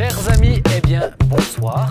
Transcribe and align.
Chers 0.00 0.30
amis, 0.30 0.62
eh 0.74 0.80
bien, 0.80 1.10
bonsoir. 1.26 1.90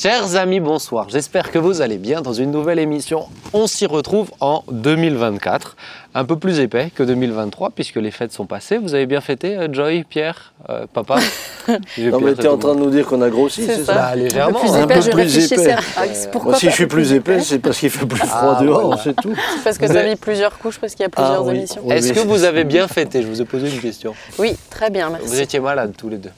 Chers 0.00 0.36
amis, 0.36 0.60
bonsoir. 0.60 1.10
J'espère 1.10 1.50
que 1.50 1.58
vous 1.58 1.82
allez 1.82 1.98
bien 1.98 2.22
dans 2.22 2.32
une 2.32 2.50
nouvelle 2.50 2.78
émission. 2.78 3.26
On 3.52 3.66
s'y 3.66 3.84
retrouve 3.84 4.30
en 4.40 4.64
2024, 4.72 5.76
un 6.14 6.24
peu 6.24 6.36
plus 6.36 6.58
épais 6.60 6.90
que 6.94 7.02
2023 7.02 7.72
puisque 7.74 7.96
les 7.96 8.10
fêtes 8.10 8.32
sont 8.32 8.46
passées. 8.46 8.78
Vous 8.78 8.94
avez 8.94 9.04
bien 9.04 9.20
fêté, 9.20 9.58
euh, 9.58 9.68
Joy, 9.70 10.04
Pierre, 10.08 10.54
euh, 10.70 10.86
papa 10.90 11.18
J'ai 11.98 12.10
Non, 12.10 12.16
Pierre, 12.16 12.30
mais 12.30 12.34
t'es 12.34 12.48
en 12.48 12.56
train 12.56 12.74
de 12.76 12.80
nous 12.80 12.88
dire 12.88 13.04
qu'on 13.06 13.20
a 13.20 13.28
grossi, 13.28 13.66
C'est 13.66 13.76
ça. 13.78 13.84
ça 13.84 13.94
Bah, 13.94 14.16
légèrement. 14.16 14.60
plus 14.60 14.70
hein. 14.70 14.82
Un 14.84 14.86
peu 14.86 14.94
plus 15.00 15.10
réfléchissais 15.10 15.54
épais. 15.64 15.74
ah, 15.98 16.02
pourquoi 16.32 16.52
Moi, 16.52 16.58
si 16.60 16.70
je 16.70 16.74
suis 16.74 16.86
plus 16.86 17.12
épais, 17.12 17.40
c'est 17.40 17.58
parce 17.58 17.78
qu'il 17.78 17.90
fait 17.90 18.06
plus 18.06 18.16
froid 18.20 18.56
Ah, 18.58 18.62
dehors, 18.62 18.86
voilà. 18.86 19.02
c'est 19.04 19.16
tout. 19.16 19.34
Parce 19.64 19.76
que 19.76 19.84
avez- 19.84 20.08
mis 20.08 20.16
plusieurs 20.16 20.56
couches, 20.58 20.78
parce 20.78 20.94
qu'il 20.94 21.02
y 21.02 21.06
a 21.06 21.10
plusieurs 21.10 21.44
oui. 21.44 21.56
émissions. 21.56 21.82
Oui, 21.84 21.94
Est-ce 21.96 22.14
que 22.14 22.20
vous 22.20 22.38
ça. 22.38 22.48
avez 22.48 22.64
bien 22.64 22.88
fêté? 22.88 23.20
Je 23.20 23.26
vous 23.26 23.42
ai 23.42 23.44
posé 23.44 23.68
une 23.68 23.80
question. 23.80 24.14
Oui, 24.38 24.56
très 24.70 24.88
bien, 24.88 25.10
merci. 25.10 25.26
Vous 25.26 25.40
étiez 25.40 25.60
malades 25.60 25.92
tous 25.98 26.08
les 26.08 26.16
deux. 26.16 26.30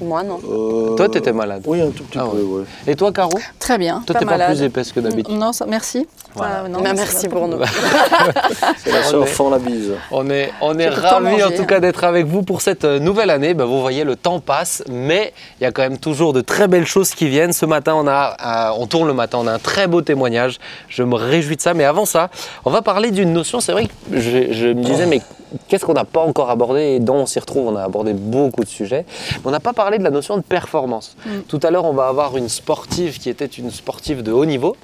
Moi, 0.00 0.22
non. 0.22 0.38
Euh, 0.48 0.94
Toi, 0.94 1.08
t'étais 1.08 1.32
malade. 1.32 1.62
Oui, 1.66 1.80
un 1.80 1.90
tout 1.90 2.04
petit 2.04 2.18
Ah 2.18 2.26
peu, 2.30 2.36
ouais. 2.42 2.60
ouais. 2.60 2.64
Et 2.86 2.94
toi, 2.96 3.12
Caro 3.12 3.38
Très 3.58 3.78
bien. 3.78 4.02
Toi, 4.06 4.12
pas 4.14 4.18
t'es 4.20 4.24
pas 4.26 4.30
malade. 4.32 4.56
plus 4.56 4.62
épaisse 4.64 4.92
que 4.92 5.00
d'habitude. 5.00 5.34
Non, 5.34 5.52
ça- 5.52 5.66
merci. 5.66 6.06
Voilà. 6.36 6.62
Ah, 6.64 6.68
non, 6.68 6.80
Mais 6.80 6.88
ça 6.88 6.94
merci 6.94 7.28
pour 7.28 7.48
nous. 7.48 7.58
C'est 8.76 8.92
la 8.92 9.18
On 9.18 9.24
fend 9.24 9.50
la 9.50 9.58
bise. 9.58 9.92
On 10.10 10.28
est, 10.30 10.52
on 10.60 10.78
est 10.78 10.88
ravis 10.88 11.42
en 11.42 11.50
tout 11.50 11.64
cas 11.64 11.80
d'être 11.80 12.04
avec 12.04 12.26
vous 12.26 12.42
pour 12.42 12.60
cette 12.60 12.84
euh, 12.84 12.98
nouvelle 12.98 13.30
année. 13.30 13.54
Ben, 13.54 13.64
vous 13.64 13.80
voyez, 13.80 14.04
le 14.04 14.16
temps 14.16 14.40
passe, 14.40 14.84
mais 14.88 15.32
il 15.60 15.64
y 15.64 15.66
a 15.66 15.72
quand 15.72 15.82
même 15.82 15.98
toujours 15.98 16.32
de 16.32 16.42
très 16.42 16.68
belles 16.68 16.86
choses 16.86 17.10
qui 17.10 17.28
viennent. 17.28 17.52
Ce 17.52 17.66
matin, 17.66 17.94
on, 17.96 18.06
a, 18.06 18.36
euh, 18.70 18.78
on 18.78 18.86
tourne 18.86 19.08
le 19.08 19.14
matin, 19.14 19.38
on 19.40 19.46
a 19.46 19.52
un 19.52 19.58
très 19.58 19.86
beau 19.86 20.02
témoignage. 20.02 20.58
Je 20.88 21.02
me 21.02 21.14
réjouis 21.14 21.56
de 21.56 21.62
ça. 21.62 21.74
Mais 21.74 21.84
avant 21.84 22.04
ça, 22.04 22.30
on 22.64 22.70
va 22.70 22.82
parler 22.82 23.10
d'une 23.10 23.32
notion. 23.32 23.60
C'est 23.60 23.72
vrai 23.72 23.86
que 23.86 24.20
je, 24.20 24.52
je 24.52 24.66
me 24.68 24.82
disais, 24.82 25.06
mais 25.06 25.20
qu'est-ce 25.68 25.84
qu'on 25.84 25.94
n'a 25.94 26.04
pas 26.04 26.20
encore 26.20 26.50
abordé 26.50 26.82
et 26.82 27.00
dont 27.00 27.16
on 27.16 27.26
s'y 27.26 27.38
retrouve? 27.38 27.68
On 27.68 27.76
a 27.76 27.82
abordé 27.82 28.12
beaucoup 28.12 28.62
de 28.62 28.68
sujets. 28.68 29.04
Mais 29.32 29.46
on 29.46 29.50
n'a 29.50 29.60
pas 29.60 29.72
parlé 29.72 29.98
de 29.98 30.04
la 30.04 30.10
notion 30.10 30.36
de 30.36 30.42
performance. 30.42 31.16
Tout 31.48 31.60
à 31.62 31.70
l'heure, 31.70 31.84
on 31.84 31.92
va 31.92 32.08
avoir 32.08 32.36
une 32.36 32.48
sportive 32.48 33.18
qui 33.18 33.30
était 33.30 33.46
une 33.46 33.70
sportive 33.70 34.22
de 34.22 34.32
haut 34.32 34.44
niveau. 34.44 34.76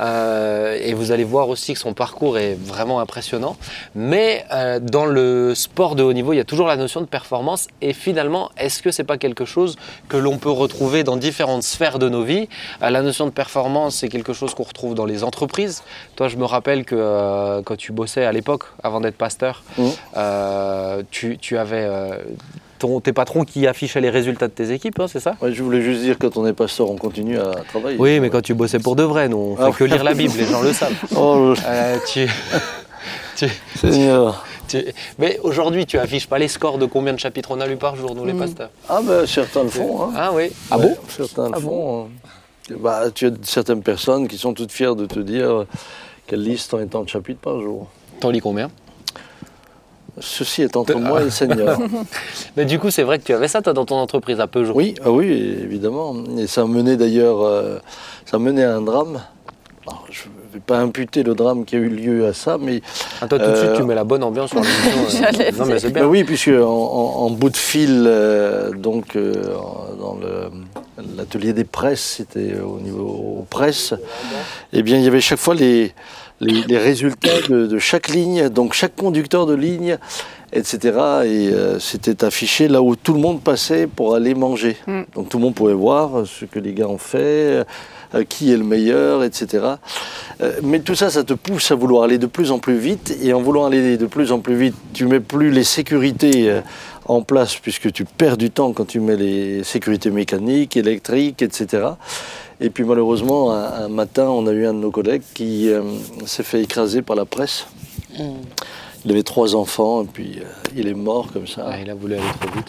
Euh, 0.00 0.78
et 0.82 0.94
vous 0.96 1.12
allez 1.12 1.24
voir 1.24 1.48
aussi 1.48 1.74
que 1.74 1.78
son 1.78 1.94
parcours 1.94 2.38
est 2.38 2.54
vraiment 2.54 2.98
impressionnant. 3.00 3.56
Mais 3.94 4.44
euh, 4.52 4.80
dans 4.80 5.06
le 5.06 5.54
sport 5.54 5.94
de 5.94 6.02
haut 6.02 6.12
niveau, 6.12 6.32
il 6.32 6.36
y 6.38 6.40
a 6.40 6.44
toujours 6.44 6.66
la 6.66 6.76
notion 6.76 7.00
de 7.00 7.06
performance. 7.06 7.68
Et 7.80 7.92
finalement, 7.92 8.50
est-ce 8.56 8.82
que 8.82 8.90
c'est 8.90 9.04
pas 9.04 9.18
quelque 9.18 9.44
chose 9.44 9.76
que 10.08 10.16
l'on 10.16 10.38
peut 10.38 10.50
retrouver 10.50 11.04
dans 11.04 11.16
différentes 11.16 11.62
sphères 11.62 11.98
de 11.98 12.08
nos 12.08 12.22
vies? 12.22 12.48
Euh, 12.82 12.90
La 12.90 13.02
notion 13.02 13.26
de 13.26 13.30
performance, 13.30 13.96
c'est 13.96 14.08
quelque 14.08 14.32
chose 14.32 14.54
qu'on 14.54 14.64
retrouve 14.64 14.94
dans 14.94 15.06
les 15.06 15.22
entreprises. 15.22 15.82
Toi, 16.16 16.28
je 16.28 16.36
me 16.36 16.44
rappelle 16.44 16.84
que 16.84 16.96
euh, 16.98 17.62
quand 17.62 17.76
tu 17.76 17.92
bossais 17.92 18.24
à 18.24 18.32
l'époque, 18.32 18.64
avant 18.82 19.00
d'être 19.00 19.16
pasteur, 19.16 19.62
euh, 20.16 21.02
tu, 21.10 21.38
tu 21.38 21.58
avais 21.58 21.88
ton, 22.78 23.00
tes 23.00 23.12
patrons 23.12 23.44
qui 23.44 23.66
affichaient 23.66 24.00
les 24.00 24.10
résultats 24.10 24.48
de 24.48 24.52
tes 24.52 24.70
équipes, 24.72 24.98
hein, 25.00 25.06
c'est 25.08 25.20
ça 25.20 25.34
Ouais, 25.40 25.52
je 25.52 25.62
voulais 25.62 25.80
juste 25.82 26.00
dire, 26.02 26.16
quand 26.18 26.36
on 26.36 26.46
est 26.46 26.52
pasteur, 26.52 26.90
on 26.90 26.96
continue 26.96 27.38
à 27.38 27.52
travailler. 27.68 27.96
Oui, 27.98 28.20
mais 28.20 28.30
quand 28.30 28.42
tu 28.42 28.54
bossais 28.54 28.78
pour 28.78 28.96
de 28.96 29.02
vrai, 29.02 29.28
nous, 29.28 29.36
on 29.36 29.56
fait 29.56 29.62
Ah 29.66 29.70
que 29.72 29.84
ouais. 29.84 29.90
lire 29.90 30.04
la 30.04 30.14
Bible, 30.14 30.34
les 30.36 30.44
gens 30.46 30.62
le 30.62 30.72
savent. 30.72 30.92
Oh, 31.16 31.54
Euh, 31.66 31.96
tu- 32.06 32.28
tu- 33.36 33.48
Seigneur. 33.78 34.44
tu- 34.68 34.84
mais 35.18 35.38
aujourd'hui, 35.42 35.86
tu 35.86 35.98
affiches 35.98 36.26
pas 36.26 36.38
les 36.38 36.48
scores 36.48 36.78
de 36.78 36.86
combien 36.86 37.12
de 37.12 37.18
chapitres 37.18 37.50
on 37.52 37.60
a 37.60 37.66
lu 37.66 37.76
par 37.76 37.96
jour, 37.96 38.14
nous 38.14 38.24
les 38.24 38.32
Mm. 38.32 38.38
pasteurs 38.38 38.70
Ah 38.88 39.00
ben, 39.02 39.26
certains 39.26 39.62
le 39.64 39.68
font. 39.68 40.02
Hein. 40.04 40.12
Ah 40.16 40.30
oui. 40.34 40.50
Ah 40.70 40.78
bon? 40.78 40.96
Certains 41.08 41.50
Ah 41.52 41.56
le 41.56 41.60
font. 41.62 42.04
hein. 42.04 42.08
Bah, 42.80 43.02
tu 43.14 43.26
as 43.26 43.30
certaines 43.42 43.82
personnes 43.82 44.26
qui 44.26 44.36
sont 44.38 44.52
toutes 44.52 44.72
fières 44.72 44.96
de 44.96 45.06
te 45.06 45.20
dire 45.20 45.66
qu'elles 46.26 46.42
lisent 46.42 46.66
tant 46.66 46.80
et 46.80 46.86
tant 46.86 47.02
de 47.04 47.08
chapitres 47.08 47.40
par 47.40 47.60
jour. 47.60 47.86
T'en 48.18 48.30
lis 48.30 48.40
combien? 48.40 48.70
Ceci 50.18 50.62
est 50.62 50.76
entre 50.76 50.94
moi 50.98 51.20
et 51.20 51.24
le 51.24 51.30
Seigneur. 51.30 51.78
Mais 52.56 52.64
du 52.64 52.78
coup, 52.78 52.90
c'est 52.90 53.02
vrai 53.02 53.18
que 53.18 53.24
tu 53.24 53.32
avais 53.34 53.48
ça, 53.48 53.60
toi, 53.60 53.72
dans 53.74 53.84
ton 53.84 53.96
entreprise 53.96 54.40
à 54.40 54.46
Peugeot. 54.46 54.72
Oui, 54.74 54.94
ah 55.04 55.10
oui, 55.10 55.26
évidemment. 55.62 56.14
Et 56.38 56.46
ça 56.46 56.64
menait 56.64 56.96
d'ailleurs, 56.96 57.42
euh, 57.42 57.78
ça 58.24 58.38
menait 58.38 58.64
à 58.64 58.76
un 58.76 58.80
drame. 58.80 59.20
Alors, 59.86 60.04
je 60.10 60.22
ne 60.24 60.52
vais 60.54 60.60
pas 60.66 60.78
imputer 60.78 61.22
le 61.22 61.34
drame 61.34 61.64
qui 61.66 61.76
a 61.76 61.78
eu 61.78 61.88
lieu 61.90 62.26
à 62.26 62.32
ça, 62.32 62.56
mais 62.58 62.80
Ah, 63.20 63.28
toi, 63.28 63.38
tout 63.38 63.50
de 63.50 63.56
suite, 63.56 63.70
Euh, 63.70 63.76
tu 63.76 63.82
mets 63.82 63.94
la 63.94 64.04
bonne 64.04 64.24
ambiance 64.24 64.50
sur 64.50 64.60
l'émission. 64.60 64.90
euh. 65.26 65.30
J'allais 65.32 65.52
non, 65.52 65.66
mais 65.66 65.78
c'est 65.78 65.90
Ben 65.90 66.00
bien. 66.00 66.08
oui, 66.08 66.24
puisque 66.24 66.48
en, 66.48 66.62
en- 66.62 67.26
en 67.26 67.30
bout 67.30 67.50
de 67.50 67.56
fil, 67.56 68.04
euh, 68.06 68.72
donc 68.72 69.16
euh, 69.16 69.34
dans 70.00 70.14
le- 70.20 70.50
l'atelier 71.16 71.52
des 71.52 71.64
presses, 71.64 72.14
c'était 72.16 72.54
au 72.58 72.80
niveau 72.80 73.06
aux 73.40 73.46
presses, 73.48 73.92
eh 74.72 74.82
bien 74.82 74.96
il 74.96 75.04
y 75.04 75.08
avait 75.08 75.20
chaque 75.20 75.38
fois 75.38 75.54
les, 75.54 75.92
les, 76.40 76.62
les 76.62 76.78
résultats 76.78 77.40
de, 77.48 77.66
de 77.66 77.78
chaque 77.78 78.08
ligne, 78.08 78.48
donc 78.48 78.74
chaque 78.74 78.94
conducteur 78.94 79.46
de 79.46 79.54
ligne, 79.54 79.98
etc. 80.52 80.78
Et 81.24 81.48
euh, 81.52 81.78
c'était 81.78 82.24
affiché 82.24 82.68
là 82.68 82.82
où 82.82 82.96
tout 82.96 83.14
le 83.14 83.20
monde 83.20 83.42
passait 83.42 83.86
pour 83.86 84.14
aller 84.14 84.34
manger. 84.34 84.76
Mm. 84.86 85.02
Donc 85.14 85.28
tout 85.28 85.38
le 85.38 85.44
monde 85.44 85.54
pouvait 85.54 85.74
voir 85.74 86.26
ce 86.26 86.44
que 86.44 86.58
les 86.58 86.72
gars 86.72 86.88
ont 86.88 86.98
fait, 86.98 87.64
euh, 88.14 88.24
qui 88.28 88.52
est 88.52 88.56
le 88.56 88.64
meilleur, 88.64 89.24
etc. 89.24 89.64
Euh, 90.40 90.52
mais 90.62 90.80
tout 90.80 90.94
ça, 90.94 91.10
ça 91.10 91.24
te 91.24 91.34
pousse 91.34 91.70
à 91.70 91.74
vouloir 91.74 92.04
aller 92.04 92.18
de 92.18 92.26
plus 92.26 92.50
en 92.50 92.58
plus 92.58 92.78
vite. 92.78 93.16
Et 93.22 93.32
en 93.32 93.40
voulant 93.40 93.66
aller 93.66 93.96
de 93.96 94.06
plus 94.06 94.32
en 94.32 94.40
plus 94.40 94.56
vite, 94.56 94.74
tu 94.92 95.06
mets 95.06 95.20
plus 95.20 95.50
les 95.50 95.64
sécurités 95.64 96.60
en 97.06 97.22
place 97.22 97.56
puisque 97.56 97.92
tu 97.92 98.04
perds 98.04 98.36
du 98.36 98.50
temps 98.50 98.72
quand 98.72 98.86
tu 98.86 99.00
mets 99.00 99.16
les 99.16 99.64
sécurités 99.64 100.10
mécaniques, 100.10 100.76
électriques, 100.76 101.42
etc. 101.42 101.86
Et 102.60 102.70
puis 102.70 102.84
malheureusement, 102.84 103.52
un, 103.52 103.84
un 103.84 103.88
matin, 103.88 104.28
on 104.28 104.46
a 104.46 104.52
eu 104.52 104.66
un 104.66 104.72
de 104.74 104.78
nos 104.78 104.90
collègues 104.90 105.22
qui 105.34 105.70
euh, 105.70 105.82
s'est 106.24 106.42
fait 106.42 106.62
écraser 106.62 107.02
par 107.02 107.16
la 107.16 107.24
presse. 107.26 107.66
Il 109.04 109.10
avait 109.10 109.22
trois 109.22 109.54
enfants 109.54 110.02
et 110.02 110.06
puis 110.06 110.38
euh, 110.38 110.44
il 110.74 110.88
est 110.88 110.94
mort 110.94 111.30
comme 111.32 111.46
ça. 111.46 111.66
Ah, 111.68 111.78
il 111.80 111.90
a 111.90 111.94
voulu 111.94 112.14
aller 112.14 112.22
trop 112.40 112.50
vite. 112.56 112.68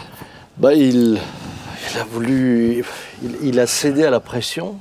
Bah, 0.57 0.73
il, 0.73 1.19
il 1.91 1.97
a 1.97 2.03
voulu, 2.03 2.83
il, 3.23 3.35
il 3.43 3.59
a 3.59 3.67
cédé 3.67 4.03
à 4.03 4.09
la 4.09 4.19
pression 4.19 4.75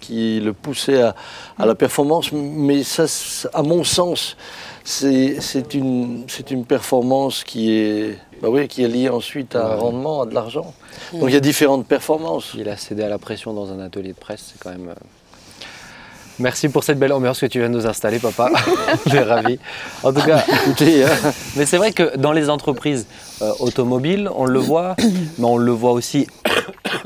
qui 0.00 0.40
le 0.40 0.52
poussait 0.52 1.02
à, 1.02 1.14
à 1.58 1.64
la 1.64 1.74
performance, 1.74 2.32
mais 2.32 2.82
ça, 2.82 3.04
à 3.54 3.62
mon 3.62 3.84
sens, 3.84 4.36
c'est 4.82 5.38
une, 5.74 6.24
c'est 6.26 6.50
une 6.50 6.64
performance 6.64 7.44
qui 7.44 7.70
est, 7.72 8.18
bah 8.42 8.48
oui, 8.50 8.68
qui 8.68 8.84
est 8.84 8.88
liée 8.88 9.08
ensuite 9.08 9.54
à 9.56 9.64
un 9.66 9.74
Ouais. 9.74 9.80
rendement, 9.80 10.22
à 10.22 10.26
de 10.26 10.34
l'argent. 10.34 10.72
Donc 11.12 11.24
il 11.28 11.32
y 11.34 11.36
a 11.36 11.40
différentes 11.40 11.86
performances. 11.86 12.52
Il 12.56 12.68
a 12.68 12.76
cédé 12.76 13.02
à 13.02 13.08
la 13.08 13.18
pression 13.18 13.52
dans 13.52 13.72
un 13.72 13.80
atelier 13.80 14.12
de 14.12 14.18
presse, 14.18 14.52
c'est 14.52 14.58
quand 14.60 14.70
même. 14.70 14.88
euh, 14.88 14.94
Merci 16.40 16.68
pour 16.68 16.84
cette 16.84 17.00
belle 17.00 17.12
ambiance 17.12 17.40
que 17.40 17.46
tu 17.46 17.58
viens 17.58 17.68
de 17.68 17.74
nous 17.74 17.86
installer, 17.88 18.20
papa. 18.20 18.48
On 19.06 19.10
est 19.10 19.22
ravis. 19.22 19.58
En 20.04 20.12
tout 20.12 20.20
cas, 20.22 20.44
Écoutez, 20.66 21.02
hein, 21.04 21.08
Mais 21.56 21.66
c'est 21.66 21.78
vrai 21.78 21.90
que 21.90 22.16
dans 22.16 22.30
les 22.30 22.48
entreprises 22.48 23.08
euh, 23.42 23.50
automobiles, 23.58 24.30
on 24.36 24.44
le 24.44 24.60
voit, 24.60 24.94
mais 25.38 25.44
on 25.44 25.56
le 25.56 25.72
voit 25.72 25.90
aussi 25.90 26.28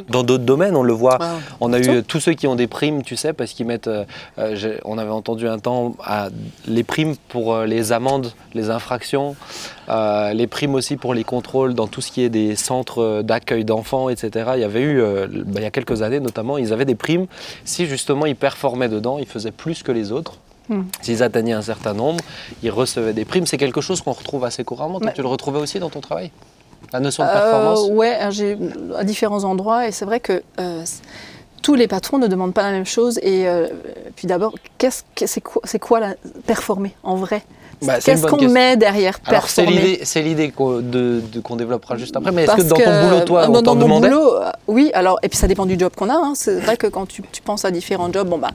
dans 0.09 0.23
d'autres 0.23 0.45
domaines. 0.45 0.77
On 0.77 0.83
le 0.83 0.93
voit. 0.93 1.19
Ah, 1.21 1.35
On 1.61 1.73
a 1.73 1.81
eu 1.81 2.03
tous 2.03 2.21
ceux 2.21 2.33
qui 2.35 2.47
ont 2.47 2.55
des 2.55 2.67
primes, 2.67 3.03
tu 3.03 3.17
sais, 3.17 3.33
parce 3.33 3.53
qu'ils 3.53 3.67
mettent. 3.67 3.89
euh, 3.89 4.05
euh, 4.39 4.79
on 4.85 4.99
avait 4.99 5.11
entendu 5.11 5.49
un 5.49 5.59
temps 5.59 5.95
à 6.05 6.29
les 6.67 6.83
primes 6.83 7.15
pour 7.29 7.55
euh, 7.55 7.67
les 7.67 7.93
amendes, 7.93 8.33
les 8.55 8.71
infractions, 8.71 9.37
euh, 9.89 10.33
les 10.33 10.47
primes 10.47 10.75
aussi 10.75 10.97
pour 10.97 11.15
les 11.15 11.25
contrôles 11.25 11.75
dans 11.75 11.87
tout 11.87 12.01
ce 12.01 12.11
qui 12.11 12.23
est 12.23 12.29
des 12.31 12.57
centres 12.57 13.23
d'accueil 13.23 13.65
d'enfants, 13.65 14.09
etc. 14.09 14.53
Il 14.55 14.61
y 14.61 14.65
avait 14.65 14.83
eu, 14.83 15.01
bah, 15.01 15.61
il 15.61 15.63
y 15.63 15.67
a 15.67 15.71
quelques 15.71 16.03
années 16.03 16.21
notamment, 16.21 16.59
ils 16.59 16.73
avaient 16.73 16.85
des 16.85 16.95
primes 16.95 17.27
si 17.65 17.87
justement 17.87 18.27
ils 18.27 18.37
performaient 18.37 18.89
dedans, 18.89 19.19
ils 19.19 19.27
faisaient 19.27 19.51
plus 19.53 19.83
que 19.83 19.93
les 19.93 20.13
autres. 20.13 20.35
Hmm. 20.69 20.83
S'ils 21.01 21.23
atteignaient 21.23 21.53
un 21.53 21.63
certain 21.63 21.93
nombre, 21.93 22.23
ils 22.63 22.71
recevaient 22.71 23.13
des 23.13 23.25
primes. 23.25 23.47
C'est 23.47 23.59
quelque 23.59 23.81
chose 23.81 24.01
qu'on 24.01 24.13
retrouve 24.13 24.45
assez 24.45 24.63
couramment. 24.63 25.01
Toi, 25.01 25.11
tu 25.11 25.21
le 25.21 25.27
retrouvais 25.29 25.59
aussi 25.59 25.81
dans 25.81 25.91
ton 25.91 26.01
travail? 26.01 26.31
La 26.93 27.01
notion 27.01 27.25
de 27.25 27.29
Euh, 27.29 27.33
performance 27.33 27.89
ouais, 27.91 28.19
j'ai 28.31 28.59
à 28.97 29.05
différents 29.05 29.45
endroits 29.45 29.87
et 29.87 29.93
c'est 29.93 30.05
vrai 30.05 30.21
que 30.21 30.43
euh, 30.61 30.85
tous 31.63 31.75
les 31.75 31.89
patrons 31.89 32.19
ne 32.19 32.27
demandent 32.27 32.55
pas 32.55 32.63
la 32.63 32.73
même 32.73 32.87
chose. 32.87 33.19
Et 33.23 33.49
euh, 33.49 33.69
puis 34.17 34.27
d'abord, 34.27 34.55
qu'est-ce 34.79 35.03
que 35.15 35.27
c'est 35.27 35.41
quoi, 35.41 35.63
c'est 35.65 35.79
quoi 35.79 36.01
la 36.01 36.15
performer 36.47 36.95
en 37.03 37.17
vrai? 37.17 37.43
Bah, 37.83 37.99
Qu'est-ce 38.05 38.23
qu'on 38.27 38.37
question. 38.37 38.53
met 38.55 38.77
derrière 38.77 39.19
Alors 39.27 39.49
c'est 39.49 39.63
performer 39.65 39.83
l'idée, 39.91 40.05
c'est 40.05 40.23
l'idée 40.23 40.51
qu'on 40.51 40.79
de- 40.81 41.21
de- 41.33 41.41
qu'on 41.41 41.57
développera 41.57 41.97
juste 41.97 42.17
après. 42.17 42.31
Mais 42.33 42.45
est-ce 42.45 42.57
que 42.57 42.63
dans 42.63 42.77
ton 42.77 43.03
boulot, 43.09 43.21
toi, 43.25 43.45
on 43.49 43.53
dans, 43.53 43.63
t'en 43.63 43.75
dans 43.75 43.89
mon 43.89 44.01
demandait 44.01 44.09
boulot, 44.11 44.37
euh, 44.37 44.51
oui. 44.69 44.91
Alors 44.95 45.19
et 45.23 45.29
puis 45.29 45.39
ça 45.39 45.47
dépend 45.49 45.67
du 45.67 45.79
job 45.79 45.93
qu'on 45.97 46.09
a. 46.09 46.15
hein. 46.15 46.33
C'est 46.37 46.59
vrai 46.61 46.77
que 46.77 46.87
quand 46.87 47.07
tu, 47.07 47.23
tu 47.33 47.43
penses 47.43 47.65
à 47.65 47.71
différents 47.71 48.13
jobs, 48.13 48.29
bon 48.29 48.39
bah, 48.39 48.51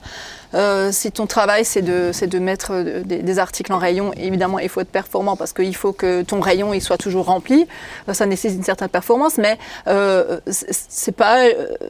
euh, 0.54 0.90
si 0.92 1.12
ton 1.12 1.26
travail 1.26 1.64
c'est 1.64 1.82
de 1.82 2.10
c'est 2.12 2.26
de 2.26 2.38
mettre 2.38 2.72
euh, 2.72 3.02
des, 3.04 3.18
des 3.18 3.38
articles 3.38 3.72
en 3.72 3.78
rayon, 3.78 4.12
évidemment 4.16 4.58
il 4.58 4.68
faut 4.68 4.80
être 4.80 4.88
performant 4.90 5.36
parce 5.36 5.52
qu'il 5.52 5.76
faut 5.76 5.92
que 5.92 6.22
ton 6.22 6.40
rayon 6.40 6.72
il 6.72 6.80
soit 6.80 6.96
toujours 6.98 7.26
rempli. 7.26 7.66
Ça 8.12 8.24
nécessite 8.26 8.58
une 8.58 8.64
certaine 8.64 8.88
performance, 8.88 9.36
mais 9.38 9.58
euh, 9.88 10.38
c'est 10.46 10.66
c'est 10.88 11.12
pas 11.12 11.44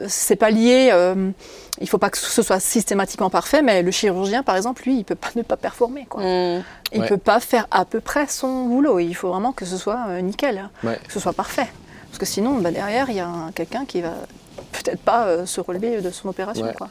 c'est 0.08 0.36
pas 0.36 0.50
lié. 0.50 0.90
euh, 0.92 1.30
il 1.80 1.88
faut 1.88 1.98
pas 1.98 2.10
que 2.10 2.18
ce 2.18 2.42
soit 2.42 2.60
systématiquement 2.60 3.30
parfait, 3.30 3.62
mais 3.62 3.82
le 3.82 3.90
chirurgien, 3.90 4.42
par 4.42 4.56
exemple, 4.56 4.82
lui, 4.84 4.98
il 4.98 5.04
peut 5.04 5.14
pas 5.14 5.28
ne 5.36 5.42
pas 5.42 5.56
performer. 5.56 6.06
Quoi. 6.08 6.22
Hmm. 6.22 6.62
Il 6.92 7.00
Ouais. 7.00 7.08
peut 7.08 7.16
pas 7.18 7.40
faire 7.40 7.66
à 7.70 7.84
peu 7.84 8.00
près 8.00 8.26
son 8.26 8.64
boulot. 8.64 8.98
Il 8.98 9.14
faut 9.14 9.28
vraiment 9.28 9.52
que 9.52 9.64
ce 9.64 9.76
soit 9.76 10.04
euh, 10.08 10.20
nickel, 10.20 10.68
Ouais. 10.82 10.98
que 11.06 11.12
ce 11.12 11.20
soit 11.20 11.32
parfait. 11.34 11.68
Parce 12.08 12.18
que 12.18 12.26
sinon, 12.26 12.54
bah, 12.58 12.70
derrière, 12.70 13.10
il 13.10 13.16
y 13.16 13.20
a 13.20 13.28
un- 13.28 13.52
quelqu'un 13.52 13.84
qui 13.84 14.00
va 14.00 14.14
peut-être 14.72 15.00
pas 15.00 15.26
euh, 15.26 15.46
se 15.46 15.60
relever 15.60 16.00
de 16.00 16.10
son 16.10 16.28
opération. 16.28 16.64
Ouais. 16.66 16.74
Quoi. 16.74 16.88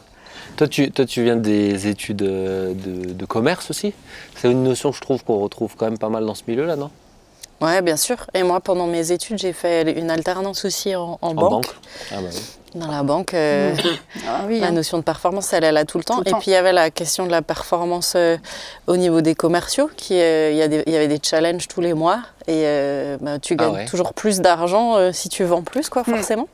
Toi 0.56 0.68
tu, 0.68 0.92
toi, 0.92 1.06
tu 1.06 1.24
viens 1.24 1.36
des 1.36 1.88
études 1.88 2.22
euh, 2.22 2.74
de, 2.74 3.12
de 3.14 3.26
commerce 3.26 3.70
aussi? 3.72 3.94
C'est 4.36 4.52
une 4.52 4.64
notion, 4.64 4.92
je 4.92 5.02
trouve, 5.02 5.24
qu'on 5.24 5.40
retrouve 5.40 5.76
quand 5.76 5.86
même 5.86 5.98
pas 5.98 6.10
mal 6.10 6.26
dans 6.26 6.36
ce 6.36 6.44
milieu-là, 6.48 6.76
non? 6.76 6.92
Ouais, 7.62 7.82
bien 7.82 7.98
sûr. 7.98 8.18
Et 8.34 8.44
moi, 8.44 8.60
pendant 8.60 8.86
mes 8.88 9.12
études, 9.12 9.40
j'ai 9.40 9.54
fait 9.54 9.92
une 9.98 10.12
alternance 10.12 10.64
aussi 10.66 10.96
en, 10.96 11.18
en 11.22 11.30
En 11.30 11.34
banque. 11.34 11.50
banque. 11.52 11.76
Ah 12.12 12.16
bah 12.22 12.28
oui. 12.32 12.42
Dans 12.76 12.92
la 12.92 13.02
banque, 13.02 13.34
euh, 13.34 13.74
Ah 14.28 14.42
oui, 14.46 14.60
la 14.60 14.68
hein. 14.68 14.72
notion 14.72 14.98
de 15.00 15.04
performance, 15.04 15.52
elle 15.54 15.64
est 15.64 15.72
là 15.72 15.84
tout 15.86 15.98
le 15.98 16.04
temps. 16.04 16.18
Tout 16.18 16.24
le 16.24 16.28
et 16.28 16.32
temps. 16.32 16.40
puis, 16.40 16.52
il 16.52 16.54
y 16.54 16.58
avait 16.58 16.74
la 16.74 16.92
question 16.92 17.26
de 17.26 17.32
la 17.32 17.42
performance 17.42 18.14
euh, 18.16 18.38
au 18.86 18.98
niveau 18.98 19.22
des 19.22 19.34
commerciaux. 19.34 19.90
Qui, 19.98 20.20
euh, 20.22 20.52
il, 20.52 20.58
y 20.58 20.62
a 20.62 20.68
des- 20.68 20.84
il 20.86 20.94
y 20.94 20.96
avait 20.96 21.08
des 21.08 21.20
challenges 21.24 21.68
tous 21.68 21.82
les 21.82 21.94
mois. 21.96 22.20
Et 22.46 22.64
euh, 22.66 23.18
bah, 23.22 23.40
tu 23.40 23.56
Ah 23.58 23.64
gagnes 23.64 23.74
ouais. 23.74 23.86
toujours 23.86 24.14
plus 24.14 24.42
d'argent 24.42 24.96
euh, 24.98 25.12
si 25.12 25.28
tu 25.30 25.44
vends 25.44 25.64
plus, 25.64 25.90
quoi, 25.90 26.04
Mm. 26.06 26.14
forcément. 26.16 26.48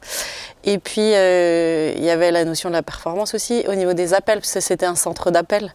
Et 0.64 0.78
puis, 0.78 1.14
euh, 1.16 1.92
il 1.98 2.04
y 2.04 2.10
avait 2.12 2.32
la 2.32 2.46
notion 2.46 2.70
de 2.70 2.76
la 2.76 2.84
performance 2.84 3.34
aussi 3.34 3.66
au 3.68 3.74
niveau 3.76 3.92
des 3.94 4.14
appels, 4.14 4.40
parce 4.40 4.54
que 4.54 4.60
c'était 4.62 4.86
un 4.86 4.96
centre 4.96 5.30
d'appel. 5.32 5.74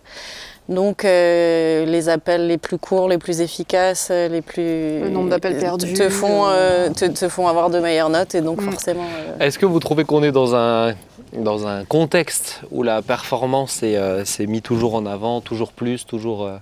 Donc, 0.69 1.05
euh, 1.07 1.87
les 1.87 2.11
appels 2.11 2.47
les 2.47 2.59
plus 2.59 2.77
courts, 2.77 3.09
les 3.09 3.17
plus 3.17 3.41
efficaces, 3.41 4.09
euh, 4.11 4.29
les 4.29 4.43
plus. 4.43 5.01
Le 5.01 5.09
nombre 5.09 5.31
d'appels 5.31 5.55
te- 5.57 5.61
perdus, 5.61 5.95
Te 5.95 6.11
font, 6.11 6.47
euh, 6.49 6.91
te, 6.91 7.07
te 7.07 7.29
font 7.31 7.49
avoir 7.49 7.71
de 7.71 7.79
meilleures 7.81 8.11
notes, 8.11 8.35
et 8.35 8.43
donc 8.43 8.61
Mm. 8.61 8.71
forcément. 8.73 9.07
euh, 9.41 9.45
Est-ce 9.47 9.59
que 9.59 9.65
vous 9.65 9.81
trouvez 9.81 10.05
qu'on 10.05 10.23
est 10.23 10.31
dans 10.33 10.55
un, 10.55 10.95
dans 11.33 11.67
un 11.67 11.85
contexte 11.87 12.61
où 12.71 12.83
la 12.83 13.01
performance 13.01 13.83
est, 13.83 13.97
euh, 13.97 14.25
c'est 14.27 14.47
mis 14.47 14.61
toujours 14.61 14.95
en 14.95 15.07
avant, 15.07 15.41
toujours 15.41 15.73
plus, 15.73 16.05
toujours... 16.05 16.45
euh, 16.45 16.57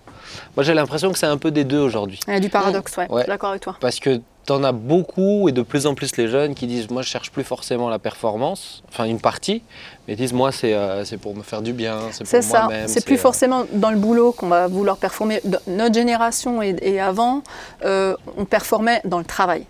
Moi 0.57 0.63
j'ai 0.63 0.75
l'impression 0.75 1.11
que 1.11 1.19
c'est 1.19 1.27
un 1.27 1.39
peu 1.39 1.51
des 1.51 1.65
deux 1.65 1.81
aujourd'hui. 1.81 2.21
Il 2.29 2.33
y 2.35 2.37
a 2.37 2.41
du 2.41 2.49
paradoxe, 2.49 2.97
ouais. 2.99 3.05
Ouais. 3.05 3.09
Je 3.17 3.19
suis 3.23 3.29
d'accord 3.29 3.51
avec 3.51 3.63
toi. 3.63 3.77
Parce 3.81 3.99
que 3.99 4.21
t'en 4.47 4.63
as 4.65 4.73
beaucoup 4.73 5.49
et 5.49 5.53
de 5.53 5.63
plus 5.63 5.87
en 5.87 5.95
plus 5.95 6.17
les 6.17 6.29
jeunes 6.29 6.55
qui 6.55 6.67
disent 6.67 6.89
moi 6.91 7.03
je 7.03 7.09
cherche 7.09 7.31
plus 7.31 7.45
forcément 7.45 7.89
la 7.89 7.99
performance, 7.99 8.83
enfin 8.89 9.05
une 9.05 9.21
partie, 9.21 9.63
mais 10.07 10.15
ils 10.15 10.17
disent 10.17 10.33
moi 10.33 10.53
c'est 10.53 10.73
euh, 10.73 11.05
pour 11.21 11.35
me 11.35 11.43
faire 11.43 11.63
du 11.63 11.73
bien, 11.73 11.99
c'est 12.13 12.25
C'est 12.27 12.41
pour 12.41 12.49
ça. 12.49 12.59
moi-même. 12.65 12.89
C'est 12.89 13.05
plus 13.05 13.17
euh, 13.17 13.19
forcément 13.19 13.65
dans 13.73 13.91
le 13.91 13.97
boulot 13.97 14.33
qu'on 14.33 14.49
va 14.49 14.69
vouloir 14.69 14.97
performer. 14.97 15.41
Dans 15.45 15.59
notre 15.67 15.95
génération 15.95 16.63
et, 16.63 16.77
et 16.81 17.01
avant, 17.01 17.43
euh, 17.85 18.17
on 18.37 18.45
performait 18.45 19.01
dans 19.05 19.19
le 19.19 19.25
travail. 19.25 19.67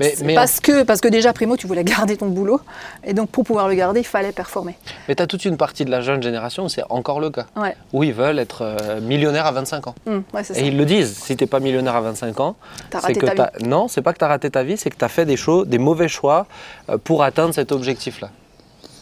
Mais, 0.00 0.14
C'est 0.16 0.24
mais, 0.24 0.34
parce, 0.34 0.60
que, 0.60 0.82
parce 0.82 1.00
que 1.00 1.08
déjà, 1.08 1.32
primo, 1.32 1.56
tu 1.56 1.66
voulais 1.66 1.84
garder 1.84 2.16
ton 2.16 2.26
boulot. 2.28 2.60
Et 3.04 3.14
donc, 3.14 3.30
pour 3.30 3.44
pouvoir 3.44 3.68
le 3.68 3.74
garder, 3.74 4.00
il 4.00 4.06
fallait 4.06 4.32
performer. 4.32 4.76
mais 5.08 5.14
tu 5.14 5.22
as 5.22 5.26
toute 5.26 5.44
une 5.44 5.56
partie 5.56 5.84
de 5.84 5.90
la 5.90 6.00
jeune 6.00 6.22
génération 6.22 6.64
où 6.64 6.68
c'est 6.68 6.82
encore 6.90 7.20
le 7.20 7.30
cas, 7.30 7.46
Ouais, 7.56 7.76
où 7.92 8.04
ils 8.04 8.12
veulent 8.14 8.38
être 8.38 8.62
euh, 8.62 9.00
millionnaires 9.00 9.46
à 9.46 9.52
25 9.52 9.86
ans. 9.88 9.94
Hum, 10.06 10.22
ouais 10.34 10.44
c'est 10.44 10.54
ça. 10.54 10.60
Et 10.60 10.66
ils 10.68 10.76
le 10.76 10.84
disent, 10.84 11.16
si 11.16 11.36
t'es 11.36 11.46
pas 11.46 11.60
millionnaire 11.60 11.96
à 11.96 12.00
25 12.00 12.40
ans, 12.40 12.56
T'as 12.90 13.00
c'est 13.00 13.06
raté 13.08 13.20
que 13.20 13.26
ta 13.26 13.50
vie. 13.58 13.68
non, 13.68 13.88
c'est 13.88 14.02
pas 14.02 14.12
que 14.12 14.18
tu 14.18 14.24
as 14.24 14.28
raté 14.28 14.50
ta 14.50 14.62
vie, 14.62 14.76
c'est 14.76 14.90
que 14.90 14.96
tu 14.96 15.04
as 15.04 15.08
fait 15.08 15.24
des, 15.26 15.36
choses, 15.36 15.66
des 15.68 15.78
mauvais 15.78 16.08
choix 16.08 16.46
euh, 16.90 16.98
pour 16.98 17.22
atteindre 17.22 17.54
cet 17.54 17.72
objectif-là. 17.72 18.30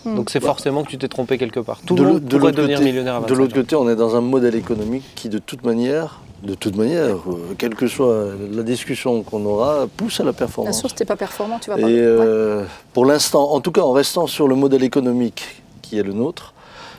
Hmm. 0.04 0.14
Donc 0.16 0.30
c'est 0.30 0.40
forcément 0.40 0.84
que 0.84 0.90
tu 0.90 0.98
t'es 0.98 1.08
trompé 1.08 1.36
quelque 1.36 1.58
part. 1.60 1.80
Tout 1.84 1.94
De 1.96 2.02
le 2.04 2.08
monde 2.12 2.24
devenir 2.24 2.78
côté- 2.78 2.84
millionnaire 2.84 3.14
à 3.16 3.20
25 3.20 3.28
De 3.34 3.38
l'autre 3.38 3.52
ans. 3.54 3.60
côté, 3.60 3.76
on 3.76 3.88
est 3.88 3.96
dans 3.96 4.14
un 4.14 4.20
modèle 4.20 4.54
économique 4.54 5.04
qui, 5.16 5.28
de 5.28 5.38
toute 5.38 5.64
manière, 5.64 6.20
de 6.42 6.54
toute 6.54 6.76
manière, 6.76 7.16
euh, 7.28 7.54
quelle 7.58 7.74
que 7.74 7.86
soit 7.88 8.26
la 8.52 8.62
discussion 8.62 9.22
qu'on 9.22 9.44
aura, 9.46 9.86
pousse 9.96 10.20
à 10.20 10.24
la 10.24 10.32
Bien 10.32 10.38
performance. 10.38 10.78
sûr, 10.80 10.88
si 10.90 10.94
t'es 10.96 11.04
pas 11.04 11.16
performant, 11.16 11.58
tu 11.58 11.70
vas 11.70 11.78
Et 11.78 11.82
pas. 11.82 11.86
Ouais. 11.88 11.94
euh, 11.98 12.64
pour 12.92 13.06
l'instant, 13.06 13.50
en 13.52 13.60
tout 13.60 13.72
cas 13.72 13.80
en 13.82 13.92
restant 13.92 14.26
sur 14.26 14.46
le 14.46 14.54
modèle 14.54 14.84
économique 14.84 15.62
qui 15.82 15.98
est 15.98 16.02
le 16.02 16.12
nôtre, 16.12 16.52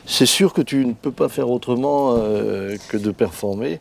c'est 0.06 0.26
sûr 0.26 0.52
que 0.54 0.62
tu 0.62 0.84
ne 0.86 0.92
peux 0.92 1.10
pas 1.12 1.28
faire 1.28 1.50
autrement 1.50 2.14
euh, 2.16 2.76
que 2.88 2.96
de 2.96 3.10
performer. 3.10 3.80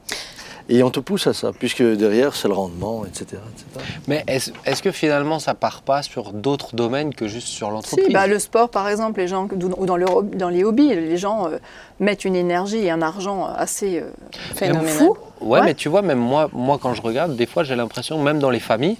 Et 0.70 0.84
on 0.84 0.90
te 0.90 1.00
pousse 1.00 1.28
à 1.28 1.34
ça, 1.34 1.52
puisque 1.58 1.82
derrière, 1.82 2.36
c'est 2.36 2.50
le 2.50 2.54
rendement, 2.54 3.06
etc. 3.06 3.24
etc. 3.54 3.86
Mais 4.08 4.26
est-ce 4.28 4.82
que 4.82 4.92
finalement 4.92 5.40
ça 5.40 5.54
part 5.54 5.82
pas 5.82 6.04
sur 6.04 6.34
d'autres 6.34 6.76
domaines 6.76 7.14
que 7.14 7.28
juste 7.28 7.48
sur 7.48 7.72
l'entreprise? 7.72 8.06
Si, 8.08 8.12
bah, 8.12 8.28
le 8.28 8.38
sport, 8.38 8.68
par 8.70 8.90
exemple, 8.90 9.20
les 9.22 9.30
gens, 9.30 9.48
ou 9.78 9.86
dans, 9.86 9.96
le 9.96 10.06
hob- 10.06 10.36
dans 10.36 10.50
les 10.50 10.66
hobbies, 10.66 10.90
les 10.94 11.18
gens 11.18 11.48
euh, 11.48 11.58
mettent 12.02 12.26
une 12.26 12.36
énergie 12.36 12.80
et 12.86 12.92
un 12.92 13.02
argent 13.02 13.46
assez 13.46 14.00
euh, 14.00 14.10
phénoménal. 14.56 14.90
fou? 14.94 15.18
Ouais, 15.40 15.60
Ouais. 15.60 15.66
mais 15.66 15.74
tu 15.74 15.88
vois, 15.88 16.02
même 16.02 16.20
moi, 16.20 16.50
moi 16.52 16.78
quand 16.82 16.94
je 16.94 17.02
regarde, 17.02 17.36
des 17.38 17.46
fois 17.46 17.64
j'ai 17.64 17.76
l'impression, 17.76 18.22
même 18.22 18.40
dans 18.40 18.50
les 18.50 18.60
familles, 18.60 18.98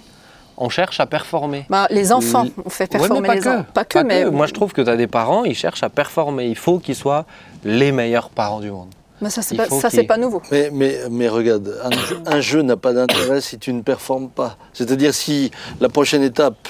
on 0.56 0.70
cherche 0.70 1.00
à 1.00 1.06
performer. 1.06 1.66
Bah, 1.68 1.86
les 1.90 2.12
enfants, 2.12 2.46
on 2.64 2.70
fait 2.70 2.84
Ouais, 2.84 2.98
performer 2.98 3.20
mais 3.20 3.28
pas 3.28 3.34
les 3.34 3.40
que. 3.42 3.48
enfants. 3.48 3.66
Pas 3.74 3.84
que, 3.84 3.98
mais. 3.98 4.24
Moi 4.24 4.46
je 4.46 4.54
trouve 4.54 4.72
que 4.72 4.80
tu 4.80 4.88
as 4.88 4.96
des 4.96 5.06
parents, 5.06 5.44
ils 5.44 5.54
cherchent 5.54 5.82
à 5.82 5.88
performer. 5.90 6.46
Il 6.46 6.56
faut 6.56 6.78
qu'ils 6.78 6.94
soient 6.96 7.26
les 7.64 7.92
meilleurs 7.92 8.30
parents 8.30 8.60
du 8.60 8.70
monde. 8.70 8.88
Mais 9.20 9.30
ça, 9.30 9.42
c'est 9.42 9.56
pas, 9.56 9.68
ça, 9.68 9.90
pas 10.04 10.16
nouveau. 10.16 10.40
Mais, 10.50 10.70
mais, 10.72 10.98
mais 11.10 11.28
regarde, 11.28 11.74
un 11.82 11.90
jeu, 11.90 12.18
un 12.26 12.40
jeu 12.40 12.62
n'a 12.62 12.76
pas 12.76 12.92
d'intérêt 12.92 13.40
si 13.40 13.58
tu 13.58 13.72
ne 13.72 13.82
performes 13.82 14.28
pas. 14.28 14.56
C'est-à-dire 14.72 15.12
si 15.12 15.50
la 15.80 15.88
prochaine 15.88 16.22
étape, 16.22 16.68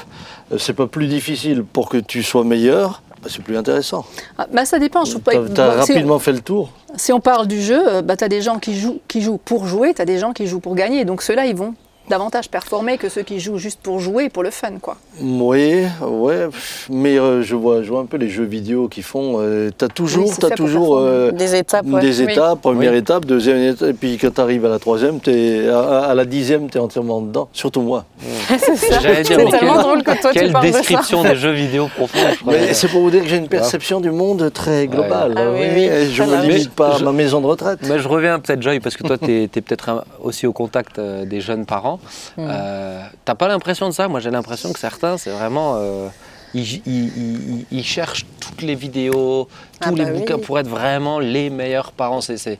euh, 0.53 0.59
c'est 0.59 0.73
pas 0.73 0.87
plus 0.87 1.07
difficile 1.07 1.63
pour 1.65 1.89
que 1.89 1.99
tu 1.99 2.23
sois 2.23 2.45
meilleur, 2.45 3.03
bah, 3.23 3.29
c'est 3.31 3.43
plus 3.43 3.57
intéressant. 3.57 4.07
Ah, 4.39 4.47
bah, 4.53 4.65
ça 4.65 4.79
dépend. 4.79 5.05
Je 5.05 5.13
trouve 5.13 5.23
pas. 5.23 5.33
Tu 5.33 5.61
as, 5.61 5.73
rapidement 5.73 6.19
fait 6.19 6.33
le 6.33 6.41
tour. 6.41 6.71
Si 6.97 7.13
on 7.13 7.21
parle 7.21 7.47
du 7.47 7.61
jeu, 7.61 7.83
euh, 7.87 8.03
bah, 8.03 8.17
tu 8.17 8.25
as 8.25 8.29
des 8.29 8.41
gens 8.41 8.59
qui 8.59 8.79
jouent, 8.79 9.01
qui 9.09 9.21
jouent 9.21 9.39
pour 9.39 9.67
jouer, 9.67 9.93
tu 9.93 10.01
as 10.01 10.07
des 10.07 10.19
gens 10.19 10.33
qui 10.33 10.47
jouent 10.47 10.61
pour 10.61 10.75
gagner. 10.75 11.05
Donc 11.05 11.23
ceux-là, 11.23 11.47
ils 11.47 11.57
vont 11.57 11.75
davantage 12.09 12.49
performer 12.49 12.99
que 12.99 13.09
ceux 13.09 13.23
qui 13.23 13.41
jouent 13.41 13.59
juste 13.59 13.81
pour 13.83 14.01
jouer, 14.01 14.29
pour 14.29 14.43
le 14.43 14.51
fun. 14.51 14.73
quoi. 14.81 14.97
Oui, 15.21 15.83
ouais, 16.01 16.47
mais 16.91 17.19
euh, 17.19 17.43
je, 17.43 17.55
vois, 17.55 17.83
je 17.83 17.89
vois 17.91 18.01
un 18.01 18.07
peu 18.07 18.17
les 18.17 18.29
jeux 18.29 18.45
vidéo 18.45 18.89
qui 18.89 19.03
font. 19.03 19.37
euh, 19.41 19.71
tu 19.77 19.85
as 19.85 19.89
toujours, 19.89 20.29
Oui, 20.29 20.51
toujours 20.57 20.99
euh, 20.99 21.31
Des 21.33 21.55
étapes, 21.57 21.87
ouais. 21.87 22.01
des 22.01 22.23
Oui. 22.23 22.33
étapes, 22.33 22.61
première 22.63 22.93
Oui. 22.93 22.99
étape, 22.99 23.25
deuxième 23.25 23.59
étape, 23.59 23.89
et 23.89 23.93
puis 23.93 24.17
quand 24.19 24.33
tu 24.35 24.41
arrives 24.41 24.65
à 24.65 24.69
la 24.69 24.79
troisième, 24.79 25.21
t'es, 25.21 25.69
à, 25.69 26.01
à 26.11 26.15
la 26.15 26.25
dixième, 26.25 26.71
tu 26.71 26.79
es 26.79 26.81
entièrement 26.81 27.21
dedans, 27.21 27.49
surtout 27.53 27.81
moi. 27.83 28.05
c'est 28.59 29.23
tellement 29.25 29.51
quelle- 29.51 29.69
drôle 29.69 30.03
que 30.03 30.21
toi 30.21 30.31
tu 30.33 30.39
Quelle 30.39 30.53
parles 30.53 30.67
de 30.67 30.73
ça. 30.73 30.79
description 30.79 31.23
des 31.23 31.37
jeux 31.37 31.53
vidéo 31.53 31.89
profonds. 31.95 32.19
je 32.33 32.39
crois. 32.41 32.53
Mais 32.53 32.75
c'est 32.75 32.89
pour 32.89 33.03
vous 33.03 33.11
dire 33.11 33.23
que 33.23 33.29
j'ai 33.29 33.37
une 33.37 33.49
perception 33.49 34.01
du 34.01 34.11
monde 34.11 34.51
très 34.53 34.87
globale. 34.87 35.35
Ah 35.37 35.51
oui, 35.53 35.67
oui, 35.75 35.83
et 35.83 36.07
je 36.11 36.23
ne 36.23 36.29
me 36.31 36.43
limite 36.43 36.69
Mais 36.69 36.75
pas 36.75 36.93
je- 36.97 37.03
à 37.03 37.05
ma 37.05 37.13
maison 37.13 37.41
de 37.41 37.47
retraite. 37.47 37.81
Mais 37.89 37.99
je 37.99 38.09
reviens 38.09 38.39
peut-être, 38.39 38.63
Joy, 38.63 38.81
parce 38.81 38.97
que 38.97 39.03
toi, 39.07 39.19
tu 39.23 39.43
es, 39.43 39.49
peut-être 39.49 40.05
aussi 40.23 40.47
au 40.47 40.53
contact 40.53 40.99
euh, 40.99 41.25
des 41.25 41.41
jeunes 41.41 41.67
parents. 41.67 41.98
Mm. 42.37 42.47
Euh, 42.49 43.03
T'as 43.25 43.35
pas 43.35 43.49
l'impression 43.49 43.89
de 43.89 43.95
ça? 43.95 44.09
Moi, 44.09 44.21
j'ai 44.21 44.31
l'impression 44.31 44.73
que 44.73 44.79
certains, 44.79 45.19
c'est 45.19 45.31
vraiment. 45.31 45.75
euh, 45.77 46.09
ils, 46.55 46.63
ils- 46.87 47.13
ils- 47.17 47.67
ils 47.71 47.85
cherchent 47.85 48.25
toutes 48.41 48.63
les 48.63 48.75
vidéos, 48.75 49.49
tous 49.81 49.89
Ah 49.89 49.91
les 49.91 50.05
bah 50.05 50.11
oui. 50.15 50.19
bouquins 50.21 50.39
pour 50.39 50.59
être 50.59 50.69
vraiment 50.69 51.19
les 51.21 51.51
meilleurs 51.51 51.93
parents. 51.93 52.23
C'est- 52.23 52.59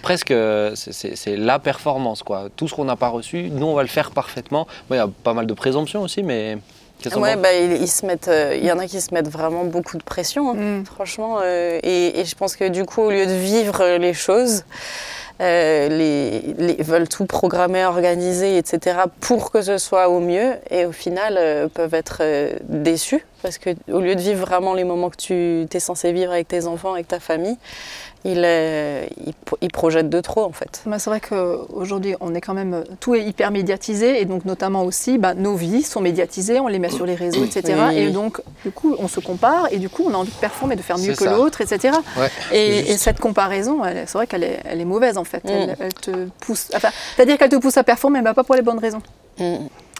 presque 0.00 0.32
c'est- 0.74 1.36
la 1.36 1.58
performance. 1.58 2.22
quoi. 2.22 2.48
Tout 2.56 2.66
ce 2.68 2.74
qu'on 2.74 2.84
n'a 2.86 2.96
pas 2.96 3.08
reçu, 3.08 3.50
nous, 3.52 3.66
on 3.66 3.74
va 3.74 3.82
le 3.82 3.88
faire 3.88 4.10
parfaitement. 4.10 4.66
Bon, 4.88 4.94
Il 4.94 4.98
y 4.98 5.00
a 5.00 5.08
pas 5.22 5.34
mal 5.34 5.46
de 5.46 5.52
présomptions 5.54 6.00
aussi, 6.02 6.22
mais. 6.22 6.56
qu'est-ce 6.98 7.10
que 7.14 7.18
t'en 7.20 7.22
Ouais, 7.24 7.36
bah, 7.36 7.52
ils, 7.52 7.82
ils 7.82 7.88
se 7.88 8.06
mettent, 8.06 8.28
euh, 8.28 8.56
il 8.58 8.64
y 8.64 8.72
en 8.72 8.78
a 8.78 8.86
qui 8.86 9.02
se 9.02 9.12
mettent 9.12 9.28
vraiment 9.28 9.64
beaucoup 9.64 9.98
de 9.98 10.02
pression, 10.02 10.52
hein, 10.52 10.54
Mm. 10.80 10.84
franchement. 10.86 11.38
euh, 11.42 11.78
et, 11.82 12.18
et 12.20 12.24
je 12.24 12.34
pense 12.34 12.56
que 12.56 12.66
du 12.68 12.84
coup, 12.86 13.02
au 13.02 13.10
lieu 13.10 13.26
de 13.26 13.34
vivre 13.34 13.84
les 13.98 14.14
choses, 14.14 14.64
euh, 15.40 15.88
les, 15.88 16.82
veulent 16.82 17.08
tout 17.08 17.26
programmer, 17.26 17.84
organiser, 17.84 18.56
etc. 18.56 18.96
pour 19.20 19.50
que 19.50 19.60
ce 19.60 19.78
soit 19.78 20.08
au 20.08 20.20
mieux. 20.20 20.54
Et 20.70 20.86
au 20.86 20.92
final, 20.92 21.36
euh, 21.38 21.68
peuvent 21.68 21.94
être 21.94 22.18
euh, 22.20 22.52
déçus 22.68 23.24
parce 23.46 23.58
que 23.58 23.70
au 23.92 24.00
lieu 24.00 24.16
de 24.16 24.20
vivre 24.20 24.44
vraiment 24.44 24.74
les 24.74 24.82
moments 24.82 25.08
que 25.08 25.16
tu 25.16 25.66
es 25.76 25.80
censé 25.80 26.10
vivre 26.12 26.32
avec 26.32 26.48
tes 26.48 26.66
enfants, 26.66 26.94
avec 26.94 27.06
ta 27.06 27.20
famille, 27.20 27.56
ils, 28.24 28.42
euh, 28.44 29.04
ils, 29.24 29.34
pro- 29.34 29.56
ils 29.60 29.70
projettent 29.70 30.08
de 30.10 30.20
trop 30.20 30.42
en 30.42 30.50
fait. 30.50 30.82
Bah, 30.84 30.98
c'est 30.98 31.10
vrai 31.10 31.20
qu'aujourd'hui, 31.20 32.16
on 32.20 32.34
est 32.34 32.40
quand 32.40 32.54
même. 32.54 32.82
Tout 32.98 33.14
est 33.14 33.22
hyper 33.22 33.52
médiatisé. 33.52 34.20
Et 34.20 34.24
donc, 34.24 34.44
notamment 34.46 34.82
aussi, 34.82 35.16
bah, 35.18 35.34
nos 35.34 35.54
vies 35.54 35.84
sont 35.84 36.00
médiatisées, 36.00 36.58
on 36.58 36.66
les 36.66 36.80
met 36.80 36.90
sur 36.90 37.06
les 37.06 37.14
réseaux, 37.14 37.44
etc. 37.44 37.78
Oui. 37.88 37.96
Et 37.98 38.10
donc, 38.10 38.40
du 38.64 38.72
coup, 38.72 38.96
on 38.98 39.06
se 39.06 39.20
compare. 39.20 39.68
Et 39.70 39.76
du 39.78 39.88
coup, 39.88 40.02
on 40.06 40.12
a 40.12 40.16
envie 40.16 40.32
de 40.32 40.36
performer, 40.40 40.74
de 40.74 40.82
faire 40.82 40.98
mieux 40.98 41.14
que 41.14 41.22
l'autre, 41.24 41.60
etc. 41.60 41.94
Ouais, 42.18 42.28
Et, 42.52 42.96
cette 42.96 43.20
comparaison, 43.20 43.82
c'est 43.84 44.12
vrai 44.14 44.26
qu'elle 44.26 44.42
est, 44.42 44.58
elle 44.64 44.80
est 44.80 44.84
mauvaise 44.84 45.18
en 45.18 45.24
fait. 45.24 45.44
Mm. 45.44 45.48
Elle, 45.50 45.76
elle 45.78 45.94
te 45.94 46.10
pousse. 46.40 46.68
Enfin, 46.74 46.88
c'est-à-dire 47.14 47.38
qu'elle 47.38 47.50
te 47.50 47.56
pousse 47.56 47.76
à 47.76 47.84
performer, 47.84 48.22
mais 48.22 48.34
pas 48.34 48.42
pour 48.42 48.56
les 48.56 48.62
bonnes 48.62 48.80
raisons. 48.80 49.02
Mm. 49.38 49.56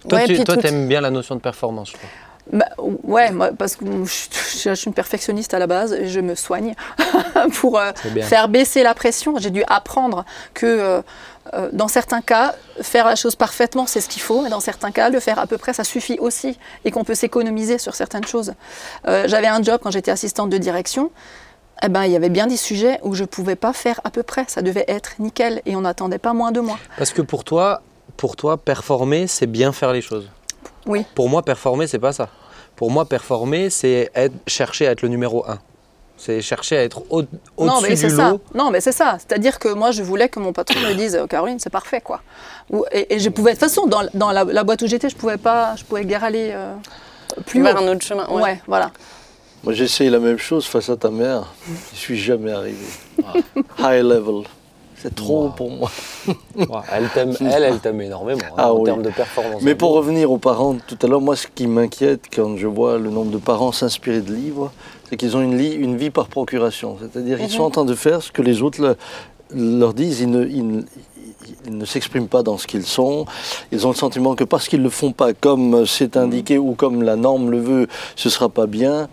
Toi, 0.08 0.18
Ouais, 0.18 0.26
tu 0.26 0.42
toi, 0.44 0.54
tout- 0.56 0.62
t'aimes 0.62 0.88
bien 0.88 1.00
la 1.00 1.10
notion 1.10 1.34
de 1.36 1.40
performance, 1.40 1.90
je 1.90 1.96
crois. 1.96 2.08
Bah, 2.52 2.66
ouais, 2.78 3.32
moi, 3.32 3.50
parce 3.56 3.74
que 3.74 3.84
je, 4.04 4.74
suis 4.74 4.86
une 4.86 4.94
perfectionniste 4.94 5.52
à 5.52 5.58
la 5.58 5.66
base 5.66 5.92
et 5.92 6.06
je 6.06 6.20
me 6.20 6.34
soigne 6.34 6.74
pour 7.54 7.78
euh, 7.78 7.92
faire 8.22 8.48
baisser 8.48 8.82
la 8.82 8.94
pression. 8.94 9.34
J'ai 9.38 9.50
dû 9.50 9.64
apprendre 9.66 10.24
que 10.54 10.66
euh, 10.66 11.02
euh, 11.54 11.68
dans 11.72 11.88
certains 11.88 12.20
cas, 12.20 12.54
faire 12.82 13.06
la 13.06 13.16
chose 13.16 13.34
parfaitement, 13.34 13.86
c'est 13.86 14.00
ce 14.00 14.08
qu'il 14.08 14.22
faut, 14.22 14.42
mais 14.42 14.50
dans 14.50 14.60
certains 14.60 14.92
cas, 14.92 15.08
le 15.10 15.18
faire 15.18 15.40
à 15.40 15.46
peu 15.46 15.58
près, 15.58 15.72
ça 15.72 15.82
suffit 15.82 16.18
aussi 16.20 16.56
et 16.84 16.92
qu'on 16.92 17.04
peut 17.04 17.16
s'économiser 17.16 17.78
sur 17.78 17.94
certaines 17.94 18.26
choses. 18.26 18.54
J'avais 19.04 19.46
un 19.46 19.62
job 19.62 19.80
quand 19.82 19.90
j'étais 19.90 20.10
assistante 20.10 20.50
de 20.50 20.58
direction. 20.58 21.10
Eh 21.82 21.88
ben, 21.88 22.04
il 22.04 22.12
y 22.12 22.16
avait 22.16 22.30
bien 22.30 22.46
des 22.46 22.56
sujets 22.56 22.98
où 23.02 23.14
je 23.14 23.22
ne 23.22 23.26
pouvais 23.26 23.56
pas 23.56 23.72
faire 23.72 24.00
à 24.04 24.10
peu 24.10 24.22
près. 24.22 24.44
Ça 24.48 24.62
devait 24.62 24.86
être 24.88 25.16
nickel 25.18 25.60
et 25.66 25.76
on 25.76 25.82
n'attendait 25.82 26.18
pas 26.18 26.32
moins 26.32 26.50
de 26.50 26.60
moi. 26.60 26.78
Parce 26.96 27.12
que 27.12 27.22
pour 27.22 27.44
toi, 27.44 27.82
pour 28.16 28.34
toi, 28.36 28.56
performer, 28.56 29.26
c'est 29.26 29.46
bien 29.46 29.72
faire 29.72 29.92
les 29.92 30.00
choses. 30.00 30.30
Oui. 30.86 31.04
Pour 31.14 31.28
moi, 31.28 31.42
performer, 31.42 31.86
c'est 31.86 31.98
pas 31.98 32.12
ça. 32.12 32.28
Pour 32.76 32.90
moi, 32.90 33.04
performer, 33.06 33.70
c'est 33.70 34.10
être- 34.14 34.34
chercher 34.46 34.86
à 34.86 34.92
être 34.92 35.02
le 35.02 35.08
numéro 35.08 35.44
un. 35.48 35.58
C'est 36.18 36.40
chercher 36.40 36.78
à 36.78 36.82
être 36.84 37.02
au- 37.10 37.22
Non, 37.22 37.26
mais 37.58 37.64
au-dessus 37.88 37.96
c'est 37.96 38.06
du 38.08 38.16
ça. 38.16 38.30
lot. 38.30 38.40
Non, 38.54 38.70
mais 38.70 38.80
c'est 38.80 38.92
ça. 38.92 39.18
C'est-à-dire 39.18 39.58
que 39.58 39.68
moi, 39.68 39.90
je 39.90 40.02
voulais 40.02 40.28
que 40.30 40.38
mon 40.40 40.52
patron 40.52 40.80
me 40.80 40.94
dise, 40.94 41.14
Euh, 41.16 41.26
Caroline, 41.26 41.58
c'est 41.58 41.68
parfait, 41.70 42.00
quoi. 42.00 42.22
Ou- 42.70 42.84
et, 42.90 43.14
et 43.14 43.18
je 43.18 43.28
pouvais, 43.28 43.52
de 43.52 43.58
toute 43.58 43.68
façon, 43.68 43.86
dans, 43.86 44.02
dans 44.14 44.32
la, 44.32 44.44
la 44.44 44.64
boîte 44.64 44.80
où 44.82 44.86
j'étais, 44.86 45.10
je 45.10 45.16
pouvais 45.16 45.36
pas, 45.36 45.76
je 45.76 45.84
pouvais 45.84 46.04
guère 46.06 46.24
aller 46.24 46.50
euh, 46.54 46.74
plus 47.44 47.62
Vers 47.62 47.74
haut. 47.76 47.84
un 47.84 47.88
autre 47.88 48.02
chemin. 48.02 48.26
Ouais, 48.30 48.62
voilà. 48.66 48.90
Moi, 49.64 49.72
j'ai 49.74 49.84
essayé 49.84 50.08
la 50.10 50.18
même 50.20 50.38
chose 50.38 50.64
face 50.66 50.88
à 50.88 50.96
ta 50.96 51.10
mère. 51.10 51.52
Je 51.92 51.98
suis 51.98 52.16
jamais 52.18 52.52
arrivé. 52.52 52.86
High 53.78 54.02
level. 54.02 54.44
C'est 55.06 55.14
trop 55.14 55.44
Wow. 55.44 55.48
pour 55.50 55.70
moi. 55.70 55.90
Elle 56.92 57.08
t'aime, 57.14 57.32
elle, 57.40 57.62
elle 57.62 57.78
t'aime 57.78 58.00
énormément 58.00 58.40
hein, 58.50 58.54
Ah 58.56 58.72
en 58.72 58.78
oui. 58.78 58.84
termes 58.86 59.02
de 59.02 59.10
performance. 59.10 59.62
Mais 59.62 59.76
pour 59.76 59.92
revenir 59.92 60.32
aux 60.32 60.38
parents, 60.38 60.74
tout 60.84 60.98
à 61.00 61.06
l'heure, 61.06 61.20
moi, 61.20 61.36
ce 61.36 61.46
qui 61.46 61.68
m'inquiète 61.68 62.22
quand 62.34 62.56
je 62.56 62.66
vois 62.66 62.98
le 62.98 63.10
nombre 63.10 63.30
de 63.30 63.38
parents 63.38 63.70
s'inspirer 63.70 64.20
de 64.20 64.32
livres, 64.34 64.72
c'est 65.08 65.16
qu'ils 65.16 65.36
ont 65.36 65.42
une, 65.42 65.56
li- 65.56 65.74
une 65.74 65.96
vie 65.96 66.10
par 66.10 66.26
procuration. 66.26 66.96
C'est-à-dire 67.00 67.38
qu'ils 67.38 67.50
sont 67.50 67.62
en 67.62 67.70
train 67.70 67.84
de 67.84 67.94
faire 67.94 68.20
ce 68.20 68.32
que 68.32 68.42
les 68.42 68.62
autres 68.62 68.80
le- 68.82 68.96
leur 69.54 69.94
disent. 69.94 70.20
Ils 70.22 70.30
ne, 70.30 70.44
ils 70.44 70.66
ne- 70.66 70.82
ils 71.66 71.78
ne 71.78 71.84
s'expriment 71.84 72.26
pas 72.26 72.42
dans 72.42 72.58
ce 72.58 72.66
qu'ils 72.66 72.84
sont. 72.86 73.26
Ils 73.70 73.86
ont 73.86 73.90
le 73.90 73.96
sentiment 73.96 74.34
que 74.34 74.42
parce 74.42 74.66
qu'ils 74.66 74.80
ne 74.80 74.84
le 74.84 74.90
font 74.90 75.12
pas 75.12 75.32
comme 75.34 75.86
c'est 75.86 76.16
indiqué 76.16 76.58
ou 76.58 76.74
comme 76.74 77.04
la 77.04 77.14
norme 77.14 77.52
le 77.52 77.60
veut, 77.60 77.86
ce 78.16 78.26
ne 78.26 78.32
sera 78.32 78.48
pas 78.48 78.66
bien. 78.66 79.06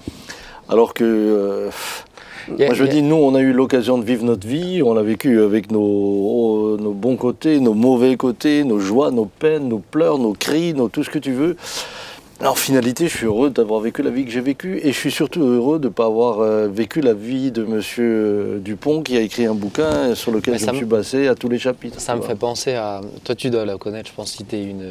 Alors 0.69 0.95
que... 0.95 1.03
euh, 1.03 1.69
a- 2.59 2.65
moi, 2.65 2.73
je 2.73 2.83
a- 2.83 2.88
dis, 2.88 3.01
nous, 3.01 3.15
on 3.15 3.35
a 3.35 3.39
eu 3.41 3.53
l'occasion 3.53 3.97
de 3.97 4.03
vivre 4.03 4.23
notre 4.25 4.47
vie, 4.47 4.81
on 4.83 4.93
l'a 4.93 5.03
vécu 5.03 5.41
avec 5.41 5.71
nos, 5.71 6.77
nos 6.77 6.91
bons 6.93 7.15
côtés, 7.15 7.59
nos 7.59 7.73
mauvais 7.73 8.15
côtés, 8.17 8.63
nos 8.63 8.79
joies, 8.79 9.12
nos 9.12 9.25
peines, 9.25 9.67
nos 9.69 9.79
pleurs, 9.79 10.17
nos 10.17 10.33
cris, 10.33 10.73
nos, 10.73 10.89
tout 10.89 11.03
ce 11.03 11.09
que 11.09 11.19
tu 11.19 11.31
veux. 11.31 11.55
En 12.43 12.55
finalité, 12.55 13.07
je 13.07 13.15
suis 13.15 13.25
heureux 13.25 13.50
d'avoir 13.51 13.79
vécu 13.79 14.01
la 14.01 14.09
vie 14.09 14.25
que 14.25 14.31
j'ai 14.31 14.41
vécue 14.41 14.77
et 14.83 14.91
je 14.91 14.97
suis 14.97 15.12
surtout 15.12 15.41
heureux 15.43 15.79
de 15.79 15.85
ne 15.88 15.93
pas 15.93 16.05
avoir 16.07 16.41
euh, 16.41 16.67
vécu 16.67 17.00
la 17.00 17.13
vie 17.13 17.51
de 17.51 17.63
Monsieur 17.63 18.03
euh, 18.03 18.59
Dupont 18.59 19.01
qui 19.01 19.15
a 19.15 19.21
écrit 19.21 19.45
un 19.45 19.53
bouquin 19.53 20.13
sur 20.13 20.31
lequel 20.31 20.55
je 20.59 20.65
me 20.65 20.73
suis 20.75 20.85
basé 20.85 21.27
à 21.29 21.35
tous 21.35 21.47
les 21.47 21.59
chapitres. 21.59 22.01
Ça 22.01 22.15
me 22.15 22.21
fait 22.21 22.35
penser 22.35 22.73
à. 22.73 23.00
Toi, 23.23 23.35
tu 23.35 23.50
dois 23.50 23.63
la 23.65 23.77
connaître, 23.77 24.09
je 24.09 24.15
pense, 24.15 24.31
si 24.33 24.43
t'es 24.43 24.62
une. 24.62 24.83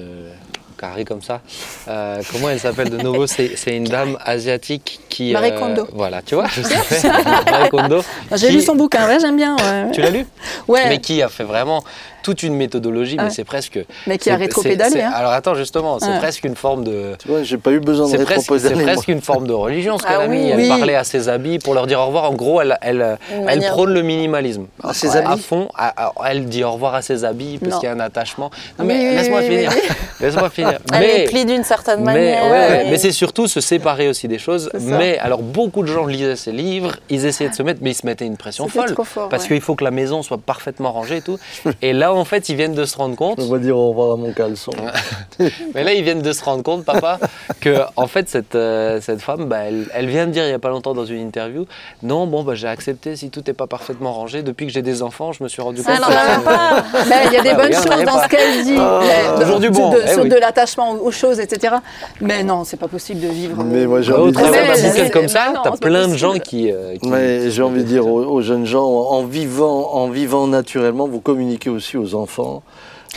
Comme 1.06 1.22
ça. 1.22 1.40
Euh, 1.88 2.20
comment 2.30 2.50
elle 2.50 2.60
s'appelle 2.60 2.90
de 2.90 2.98
nouveau 2.98 3.26
C'est 3.26 3.50
une 3.66 3.84
dame 3.84 4.18
asiatique 4.24 5.00
qui. 5.08 5.32
Marie 5.32 5.52
euh, 5.52 5.58
Kondo. 5.58 5.88
Voilà, 5.92 6.22
tu 6.22 6.34
vois, 6.34 6.46
je 6.48 6.62
savais. 6.62 7.08
Marie 7.50 7.70
Kondo. 7.70 8.02
J'ai 8.34 8.50
lu 8.50 8.60
son 8.60 8.74
bouquin, 8.74 9.06
ouais, 9.06 9.18
j'aime 9.20 9.36
bien. 9.36 9.56
ouais. 9.56 9.90
Tu 9.92 10.00
l'as 10.00 10.10
lu 10.10 10.26
Ouais, 10.68 10.88
Mais 10.88 10.98
qui 10.98 11.22
a 11.22 11.28
fait 11.28 11.44
vraiment 11.44 11.82
toute 12.22 12.42
une 12.42 12.54
méthodologie, 12.54 13.16
mais 13.18 13.30
c'est 13.30 13.44
presque. 13.44 13.78
mais 14.06 14.18
qui 14.18 14.30
a 14.30 14.34
c'est- 14.34 14.38
rétropédalé. 14.38 14.90
c'est- 14.92 15.02
hein. 15.02 15.12
Alors 15.14 15.32
attends, 15.32 15.54
justement, 15.54 15.98
c'est 15.98 16.06
Ouais. 16.08 16.18
presque 16.18 16.44
une 16.44 16.56
forme 16.56 16.84
de. 16.84 17.14
Tu 17.18 17.28
vois, 17.28 17.42
j'ai 17.42 17.58
pas 17.58 17.70
eu 17.72 17.80
besoin 17.80 18.06
de 18.06 18.10
C'est 18.10 18.24
presque, 18.24 18.42
c'est 18.46 18.52
rétropédaler, 18.54 18.74
moi. 18.84 18.92
presque 18.92 19.08
une 19.08 19.20
forme 19.20 19.46
de 19.46 19.52
religion 19.52 19.98
ce 19.98 20.04
qu'elle 20.04 20.16
Ah 20.18 20.22
a 20.24 20.26
mis. 20.28 20.52
oui. 20.54 20.62
Elle 20.62 20.68
parlait 20.68 20.94
à 20.94 21.04
ses 21.04 21.28
habits 21.28 21.58
pour 21.58 21.74
leur 21.74 21.86
dire 21.86 22.00
au 22.00 22.06
revoir. 22.06 22.24
En 22.30 22.34
gros, 22.34 22.60
elle, 22.60 22.78
elle, 22.82 23.18
elle 23.48 23.60
prône 23.70 23.92
le 23.92 24.02
minimalisme. 24.02 24.66
À 24.82 24.94
ses 24.94 25.16
à 25.16 25.30
habits 25.30 25.42
fond. 25.42 25.68
à- 25.76 26.06
à- 26.06 26.12
elle 26.30 26.46
dit 26.46 26.64
au 26.64 26.72
revoir 26.72 26.94
à 26.94 27.02
ses 27.02 27.24
habits 27.24 27.58
parce 27.58 27.78
qu'il 27.80 27.88
y 27.88 27.92
a 27.92 27.94
un 27.94 28.00
attachement. 28.00 28.50
Non, 28.78 28.84
mais 28.84 28.94
oui, 28.94 29.16
laisse-moi 29.16 29.40
oui, 29.40 29.46
finir. 29.48 29.72
oui, 29.74 29.80
Laisse-moi 30.20 30.50
finir. 30.50 30.78
Elle 30.92 31.00
mais, 31.00 31.18
les 31.18 31.24
plie 31.24 31.44
d'une 31.44 31.64
certaine 31.64 32.00
mais, 32.00 32.36
manière. 32.38 32.86
mais 32.90 32.96
c'est 32.98 33.10
surtout 33.12 33.48
se 33.48 33.60
séparer 33.60 34.08
aussi 34.08 34.28
des 34.28 34.38
choses. 34.38 34.70
C'est. 34.72 34.80
Mais 34.80 35.18
alors, 35.18 35.42
beaucoup 35.42 35.82
de 35.82 35.88
gens 35.88 36.06
lisaient 36.06 36.36
ces 36.36 36.52
livres, 36.52 36.96
ils 37.10 37.26
essayaient 37.26 37.50
de 37.50 37.54
se 37.54 37.62
mettre, 37.62 37.80
mais 37.82 37.90
ils 37.90 37.94
se 37.94 38.06
mettaient 38.06 38.26
une 38.26 38.36
pression 38.36 38.68
folle. 38.68 38.94
parce 39.30 39.46
qu'il 39.46 39.60
faut 39.60 39.74
que 39.74 39.84
la 39.84 39.90
maison 39.90 40.22
soit 40.22 40.38
parfaitement 40.38 40.92
rangée 40.92 41.16
et 41.18 41.22
tout. 41.22 41.38
et 41.82 41.92
là, 41.92 42.11
en 42.14 42.24
fait, 42.24 42.48
ils 42.48 42.56
viennent 42.56 42.74
de 42.74 42.84
se 42.84 42.96
rendre 42.96 43.16
compte. 43.16 43.38
On 43.40 43.48
va 43.50 43.58
dire 43.58 43.76
au 43.76 43.88
revoir 43.90 44.12
à 44.12 44.16
mon 44.16 44.32
caleçon. 44.32 44.72
Mais 45.74 45.84
là, 45.84 45.92
ils 45.92 46.02
viennent 46.04 46.22
de 46.22 46.32
se 46.32 46.44
rendre 46.44 46.62
compte, 46.62 46.84
papa, 46.84 47.18
que 47.60 47.78
en 47.96 48.06
fait, 48.06 48.28
cette, 48.28 48.54
euh, 48.54 49.00
cette 49.00 49.20
femme, 49.20 49.46
bah, 49.46 49.58
elle, 49.66 49.86
elle 49.94 50.06
vient 50.08 50.26
de 50.26 50.32
dire 50.32 50.44
il 50.44 50.48
n'y 50.48 50.52
a 50.54 50.58
pas 50.58 50.68
longtemps 50.68 50.94
dans 50.94 51.04
une 51.04 51.20
interview 51.20 51.66
Non, 52.02 52.26
bon, 52.26 52.42
bah, 52.42 52.54
j'ai 52.54 52.68
accepté 52.68 53.16
si 53.16 53.30
tout 53.30 53.42
n'est 53.46 53.52
pas 53.52 53.66
parfaitement 53.66 54.12
rangé. 54.12 54.42
Depuis 54.42 54.66
que 54.66 54.72
j'ai 54.72 54.82
des 54.82 55.02
enfants, 55.02 55.32
je 55.32 55.42
me 55.42 55.48
suis 55.48 55.62
rendu 55.62 55.82
compte 55.82 55.96
Ah 56.00 56.82
il 57.26 57.32
y 57.32 57.36
a 57.36 57.42
des 57.42 57.50
Ah, 57.50 57.54
bonnes 57.54 57.66
regarde, 57.66 57.88
choses 57.92 58.04
dans 58.04 58.12
pas- 58.12 58.24
ce 58.24 58.28
qu'elle 58.28 58.64
dit. 58.64 58.76
Ah, 58.78 59.38
du 59.58 59.66
de- 59.68 59.72
bon, 59.72 59.90
de- 59.90 60.02
eh 60.06 60.20
oui. 60.20 60.28
de 60.28 60.36
l'attachement 60.36 60.92
aux 60.92 61.10
choses, 61.10 61.40
etc. 61.40 61.74
Mais 62.20 62.42
non, 62.42 62.64
c'est 62.64 62.76
pas 62.78 62.88
possible 62.88 63.20
de 63.20 63.28
vivre. 63.28 63.62
Mais 63.64 63.86
moi, 63.86 64.00
j'ai 64.02 64.12
Au 64.12 64.22
envie 64.22 64.32
de 64.32 65.12
comme 65.12 65.28
ça, 65.28 65.52
t'as 65.62 65.70
plein 65.76 66.08
de 66.08 66.16
gens 66.16 66.38
qui. 66.38 66.70
Mais 67.04 67.50
j'ai 67.50 67.62
envie 67.62 67.82
de 67.82 67.88
dire 67.88 68.06
aux, 68.06 68.22
aux 68.24 68.42
jeunes 68.42 68.66
gens, 68.66 68.84
en 68.84 69.24
vivant, 69.24 69.92
en 69.92 70.08
vivant 70.08 70.46
naturellement, 70.46 71.06
vous 71.06 71.20
communiquez 71.20 71.70
aussi 71.70 71.96
aux 72.02 72.14
enfants 72.14 72.62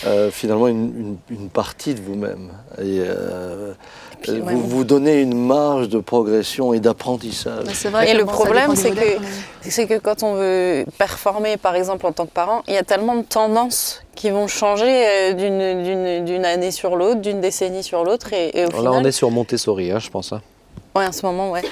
euh, 0.05 0.29
finalement 0.29 0.67
une, 0.67 1.17
une- 1.29 1.37
une 1.37 1.49
partie 1.49 1.93
de 1.93 2.01
vous-même. 2.01 2.51
Et, 2.79 2.99
euh, 2.99 3.73
puis, 4.21 4.31
ouais. 4.33 4.53
vous 4.53 4.61
vous 4.67 4.83
donnez 4.83 5.21
une 5.21 5.37
marge 5.37 5.87
de 5.87 5.99
progression 5.99 6.73
et 6.73 6.79
d'apprentissage. 6.81 7.65
C'est 7.73 7.89
vrai 7.89 8.09
Et 8.09 8.13
le 8.13 8.25
problème, 8.25 8.75
c'est 8.75 8.91
que, 8.91 9.17
c'est 9.61 9.87
que 9.87 9.97
quand 9.99 10.23
on 10.23 10.33
veut 10.35 10.85
performer, 10.97 11.55
par 11.57 11.75
exemple, 11.75 12.05
en 12.07 12.11
tant 12.11 12.25
que 12.25 12.31
parent, 12.31 12.61
il 12.67 12.73
y 12.73 12.77
a 12.77 12.83
tellement 12.83 13.15
de 13.15 13.21
tendances 13.23 14.01
qui 14.15 14.29
vont 14.31 14.47
changer 14.47 15.05
euh, 15.07 15.33
d'une- 15.33 15.83
d'une 15.83 16.25
d'une 16.25 16.45
année 16.45 16.71
sur 16.71 16.95
l'autre, 16.97 17.21
d'une 17.21 17.39
décennie 17.39 17.83
sur 17.83 18.03
l'autre. 18.03 18.33
Et, 18.33 18.51
et 18.59 18.65
au 18.65 18.69
Là, 18.69 18.77
final, 18.77 18.93
on 18.93 19.03
est 19.05 19.11
sur 19.11 19.31
Montessori, 19.31 19.91
hein, 19.91 19.99
je 19.99 20.09
pense. 20.09 20.33
hein. 20.33 20.41
Ouais, 20.95 21.05
en 21.05 21.11
ce 21.11 21.25
moment, 21.25 21.51
ouais. 21.51 21.63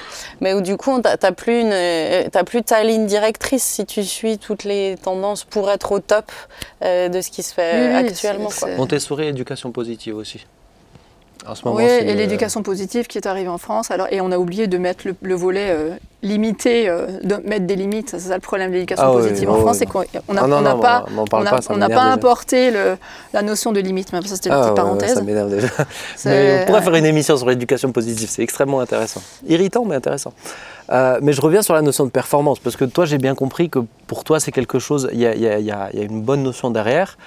Mais 0.42 0.54
où 0.54 0.60
du 0.62 0.76
coup, 0.76 1.00
t'as 1.02 1.32
plus, 1.32 1.62
une, 1.62 1.72
euh, 1.72 2.28
t'as 2.30 2.44
plus 2.44 2.62
ta 2.62 2.84
ligne 2.84 3.06
directrice 3.06 3.64
si 3.64 3.86
tu 3.86 4.04
suis 4.04 4.38
toutes 4.38 4.66
les 4.66 4.98
tendances 5.02 5.46
pour 5.46 5.72
être 5.72 5.94
au 5.94 6.00
top 6.00 6.30
euh, 6.84 7.08
de 7.08 7.22
ce 7.22 7.32
qui 7.32 7.42
se 7.42 7.54
fait 7.54 7.90
Oui, 7.90 7.96
actuellement. 7.96 8.50
quoi. 8.50 8.70
Montessori, 8.76 9.28
éducation 9.28 9.72
positive 9.72 10.18
aussi. 10.18 10.46
En 11.48 11.56
ce 11.56 11.66
moment, 11.66 11.78
Oui, 11.78 11.84
et 11.84 12.04
le- 12.06 12.14
l'éducation 12.14 12.64
positive 12.64 13.08
qui 13.08 13.18
est 13.18 13.28
arrivée 13.28 13.50
en 13.50 13.58
France. 13.58 13.92
Alors, 13.92 14.08
et 14.12 14.22
on 14.22 14.32
a 14.32 14.38
oublié 14.38 14.68
de 14.68 14.78
mettre 14.78 15.06
le, 15.08 15.16
le 15.22 15.36
volet 15.36 15.68
euh, 15.72 15.90
limité, 16.22 16.88
euh, 16.88 17.08
de 17.24 17.36
mettre 17.46 17.66
des 17.68 17.76
limites. 17.76 18.12
C'est 18.12 18.20
ça 18.30 18.36
le 18.36 18.40
problème 18.40 18.70
de 18.70 18.76
l'éducation 18.76 19.06
Ah 19.08 19.12
positive 19.12 19.50
oui, 19.50 19.54
en 19.54 19.58
oui, 19.58 19.62
France, 19.62 19.78
c'est 19.80 19.86
qu'on 19.86 20.04
on 20.30 20.34
n'a 20.34 20.42
Ah 20.42 20.46
on 20.46 20.80
pas, 20.80 21.06
on 21.34 21.46
a- 21.46 21.50
pas, 21.50 21.60
on 21.70 21.82
apporté 21.82 22.72
le- 22.72 22.98
la 23.34 23.42
notion 23.42 23.72
de 23.74 23.80
limite. 23.82 24.14
Mais 24.14 24.22
ça, 24.22 24.36
c'était 24.36 24.50
la 24.50 24.56
Ah, 24.56 24.60
petite 24.62 24.70
ouais, 24.72 24.76
parenthèse. 24.76 25.14
ça 25.16 25.22
m'énerve 25.22 25.50
déjà. 25.50 25.68
Mais 26.26 26.62
on 26.62 26.66
pourrait 26.68 26.82
faire 26.82 26.96
une 26.96 27.06
émission 27.06 27.36
sur 27.36 27.48
l'éducation 27.50 27.92
positive, 27.92 28.30
c'est 28.30 28.42
extrêmement 28.44 28.80
intéressant. 28.80 29.22
Irritant, 29.48 29.84
mais 29.86 29.96
intéressant. 29.96 30.34
Euh, 30.92 31.18
mais 31.22 31.32
je 31.34 31.42
reviens 31.42 31.62
sur 31.62 31.74
la 31.74 31.82
notion 31.82 32.06
de 32.06 32.10
performance, 32.10 32.60
parce 32.60 32.76
que 32.76 32.84
toi, 32.86 33.06
j'ai 33.06 33.18
bien 33.18 33.36
compris 33.36 33.70
que 33.70 33.80
pour 34.08 34.24
toi, 34.24 34.40
c'est 34.40 34.52
quelque 34.52 34.80
chose, 34.80 35.10
y 35.14 35.24
y 35.24 35.26
y 35.26 35.60
il 35.60 35.66
y 35.66 35.72
a 35.72 35.90
une 36.04 36.22
bonne 36.22 36.44
notion 36.44 36.70
derrière. 36.72 37.18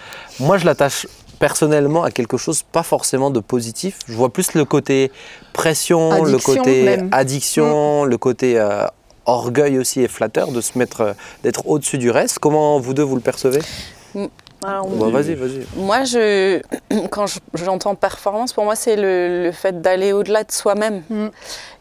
Moi, 0.41 0.59
je 0.59 0.67
l'attache 0.67 1.07
personnellement 1.39 2.03
à 2.03 2.11
quelque 2.11 2.37
chose 2.37 2.63
pas 2.63 2.83
forcément 2.83 3.31
de 3.31 3.41
positif. 3.41 3.99
Je 4.09 4.15
vois 4.15 4.33
plus 4.33 4.55
le 4.55 4.65
côté 4.65 5.11
pression, 5.53 6.25
le 6.25 6.39
côté 6.39 6.85
même. 6.85 7.09
addiction, 7.13 8.05
le 8.05 8.19
côté 8.19 8.59
euh, 8.59 8.87
orgueil 9.27 9.79
aussi 9.79 10.01
et 10.01 10.09
flatteur 10.09 10.53
de 10.53 10.61
se 10.61 10.79
mettre, 10.79 11.01
euh, 11.01 11.13
d'être 11.43 11.67
au-dessus 11.69 11.99
du 11.99 12.11
reste. 12.11 12.39
Comment 12.39 12.79
vous 12.79 12.95
deux, 12.95 13.03
vous 13.03 13.17
le 13.17 13.21
percevez? 13.21 13.61
Alors, 14.67 14.87
Bon, 14.89 15.11
Vas-y, 15.11 15.35
vas-y. 15.35 15.65
Moi, 15.77 16.05
je, 16.05 16.61
quand 17.11 17.27
je- 17.27 17.39
j'entends 17.55 17.95
performance, 17.95 18.53
pour 18.53 18.65
moi, 18.65 18.75
c'est 18.75 18.97
le, 18.97 19.45
le 19.45 19.53
fait 19.53 19.81
d'aller 19.81 20.13
au-delà 20.13 20.43
de 20.45 20.51
soi-même. 20.51 21.03
Mm. 21.09 21.27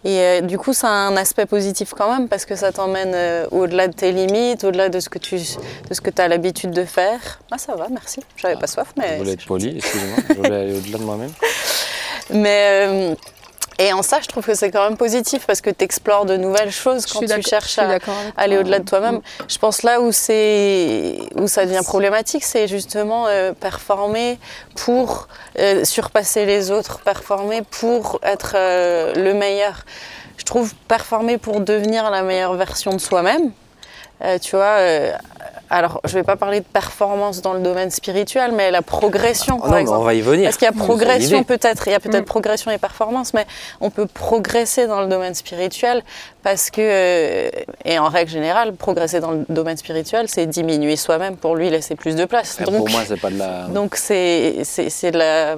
Et 0.08 0.20
euh, 0.20 0.42
du 0.42 0.60
coup, 0.60 0.72
ça 0.74 0.88
a 0.88 0.92
un 0.92 1.18
aspect 1.18 1.48
positif 1.48 1.94
quand 1.98 2.12
même, 2.13 2.27
parce 2.27 2.46
que 2.46 2.56
ça 2.56 2.72
t'emmène 2.72 3.13
euh, 3.15 3.48
au-delà 3.51 3.88
de 3.88 3.94
tes 3.94 4.12
limites, 4.12 4.63
au-delà 4.63 4.89
de 4.89 5.00
ce 5.00 5.10
que 5.10 5.18
tu 5.18 5.36
de 5.38 5.94
ce 5.94 6.00
que 6.01 6.12
as 6.22 6.27
l'habitude 6.27 6.70
de 6.72 6.86
faire. 6.86 7.39
Ah, 7.51 7.58
ça 7.58 7.75
va, 7.75 7.88
merci. 7.89 8.20
J'avais 8.38 8.56
pas 8.56 8.68
soif, 8.68 8.94
Je 8.96 9.01
mais. 9.01 9.18
voulais 9.18 9.34
être 9.34 9.46
poli, 9.46 9.77
excusez-moi. 9.77 10.18
Je 10.30 10.34
voulais 10.36 10.56
aller 10.56 10.77
au-delà 10.77 10.98
de 11.00 11.04
moi-même. 11.04 11.32
mais 12.30 12.86
euh, 12.88 13.15
et 13.77 13.91
en 13.91 14.01
ça, 14.01 14.20
je 14.22 14.27
trouve 14.27 14.46
que 14.46 14.53
c'est 14.53 14.72
quand 14.72 14.88
même 14.88 14.98
positif, 14.98 15.46
parce 15.46 15.60
que 15.60 15.70
tu 15.70 15.84
explores 15.84 16.25
de 16.25 16.38
nouvelles 16.38 16.72
choses 16.72 17.05
quand 17.05 17.20
tu 17.20 17.41
cherches 17.41 17.77
à, 17.77 17.98
aller 18.38 18.58
au-delà 18.58 18.79
de 18.79 18.86
toi-même. 18.86 19.22
Je 19.50 19.58
pense 19.58 19.84
là 19.84 20.00
où 20.00 20.12
c'est 20.12 21.17
où 21.36 21.48
ça 21.48 21.65
devient 21.65 21.82
problématique, 21.84 22.44
c'est 22.44 22.67
justement 22.67 23.27
euh, 23.27 23.51
performer 23.51 24.39
pour 24.75 25.27
euh, 25.60 25.84
surpasser 25.84 26.46
les 26.46 26.72
autres, 26.72 27.00
performer 27.00 27.63
pour 27.63 28.20
être 28.24 28.53
euh, 28.55 29.13
le 29.13 29.34
meilleur. 29.34 29.84
Je 30.38 30.46
trouve 30.46 30.74
performer 30.88 31.38
pour 31.38 31.60
devenir 31.60 32.10
la 32.12 32.22
meilleure 32.22 32.53
version 32.53 32.94
de 32.94 33.00
soi-même. 33.00 33.51
tu 34.41 34.55
vois, 34.55 34.77
alors 35.69 36.01
je 36.05 36.13
vais 36.13 36.24
pas 36.24 36.36
parler 36.36 36.60
de 36.60 36.65
performance 36.65 37.41
dans 37.41 37.53
le 37.53 37.60
domaine 37.60 37.89
spirituel, 37.91 38.51
mais 38.53 38.72
la 38.72 38.81
progression, 38.81 39.55
Oh 39.60 39.62
par 39.63 39.72
non, 39.72 39.77
exemple. 39.77 40.00
on 40.00 40.03
va 40.03 40.13
y 40.13 40.22
venir. 40.22 40.45
Parce 40.45 40.57
qu'il 40.57 40.65
y 40.65 40.69
a 40.69 40.72
progression 40.72 41.43
peut-être, 41.43 41.88
il 41.88 41.91
y 41.91 41.95
a 41.95 42.00
peut-être 42.00 42.24
Mm. 42.24 42.25
progression 42.25 42.72
et 42.72 42.77
performance, 42.77 43.34
mais 43.34 43.45
on 43.81 43.89
peut 43.89 44.05
progresser 44.07 44.88
dans 44.88 45.01
le 45.01 45.07
domaine 45.07 45.34
spirituel 45.36 46.03
parce 46.43 46.69
que, 46.69 46.81
euh, 46.81 47.50
et 47.84 47.98
en 48.00 48.10
règle 48.10 48.31
générale, 48.31 48.74
progresser 48.75 49.19
dans 49.19 49.31
le 49.31 49.45
domaine 49.50 49.77
spirituel, 49.77 50.27
c'est 50.29 50.45
diminuer 50.45 50.95
soi-même 50.95 51.38
pour 51.38 51.55
lui 51.55 51.69
laisser 51.69 51.95
plus 51.95 52.15
de 52.15 52.25
place. 52.25 52.57
Mais 52.60 52.65
Donc, 52.65 52.75
Pour 52.75 52.89
moi, 52.89 53.01
c'est 53.07 53.19
pas 53.19 53.29
de 53.31 53.38
la. 53.39 53.63
donc 53.67 53.95
c'est 53.95 54.57
c'est 54.63 54.89
c'est 54.89 55.12
de 55.12 55.17
la 55.17 55.55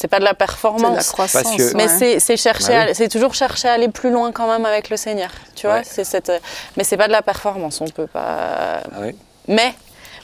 c'est 0.00 0.08
pas 0.08 0.18
de 0.18 0.24
la 0.24 0.30
C'est 0.30 0.34
de 0.34 0.40
la 0.40 0.46
performance. 0.46 1.08
croissance. 1.10 1.42
Parce 1.42 1.56
que- 1.56 1.76
Mais 1.76 1.84
ouais. 1.84 1.88
c'est- 1.98 2.20
c'est 2.20 2.36
chercher, 2.36 2.72
Bah 2.72 2.84
oui. 2.88 2.94
c'est 2.94 3.08
toujours 3.08 3.34
chercher 3.34 3.68
à 3.68 3.72
aller 3.74 3.88
plus 3.88 4.10
loin 4.10 4.32
quand 4.32 4.48
même 4.50 4.64
avec 4.64 4.88
le 4.88 4.96
Seigneur, 4.96 5.30
tu 5.54 5.66
vois. 5.66 5.76
Ouais. 5.76 5.82
C'est 5.84 6.04
cette, 6.04 6.32
mais 6.76 6.84
c'est 6.84 6.96
pas 6.96 7.06
de 7.06 7.12
la 7.12 7.22
performance, 7.22 7.80
on 7.80 7.88
peut 7.88 8.06
pas. 8.06 8.80
Ah 8.92 8.98
oui. 9.02 9.14
Mais 9.48 9.74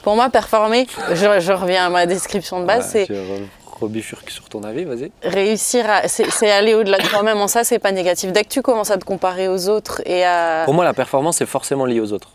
pour 0.03 0.15
moi, 0.15 0.29
performer, 0.29 0.87
je, 1.11 1.39
je 1.39 1.51
reviens 1.53 1.85
à 1.85 1.89
ma 1.89 2.05
description 2.07 2.59
de 2.59 2.65
base, 2.65 2.85
Ouais, 2.85 2.89
c'est 2.91 3.05
tu 3.05 3.13
re- 3.13 3.47
rebifurques 3.81 4.31
sur 4.31 4.49
ton 4.49 4.63
avis, 4.63 4.83
vas-y. 4.85 5.11
réussir 5.21 5.87
à 5.87 6.07
c'est 6.07 6.29
c'est 6.31 6.49
aller 6.49 6.73
au-delà 6.73 6.97
de 6.97 7.05
toi-même 7.07 7.37
en 7.39 7.47
ça 7.47 7.63
c'est 7.63 7.77
pas 7.77 7.91
négatif 7.91 8.31
dès 8.31 8.43
que 8.43 8.49
tu 8.49 8.63
commences 8.63 8.89
à 8.89 8.97
te 8.97 9.05
comparer 9.05 9.47
aux 9.47 9.69
autres 9.69 10.01
et 10.05 10.25
à 10.25 10.63
Pour 10.65 10.73
moi, 10.73 10.83
la 10.85 10.93
performance 10.95 11.41
est 11.41 11.45
forcément 11.45 11.85
liée 11.85 11.99
aux 11.99 12.11
autres. 12.11 12.29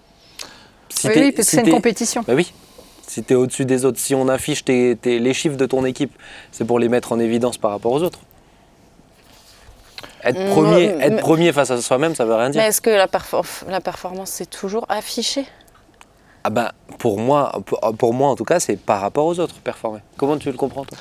Si 0.90 1.08
Oui, 1.08 1.32
parce 1.32 1.36
que 1.36 1.42
si 1.42 1.56
c'est 1.56 1.62
une 1.62 1.72
compétition. 1.72 2.22
Bah 2.28 2.34
oui. 2.36 2.52
Si 3.06 3.22
tu 3.22 3.32
es 3.32 3.36
au-dessus 3.36 3.64
des 3.64 3.84
autres, 3.84 3.98
si 3.98 4.14
on 4.14 4.28
affiche 4.28 4.64
tes- 4.64 4.96
tes- 4.96 5.18
les 5.18 5.34
chiffres 5.34 5.56
de 5.56 5.66
ton 5.66 5.84
équipe, 5.84 6.12
c'est 6.50 6.64
pour 6.64 6.78
les 6.78 6.88
mettre 6.88 7.12
en 7.12 7.18
évidence 7.18 7.58
par 7.58 7.70
rapport 7.72 7.92
aux 7.92 8.02
autres. 8.02 8.20
Être 10.24 10.38
Mm, 10.40 10.48
premier, 10.50 10.82
être 11.00 11.16
premier 11.18 11.52
face 11.52 11.70
à 11.72 11.80
soi-même, 11.82 12.14
ça 12.14 12.24
veut 12.24 12.34
rien 12.34 12.50
dire. 12.50 12.60
Mais 12.62 12.68
est-ce 12.68 12.80
que 12.80 12.90
la, 12.90 13.06
perfor- 13.08 13.68
la 13.68 13.80
performance, 13.80 14.30
c'est 14.30 14.48
toujours 14.48 14.86
affiché 14.88 15.46
Ah 16.44 16.50
ben, 16.50 16.70
pour 16.98 17.18
moi, 17.18 17.60
pour, 17.66 17.80
pour 17.98 18.14
moi 18.14 18.28
en 18.30 18.36
tout 18.36 18.44
cas, 18.44 18.60
c'est 18.60 18.76
par 18.76 19.00
rapport 19.00 19.26
aux 19.26 19.38
autres 19.40 19.56
performer. 19.56 19.98
Comment 20.16 20.38
tu 20.38 20.50
le 20.50 20.56
comprends 20.56 20.84
toi? 20.84 20.96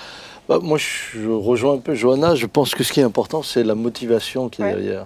Bah, 0.50 0.58
moi, 0.62 0.78
je 0.80 1.30
rejoins 1.30 1.76
un 1.76 1.78
peu 1.78 1.94
Johanna. 1.94 2.34
Je 2.36 2.48
pense 2.48 2.74
que 2.74 2.84
ce 2.84 2.92
qui 2.92 3.00
est 3.00 3.04
important, 3.04 3.44
c'est 3.44 3.64
la 3.64 3.76
motivation 3.76 4.50
qui 4.50 4.62
est 4.64 4.66
Ouais. 4.66 4.72
derrière. 4.76 5.06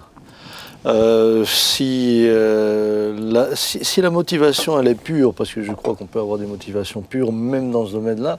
Euh, 0.86 1.44
si, 1.46 2.26
euh, 2.28 3.18
la, 3.20 3.56
si, 3.56 4.02
la 4.02 4.12
motivation 4.12 4.80
elle 4.80 4.88
est 4.88 4.96
pure, 4.96 5.34
parce 5.34 5.52
que 5.52 5.64
je 5.64 5.72
crois 5.72 5.96
qu'on 5.96 6.06
peut 6.06 6.20
avoir 6.20 6.38
des 6.38 6.46
motivations 6.46 7.02
pures 7.02 7.32
même 7.32 7.72
dans 7.72 7.88
ce 7.88 7.94
domaine-là, 7.94 8.38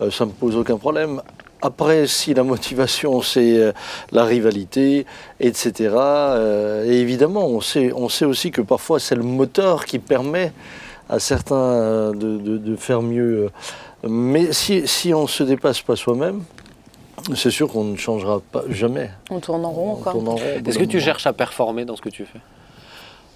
euh, 0.00 0.10
ça 0.10 0.24
ne 0.24 0.30
me 0.30 0.34
pose 0.34 0.56
aucun 0.56 0.78
problème. 0.78 1.22
Après, 1.62 2.08
si 2.08 2.34
la 2.34 2.42
motivation 2.42 3.22
c'est 3.22 3.72
la 4.10 4.24
rivalité, 4.24 5.06
etc., 5.40 5.94
et 6.84 7.00
évidemment, 7.00 7.46
on 7.46 7.60
sait, 7.60 7.92
aussi 7.92 8.50
que 8.50 8.60
parfois 8.60 9.00
c'est 9.00 9.14
le 9.14 9.22
moteur 9.22 9.84
qui 9.84 9.98
permet 9.98 10.52
à 11.08 11.18
certains 11.18 12.12
de 12.12 12.76
faire 12.76 13.00
mieux. 13.00 13.48
Mais 14.06 14.52
si, 14.52 14.86
si 14.86 15.14
on 15.14 15.22
ne 15.22 15.28
se 15.28 15.44
dépasse 15.44 15.80
pas 15.80 15.96
soi-même, 15.96 16.42
c'est 17.34 17.50
sûr 17.50 17.68
qu'on 17.68 17.84
ne 17.84 17.96
changera 17.96 18.40
pas 18.52 18.62
jamais. 18.68 19.10
On 19.30 19.40
tourne 19.40 19.64
en 19.64 19.70
rond, 19.70 19.92
On 19.92 19.96
quoi. 19.96 20.36
Est-ce 20.66 20.78
que 20.78 20.84
tu 20.84 21.00
cherches 21.00 21.26
à 21.26 21.32
performer 21.32 21.84
dans 21.84 21.96
ce 21.96 22.02
que 22.02 22.08
tu 22.08 22.24
fais? 22.24 22.40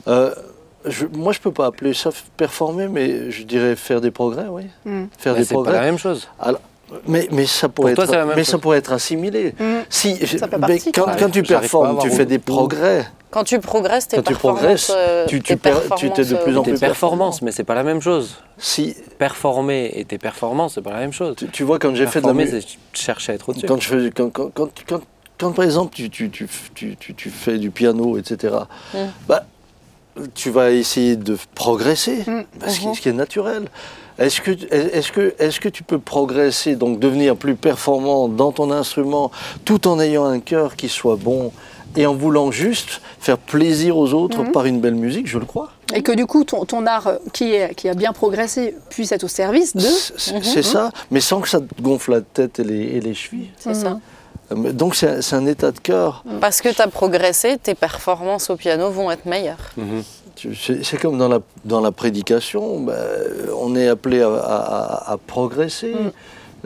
Euh, 0.08 0.34
je- 0.86 1.06
Moi, 1.06 1.32
je 1.32 1.38
ne 1.38 1.42
peux 1.42 1.52
pas 1.52 1.66
appeler 1.66 1.92
ça 1.94 2.10
performer, 2.36 2.88
mais 2.88 3.30
je 3.30 3.42
dirais 3.44 3.76
faire 3.76 4.00
des 4.00 4.10
progrès, 4.10 4.46
oui. 4.50 4.64
Mm. 4.84 5.04
Faire 5.18 5.34
Mais 5.34 5.40
des 5.40 5.44
c'est 5.44 5.54
pas 5.54 5.60
la 5.60 5.64
progrès. 5.70 5.84
même 5.86 5.98
chose. 5.98 6.28
Alors, 6.38 6.60
mais, 7.06 7.28
mais, 7.30 7.46
ça 7.46 7.68
pourrait 7.68 7.94
toi, 7.94 8.04
être, 8.04 8.10
c'est 8.10 8.16
la 8.16 8.24
même 8.26 8.36
mais 8.36 8.44
ça 8.44 8.52
chose. 8.52 8.60
pourrait 8.62 8.78
être 8.78 8.92
assimilé. 8.92 9.54
Mm. 9.58 9.64
Si, 9.88 10.16
Ça 10.26 10.48
fait 10.48 10.58
mais 10.58 10.78
quand, 10.92 11.30
tu 11.30 11.42
performes, 11.42 11.98
tu 12.00 12.10
fais 12.10 12.26
des 12.26 12.38
progrès. 12.38 13.06
Quand 13.30 13.44
tu 13.44 13.60
progresses, 13.60 14.08
tes 14.08 14.16
Quand 14.16 14.22
tu 14.24 14.34
progresses, 14.34 14.90
euh, 14.94 15.24
tu- 15.26 15.40
tes 15.40 15.54
tu 15.54 15.60
per- 15.60 15.94
tu 15.96 16.10
t'es 16.10 16.24
de 16.24 16.34
plus 16.36 16.56
en 16.56 16.62
euh, 16.62 16.64
plus 16.64 16.80
performances, 16.80 17.42
mais 17.42 17.52
c'est 17.52 17.62
pas 17.64 17.74
la 17.76 17.84
même 17.84 18.00
chose. 18.00 18.36
Si, 18.58 18.96
Performer 19.18 19.92
et 19.94 20.04
tes 20.04 20.18
performances, 20.18 20.74
c'est 20.74 20.82
pas 20.82 20.90
la 20.92 20.98
même 21.00 21.12
chose. 21.12 21.36
tu, 21.36 21.46
tu 21.48 21.62
vois, 21.62 21.78
quand 21.78 21.94
j'ai 21.94 22.06
fait 22.06 22.20
de 22.20 22.26
la 22.26 22.32
Performer, 22.34 22.52
musique. 22.52 22.78
c'est 22.92 23.00
chercher 23.02 23.32
à 23.32 23.34
être 23.36 23.48
au-dessus. 23.48 23.66
Quand, 23.66 23.80
je 23.80 23.88
fais, 23.88 24.10
quand, 24.10 24.30
quand, 24.30 24.50
quand, 24.52 24.68
quand- 24.86 25.00
quand, 25.38 25.52
par 25.52 25.64
exemple 25.64 25.94
tu, 25.94 26.10
tu, 26.10 26.28
tu, 26.30 26.48
tu, 26.74 26.96
tu- 26.96 27.14
tu 27.14 27.30
fais 27.30 27.58
du 27.58 27.70
piano, 27.70 28.18
etc., 28.18 28.54
Mm. 28.94 28.98
bah, 29.28 29.44
tu 30.34 30.50
vas 30.50 30.70
essayer 30.72 31.14
de 31.16 31.36
progresser, 31.54 32.24
Mm. 32.26 32.42
bah, 32.58 32.68
ce, 32.68 32.80
qui, 32.80 32.94
ce 32.96 33.00
qui 33.00 33.08
est 33.10 33.12
naturel. 33.12 33.68
Est-ce 34.18 34.40
que, 34.42 34.50
est 34.50 35.10
que, 35.12 35.34
est 35.38 35.58
que 35.58 35.68
tu 35.70 35.82
peux 35.82 35.98
progresser, 35.98 36.74
donc 36.76 36.98
devenir 36.98 37.36
plus 37.36 37.54
performant 37.54 38.28
dans 38.28 38.52
ton 38.52 38.70
instrument, 38.70 39.30
tout 39.64 39.86
en 39.88 39.98
ayant 40.00 40.24
un 40.26 40.40
cœur 40.40 40.76
qui 40.76 40.88
soit 40.90 41.16
bon 41.16 41.52
et 41.96 42.06
en 42.06 42.14
voulant 42.14 42.50
juste 42.50 43.00
faire 43.18 43.36
plaisir 43.38 43.96
aux 43.96 44.12
autres 44.14 44.42
Mhm. 44.42 44.52
par 44.52 44.64
une 44.66 44.80
belle 44.80 44.94
musique 44.94 45.26
Je 45.26 45.38
le 45.38 45.44
crois. 45.44 45.70
Et 45.94 46.02
que 46.02 46.12
du 46.12 46.26
coup, 46.26 46.44
ton, 46.44 46.64
ton 46.64 46.86
art 46.86 47.06
euh, 47.08 47.16
qui, 47.32 47.52
est, 47.54 47.74
qui 47.74 47.88
a 47.88 47.94
bien 47.94 48.12
progressé 48.12 48.74
puisse 48.90 49.10
être 49.12 49.24
au 49.24 49.28
service 49.28 49.74
de. 49.74 49.80
C'est 49.80 50.42
c'est- 50.44 50.62
ça, 50.62 50.90
mais 51.10 51.20
sans 51.20 51.40
que 51.40 51.48
ça 51.48 51.60
te 51.60 51.82
gonfle 51.82 52.12
la 52.12 52.20
tête 52.20 52.60
et 52.60 52.64
les, 52.64 52.82
et 52.96 53.00
les 53.00 53.14
chevilles. 53.14 53.50
C'est 53.58 53.74
ça. 53.74 53.98
Euh, 54.52 54.72
Donc 54.72 54.94
c'est 54.94 55.32
un 55.34 55.46
état 55.46 55.70
de 55.72 55.78
cœur. 55.80 56.24
Parce 56.40 56.60
que 56.60 56.68
tu 56.68 56.80
as 56.80 56.86
progressé, 56.88 57.58
tes 57.58 57.74
performances 57.74 58.50
au 58.50 58.56
piano 58.56 58.90
vont 58.90 59.10
être 59.10 59.26
meilleures. 59.26 59.70
Mhm. 59.76 60.02
C'est 60.82 60.98
comme 60.98 61.18
dans 61.18 61.28
la, 61.28 61.40
dans 61.66 61.80
la 61.82 61.92
prédication, 61.92 62.80
ben, 62.80 62.94
on 63.60 63.76
est 63.76 63.88
appelé 63.88 64.22
à, 64.22 64.28
à- 64.28 65.12
à 65.12 65.16
progresser. 65.18 65.94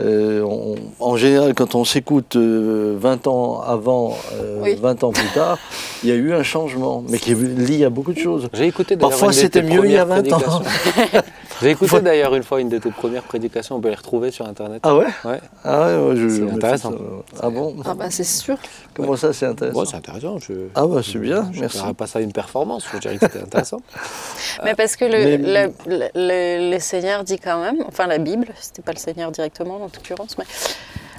Euh, 0.00 0.42
on- 0.42 0.74
en 0.98 1.16
général, 1.16 1.54
quand 1.54 1.74
on 1.74 1.84
s'écoute 1.84 2.34
euh, 2.36 2.96
20 2.98 3.26
ans 3.28 3.60
avant, 3.64 4.16
euh, 4.34 4.58
Oui. 4.62 4.74
20 4.80 5.04
ans 5.04 5.12
plus 5.12 5.28
tard, 5.34 5.58
il 6.02 6.08
y 6.08 6.12
a 6.12 6.16
eu 6.16 6.32
un 6.32 6.42
changement, 6.42 7.04
mais 7.08 7.18
qui 7.18 7.30
est 7.30 7.34
lié 7.40 7.84
à 7.84 7.90
beaucoup 7.90 8.12
de 8.12 8.18
choses. 8.18 8.48
J'ai 8.54 8.66
écouté 8.66 8.96
Parfois, 8.96 9.32
c'était 9.32 9.62
mieux 9.62 9.84
il 9.84 9.92
y 9.92 9.96
a 9.96 10.04
premières 10.04 10.38
20 10.38 10.48
ans. 10.56 10.62
J'ai 11.62 11.70
écouté 11.70 12.00
d'ailleurs 12.00 12.34
une 12.34 12.42
fois 12.42 12.61
une 12.61 12.68
de 12.68 12.78
tes 12.78 12.90
premières 12.90 13.23
prédications, 13.23 13.76
on 13.76 13.80
peut 13.80 13.88
les 13.88 13.94
retrouver 13.94 14.30
sur 14.30 14.46
internet. 14.46 14.80
Ah 14.82 14.94
ouais 14.96 15.06
Ouais. 15.25 15.40
Ah 15.64 15.87
ouais, 15.87 15.96
ouais, 16.08 16.16
je, 16.16 16.28
C'est 16.28 16.37
je 16.49 16.54
intéressant. 16.54 16.90
ça. 16.92 16.96
Ah 17.42 17.50
bon 17.50 17.76
Ah 17.84 17.94
bah 17.94 18.06
c'est 18.11 18.25
sûr. 18.25 18.56
Comment 18.94 19.16
ça, 19.16 19.32
c'est 19.32 19.46
intéressant 19.46 19.80
Ouais, 19.80 19.87
c'est 19.88 19.96
intéressant. 19.96 20.38
Je... 20.38 20.52
Ah 20.74 20.87
bah 20.87 21.00
c'est 21.05 21.18
bien, 21.18 21.48
je 21.52 21.61
merci. 21.61 21.78
dirais 21.78 21.94
pas 21.94 22.07
ça 22.07 22.20
une 22.20 22.33
performance, 22.33 22.85
je 22.92 22.98
dirais 22.98 23.16
que 23.16 23.26
c'était 23.26 23.42
intéressant. 23.42 23.81
Mais 24.64 24.74
parce 24.74 24.96
que 24.96 25.05
le, 25.05 25.11
Mais- 25.12 25.37
le, 25.37 25.72
le- 25.87 26.09
le- 26.14 26.70
le 26.72 26.78
Seigneur 26.81 27.24
dit 27.24 27.38
quand 27.38 27.61
même, 27.62 27.85
enfin 27.88 28.07
la 28.07 28.18
Bible, 28.18 28.48
c'était 28.61 28.83
pas 28.83 28.92
le 28.92 28.98
Seigneur 28.98 29.31
directement 29.31 29.76
en 29.76 29.78
l'occurrence, 29.94 30.37
mais 30.38 30.44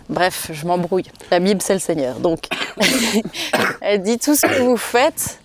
bref, 0.10 0.50
je 0.54 0.66
m'embrouille. 0.68 1.06
La 1.32 1.40
Bible, 1.40 1.62
c'est 1.62 1.74
le 1.74 1.80
Seigneur. 1.80 2.20
Donc, 2.20 2.46
elle 3.82 4.02
dit 4.04 4.18
tout 4.18 4.36
ce 4.36 4.46
que 4.46 4.62
vous 4.62 4.78
faites, 4.78 5.40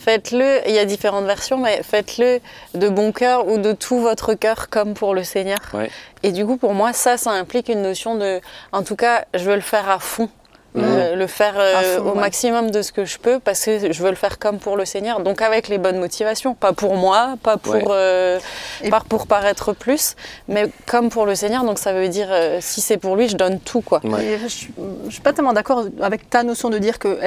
faites-le, 0.00 0.60
il 0.66 0.74
y 0.74 0.78
a 0.78 0.84
différentes 0.84 1.26
versions, 1.26 1.58
mais 1.58 1.82
faites-le 1.82 2.40
de 2.74 2.88
bon 2.88 3.12
cœur 3.12 3.46
ou 3.46 3.58
de 3.58 3.72
tout 3.72 4.00
votre 4.00 4.34
cœur 4.34 4.68
comme 4.68 4.94
pour 4.94 5.14
le 5.14 5.22
Seigneur. 5.22 5.58
Ouais. 5.74 5.90
Et 6.22 6.32
du 6.32 6.44
coup, 6.44 6.56
pour 6.56 6.74
moi, 6.74 6.92
ça, 6.92 7.16
ça 7.16 7.30
implique 7.30 7.68
une 7.68 7.82
notion 7.82 8.14
de, 8.16 8.40
en 8.72 8.82
tout 8.82 8.96
cas, 8.96 9.24
je 9.34 9.44
veux 9.44 9.54
le 9.54 9.60
faire 9.60 9.88
à 9.88 9.98
fond. 9.98 10.28
Euh, 10.76 11.16
le 11.16 11.26
faire 11.26 11.54
euh, 11.58 11.96
fond, 11.98 12.02
au 12.04 12.14
ouais. 12.14 12.20
maximum 12.20 12.70
de 12.70 12.80
ce 12.82 12.92
que 12.92 13.04
je 13.04 13.18
peux 13.18 13.40
parce 13.40 13.64
que 13.64 13.92
je 13.92 14.02
veux 14.04 14.10
le 14.10 14.14
faire 14.14 14.38
comme 14.38 14.60
pour 14.60 14.76
le 14.76 14.84
Seigneur 14.84 15.18
donc 15.18 15.42
avec 15.42 15.66
les 15.66 15.78
bonnes 15.78 15.98
motivations 15.98 16.54
pas 16.54 16.72
pour 16.72 16.94
moi 16.94 17.34
pas 17.42 17.56
pour 17.56 17.74
Ouais. 17.74 17.84
euh, 17.90 18.38
Et- 18.84 18.88
pas 18.88 19.00
pour 19.08 19.26
paraître 19.26 19.72
plus 19.72 20.14
mais 20.46 20.70
comme 20.86 21.10
pour 21.10 21.26
le 21.26 21.34
Seigneur 21.34 21.64
donc 21.64 21.80
ça 21.80 21.92
veut 21.92 22.06
dire 22.08 22.28
euh, 22.30 22.58
si 22.60 22.80
c'est 22.80 22.98
pour 22.98 23.16
lui 23.16 23.28
je 23.28 23.36
donne 23.36 23.58
tout 23.58 23.80
quoi 23.80 24.00
Ouais. 24.04 24.24
Et 24.24 24.38
je, 24.38 24.46
suis- 24.46 24.72
je 25.06 25.10
suis 25.10 25.20
pas 25.20 25.32
tellement 25.32 25.52
d'accord 25.54 25.86
avec 26.00 26.30
ta 26.30 26.44
notion 26.44 26.70
de 26.70 26.78
dire 26.78 27.00
que 27.00 27.18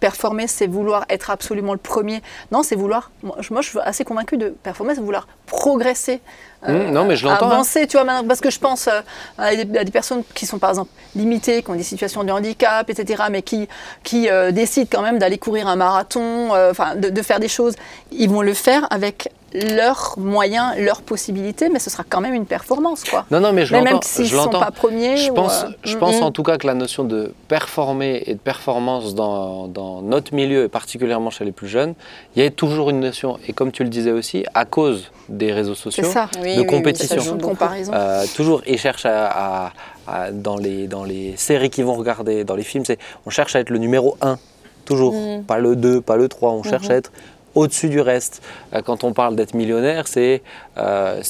performer, 0.00 0.46
c'est 0.46 0.66
vouloir 0.66 1.04
être 1.10 1.30
absolument 1.30 1.72
le 1.72 1.78
premier. 1.78 2.22
Non, 2.52 2.62
c'est 2.62 2.76
vouloir. 2.76 3.10
Moi, 3.22 3.36
je 3.40 3.52
moi, 3.52 3.62
je 3.62 3.68
suis 3.70 3.78
assez 3.80 4.04
convaincue 4.04 4.36
de 4.36 4.48
performer, 4.50 4.94
c'est 4.94 5.00
vouloir 5.00 5.26
progresser. 5.46 6.20
Mmh, 6.66 6.90
non, 6.90 7.04
mais 7.04 7.16
je 7.16 7.24
l'entends, 7.24 7.50
Avancer, 7.50 7.86
tu 7.86 7.96
vois, 7.96 8.04
parce 8.26 8.40
que 8.40 8.50
je 8.50 8.58
pense 8.58 8.88
euh, 8.88 9.00
à, 9.38 9.54
des, 9.54 9.78
à 9.78 9.84
des 9.84 9.92
personnes 9.92 10.24
qui 10.34 10.44
sont 10.44 10.58
par 10.58 10.70
exemple 10.70 10.90
limitées, 11.14 11.62
qui 11.62 11.70
ont 11.70 11.76
des 11.76 11.84
situations 11.84 12.24
de 12.24 12.32
handicap, 12.32 12.90
etc., 12.90 13.24
mais 13.30 13.42
qui, 13.42 13.68
qui 14.02 14.28
euh, 14.28 14.50
décident 14.50 14.88
quand 14.90 15.02
même 15.02 15.18
d'aller 15.18 15.38
courir 15.38 15.68
un 15.68 15.76
marathon, 15.76 16.54
euh, 16.54 16.72
de 16.96 17.22
faire 17.22 17.38
des 17.38 17.48
choses. 17.48 17.74
Ils 18.10 18.28
vont 18.28 18.42
le 18.42 18.54
faire 18.54 18.88
avec 18.90 19.30
leurs 19.54 20.14
moyens, 20.18 20.76
leurs 20.78 21.00
possibilités, 21.02 21.68
mais 21.68 21.78
ce 21.78 21.88
sera 21.90 22.04
quand 22.08 22.20
même 22.20 22.34
une 22.34 22.44
performance, 22.46 23.04
quoi. 23.04 23.24
Non, 23.30 23.40
non, 23.40 23.52
mais 23.52 23.64
je 23.64 23.72
Mais 23.72 23.78
l'entends. 23.80 23.92
même 23.92 24.02
s'ils 24.02 24.26
je 24.26 24.36
ne 24.36 24.42
sont 24.42 24.50
pas 24.50 24.70
premiers. 24.70 25.16
Je 25.16 25.32
pense, 25.32 25.64
euh, 25.64 25.68
je 25.84 25.96
mm, 25.96 25.98
pense 25.98 26.20
mm. 26.20 26.24
en 26.24 26.30
tout 26.32 26.42
cas 26.42 26.58
que 26.58 26.66
la 26.66 26.74
notion 26.74 27.04
de 27.04 27.32
performer 27.48 28.22
et 28.26 28.34
de 28.34 28.38
performance 28.38 29.14
dans, 29.14 29.66
dans 29.68 30.02
notre 30.02 30.34
milieu, 30.34 30.64
et 30.64 30.68
particulièrement 30.68 31.30
chez 31.30 31.44
les 31.44 31.52
plus 31.52 31.68
jeunes, 31.68 31.94
il 32.36 32.42
y 32.42 32.46
a 32.46 32.50
toujours 32.50 32.90
une 32.90 33.00
notion, 33.00 33.38
et 33.46 33.52
comme 33.52 33.72
tu 33.72 33.82
le 33.84 33.88
disais 33.88 34.12
aussi, 34.12 34.44
à 34.54 34.64
cause 34.64 35.10
des 35.28 35.52
réseaux 35.52 35.74
sociaux, 35.74 36.04
ça. 36.04 36.28
Oui, 36.42 36.42
de 36.42 36.48
oui, 36.48 36.56
oui, 36.60 36.66
compétition. 36.66 37.16
ça 37.16 37.22
joue 37.22 37.32
de 37.36 37.40
beaucoup. 37.40 37.50
comparaison. 37.54 37.92
euh, 37.94 38.24
toujours, 38.36 38.62
ils 38.66 38.78
cherchent 38.78 39.06
à, 39.06 39.26
à- 39.66 39.72
à- 40.06 40.30
dans, 40.30 40.56
les, 40.56 40.86
dans 40.88 41.04
les 41.04 41.34
séries 41.36 41.70
qu'ils 41.70 41.84
vont 41.84 41.94
regarder, 41.94 42.44
dans 42.44 42.56
les 42.56 42.62
films, 42.64 42.84
c'est 42.84 42.98
on 43.26 43.30
cherche 43.30 43.56
à 43.56 43.60
être 43.60 43.70
le 43.70 43.78
numéro 43.78 44.16
1, 44.20 44.38
toujours. 44.84 45.14
Mm. 45.14 45.44
Pas 45.44 45.58
le 45.58 45.74
2, 45.76 46.00
pas 46.02 46.16
le 46.16 46.28
3, 46.28 46.52
on 46.52 46.62
cherche 46.62 46.90
à 46.90 46.94
être 46.94 47.12
au-dessus 47.58 47.88
du 47.88 48.00
reste. 48.00 48.34
Euh, 48.74 48.80
Quand 48.86 49.04
on 49.04 49.12
parle 49.12 49.34
d'être 49.36 49.54
millionnaire, 49.54 50.06
c'est 50.08 50.42
euh, 50.78 51.20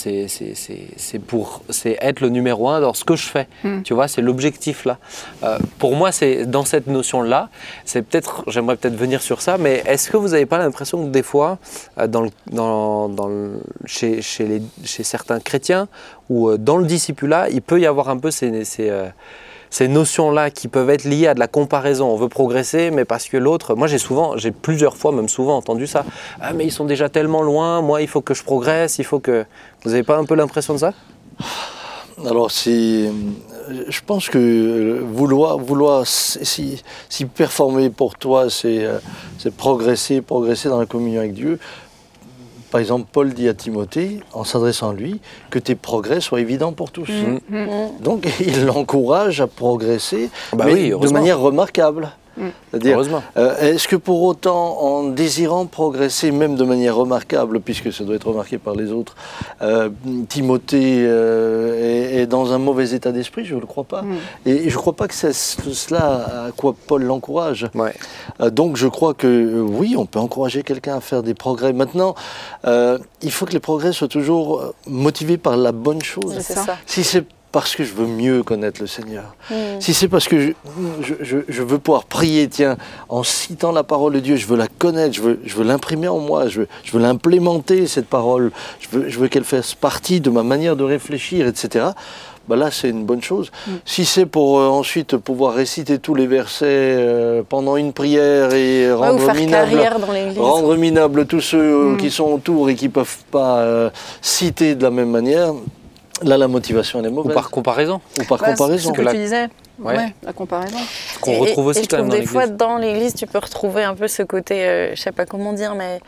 pour 1.26 1.62
être 1.84 2.20
le 2.20 2.28
numéro 2.28 2.68
un 2.68 2.80
dans 2.80 2.94
ce 2.94 3.04
que 3.04 3.16
je 3.16 3.26
fais. 3.26 3.46
Mm. 3.64 3.82
Tu 3.82 3.94
vois, 3.94 4.08
c'est 4.08 4.22
l'objectif 4.22 4.84
là. 4.84 4.98
Euh, 5.42 5.58
pour 5.78 5.94
moi, 5.96 6.12
c'est 6.12 6.46
dans 6.46 6.64
cette 6.64 6.86
notion 6.86 7.22
là. 7.22 7.48
C'est 7.84 8.02
peut-être, 8.02 8.44
j'aimerais 8.48 8.76
peut-être 8.76 8.96
venir 8.96 9.22
sur 9.22 9.40
ça, 9.40 9.58
mais 9.58 9.82
est-ce 9.86 10.10
que 10.10 10.16
vous 10.16 10.28
n'avez 10.28 10.46
pas 10.46 10.58
l'impression 10.58 11.04
que 11.04 11.10
des 11.10 11.22
fois, 11.22 11.58
euh, 11.98 12.06
dans 12.06 12.22
le- 12.22 12.30
dans, 12.50 13.08
dans 13.08 13.28
le- 13.28 13.60
chez, 13.86 14.22
chez, 14.22 14.44
les, 14.46 14.62
chez 14.84 15.02
certains 15.04 15.40
chrétiens 15.40 15.88
ou 16.30 16.56
dans 16.56 16.76
le 16.76 16.84
discipulat, 16.86 17.48
il 17.50 17.62
peut 17.62 17.80
y 17.80 17.86
avoir 17.86 18.08
un 18.10 18.18
peu 18.18 18.30
ces, 18.30 18.64
ces, 18.64 18.90
ces 19.70 19.88
notions-là 19.88 20.50
qui 20.50 20.68
peuvent 20.68 20.90
être 20.90 21.04
liées 21.04 21.26
à 21.26 21.34
de 21.34 21.40
la 21.40 21.48
comparaison. 21.48 22.08
On 22.08 22.16
veut 22.16 22.28
progresser, 22.28 22.90
mais 22.90 23.04
parce 23.04 23.28
que 23.28 23.36
l'autre. 23.36 23.74
Moi, 23.74 23.86
j'ai 23.86 23.98
souvent, 23.98 24.36
j'ai 24.36 24.50
plusieurs 24.50 24.96
fois, 24.96 25.12
même 25.12 25.28
souvent 25.28 25.56
entendu 25.56 25.86
ça. 25.86 26.04
Ah, 26.40 26.52
mais 26.52 26.64
ils 26.64 26.72
sont 26.72 26.84
déjà 26.84 27.08
tellement 27.08 27.42
loin. 27.42 27.82
Moi, 27.82 28.02
il 28.02 28.08
faut 28.08 28.20
que 28.20 28.34
je 28.34 28.42
progresse. 28.42 28.98
Il 28.98 29.04
faut 29.04 29.20
que. 29.20 29.44
Vous 29.84 29.90
n'avez 29.90 30.02
pas 30.02 30.16
un 30.16 30.24
peu 30.24 30.34
l'impression 30.34 30.74
de 30.74 30.78
ça? 30.78 30.92
Alors, 32.26 32.50
c'est, 32.50 33.12
je 33.88 34.00
pense 34.04 34.28
que 34.28 34.38
euh, 34.38 35.04
vouloir, 35.04 35.58
vouloir 35.58 36.04
si, 36.04 36.82
si 37.08 37.24
performer 37.26 37.90
pour 37.90 38.16
toi, 38.16 38.46
euh, 38.64 38.98
c'est 39.38 39.56
progresser, 39.56 40.20
progresser 40.20 40.68
dans 40.68 40.80
la 40.80 40.86
communion 40.86 41.20
avec 41.20 41.34
Dieu. 41.34 41.60
Par 42.70 42.80
exemple, 42.80 43.06
Paul 43.10 43.32
dit 43.32 43.48
à 43.48 43.54
Timothée, 43.54 44.20
en 44.32 44.44
s'adressant 44.44 44.90
à 44.90 44.94
lui, 44.94 45.20
que 45.50 45.58
tes 45.58 45.74
progrès 45.74 46.20
soient 46.20 46.40
évidents 46.40 46.72
pour 46.72 46.90
tous. 46.90 47.08
Mm. 47.08 47.38
Mm. 47.48 47.68
Donc, 48.00 48.28
il 48.40 48.66
l'encourage 48.66 49.40
à 49.40 49.46
progresser, 49.46 50.30
Bah 50.52 50.64
mais 50.66 50.72
oui, 50.72 50.90
de 50.90 51.12
manière 51.12 51.40
remarquable. 51.40 52.10
C'est-à-dire, 52.70 52.94
Heureusement. 52.94 53.22
euh, 53.36 53.56
est-ce 53.60 53.88
que 53.88 53.96
pour 53.96 54.22
autant, 54.22 54.78
en 54.80 55.04
désirant 55.04 55.66
progresser, 55.66 56.30
même 56.30 56.56
de 56.56 56.64
manière 56.64 56.96
remarquable, 56.96 57.60
puisque 57.60 57.92
ça 57.92 58.04
doit 58.04 58.16
être 58.16 58.28
remarqué 58.28 58.58
par 58.58 58.74
les 58.74 58.92
autres, 58.92 59.14
euh, 59.62 59.88
Timothée 60.28 61.04
euh, 61.06 62.12
est, 62.14 62.22
est 62.22 62.26
dans 62.26 62.52
un 62.52 62.58
mauvais 62.58 62.90
état 62.90 63.12
d'esprit? 63.12 63.44
Je 63.44 63.54
ne 63.54 63.60
le 63.60 63.66
crois 63.66 63.84
pas. 63.84 64.02
Et, 64.46 64.50
et 64.52 64.70
je 64.70 64.74
ne 64.74 64.80
crois 64.80 64.92
pas 64.94 65.08
que 65.08 65.14
c'est 65.14 65.32
ce- 65.32 65.72
cela 65.72 66.46
à 66.46 66.50
quoi 66.56 66.74
Paul 66.86 67.02
l'encourage. 67.04 67.66
Ouais. 67.74 67.94
Euh, 68.40 68.50
donc 68.50 68.76
je 68.76 68.86
crois 68.88 69.14
que 69.14 69.60
oui, 69.60 69.94
on 69.96 70.06
peut 70.06 70.18
encourager 70.18 70.62
quelqu'un 70.62 70.96
à 70.96 71.00
faire 71.00 71.22
des 71.22 71.34
progrès. 71.34 71.72
Maintenant, 71.72 72.14
euh, 72.66 72.98
il 73.22 73.30
faut 73.30 73.46
que 73.46 73.52
les 73.52 73.60
progrès 73.60 73.92
soient 73.92 74.08
toujours 74.08 74.72
motivés 74.86 75.38
par 75.38 75.56
la 75.56 75.72
bonne 75.72 76.02
chose. 76.02 76.34
C'est 76.40 76.54
ça. 76.54 76.64
ça. 76.64 76.76
Si 76.86 77.04
c'est 77.04 77.24
parce 77.50 77.74
que 77.76 77.82
je 77.84 77.94
veux 77.94 78.06
mieux 78.06 78.42
connaître 78.42 78.80
le 78.80 78.86
Seigneur, 78.86 79.34
Mm. 79.50 79.54
si 79.80 79.94
c'est 79.94 80.08
parce 80.08 80.28
que 80.28 80.38
je, 80.40 80.50
je- 81.00 81.14
je- 81.22 81.36
je 81.48 81.62
veux 81.62 81.78
pouvoir 81.78 82.04
prier, 82.04 82.46
tiens, 82.48 82.76
en 83.08 83.22
citant 83.22 83.72
la 83.72 83.82
parole 83.84 84.12
de 84.14 84.20
Dieu, 84.20 84.36
je 84.36 84.46
veux 84.46 84.56
la 84.56 84.68
connaître, 84.68 85.14
je 85.14 85.22
veux, 85.22 85.40
je 85.44 85.54
veux 85.56 85.64
l'imprimer 85.64 86.08
en 86.08 86.18
moi, 86.18 86.48
je 86.48 86.60
veux, 86.60 86.68
je 86.84 86.92
veux 86.92 87.00
l'implémenter, 87.02 87.86
cette 87.86 88.06
parole, 88.08 88.50
je 88.80 88.88
veux, 88.98 89.08
je 89.08 89.18
veux 89.18 89.28
qu'elle 89.28 89.44
fasse 89.44 89.74
partie 89.74 90.20
de 90.20 90.30
ma 90.30 90.42
manière 90.42 90.76
de 90.76 90.84
réfléchir, 90.84 91.46
etc. 91.46 91.86
Bah 92.48 92.56
là, 92.56 92.70
c'est 92.70 92.88
une 92.88 93.04
bonne 93.04 93.22
chose. 93.22 93.50
Si 93.84 94.06
c'est 94.06 94.24
pour 94.24 94.58
euh, 94.58 94.68
ensuite 94.68 95.18
pouvoir 95.18 95.52
réciter 95.52 95.98
tous 95.98 96.14
les 96.14 96.26
versets 96.26 96.64
euh, 96.66 97.42
pendant 97.46 97.76
une 97.76 97.92
prière 97.92 98.54
et 98.54 98.86
Ouais, 98.88 98.94
rendre 98.94 99.20
faire 99.22 99.34
minable, 99.34 99.70
carrière 99.72 99.98
dans 99.98 100.12
l'église. 100.12 100.38
rendre 100.38 100.74
minable 100.76 101.26
tous 101.26 101.42
ceux 101.42 101.58
euh, 101.60 101.92
Mm. 101.92 101.96
qui 101.98 102.10
sont 102.10 102.24
autour 102.32 102.70
et 102.70 102.74
qui 102.74 102.86
ne 102.86 102.90
peuvent 102.90 103.18
pas 103.30 103.58
euh, 103.58 103.90
citer 104.22 104.74
de 104.76 104.82
la 104.82 104.90
même 104.90 105.10
manière, 105.10 105.52
là, 106.22 106.36
la 106.38 106.48
motivation, 106.48 107.00
elle 107.00 107.06
est 107.06 107.08
Ou 107.08 107.12
mauvaise. 107.14 107.34
par 107.34 107.50
comparaison. 107.50 108.00
Ou 108.20 108.24
par 108.24 108.38
Bah, 108.38 108.50
comparaison. 108.52 108.90
Ce 108.90 108.96
que 108.96 109.02
la- 109.02 109.12
tu 109.12 109.18
disais, 109.18 109.48
Ouais. 109.78 109.96
ouais, 109.96 110.14
la 110.22 110.32
comparaison. 110.32 110.76
Qu'on 111.20 111.32
Et- 111.32 111.38
retrouve 111.38 111.66
et- 111.66 111.68
aussi 111.70 111.80
et 111.80 111.82
je 111.84 111.88
quand 111.88 111.96
même 111.98 112.06
trouve 112.08 112.16
dans 112.18 112.20
des 112.20 112.26
fois 112.26 112.46
dans 112.46 112.76
l'église, 112.78 113.14
tu 113.14 113.26
peux 113.26 113.38
retrouver 113.38 113.84
un 113.84 113.94
peu 113.94 114.08
ce 114.08 114.22
côté, 114.22 114.64
euh, 114.66 114.94
je 114.94 115.00
sais 115.00 115.12
pas 115.12 115.26
comment 115.26 115.52
dire, 115.52 115.74
mais 115.74 116.00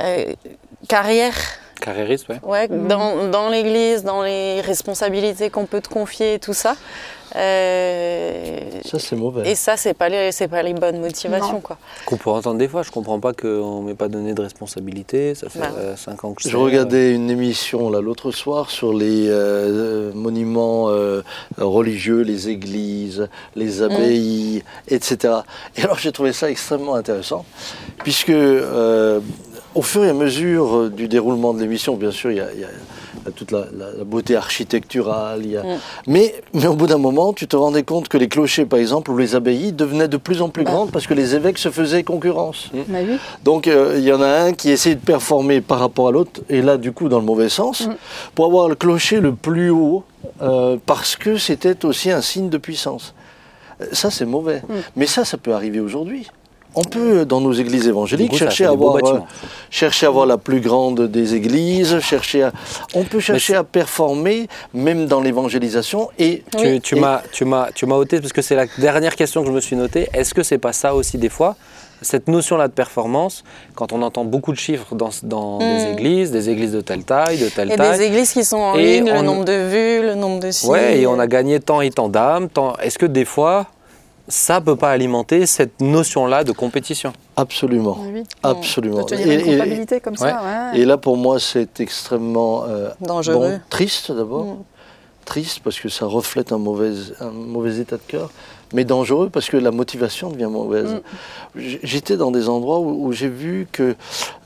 euh, 0.00 0.24
carrière. 0.88 1.34
Carriériste, 1.80 2.28
ouais. 2.28 2.38
Ouais, 2.42 2.68
Mhm. 2.68 2.88
dans, 2.88 3.28
dans 3.30 3.48
l'église, 3.48 4.04
dans 4.04 4.22
les 4.22 4.60
responsabilités 4.60 5.48
qu'on 5.50 5.64
peut 5.66 5.80
te 5.80 5.88
confier 5.88 6.34
et 6.34 6.38
tout 6.38 6.52
ça. 6.52 6.74
Euh, 7.36 8.58
Ça, 8.84 8.98
c'est 8.98 9.16
mauvais. 9.16 9.50
et 9.50 9.54
ça, 9.54 9.76
c'est 9.76 9.94
pas 9.94 10.08
les, 10.08 10.32
c'est 10.32 10.48
pas 10.48 10.62
les 10.62 10.74
bonnes 10.74 11.00
motivations, 11.00 11.52
Non. 11.54 11.60
quoi. 11.60 11.78
Qu'on 12.06 12.16
peut 12.16 12.30
entendre 12.30 12.58
des 12.58 12.68
fois. 12.68 12.82
Je 12.82 12.90
comprends 12.90 13.20
pas 13.20 13.32
qu'on 13.32 13.82
ne 13.82 13.86
m'ait 13.86 13.94
pas 13.94 14.08
donné 14.08 14.34
de 14.34 14.42
responsabilité. 14.42 15.34
Ça 15.34 15.48
fait 15.48 15.60
Bah. 15.60 15.96
5 15.96 16.24
ans 16.24 16.32
que 16.34 16.42
je 16.42 16.48
Je 16.48 16.56
regardais 16.56 17.14
une 17.14 17.30
émission 17.30 17.90
là 17.90 18.00
l'autre 18.00 18.30
soir 18.32 18.70
sur 18.70 18.92
les 18.92 19.26
euh, 19.28 20.12
monuments 20.14 20.88
euh, 20.90 21.22
religieux, 21.58 22.22
les 22.22 22.48
églises, 22.48 23.28
les 23.56 23.82
abbayes, 23.82 24.62
etc. 24.88 25.34
Et 25.76 25.82
alors 25.82 25.98
j'ai 25.98 26.12
trouvé 26.12 26.32
ça 26.32 26.50
extrêmement 26.50 26.94
intéressant, 26.94 27.44
puisque 27.98 28.30
euh, 28.30 29.20
au 29.74 29.82
fur 29.82 30.04
et 30.04 30.08
à 30.08 30.14
mesure 30.14 30.90
du 30.90 31.06
déroulement 31.08 31.54
de 31.54 31.60
l'émission, 31.60 31.94
bien 31.96 32.10
sûr, 32.10 32.30
il 32.32 32.38
y 32.38 32.40
a, 32.40 32.52
y 32.54 32.64
a 33.26 33.30
toute 33.30 33.50
la, 33.50 33.66
la- 33.76 33.92
la 33.98 34.04
beauté 34.04 34.36
architecturale, 34.36 35.40
il 35.44 35.50
y 35.52 35.56
a- 35.56 35.62
Mm. 35.62 35.78
mais, 36.06 36.34
mais 36.54 36.66
au 36.66 36.74
bout 36.74 36.86
d'un 36.86 36.98
moment, 36.98 37.32
tu 37.32 37.46
te 37.46 37.56
rendais 37.56 37.82
compte 37.82 38.08
que 38.08 38.16
les 38.18 38.28
clochers, 38.28 38.64
par 38.66 38.78
exemple, 38.78 39.10
ou 39.10 39.18
les 39.18 39.34
abbayes 39.34 39.72
devenaient 39.72 40.08
de 40.08 40.16
plus 40.16 40.42
en 40.42 40.48
plus 40.48 40.64
Bah. 40.64 40.70
grandes 40.70 40.90
parce 40.90 41.06
que 41.06 41.14
les 41.14 41.34
évêques 41.34 41.58
se 41.58 41.70
faisaient 41.70 42.02
concurrence. 42.02 42.70
Bah 42.88 42.98
oui. 43.06 43.18
Donc 43.44 43.66
euh, 43.68 43.94
il 43.98 44.04
y 44.04 44.12
en 44.12 44.22
a 44.22 44.28
un 44.28 44.52
qui 44.52 44.70
essaie 44.70 44.94
de 44.94 45.00
performer 45.00 45.60
par 45.60 45.78
rapport 45.80 46.08
à 46.08 46.12
l'autre, 46.12 46.40
et 46.48 46.62
là 46.62 46.76
du 46.76 46.92
coup 46.92 47.08
dans 47.08 47.18
le 47.18 47.24
mauvais 47.26 47.48
sens, 47.48 47.86
Mm. 47.86 47.94
pour 48.34 48.46
avoir 48.46 48.68
le 48.68 48.74
clocher 48.74 49.20
le 49.20 49.34
plus 49.34 49.70
haut, 49.70 50.04
euh, 50.42 50.76
parce 50.86 51.16
que 51.16 51.36
c'était 51.36 51.84
aussi 51.84 52.10
un 52.10 52.20
signe 52.22 52.48
de 52.48 52.58
puissance. 52.58 53.14
Euh, 53.80 53.86
Ça 53.92 54.10
c'est 54.10 54.26
mauvais. 54.26 54.62
Mm. 54.68 54.74
Mais 54.96 55.06
ça, 55.06 55.24
ça 55.24 55.36
peut 55.38 55.52
arriver 55.54 55.80
aujourd'hui. 55.80 56.30
On 56.74 56.84
peut, 56.84 57.24
dans 57.24 57.40
nos 57.40 57.52
églises 57.52 57.88
évangéliques, 57.88 58.30
coup, 58.30 58.36
chercher 58.36 58.64
à, 58.64 58.70
avoir, 58.70 58.96
euh, 58.96 59.18
chercher 59.70 60.06
à 60.06 60.08
avoir 60.08 60.24
la 60.26 60.38
plus 60.38 60.60
grande 60.60 61.00
des 61.08 61.34
églises, 61.34 61.98
chercher 62.00 62.44
à... 62.44 62.52
On 62.94 63.02
peut 63.04 63.18
chercher 63.20 63.56
à 63.56 63.64
performer, 63.64 64.46
même 64.72 65.06
dans 65.06 65.20
l'évangélisation, 65.20 66.10
et 66.18 66.44
Tu, 66.56 66.66
Oui. 66.66 66.80
tu 66.80 66.96
Et- 66.96 67.00
m'as, 67.00 67.22
tu 67.32 67.44
m'as, 67.44 67.72
tu 67.72 67.86
m'as 67.86 67.96
ôté 67.96 68.20
parce 68.20 68.32
que 68.32 68.42
c'est 68.42 68.54
la 68.54 68.66
dernière 68.78 69.16
question 69.16 69.42
que 69.42 69.48
je 69.48 69.52
me 69.52 69.60
suis 69.60 69.76
notée. 69.76 70.08
Est-ce 70.14 70.32
que 70.34 70.42
c'est 70.42 70.58
pas 70.58 70.72
ça 70.72 70.94
aussi 70.94 71.18
des 71.18 71.28
fois 71.28 71.56
cette 72.02 72.28
notion-là 72.28 72.66
de 72.68 72.72
performance, 72.72 73.44
quand 73.74 73.92
on 73.92 74.00
entend 74.00 74.24
beaucoup 74.24 74.52
de 74.52 74.56
chiffres 74.56 74.94
dans, 74.94 75.10
dans 75.22 75.58
des 75.58 75.64
Mm. 75.66 75.92
églises, 75.92 76.30
des 76.30 76.48
églises 76.48 76.72
de 76.72 76.80
telle 76.80 77.04
taille, 77.04 77.36
de 77.36 77.48
telle 77.50 77.70
Et 77.72 77.76
taille. 77.76 77.98
des 77.98 78.04
églises 78.06 78.32
qui 78.32 78.42
sont 78.42 78.56
en 78.56 78.74
Et 78.76 79.00
ligne, 79.00 79.10
on- 79.12 79.16
le 79.16 79.20
nombre 79.22 79.44
de 79.44 79.52
vues, 79.52 80.06
le 80.06 80.14
nombre 80.14 80.40
de 80.40 80.50
signes. 80.50 80.70
Ouais, 80.70 81.00
et 81.00 81.06
on 81.06 81.18
a 81.18 81.26
gagné 81.26 81.60
tant 81.60 81.82
et 81.82 81.90
tant 81.90 82.08
d'âmes. 82.08 82.48
tant- 82.48 82.74
Est-ce 82.76 82.98
que 82.98 83.04
des 83.04 83.26
fois, 83.26 83.66
ça 84.30 84.60
peut 84.60 84.76
pas 84.76 84.90
alimenter 84.90 85.44
cette 85.46 85.80
notion-là 85.80 86.44
de 86.44 86.52
compétition 86.52 87.12
absolument, 87.36 87.98
Oui, 88.00 88.10
oui. 88.14 88.22
absolument. 88.42 89.04
De 89.04 89.14
Et- 89.14 89.22
une 89.22 89.30
et- 89.40 89.42
comptabilité 89.58 90.00
comme 90.00 90.16
ça, 90.16 90.42
ouais. 90.72 90.80
Et 90.80 90.84
là, 90.84 90.96
pour 90.96 91.16
moi, 91.16 91.38
c'est 91.38 91.80
extrêmement 91.80 92.64
euh, 92.68 92.88
Dangereux. 93.00 93.34
bon, 93.50 93.60
triste 93.68 94.10
d'abord. 94.12 94.44
Mm. 94.46 94.56
Triste 95.26 95.60
parce 95.62 95.78
que 95.78 95.88
ça 95.88 96.06
reflète 96.06 96.50
un 96.50 96.58
mauvais, 96.58 96.92
un 97.20 97.30
mauvais 97.30 97.76
état 97.78 97.96
de 97.96 98.02
cœur, 98.06 98.30
mais 98.72 98.84
dangereux 98.84 99.28
parce 99.30 99.48
que 99.48 99.56
la 99.56 99.70
motivation 99.70 100.30
devient 100.30 100.48
mauvaise. 100.50 101.02
J- 101.54 101.78
J'étais 101.82 102.16
dans 102.16 102.30
des 102.30 102.48
endroits 102.48 102.80
où, 102.80 103.06
où 103.06 103.12
j'ai 103.12 103.28
vu 103.28 103.68
que, 103.70 103.82
euh, 103.82 103.94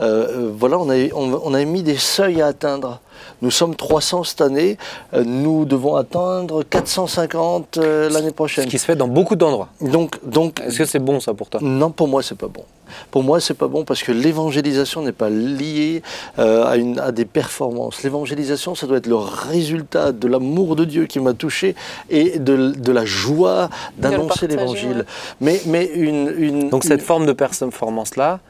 euh, 0.00 0.52
voilà, 0.54 0.78
on 0.78 0.90
avait, 0.90 1.10
on, 1.14 1.40
on 1.42 1.54
avait 1.54 1.64
mis 1.64 1.82
des 1.82 1.96
seuils 1.96 2.42
à 2.42 2.48
atteindre. 2.48 3.00
Nous 3.42 3.50
sommes 3.50 3.74
300 3.74 4.24
cette 4.24 4.40
année, 4.40 4.78
euh, 5.12 5.24
nous 5.24 5.64
devons 5.64 5.96
atteindre 5.96 6.62
450 6.62 7.78
euh, 7.78 8.08
l'année 8.10 8.28
Ce 8.28 8.32
prochaine. 8.32 8.68
qui 8.68 8.78
se 8.78 8.84
fait 8.84 8.96
dans 8.96 9.08
beaucoup 9.08 9.36
d'endroits. 9.36 9.68
Donc, 9.80 10.18
donc 10.26 10.60
Est-ce 10.60 10.78
que 10.78 10.84
c'est 10.84 10.98
bon 10.98 11.20
ça 11.20 11.34
pour 11.34 11.48
toi? 11.50 11.60
Non, 11.62 11.90
pour 11.90 12.08
moi, 12.08 12.22
c'est 12.22 12.36
pas 12.38 12.48
bon. 12.48 12.64
Pour 13.10 13.22
moi, 13.24 13.40
c'est 13.40 13.54
pas 13.54 13.66
bon 13.66 13.84
parce 13.84 14.02
que 14.02 14.12
l'évangélisation 14.12 15.02
n'est 15.02 15.12
pas 15.12 15.30
liée 15.30 16.02
euh, 16.38 16.64
à, 16.66 16.76
une, 16.76 17.00
à 17.00 17.12
des 17.12 17.24
performances. 17.24 18.02
L'évangélisation, 18.02 18.74
ça 18.74 18.86
doit 18.86 18.98
être 18.98 19.06
le 19.06 19.16
résultat 19.16 20.12
de 20.12 20.28
l'amour 20.28 20.76
de 20.76 20.84
Dieu 20.84 21.06
qui 21.06 21.18
m'a 21.18 21.32
touché 21.32 21.74
et 22.10 22.38
de, 22.38 22.72
de 22.72 22.92
la 22.92 23.04
joie 23.04 23.68
d'annoncer 23.98 24.46
l'évangile. 24.46 24.98
ouais. 24.98 25.04
Mais, 25.40 25.60
mais 25.66 25.86
une, 25.94 26.32
une- 26.38 26.68
Donc 26.70 26.84
cette 26.84 27.00
une- 27.00 27.06
forme 27.06 27.26
de 27.26 27.32
performance-là, 27.32 28.40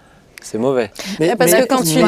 c'est 0.44 0.58
mauvais. 0.58 0.90
mais- 1.18 1.30
Ouais, 1.30 1.36
parce 1.36 1.50
mais 1.52 1.62
que 1.62 1.66
quand 1.66 1.78
tu 1.82 2.02
dis 2.02 2.04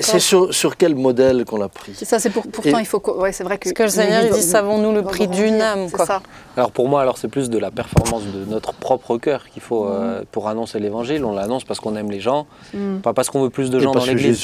c'est- 0.00 0.18
sur, 0.18 0.52
sur 0.52 0.76
quel 0.76 0.94
modèle 0.94 1.44
qu'on 1.44 1.58
l'a 1.58 1.68
pris 1.68 1.92
C'est 1.94 2.04
ça, 2.04 2.18
c'est 2.18 2.30
pour, 2.30 2.44
pourtant 2.48 2.78
Et- 2.78 2.82
il 2.82 2.86
faut 2.86 2.98
que, 3.00 3.10
ouais, 3.12 3.32
c'est 3.32 3.44
vrai 3.44 3.58
que. 3.58 3.64
Parce 3.68 3.74
que 3.74 3.82
le 3.84 3.88
Seigneur, 3.88 4.22
il 4.24 4.32
dit, 4.32 4.42
savons-nous 4.42 4.92
le 4.92 5.02
prix 5.02 5.28
d'une 5.28 5.60
âme, 5.60 5.90
quoi. 5.90 6.06
ça. 6.06 6.22
Alors 6.56 6.72
pour 6.72 6.88
moi, 6.88 7.02
alors 7.02 7.18
c'est 7.18 7.28
plus 7.28 7.50
de 7.50 7.58
la 7.58 7.70
performance 7.70 8.22
de 8.24 8.44
notre 8.46 8.72
propre 8.72 9.18
cœur 9.18 9.44
qu'il 9.52 9.62
faut 9.62 9.86
euh, 9.86 10.22
pour 10.32 10.48
annoncer 10.48 10.78
l'évangile. 10.80 11.24
On 11.24 11.32
l'annonce 11.34 11.64
parce 11.64 11.78
qu'on 11.80 11.94
aime 11.96 12.10
les 12.10 12.20
gens, 12.20 12.46
Mm. 12.74 12.98
pas 12.98 13.12
parce 13.12 13.28
qu'on 13.30 13.42
veut 13.42 13.50
plus 13.50 13.70
de 13.70 13.76
Et 13.78 13.80
gens 13.80 13.86
dans 13.92 14.00
parce 14.00 14.06
que 14.06 14.10
l'église. 14.12 14.40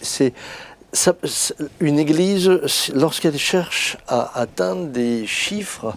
C'est- 0.00 0.32
une 1.80 1.98
église 1.98 2.50
lorsqu'elle 2.94 3.38
cherche 3.38 3.96
à 4.08 4.38
atteindre 4.40 4.86
des 4.86 5.26
chiffres. 5.26 5.94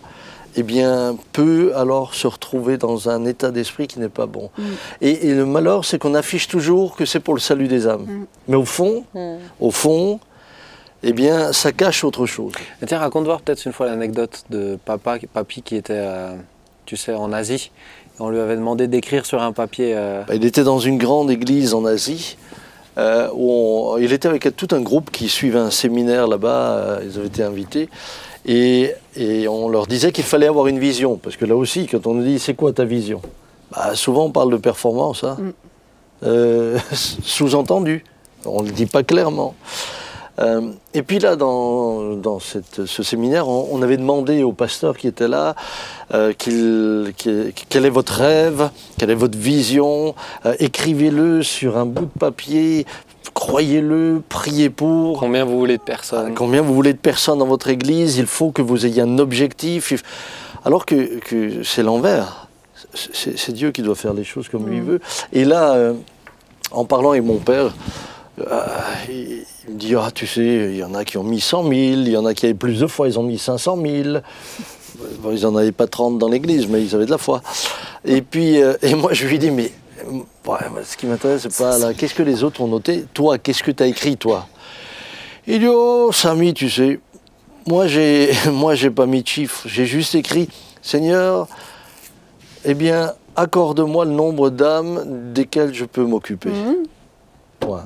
Eh 0.58 0.64
bien, 0.64 1.18
peut 1.34 1.74
alors 1.76 2.14
se 2.16 2.28
retrouver 2.28 2.78
dans 2.78 3.10
un 3.10 3.26
état 3.26 3.52
d'esprit 3.52 3.88
qui 3.88 4.00
n'est 4.00 4.10
pas 4.10 4.26
bon. 4.26 4.50
Mm. 4.58 4.64
Et, 5.02 5.28
et 5.30 5.34
le 5.34 5.46
malheur, 5.46 5.84
c'est 5.84 5.98
qu'on 6.00 6.16
affiche 6.16 6.48
toujours 6.48 6.96
que 6.96 7.06
c'est 7.06 7.20
pour 7.20 7.34
le 7.34 7.40
salut 7.42 7.68
des 7.68 7.88
âmes. 7.88 8.04
Mm. 8.06 8.26
Mais 8.48 8.56
au 8.56 8.66
fond, 8.66 9.04
Mm. 9.14 9.36
au 9.60 9.72
fond, 9.72 10.20
eh 11.04 11.12
bien, 11.14 11.52
ça 11.54 11.72
cache 11.72 12.04
autre 12.04 12.26
chose. 12.26 12.54
Et 12.82 12.86
Tiens, 12.86 13.00
raconte 13.00 13.26
voir 13.26 13.42
peut-être 13.42 13.66
une 13.66 13.74
fois 13.74 13.86
l'anecdote 13.88 14.44
de 14.50 14.78
papa, 14.86 15.18
papy 15.34 15.62
qui 15.62 15.76
était, 15.76 15.94
euh, 15.94 16.36
tu 16.86 16.96
sais, 16.96 17.14
en 17.14 17.34
Asie. 17.34 17.72
Et 18.18 18.22
on 18.22 18.30
lui 18.30 18.40
avait 18.40 18.56
demandé 18.56 18.88
d'écrire 18.88 19.26
sur 19.26 19.42
un 19.42 19.52
papier. 19.52 19.94
euh, 19.96 20.24
Bah, 20.26 20.36
Il 20.36 20.46
était 20.46 20.64
dans 20.64 20.80
une 20.80 20.98
grande 20.98 21.30
église 21.32 21.74
en 21.74 21.84
Asie. 21.86 22.38
euh, 22.98 23.28
où 23.34 23.52
on- 23.52 23.98
il 23.98 24.14
était 24.14 24.30
avec 24.30 24.56
tout 24.56 24.70
un 24.72 24.80
groupe 24.80 25.12
qui 25.12 25.28
suivait 25.28 25.60
un 25.60 25.70
séminaire 25.70 26.28
là-bas. 26.30 26.78
euh, 26.78 27.00
ils 27.04 27.18
avaient 27.18 27.28
été 27.28 27.44
invités. 27.44 27.90
Et, 28.46 28.94
et 29.18 29.48
on 29.48 29.70
leur 29.70 29.88
disait 29.88 30.12
qu'il 30.12 30.24
fallait 30.24 30.48
avoir 30.48 30.68
une 30.68 30.80
vision. 30.80 31.18
Parce 31.18 31.36
que 31.36 31.46
là 31.46 31.56
aussi, 31.56 31.88
quand 31.88 32.06
on 32.08 32.14
nous 32.14 32.24
dit 32.24 32.40
c'est 32.40 32.54
quoi 32.54 32.72
ta 32.74 32.86
vision? 32.86 33.22
Bah, 33.72 33.96
Souvent 33.96 34.26
on 34.26 34.32
parle 34.32 34.52
de 34.52 34.58
performance. 34.58 35.24
hein. 35.24 35.38
Mm. 35.40 35.52
Euh, 36.24 36.78
Sous-entendu. 37.24 38.04
On 38.46 38.62
ne 38.62 38.68
le 38.68 38.74
dit 38.74 38.86
pas 38.86 39.02
clairement. 39.04 39.56
Euh, 40.38 40.70
et 40.94 41.02
puis 41.02 41.20
là, 41.20 41.38
dans, 41.38 42.14
dans 42.18 42.40
cette- 42.40 42.86
ce 42.86 43.04
séminaire, 43.04 43.48
on, 43.48 43.70
on 43.72 43.82
avait 43.82 43.96
demandé 43.98 44.44
au 44.44 44.52
pasteur 44.52 44.98
qui 44.98 45.08
était 45.08 45.30
là 45.30 45.56
euh, 46.14 46.34
qu'il- 46.34 47.14
qu'il- 47.16 47.54
quel 47.70 47.86
est 47.86 47.90
votre 47.90 48.14
rêve, 48.14 48.70
quelle 49.00 49.10
est 49.12 49.16
votre 49.16 49.38
vision, 49.38 50.14
euh, 50.46 50.54
écrivez-le 50.60 51.42
sur 51.42 51.78
un 51.78 51.86
bout 51.86 52.06
de 52.14 52.20
papier, 52.20 52.86
croyez-le, 53.34 54.22
priez 54.28 54.70
pour. 54.70 55.20
Combien 55.20 55.46
vous 55.46 55.58
voulez 55.58 55.78
de 55.78 55.84
personnes 55.84 56.34
Combien 56.36 56.62
vous 56.62 56.74
voulez 56.74 56.94
de 56.94 56.98
personnes 56.98 57.40
dans 57.40 57.48
votre 57.48 57.70
église 57.70 58.18
Il 58.18 58.28
faut 58.28 58.52
que 58.52 58.62
vous 58.62 58.86
ayez 58.86 59.02
un 59.02 59.18
objectif. 59.18 59.94
Alors 60.64 60.86
que, 60.86 61.20
que 61.20 61.64
c'est 61.64 61.84
l'envers. 61.84 62.48
C'est 62.94 63.52
Dieu 63.52 63.72
qui 63.72 63.82
doit 63.82 63.96
faire 63.96 64.14
les 64.14 64.24
choses 64.24 64.48
comme 64.50 64.70
lui 64.70 64.80
veut. 64.80 65.02
Et 65.34 65.44
là, 65.46 65.74
euh, 65.74 65.94
en 66.72 66.86
parlant 66.86 67.12
avec 67.12 67.24
mon 67.24 67.38
père, 67.38 67.74
euh, 68.40 68.66
il, 69.10 69.46
il 69.68 69.74
me 69.74 69.80
dit 69.80 69.96
Ah, 69.96 70.10
tu 70.14 70.28
sais, 70.28 70.70
il 70.72 70.78
y 70.78 70.84
en 70.84 70.94
a 70.94 71.04
qui 71.04 71.18
ont 71.18 71.24
mis 71.24 71.42
100 71.42 71.64
000, 71.64 71.74
il 71.74 72.10
y 72.10 72.18
en 72.18 72.26
a 72.26 72.34
qui 72.34 72.46
avaient 72.46 72.56
plus 72.56 72.80
de 72.80 72.88
foi, 72.88 73.08
ils 73.08 73.20
ont 73.20 73.24
mis 73.24 73.38
500 73.38 73.78
000. 73.82 74.20
Bon, 75.20 75.32
ils 75.32 75.42
n'en 75.42 75.56
avaient 75.56 75.72
pas 75.72 75.88
30 75.88 76.18
dans 76.18 76.30
l'église, 76.30 76.68
mais 76.68 76.82
ils 76.82 76.96
avaient 76.96 77.06
de 77.06 77.12
la 77.12 77.18
foi. 77.18 77.42
Et 78.06 78.22
puis, 78.22 78.62
euh, 78.62 78.76
et 78.82 78.96
moi, 78.96 79.14
je 79.14 79.28
lui 79.28 79.40
dis, 79.40 79.52
mais 79.52 79.72
ouais, 80.08 80.70
moi, 80.72 80.84
ce 80.84 80.96
qui 80.98 81.06
m'intéresse, 81.08 81.44
c'est 81.50 81.58
pas 81.58 81.78
là, 81.78 81.94
qu'est-ce 81.94 82.14
que 82.14 82.24
les 82.24 82.44
autres 82.44 82.62
ont 82.62 82.68
noté 82.68 83.06
Toi, 83.14 83.38
qu'est-ce 83.38 83.64
que 83.64 83.72
tu 83.72 83.84
as 83.84 83.88
écrit, 83.88 84.18
toi 84.18 84.48
Il 85.48 85.60
dit, 85.60 85.68
oh, 85.70 86.12
Samy, 86.12 86.54
tu 86.54 86.70
sais, 86.70 87.00
moi, 87.68 87.88
j'ai, 87.88 88.32
moi, 88.52 88.76
j'ai 88.76 88.90
pas 88.90 89.06
mis 89.06 89.22
de 89.24 89.28
chiffres, 89.28 89.64
j'ai 89.66 89.86
juste 89.86 90.16
écrit, 90.16 90.48
Seigneur, 90.82 91.48
eh 92.64 92.74
bien, 92.74 93.14
accorde-moi 93.36 94.06
le 94.06 94.12
nombre 94.12 94.50
d'âmes 94.50 95.32
desquelles 95.34 95.74
je 95.74 95.86
peux 95.86 96.06
m'occuper. 96.06 96.52
Voilà. 97.62 97.84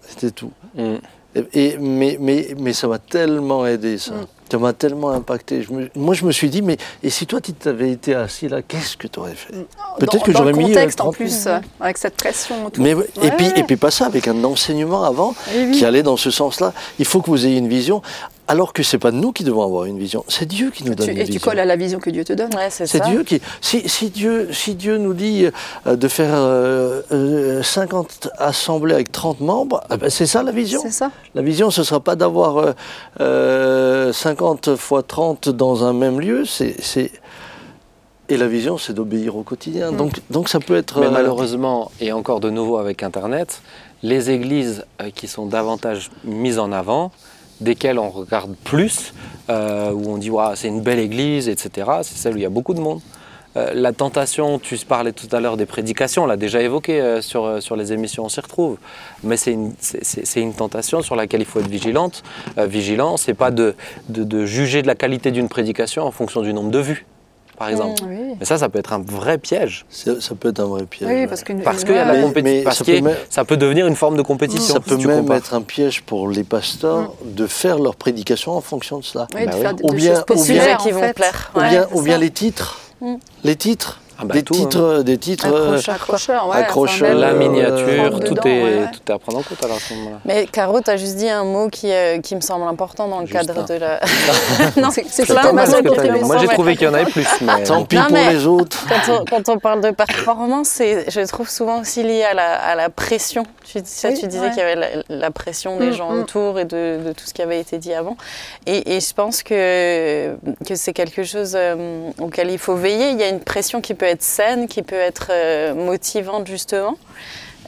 C'était 0.00 0.30
tout. 0.30 0.52
Mm. 0.76 0.94
Et, 1.34 1.44
et- 1.52 1.78
mais, 1.78 2.16
mais, 2.20 2.54
mais 2.58 2.72
ça 2.72 2.88
m'a 2.88 2.98
tellement 2.98 3.66
aidé, 3.66 3.98
ça. 3.98 4.14
Ça 4.50 4.58
m'a 4.58 4.72
tellement 4.72 5.10
impacté. 5.10 5.62
Je 5.62 5.72
me- 5.72 5.90
moi, 5.94 6.14
je 6.14 6.24
me 6.24 6.32
suis 6.32 6.50
dit, 6.50 6.60
mais 6.62 6.76
et 7.02 7.10
si 7.10 7.26
toi, 7.26 7.40
tu 7.40 7.52
t'avais 7.52 7.90
été 7.92 8.14
assis 8.14 8.48
là, 8.48 8.62
qu'est-ce 8.62 8.96
que 8.96 9.06
tu 9.06 9.18
aurais 9.20 9.34
fait 9.34 9.52
Peut-être 9.98 10.12
Dans- 10.14 10.18
que 10.20 10.30
dans 10.32 10.38
j'aurais 10.40 10.52
le 10.52 10.58
mis. 10.58 10.64
euh, 10.64 10.68
contexte 10.68 11.00
en 11.00 11.04
30 11.04 11.14
plus, 11.16 11.46
euh, 11.46 11.58
avec 11.80 11.98
cette 11.98 12.16
pression. 12.16 12.70
Tout. 12.70 12.82
Mais, 12.82 12.94
ouais, 12.94 13.08
et, 13.22 13.30
puis, 13.30 13.46
et 13.54 13.62
puis 13.62 13.76
pas 13.76 13.90
ça, 13.90 14.06
avec 14.06 14.26
un 14.28 14.42
enseignement 14.44 15.04
avant 15.04 15.34
oui. 15.54 15.70
qui 15.72 15.84
allait 15.84 16.02
dans 16.02 16.16
ce 16.16 16.30
sens-là. 16.30 16.72
Il 16.98 17.04
faut 17.04 17.20
que 17.22 17.30
vous 17.30 17.46
ayez 17.46 17.58
une 17.58 17.68
vision, 17.68 18.02
alors 18.50 18.72
que 18.72 18.82
c'est 18.82 18.98
pas 18.98 19.12
nous 19.12 19.30
qui 19.32 19.44
devons 19.44 19.62
avoir 19.62 19.84
une 19.84 19.98
vision, 19.98 20.24
c'est 20.28 20.44
Dieu 20.46 20.70
qui 20.70 20.82
nous 20.84 20.94
donne 20.94 21.06
Tu- 21.06 21.12
une 21.12 21.18
et 21.18 21.24
tu 21.24 21.32
vision. 21.32 21.48
colles 21.50 21.60
à 21.60 21.64
la 21.64 21.76
vision 21.76 21.98
que 22.00 22.10
Dieu 22.10 22.24
te 22.24 22.32
donne. 22.32 22.52
Ouais, 22.54 22.68
c'est. 22.70 23.00
Dieu 23.04 23.22
qui. 23.22 23.40
Si, 23.60 23.88
si 23.88 24.10
Dieu, 24.10 24.48
si 24.52 24.74
Dieu 24.74 24.98
nous 24.98 25.14
dit 25.14 25.46
euh, 25.86 25.96
de 25.96 26.08
faire 26.08 26.34
euh, 26.34 27.00
euh, 27.12 27.62
50 27.62 28.28
assemblées 28.38 28.94
avec 28.94 29.12
30 29.12 29.40
membres, 29.40 29.82
eh 29.92 29.96
ben, 29.96 30.10
c'est 30.10 30.26
ça 30.26 30.42
la 30.42 30.52
vision. 30.52 30.80
C'est 30.82 30.90
ça. 30.90 31.10
La 31.34 31.42
vision, 31.42 31.70
ce 31.70 31.80
ne 31.82 31.84
sera 31.86 32.00
pas 32.00 32.16
d'avoir 32.16 32.56
euh, 32.58 32.72
euh, 33.20 34.12
50 34.12 34.76
fois 34.76 35.02
30 35.02 35.48
dans 35.48 35.84
un 35.84 35.92
même 35.92 36.20
lieu. 36.20 36.44
c'est 36.44 37.10
Et 38.28 38.36
la 38.36 38.46
vision, 38.48 38.78
c'est 38.78 38.92
d'obéir 38.94 39.36
au 39.36 39.42
quotidien. 39.42 39.92
Donc, 39.92 40.12
donc 40.30 40.48
ça 40.48 40.60
peut 40.60 40.76
être. 40.76 41.00
Mais 41.00 41.06
euh, 41.06 41.10
malheureusement, 41.10 41.90
et 42.00 42.12
encore 42.12 42.40
de 42.40 42.50
nouveau 42.50 42.78
avec 42.78 43.02
Internet, 43.02 43.60
les 44.02 44.30
églises 44.30 44.84
euh, 45.02 45.10
qui 45.14 45.26
sont 45.28 45.46
davantage 45.46 46.10
mises 46.24 46.58
en 46.58 46.72
avant, 46.72 47.12
desquelles 47.60 47.98
on 47.98 48.10
regarde 48.10 48.54
plus, 48.64 49.12
euh, 49.48 49.90
où 49.92 50.10
on 50.10 50.18
dit 50.18 50.30
c'est 50.54 50.68
une 50.68 50.80
belle 50.80 50.98
église, 50.98 51.48
etc., 51.48 51.90
c'est 52.02 52.16
celle 52.16 52.34
où 52.34 52.36
il 52.36 52.42
y 52.42 52.46
a 52.46 52.50
beaucoup 52.50 52.74
de 52.74 52.80
monde. 52.80 53.00
Euh, 53.56 53.72
la 53.74 53.92
tentation, 53.92 54.60
tu 54.60 54.76
parlais 54.78 55.12
tout 55.12 55.26
à 55.32 55.40
l'heure 55.40 55.56
des 55.56 55.66
prédications, 55.66 56.22
on 56.22 56.26
l'a 56.26 56.36
déjà 56.36 56.62
évoqué 56.62 57.00
euh, 57.00 57.20
sur, 57.20 57.76
les 57.76 57.92
émissions, 57.92 58.24
on 58.24 58.28
s'y 58.28 58.40
retrouve. 58.40 58.78
Mais 59.24 59.36
c'est 59.36 59.52
une, 59.52 60.54
tentation 60.54 61.02
sur 61.02 61.16
laquelle 61.16 61.40
il 61.40 61.46
faut 61.46 61.60
être 61.60 61.68
vigilante. 61.68 62.22
Vigilant, 62.56 63.16
c'est 63.16 63.34
pas 63.34 63.50
de 63.50 63.74
juger 64.46 64.82
de 64.82 64.86
la 64.86 64.94
qualité 64.94 65.32
d'une 65.32 65.48
prédication 65.48 66.04
en 66.04 66.12
fonction 66.12 66.42
du 66.42 66.52
nombre 66.52 66.70
de 66.70 66.78
vues, 66.78 67.06
par 67.60 67.68
exemple. 67.68 68.02
Oui. 68.08 68.16
Mais 68.40 68.46
ça, 68.46 68.56
ça 68.56 68.70
peut 68.70 68.78
être 68.78 68.94
un 68.94 69.00
vrai 69.06 69.36
piège. 69.36 69.84
ça 69.90 70.34
peut 70.34 70.48
être 70.48 70.60
un 70.60 70.64
vrai 70.64 70.84
piège. 70.84 71.10
Oui, 71.10 71.26
parce 71.26 71.44
qu'il 71.44 71.58
y 71.58 71.98
a 71.98 72.04
la 72.06 72.22
compétition. 72.22 72.64
Parce 72.64 72.78
ça 72.78 72.84
que 72.86 72.90
peut 72.92 73.00
même- 73.02 73.16
ça 73.28 73.44
peut 73.44 73.58
devenir 73.58 73.86
une 73.86 73.96
forme 73.96 74.16
de 74.16 74.22
compétition. 74.22 74.72
Ça 74.74 74.80
peut 74.80 74.96
même 74.96 75.30
être 75.32 75.52
un 75.52 75.60
piège 75.60 76.00
pour 76.02 76.28
les 76.30 76.42
pasteurs 76.42 77.12
de 77.22 77.46
faire 77.46 77.78
leur 77.78 77.96
prédication 77.96 78.52
en 78.52 78.62
fonction 78.62 78.98
de 78.98 79.04
cela. 79.04 79.26
Oui, 79.34 79.44
Bah 79.44 79.50
de 79.52 79.56
oui. 79.56 79.62
faire 79.62 79.74
des, 79.74 79.84
Ou 79.84 79.90
des 79.90 79.96
bien- 79.96 80.14
choses 80.14 80.22
ou 80.22 80.24
bien- 80.34 80.36
populaires 80.54 80.78
qui 80.78 80.90
vont 80.90 81.00
fait. 81.02 81.12
plaire. 81.12 81.52
Ou 81.54 81.58
Ouais, 81.58 81.68
bien, 81.70 81.86
c'est 81.90 81.98
ou 81.98 82.02
bien 82.02 82.14
ça. 82.14 82.20
les 82.20 82.30
titres. 82.30 82.78
Mm. 83.02 83.14
Les 83.44 83.56
titres. 83.56 84.00
Ah 84.20 84.24
bah 84.26 84.34
des, 84.34 84.42
tout, 84.42 84.54
hein. 84.54 84.58
titres 84.58 85.02
des 85.02 85.18
titres. 85.18 85.46
euh, 85.52 85.66
Accrocheur. 85.76 85.94
Accrocheur, 85.94 86.48
ouais, 86.48 86.56
Accrocheur, 86.56 87.08
enfin, 87.08 87.14
même, 87.14 87.20
La 87.20 87.28
euh, 87.28 87.38
miniature, 87.38 88.20
tout, 88.20 88.34
dedans, 88.34 88.42
est, 88.44 88.62
ouais, 88.62 88.90
tout 88.92 89.00
est 89.08 89.14
à 89.14 89.18
prendre 89.18 89.38
en 89.38 89.42
compte 89.42 89.64
alors 89.64 89.76
à 89.76 89.80
ce 89.80 89.94
moment-là. 89.94 90.16
Mais 90.24 90.46
Caro, 90.46 90.80
tu 90.80 90.90
as 90.90 90.96
juste 90.96 91.16
dit 91.16 91.28
un 91.28 91.44
mot 91.44 91.68
qui, 91.68 91.90
euh, 91.92 92.18
qui 92.20 92.36
me 92.36 92.40
semble 92.40 92.66
important 92.68 93.08
dans 93.08 93.20
le 93.20 93.26
cadre 93.26 93.64
de 93.66 93.74
la. 93.74 94.00
non, 94.76 94.90
C'est- 94.90 95.24
plein 95.26 95.50
de 95.52 96.24
Moi 96.24 96.38
j'ai 96.38 96.48
trouvé 96.48 96.76
qu'il 96.76 96.86
y 96.86 96.90
en 96.90 96.94
avait 96.94 97.10
plus. 97.10 97.26
Mais... 97.40 97.62
Tant 97.64 97.84
pis 97.84 97.96
Non, 97.96 98.02
pour 98.04 98.12
mais- 98.12 98.32
les 98.32 98.46
autres. 98.46 98.86
Quand 98.88 99.12
on, 99.20 99.24
quand 99.24 99.48
on 99.48 99.58
parle 99.58 99.80
de 99.80 99.90
performance, 99.90 100.68
c'est, 100.68 101.10
je 101.10 101.20
trouve 101.28 101.48
souvent 101.48 101.80
aussi 101.80 102.02
lié 102.02 102.22
à 102.24 102.34
la, 102.34 102.54
à 102.54 102.74
la 102.74 102.88
pression. 102.90 103.44
Tu, 103.64 103.80
ça, 103.84 104.08
Oui, 104.08 104.18
tu 104.18 104.26
disais 104.26 104.42
ouais. 104.42 104.48
qu'il 104.50 104.58
y 104.58 104.62
avait 104.62 104.76
la, 104.76 104.86
la 105.08 105.30
pression 105.30 105.76
des 105.78 105.90
Mm, 105.90 105.92
gens 105.92 106.10
mm. 106.12 106.20
autour 106.20 106.58
et 106.58 106.64
de, 106.64 106.98
de 107.06 107.12
tout 107.12 107.24
ce 107.26 107.32
qui 107.34 107.42
avait 107.42 107.60
été 107.60 107.78
dit 107.78 107.94
avant. 107.94 108.16
Et, 108.66 108.96
et 108.96 109.00
je 109.00 109.14
pense 109.14 109.42
que, 109.42 110.34
que 110.66 110.74
c'est 110.74 110.92
quelque 110.92 111.22
chose 111.22 111.52
euh, 111.54 112.10
auquel 112.18 112.50
il 112.50 112.58
faut 112.58 112.74
veiller. 112.74 113.10
Il 113.10 113.18
y 113.20 113.22
a 113.22 113.28
une 113.28 113.40
pression 113.40 113.80
qui 113.80 113.94
peut 113.94 114.06
être 114.06 114.09
saine, 114.22 114.66
qui 114.68 114.82
peut 114.82 114.96
être 114.96 115.28
euh, 115.30 115.74
motivante 115.74 116.46
justement. 116.46 116.96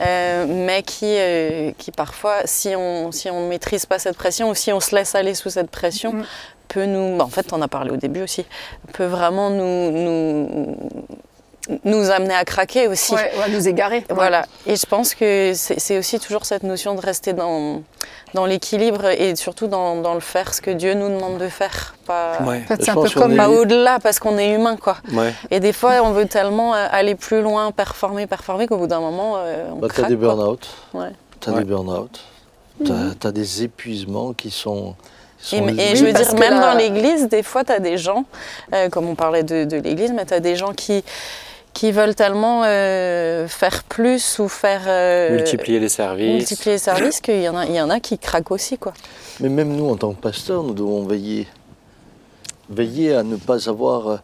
euh, 0.01 0.47
mais 0.49 0.83
qui, 0.83 1.05
euh, 1.07 1.71
qui 1.79 1.91
parfois, 1.93 2.39
si 2.47 2.75
on 2.77 3.13
si 3.13 3.31
on 3.31 3.49
maîtrise 3.49 3.87
pas 3.87 3.99
cette 3.99 4.17
pression 4.17 4.51
ou 4.51 4.55
si 4.55 4.73
on 4.73 4.81
se 4.81 4.95
laisse 4.95 5.15
aller 5.15 5.35
sous 5.35 5.51
cette 5.51 5.71
pression, 5.71 6.13
Mm. 6.15 6.25
peut 6.69 6.87
nous, 6.87 7.17
bah, 7.19 7.25
en 7.25 7.29
fait, 7.29 7.53
on 7.53 7.61
a 7.63 7.69
parlé 7.69 7.91
au 7.91 7.97
début 7.97 8.23
aussi, 8.23 8.45
peut 8.95 9.05
vraiment 9.05 9.51
nous, 9.51 9.91
nous, 9.93 10.77
nous 11.85 12.11
amener 12.11 12.35
à 12.35 12.45
craquer 12.45 12.89
aussi. 12.89 13.15
Ouais, 13.15 13.31
ouais, 13.39 13.51
nous 13.51 13.69
égarer. 13.69 14.05
Voilà. 14.11 14.45
Et 14.67 14.77
je 14.77 14.85
pense 14.87 15.15
que 15.15 15.53
c'est 15.55 15.99
aussi 15.99 16.19
toujours 16.19 16.45
cette 16.45 16.65
notion 16.65 16.95
de 16.95 17.01
rester 17.01 17.33
dans, 17.33 17.83
dans 18.35 18.47
l'équilibre 18.47 19.07
et 19.07 19.37
surtout 19.37 19.69
dans, 19.69 19.97
dans 20.01 20.15
le 20.15 20.21
faire 20.21 20.55
ce 20.55 20.61
que 20.61 20.71
Dieu 20.73 20.95
nous 20.95 21.09
demande 21.09 21.39
de 21.39 21.49
faire. 21.49 21.95
Pas, 22.07 22.39
Ouais. 22.45 22.63
En 22.65 22.67
fait, 22.67 22.81
Je 22.81 22.85
c'est 22.87 22.91
un 22.91 22.95
peu 23.01 23.09
comme 23.11 23.39
est- 23.39 23.47
au-delà 23.47 23.99
parce 24.01 24.19
qu'on 24.19 24.39
est 24.39 24.55
humain, 24.55 24.77
quoi. 24.77 24.97
Ouais. 25.13 25.33
Et 25.53 25.61
des 25.61 25.73
fois, 25.73 25.93
on 26.03 26.11
veut 26.13 26.27
tellement 26.27 26.75
euh, 26.75 26.87
aller 26.91 27.15
plus 27.15 27.43
loin, 27.43 27.71
performer, 27.71 28.27
performer, 28.27 28.67
qu'au 28.67 28.77
bout 28.79 28.89
d'un 28.89 29.01
moment, 29.01 29.35
euh, 29.37 29.69
on 29.73 29.77
Bah, 29.77 29.87
t'as 29.89 29.95
craque. 30.03 30.09
des 30.09 30.17
quoi. 30.17 30.35
burn-out. 30.35 30.69
Ouais. 30.95 31.11
T'as 31.39 31.53
Ouais. 31.53 31.59
des 31.59 31.65
burn-out. 31.65 32.21
T'as 32.85 33.29
as 33.29 33.33
des 33.33 33.63
épuisements 33.63 34.33
qui 34.33 34.51
sont. 34.51 34.95
Et, 35.53 35.95
je 35.97 36.05
veux 36.05 36.13
dire, 36.13 36.35
même 36.37 36.61
dans 36.61 36.73
l'église, 36.75 37.29
des 37.29 37.43
fois, 37.43 37.65
tu 37.65 37.73
as 37.73 37.81
des 37.81 37.99
gens, 37.99 38.25
euh, 38.75 38.89
comme 38.89 39.09
on 39.09 39.15
parlait 39.17 39.43
de, 39.43 39.65
de 39.65 39.77
l'église, 39.77 40.13
mais 40.13 40.25
tu 40.25 40.35
as 40.35 40.41
des 40.41 40.55
gens 40.57 40.73
qui, 40.73 41.03
qui 41.75 41.91
veulent 41.93 42.15
tellement 42.15 42.63
euh, 42.65 43.49
faire 43.49 43.83
plus 43.85 44.39
ou 44.39 44.49
faire. 44.49 44.83
euh, 44.87 45.35
Multiplier 45.37 45.81
les 45.81 45.89
services. 45.89 46.35
multiplier 46.35 46.73
les 46.77 46.79
services 46.79 47.21
qu'il 47.21 47.41
y, 47.43 47.49
en 47.49 47.57
a- 47.57 47.67
il 47.67 47.75
y 47.75 47.81
en 47.81 47.91
a 47.91 47.99
qui 48.01 48.19
craquent 48.19 48.51
aussi. 48.51 48.77
Quoi. 48.79 48.93
Mais 49.41 49.49
même 49.49 49.75
nous, 49.75 49.89
en 49.89 49.97
tant 49.97 50.13
que 50.13 50.21
pasteurs, 50.21 50.63
nous 50.63 50.75
devons 50.75 51.05
veiller. 51.05 51.47
Veiller 52.71 53.15
à 53.15 53.23
ne 53.23 53.37
pas 53.37 53.69
avoir. 53.69 54.19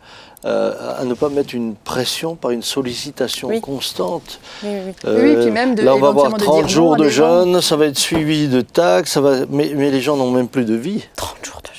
euh, 0.44 0.72
à 0.96 1.04
ne 1.04 1.14
pas 1.14 1.28
mettre 1.30 1.52
une 1.56 1.74
pression 1.74 2.37
par 2.37 2.52
une 2.52 2.62
sollicitation 2.62 3.48
Oui. 3.48 3.61
constante. 3.61 4.38
Oui, 4.62 4.70
oui. 4.87 4.92
Oui, 5.04 5.37
puis 5.42 5.50
même 5.50 5.74
de- 5.74 5.82
là, 5.82 5.96
on 5.96 5.98
va 5.98 6.08
avoir 6.08 6.26
éventuellement 6.26 6.37
de 6.37 6.44
30 6.44 6.54
dire 6.54 6.62
non 6.62 6.68
jours 6.87 6.96
de 6.96 7.08
gens. 7.08 7.44
jeûne, 7.44 7.61
ça 7.61 7.74
va 7.76 7.87
être 7.87 7.98
suivi 7.98 8.46
de 8.46 8.61
taxes, 8.61 9.11
ça 9.12 9.20
va... 9.20 9.38
mais, 9.50 9.72
mais 9.74 9.90
les 9.90 10.00
gens 10.00 10.16
n'ont 10.16 10.30
même 10.30 10.46
plus 10.48 10.64
de 10.64 10.76
vie. 10.76 11.04
30 11.16 11.44
jours 11.44 11.61
de 11.62 11.68
jeûne. 11.76 11.78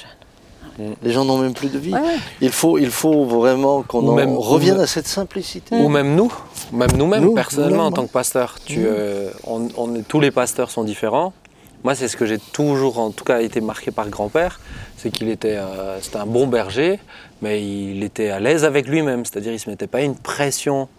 Les 1.04 1.12
gens 1.12 1.26
n'ont 1.26 1.38
même 1.38 1.54
plus 1.54 1.70
de 1.70 1.78
vie. 1.80 1.94
Ouais. 1.94 2.00
Il, 2.42 2.52
faut, 2.52 2.78
il 2.78 2.90
faut 2.92 3.26
vraiment 3.26 3.82
qu'on 3.84 4.06
Ou 4.06 4.12
en 4.12 4.16
même- 4.16 4.36
revienne 4.38 4.78
ou- 4.78 4.82
à 4.82 4.88
cette 4.88 5.08
simplicité. 5.08 5.76
Ou 5.76 5.90
même 5.90 6.16
nous, 6.16 6.32
même 6.72 6.92
nous-mêmes, 6.96 7.24
Nous, 7.24 7.34
personnellement, 7.34 7.86
en 7.88 7.92
tant 7.92 8.06
que 8.06 8.12
pasteur. 8.12 8.56
Tu, 8.66 8.80
Nous. 8.80 8.86
euh, 8.88 9.30
on, 9.46 9.68
on 9.78 9.96
est- 9.96 10.08
tous 10.08 10.20
les 10.20 10.32
pasteurs 10.32 10.72
sont 10.72 10.84
différents. 10.84 11.34
Moi, 11.84 11.96
c'est 11.96 12.08
ce 12.10 12.18
que 12.18 12.26
j'ai 12.26 12.40
toujours, 12.40 13.00
en 13.00 13.12
tout 13.12 13.24
cas, 13.24 13.40
été 13.42 13.62
marqué 13.62 13.92
par 13.92 14.10
grand-père, 14.10 14.60
c'est 14.98 15.12
qu'il 15.12 15.30
était, 15.30 15.56
euh, 15.56 15.98
c'était 16.02 16.18
un 16.18 16.26
bon 16.26 16.46
berger, 16.46 17.00
mais 17.42 17.64
il 17.66 18.04
était 18.04 18.30
à 18.32 18.42
l'aise 18.42 18.66
avec 18.66 18.86
lui-même, 18.88 19.24
c'est-à-dire 19.24 19.54
il 19.54 19.60
se 19.60 19.70
mettait 19.70 19.88
pas 19.88 20.02
une 20.02 20.16
pression. 20.16 20.90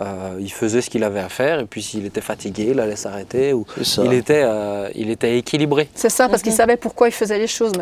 Euh, 0.00 0.36
il 0.38 0.52
faisait 0.52 0.80
ce 0.80 0.90
qu'il 0.90 1.02
avait 1.04 1.20
à 1.20 1.28
faire, 1.28 1.60
et 1.60 1.66
puis 1.66 1.82
s'il 1.82 2.06
était 2.06 2.20
fatigué, 2.20 2.68
il 2.70 2.80
allait 2.80 2.96
s'arrêter. 2.96 3.52
Ou 3.52 3.66
il 4.04 4.12
était, 4.12 4.42
euh, 4.44 4.88
il 4.94 5.10
était 5.10 5.38
équilibré. 5.38 5.88
C'est 5.94 6.10
ça, 6.10 6.28
parce 6.28 6.42
qu'il 6.42 6.52
savait 6.52 6.76
pourquoi 6.76 7.08
il 7.08 7.12
faisait 7.12 7.38
les 7.38 7.46
choses. 7.46 7.72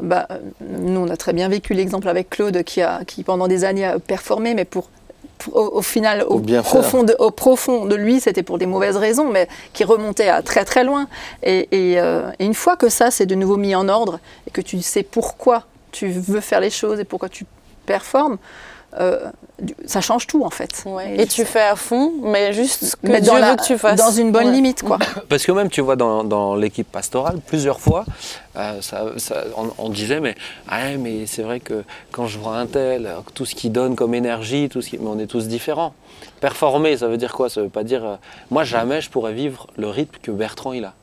Bah, 0.00 0.26
nous, 0.60 1.00
on 1.00 1.08
a 1.08 1.16
très 1.16 1.32
bien 1.32 1.48
vécu 1.48 1.74
l'exemple 1.74 2.08
avec 2.08 2.30
Claude 2.30 2.62
qui, 2.64 2.82
a, 2.82 3.04
qui 3.04 3.22
pendant 3.22 3.48
des 3.48 3.64
années, 3.64 3.84
a 3.84 3.98
performé, 3.98 4.54
mais 4.54 4.64
pour, 4.64 4.88
au, 5.52 5.60
au 5.74 5.82
final, 5.82 6.22
au, 6.22 6.34
Au 6.34 6.38
bien 6.38 6.62
profond 6.62 7.02
de, 7.04 7.14
au 7.18 7.30
profond 7.30 7.86
de 7.86 7.94
lui, 7.94 8.20
c'était 8.20 8.42
pour 8.42 8.58
des 8.58 8.66
mauvaises 8.66 8.96
raisons, 8.96 9.30
mais 9.30 9.48
qui 9.72 9.84
remontait 9.84 10.28
à 10.28 10.42
très 10.42 10.64
très 10.64 10.84
loin. 10.84 11.08
Et, 11.42 11.68
et, 11.70 12.00
euh, 12.00 12.30
et 12.38 12.44
une 12.44 12.54
fois 12.54 12.76
que 12.76 12.88
ça, 12.88 13.10
c'est 13.10 13.26
de 13.26 13.34
nouveau 13.34 13.56
mis 13.56 13.74
en 13.74 13.88
ordre, 13.88 14.18
et 14.46 14.50
que 14.50 14.60
tu 14.60 14.80
sais 14.82 15.02
pourquoi 15.02 15.64
tu 15.92 16.08
veux 16.08 16.40
faire 16.40 16.60
les 16.60 16.70
choses 16.70 16.98
et 17.00 17.04
pourquoi 17.04 17.28
tu 17.28 17.44
performes, 17.86 18.38
euh, 18.98 19.30
ça 19.86 20.00
change 20.00 20.26
tout 20.26 20.44
en 20.44 20.50
fait. 20.50 20.82
Ouais. 20.86 21.14
Et 21.20 21.26
tu 21.26 21.44
fais 21.44 21.60
à 21.62 21.76
fond, 21.76 22.12
mais 22.22 22.52
juste 22.52 22.84
ce 22.84 22.96
que 22.96 23.06
mais 23.06 23.20
Dieu 23.20 23.32
dans, 23.32 23.38
la- 23.38 23.50
veut 23.50 23.56
que 23.56 23.64
tu 23.64 23.78
fasses. 23.78 23.98
dans 23.98 24.10
une 24.10 24.32
bonne 24.32 24.46
Ouais. 24.46 24.52
limite, 24.52 24.82
quoi. 24.82 24.98
Parce 25.28 25.44
que 25.44 25.52
même, 25.52 25.68
tu 25.70 25.80
vois, 25.80 25.96
dans, 25.96 26.24
dans 26.24 26.54
l'équipe 26.54 26.90
pastorale, 26.90 27.38
plusieurs 27.46 27.80
fois, 27.80 28.04
euh, 28.56 28.80
ça- 28.80 29.04
ça- 29.18 29.44
on, 29.56 29.70
on 29.78 29.88
disait, 29.88 30.20
mais, 30.20 30.34
ah, 30.68 30.78
ouais, 30.82 30.96
mais 30.96 31.26
c'est 31.26 31.42
vrai 31.42 31.60
que 31.60 31.84
quand 32.10 32.26
je 32.26 32.38
vois 32.38 32.56
un 32.56 32.66
tel, 32.66 33.08
tout 33.34 33.44
ce 33.46 33.54
qu'il 33.54 33.72
donne 33.72 33.94
comme 33.96 34.14
énergie, 34.14 34.68
tout 34.68 34.82
ce 34.82 34.90
qui, 34.90 34.98
mais 34.98 35.08
on 35.08 35.18
est 35.18 35.26
tous 35.26 35.46
différents. 35.48 35.94
Performer, 36.40 36.96
ça 36.96 37.06
veut 37.08 37.16
dire 37.16 37.32
quoi? 37.32 37.48
Ça 37.48 37.62
veut 37.62 37.68
pas 37.68 37.84
dire, 37.84 38.04
euh, 38.04 38.16
moi 38.50 38.64
jamais 38.64 39.00
je 39.00 39.10
pourrais 39.10 39.32
vivre 39.32 39.68
le 39.76 39.88
rythme 39.88 40.16
que 40.22 40.30
Bertrand 40.32 40.72
il 40.72 40.84
a. 40.84 40.94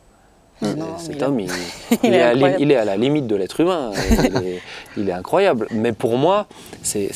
Non, 0.61 0.97
Cet 0.97 1.21
homme, 1.21 1.39
il, 1.39 1.49
est 2.03 2.07
est 2.07 2.21
à, 2.21 2.33
li- 2.33 2.43
incroyable. 2.43 2.61
il 2.63 2.71
est 2.71 2.75
à 2.75 2.85
la 2.85 2.97
limite 2.97 3.27
de 3.27 3.35
l'être 3.35 3.59
humain. 3.61 3.91
il, 4.11 4.47
est, 4.47 4.61
il 4.97 5.09
est 5.09 5.13
incroyable. 5.13 5.67
Mais 5.71 5.93
pour 5.93 6.17
moi, 6.17 6.47
c'est- 6.83 7.09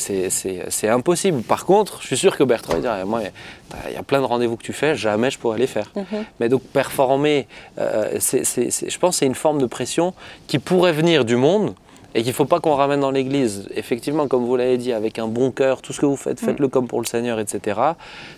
impossible. 0.88 1.42
Par 1.42 1.64
contre, 1.66 2.00
je 2.00 2.06
suis 2.06 2.16
sûr 2.16 2.36
que 2.36 2.44
Bertrand, 2.44 2.78
dirait, 2.78 3.04
moi, 3.04 3.20
t'as- 3.68 3.90
il 3.90 3.94
y 3.94 3.98
a 3.98 4.02
plein 4.02 4.20
de 4.20 4.26
rendez-vous 4.26 4.56
que 4.56 4.62
tu 4.62 4.72
fais, 4.72 4.94
jamais 4.96 5.30
je 5.30 5.38
pourrais 5.38 5.58
les 5.58 5.66
faire. 5.66 5.90
Mhm. 5.94 6.24
Mais 6.40 6.48
donc 6.48 6.62
performer, 6.62 7.46
euh, 7.78 8.18
je 8.18 8.98
pense 8.98 9.16
que 9.16 9.18
c'est 9.18 9.26
une 9.26 9.34
forme 9.34 9.58
de 9.60 9.66
pression 9.66 10.14
qui 10.46 10.58
pourrait 10.58 10.92
venir 10.92 11.24
du 11.24 11.36
monde 11.36 11.74
et 12.14 12.20
qu'il 12.22 12.30
ne 12.30 12.34
faut 12.34 12.44
pas 12.44 12.60
qu'on 12.60 12.74
ramène 12.76 13.00
dans 13.00 13.10
l'église. 13.10 13.68
Effectivement, 13.74 14.28
comme 14.28 14.44
vous 14.46 14.56
l'avez 14.56 14.78
dit, 14.78 14.92
avec 14.92 15.18
un 15.18 15.26
bon 15.26 15.50
cœur, 15.50 15.82
tout 15.82 15.92
ce 15.92 16.00
que 16.00 16.06
vous 16.06 16.16
faites, 16.16 16.40
Mm. 16.40 16.46
faites-le 16.46 16.68
comme 16.68 16.86
pour 16.86 17.00
le 17.00 17.06
Seigneur, 17.06 17.40
etc. 17.40 17.80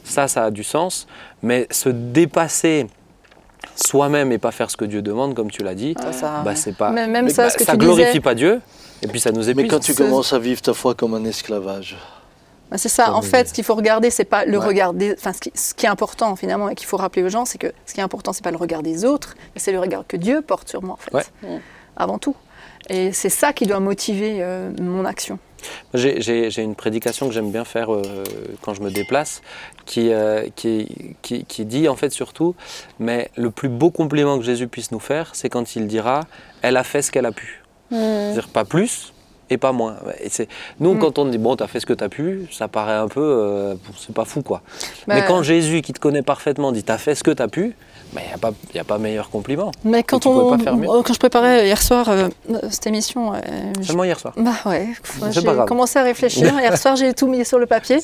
Ça, 0.03 0.27
ça 0.29 0.45
a 0.47 0.51
du 0.51 0.65
sens. 0.65 1.07
Mais 1.43 1.67
se 1.71 1.91
dépasser 1.91 2.87
soi-même 3.75 4.33
et 4.33 4.39
pas 4.39 4.53
faire 4.53 4.71
ce 4.71 4.77
que 4.77 4.85
Dieu 4.85 5.03
demande, 5.03 5.35
comme 5.35 5.51
tu 5.51 5.63
l'as 5.63 5.75
dit, 5.75 5.95
Ça 6.13 6.43
bah, 6.45 6.55
c'est 6.57 6.77
pas. 6.77 6.91
Mais 6.91 7.07
même 7.07 7.27
bah, 7.27 7.33
ça, 7.33 7.51
ce 7.51 7.57
que 7.59 7.65
tu 7.65 7.77
glorifie 7.77 8.07
disais- 8.07 8.21
pas 8.21 8.35
Dieu, 8.35 8.61
et 9.03 9.09
puis 9.09 9.21
ça 9.21 9.33
nous 9.33 9.45
Mais 9.45 9.51
épuise. 9.51 9.71
quand 9.71 9.81
tu 9.81 9.93
Ce- 9.93 10.03
commences 10.03 10.33
à 10.33 10.39
vivre 10.39 10.61
ta 10.63 10.75
foi 10.75 10.95
comme 10.95 11.15
un 11.15 11.25
esclavage, 11.25 11.97
Bah, 12.71 12.79
c'est 12.79 12.89
ça. 12.89 13.15
En 13.15 13.23
fait, 13.23 13.49
ce 13.49 13.55
qu'il 13.55 13.63
faut 13.63 13.77
regarder, 13.77 14.11
c'est 14.11 14.25
pas 14.25 14.45
le 14.45 14.59
Ouais. 14.59 14.67
regard 14.67 14.93
des. 14.93 15.13
Enfin, 15.13 15.33
ce 15.33 15.41
qui, 15.41 15.53
ce 15.55 15.73
qui 15.73 15.87
est 15.87 15.89
important 15.89 16.35
finalement 16.35 16.69
et 16.69 16.75
qu'il 16.75 16.89
faut 16.89 16.97
rappeler 16.97 17.23
aux 17.23 17.29
gens, 17.29 17.45
c'est 17.45 17.59
que 17.59 17.73
ce 17.87 17.95
qui 17.95 18.01
est 18.01 18.03
important, 18.03 18.33
c'est 18.33 18.43
pas 18.43 18.51
le 18.51 18.57
regard 18.57 18.83
des 18.83 19.05
autres, 19.05 19.35
mais 19.55 19.61
c'est 19.61 19.71
le 19.71 19.79
regard 19.79 20.03
que 20.09 20.17
Dieu 20.17 20.43
porte 20.43 20.69
sur 20.69 20.83
moi, 20.83 20.95
en 20.95 21.19
fait, 21.21 21.31
Ouais. 21.47 21.61
Avant 21.97 22.19
tout. 22.19 22.35
Et 22.91 23.13
c'est 23.13 23.29
ça 23.31 23.53
qui 23.53 23.67
doit 23.67 23.79
motiver 23.81 24.39
euh, 24.41 24.71
mon 24.81 25.05
action. 25.05 25.39
J'ai- 25.95 26.63
une 26.63 26.75
prédication 26.75 27.29
que 27.29 27.35
j'aime 27.35 27.51
bien 27.51 27.65
faire 27.65 27.93
euh, 27.95 28.03
quand 28.63 28.75
je 28.75 28.83
me 28.83 28.91
déplace, 28.91 29.43
qui, 29.85 30.13
euh, 30.13 30.47
qui, 30.55 31.15
qui, 31.23 31.45
qui 31.45 31.65
dit 31.65 31.89
en 31.89 31.97
fait 31.97 32.11
surtout, 32.11 32.55
mais 32.99 33.31
le 33.37 33.51
plus 33.51 33.69
beau 33.69 33.91
compliment 33.91 34.39
que 34.39 34.45
Jésus 34.45 34.69
puisse 34.69 34.91
nous 34.93 35.01
faire, 35.01 35.31
c'est 35.35 35.49
quand 35.49 35.77
il 35.77 35.87
dira, 35.87 36.21
elle 36.63 36.77
a 36.77 36.85
fait 36.85 37.03
ce 37.03 37.11
qu'elle 37.11 37.27
a 37.27 37.33
pu. 37.33 37.63
Mm. 37.91 37.97
C'est-à-dire 37.97 38.49
pas 38.49 38.65
plus 38.65 39.13
et 39.49 39.59
pas 39.59 39.73
moins. 39.73 39.97
Et 40.23 40.29
nous, 40.81 40.95
Mm. 40.95 40.99
quand 40.99 41.19
on 41.19 41.25
dit, 41.27 41.39
bon, 41.39 41.55
t'as 41.57 41.69
fait 41.69 41.79
ce 41.81 41.87
que 41.87 41.93
t'as 41.93 42.09
pu, 42.09 42.49
ça 42.51 42.67
paraît 42.69 42.95
un 42.97 43.09
peu, 43.09 43.21
euh, 43.23 43.75
c'est 43.97 44.15
pas 44.15 44.25
fou 44.25 44.43
quoi. 44.43 44.63
Mais 45.07 45.21
Bah, 45.21 45.27
quand 45.29 45.43
Jésus, 45.43 45.83
qui 45.83 45.93
te 45.93 46.01
connaît 46.01 46.23
parfaitement, 46.23 46.73
dit, 46.73 46.83
t'as 46.83 46.99
fait 46.99 47.15
ce 47.15 47.23
que 47.23 47.31
t'as 47.31 47.49
pu, 47.49 47.77
il 48.25 48.29
n'y 48.29 48.35
a, 48.35 48.39
pas- 48.39 48.53
y 48.75 48.79
a 48.79 48.85
pas 48.85 48.99
meilleur 48.99 49.31
compliment. 49.31 49.73
Mais 49.85 50.03
quand 50.03 50.19
tu 50.19 50.29
on, 50.29 50.51
pas 50.57 50.63
faire 50.63 50.77
mieux. 50.77 50.87
quand 50.87 51.13
je 51.13 51.19
préparais 51.19 51.67
hier 51.67 51.81
soir 51.83 52.09
euh, 52.09 52.29
cette 52.71 52.87
émission, 52.87 53.33
euh, 53.35 53.39
je- 53.81 53.87
Seulement 53.89 54.05
hier 54.05 54.19
soir. 54.19 54.33
bah 54.37 54.53
ouais, 54.67 54.89
j'ai 55.31 55.43
commencé 55.67 55.99
à 55.99 56.03
réfléchir. 56.03 56.53
hier 56.61 56.77
soir, 56.79 56.97
j'ai 56.97 57.13
tout 57.15 57.27
mis 57.27 57.45
sur 57.45 57.59
le 57.59 57.67
papier 57.67 57.99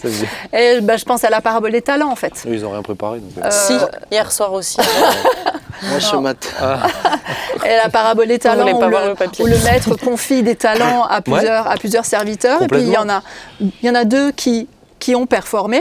et 0.53 0.81
bah, 0.83 0.97
je 0.97 1.05
pense 1.05 1.25
à 1.25 1.31
la 1.31 1.41
parabole 1.41 1.73
des 1.73 1.83
talents 1.83 2.11
en 2.11 2.17
fait. 2.17 2.45
Ils 2.47 2.63
n'ont 2.63 2.71
rien 2.73 2.83
préparé. 2.83 3.19
donc, 3.21 3.45
euh, 3.45 3.49
Si, 3.51 3.75
hier 4.11 4.31
soir 4.33 4.53
aussi. 4.53 4.77
moi 5.83 6.01
ce 6.01 6.17
matin, 6.17 6.49
Et 7.65 7.77
la 7.77 7.89
parabole 7.89 8.29
des 8.29 8.39
talents 8.39 8.79
pas 8.79 8.87
où, 8.87 8.91
le, 8.91 9.09
le 9.11 9.15
papier. 9.15 9.45
où 9.45 9.49
le 9.49 9.59
maître 9.65 9.95
confie 9.97 10.43
des 10.43 10.57
talents 10.57 11.05
à 11.05 11.21
plusieurs, 11.21 11.69
à 11.71 11.77
plusieurs 11.77 12.05
serviteurs. 12.05 12.63
Et 12.63 12.67
puis 12.69 12.81
il 12.81 12.89
y 12.89 12.97
en 12.97 13.09
a, 13.09 13.23
il 13.61 13.71
y 13.83 13.91
en 13.91 13.95
a 13.95 14.05
deux 14.05 14.33
qui, 14.33 14.69
qui 14.99 15.15
ont 15.15 15.27
performé. 15.27 15.81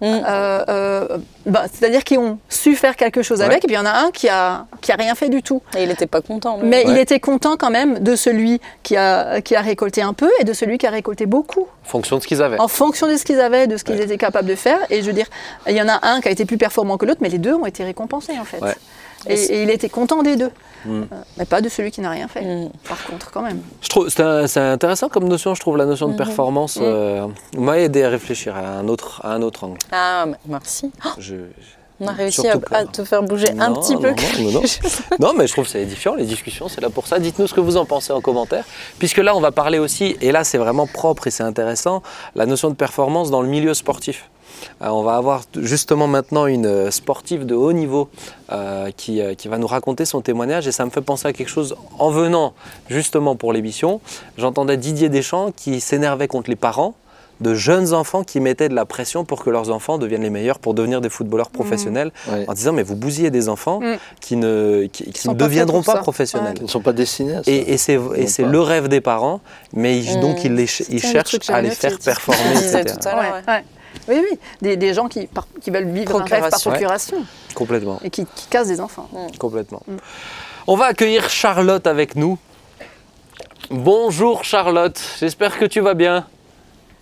Mm. 0.00 0.04
Euh, 0.06 0.64
euh, 0.68 1.18
bah, 1.46 1.64
C'est-à-dire 1.72 2.04
qui 2.04 2.16
ont 2.16 2.38
su 2.48 2.74
faire 2.74 2.96
quelque 2.96 3.22
chose 3.22 3.40
Ouais. 3.40 3.44
avec. 3.46 3.58
Et 3.64 3.66
puis 3.66 3.74
il 3.74 3.78
y 3.78 3.80
en 3.80 3.86
a 3.86 3.92
un 4.06 4.10
qui 4.10 4.28
a, 4.28 4.66
qui 4.80 4.92
a 4.92 4.96
rien 4.96 5.14
fait 5.14 5.28
du 5.28 5.42
tout. 5.42 5.62
Et 5.76 5.82
il 5.82 5.88
n'était 5.88 6.06
pas 6.06 6.20
content. 6.22 6.58
Mais 6.62 6.84
il 6.86 6.96
était 6.96 7.20
content 7.20 7.56
quand 7.58 7.70
même 7.70 7.98
de 7.98 8.16
celui 8.16 8.60
qui 8.82 8.96
a, 8.96 9.40
qui 9.42 9.54
a 9.56 9.60
récolté 9.60 10.00
un 10.02 10.12
peu 10.14 10.30
et 10.40 10.44
de 10.44 10.52
celui 10.52 10.78
qui 10.78 10.86
a 10.86 10.90
récolté 10.90 11.26
beaucoup, 11.26 11.66
en 11.84 11.88
fonction 11.88 12.16
de 12.16 12.22
ce 12.22 12.28
qu'ils 12.28 12.42
avaient. 12.42 12.58
en 12.60 12.68
fonction 12.68 13.08
de 13.08 13.16
ce 13.16 13.24
qu'ils 13.24 13.40
avaient, 13.40 13.66
de 13.66 13.76
ce 13.76 13.84
qu'ils 13.84 13.96
Ouais. 13.96 14.04
étaient 14.04 14.16
capables 14.18 14.48
de 14.48 14.54
faire. 14.54 14.78
Et 14.90 15.02
je 15.02 15.06
veux 15.06 15.12
dire, 15.12 15.26
il 15.68 15.76
y 15.76 15.82
en 15.82 15.88
a 15.88 15.98
un 16.06 16.20
qui 16.20 16.28
a 16.28 16.30
été 16.30 16.44
plus 16.46 16.56
performant 16.58 16.96
que 16.96 17.04
l'autre, 17.06 17.20
mais 17.22 17.28
les 17.28 17.38
deux 17.38 17.54
ont 17.54 17.66
été 17.66 17.84
récompensés 17.84 18.38
en 18.40 18.44
fait. 18.44 18.60
Et, 19.26 19.34
et 19.34 19.62
il 19.62 19.70
était 19.70 19.88
content 19.88 20.22
des 20.22 20.36
deux, 20.36 20.50
Mm. 20.86 21.02
Euh, 21.02 21.16
mais 21.36 21.44
pas 21.44 21.60
de 21.60 21.68
celui 21.68 21.90
qui 21.90 22.00
n'a 22.00 22.08
rien 22.08 22.26
fait. 22.26 22.40
Mm. 22.40 22.70
Par 22.88 23.04
contre, 23.04 23.30
quand 23.30 23.42
même. 23.42 23.60
C'est 24.08 24.56
intéressant 24.60 25.10
comme 25.10 25.28
notion, 25.28 25.54
je 25.54 25.60
trouve 25.60 25.76
la 25.76 25.84
notion 25.84 26.06
de 26.06 26.12
Mhm. 26.12 26.16
performance 26.16 26.76
Mhm. 26.76 26.82
euh, 26.86 27.26
m'a 27.58 27.78
aidé 27.78 28.02
à 28.02 28.08
réfléchir 28.08 28.56
à 28.56 28.78
un 28.78 28.88
autre 28.88 29.20
à 29.22 29.34
un 29.34 29.42
autre 29.42 29.64
angle. 29.64 29.76
Ah, 29.92 30.24
merci. 30.48 30.90
Je- 31.18 31.34
On 32.02 32.06
a 32.06 32.12
réussi 32.12 32.48
à, 32.48 32.54
à 32.70 32.86
te 32.86 33.04
faire 33.04 33.22
bouger 33.22 33.50
un 33.58 33.74
petit 33.74 33.92
non, 33.92 34.00
peu. 34.00 34.08
non, 34.38 34.50
non, 34.52 34.52
non. 34.52 34.62
Non, 35.20 35.32
mais 35.36 35.46
je 35.46 35.52
trouve 35.52 35.66
que 35.66 35.70
c'est 35.70 35.82
édifiant 35.82 36.14
les 36.14 36.24
discussions, 36.24 36.66
c'est 36.70 36.80
là 36.80 36.88
pour 36.88 37.06
ça. 37.06 37.18
Dites-nous 37.18 37.46
ce 37.46 37.52
que 37.52 37.60
vous 37.60 37.76
en 37.76 37.84
pensez 37.84 38.14
en 38.14 38.22
commentaire, 38.22 38.64
puisque 38.98 39.18
là 39.18 39.36
on 39.36 39.40
va 39.42 39.52
parler 39.52 39.78
aussi, 39.78 40.16
et 40.22 40.32
là 40.32 40.44
c'est 40.44 40.56
vraiment 40.56 40.86
propre 40.86 41.26
et 41.26 41.30
c'est 41.30 41.42
intéressant, 41.42 42.02
la 42.34 42.46
notion 42.46 42.70
de 42.70 42.74
performance 42.74 43.30
dans 43.30 43.42
le 43.42 43.48
milieu 43.48 43.74
sportif. 43.74 44.30
Euh, 44.82 44.88
on 44.88 45.02
va 45.02 45.16
avoir 45.16 45.42
justement 45.58 46.06
maintenant 46.06 46.46
une 46.46 46.66
euh, 46.66 46.90
sportive 46.90 47.46
de 47.46 47.54
haut 47.54 47.72
niveau 47.72 48.08
euh, 48.52 48.90
qui, 48.96 49.20
euh, 49.20 49.34
qui 49.34 49.48
va 49.48 49.58
nous 49.58 49.66
raconter 49.66 50.04
son 50.04 50.20
témoignage 50.20 50.66
et 50.66 50.72
ça 50.72 50.84
me 50.84 50.90
fait 50.90 51.00
penser 51.02 51.28
à 51.28 51.32
quelque 51.32 51.48
chose 51.50 51.76
en 51.98 52.10
venant 52.10 52.52
justement 52.88 53.36
pour 53.36 53.52
l'émission. 53.52 54.00
J'entendais 54.38 54.76
Didier 54.76 55.08
Deschamps 55.08 55.52
qui 55.56 55.80
s'énervait 55.80 56.28
contre 56.28 56.50
les 56.50 56.56
parents 56.56 56.94
de 57.40 57.54
jeunes 57.54 57.94
enfants 57.94 58.22
qui 58.22 58.38
mettaient 58.38 58.68
de 58.68 58.74
la 58.74 58.84
pression 58.84 59.24
pour 59.24 59.42
que 59.42 59.48
leurs 59.48 59.70
enfants 59.70 59.96
deviennent 59.96 60.20
les 60.20 60.28
meilleurs 60.28 60.58
pour 60.58 60.74
devenir 60.74 61.00
des 61.00 61.08
footballeurs 61.08 61.48
professionnels 61.48 62.12
ouais, 62.30 62.44
en 62.46 62.52
disant 62.52 62.74
mais 62.74 62.82
vous 62.82 62.96
bousillez 62.96 63.30
des 63.30 63.48
enfants 63.48 63.80
Mm. 63.80 63.94
qui 64.20 64.36
ne, 64.36 64.84
qui, 64.92 65.26
ne 65.26 65.32
deviendront 65.32 65.82
pas 65.82 65.94
ça. 65.94 65.98
professionnels. 66.00 66.56
ils 66.58 66.64
ne 66.64 66.68
sont 66.68 66.82
pas 66.82 66.92
destinés 66.92 67.36
à 67.36 67.42
ça. 67.42 67.50
Et, 67.50 67.72
et 67.72 67.78
c'est, 67.78 67.96
le 68.44 68.60
rêve 68.60 68.88
des 68.88 69.00
parents, 69.00 69.40
mais 69.72 69.98
ils- 69.98 70.18
Mm. 70.18 70.20
donc 70.20 70.44
ils, 70.44 70.54
les 70.54 70.66
ils 70.90 71.00
cherchent 71.00 71.48
à 71.48 71.62
les 71.62 71.70
faire 71.70 71.98
performer, 71.98 72.58
etc. 72.58 73.08
Oui, 74.08 74.16
oui, 74.30 74.38
des, 74.60 74.76
des 74.76 74.94
gens 74.94 75.08
qui, 75.08 75.26
par- 75.26 75.46
qui 75.60 75.70
veulent 75.70 75.90
vivre 75.90 76.20
un 76.20 76.24
rêve 76.24 76.48
par 76.48 76.60
Procuration. 76.60 77.24
Complètement, 77.54 78.00
et 78.02 78.10
qui, 78.10 78.24
qui 78.26 78.46
cassent 78.48 78.68
des 78.68 78.80
enfants. 78.80 79.08
complètement. 79.38 79.82
Mm. 79.86 79.96
On 80.66 80.76
va 80.76 80.86
accueillir 80.86 81.28
Charlotte 81.28 81.86
avec 81.86 82.16
nous. 82.16 82.38
Bonjour 83.70 84.44
Charlotte, 84.44 85.00
j'espère 85.20 85.58
que 85.58 85.64
tu 85.64 85.80
vas 85.80 85.94
bien. 85.94 86.26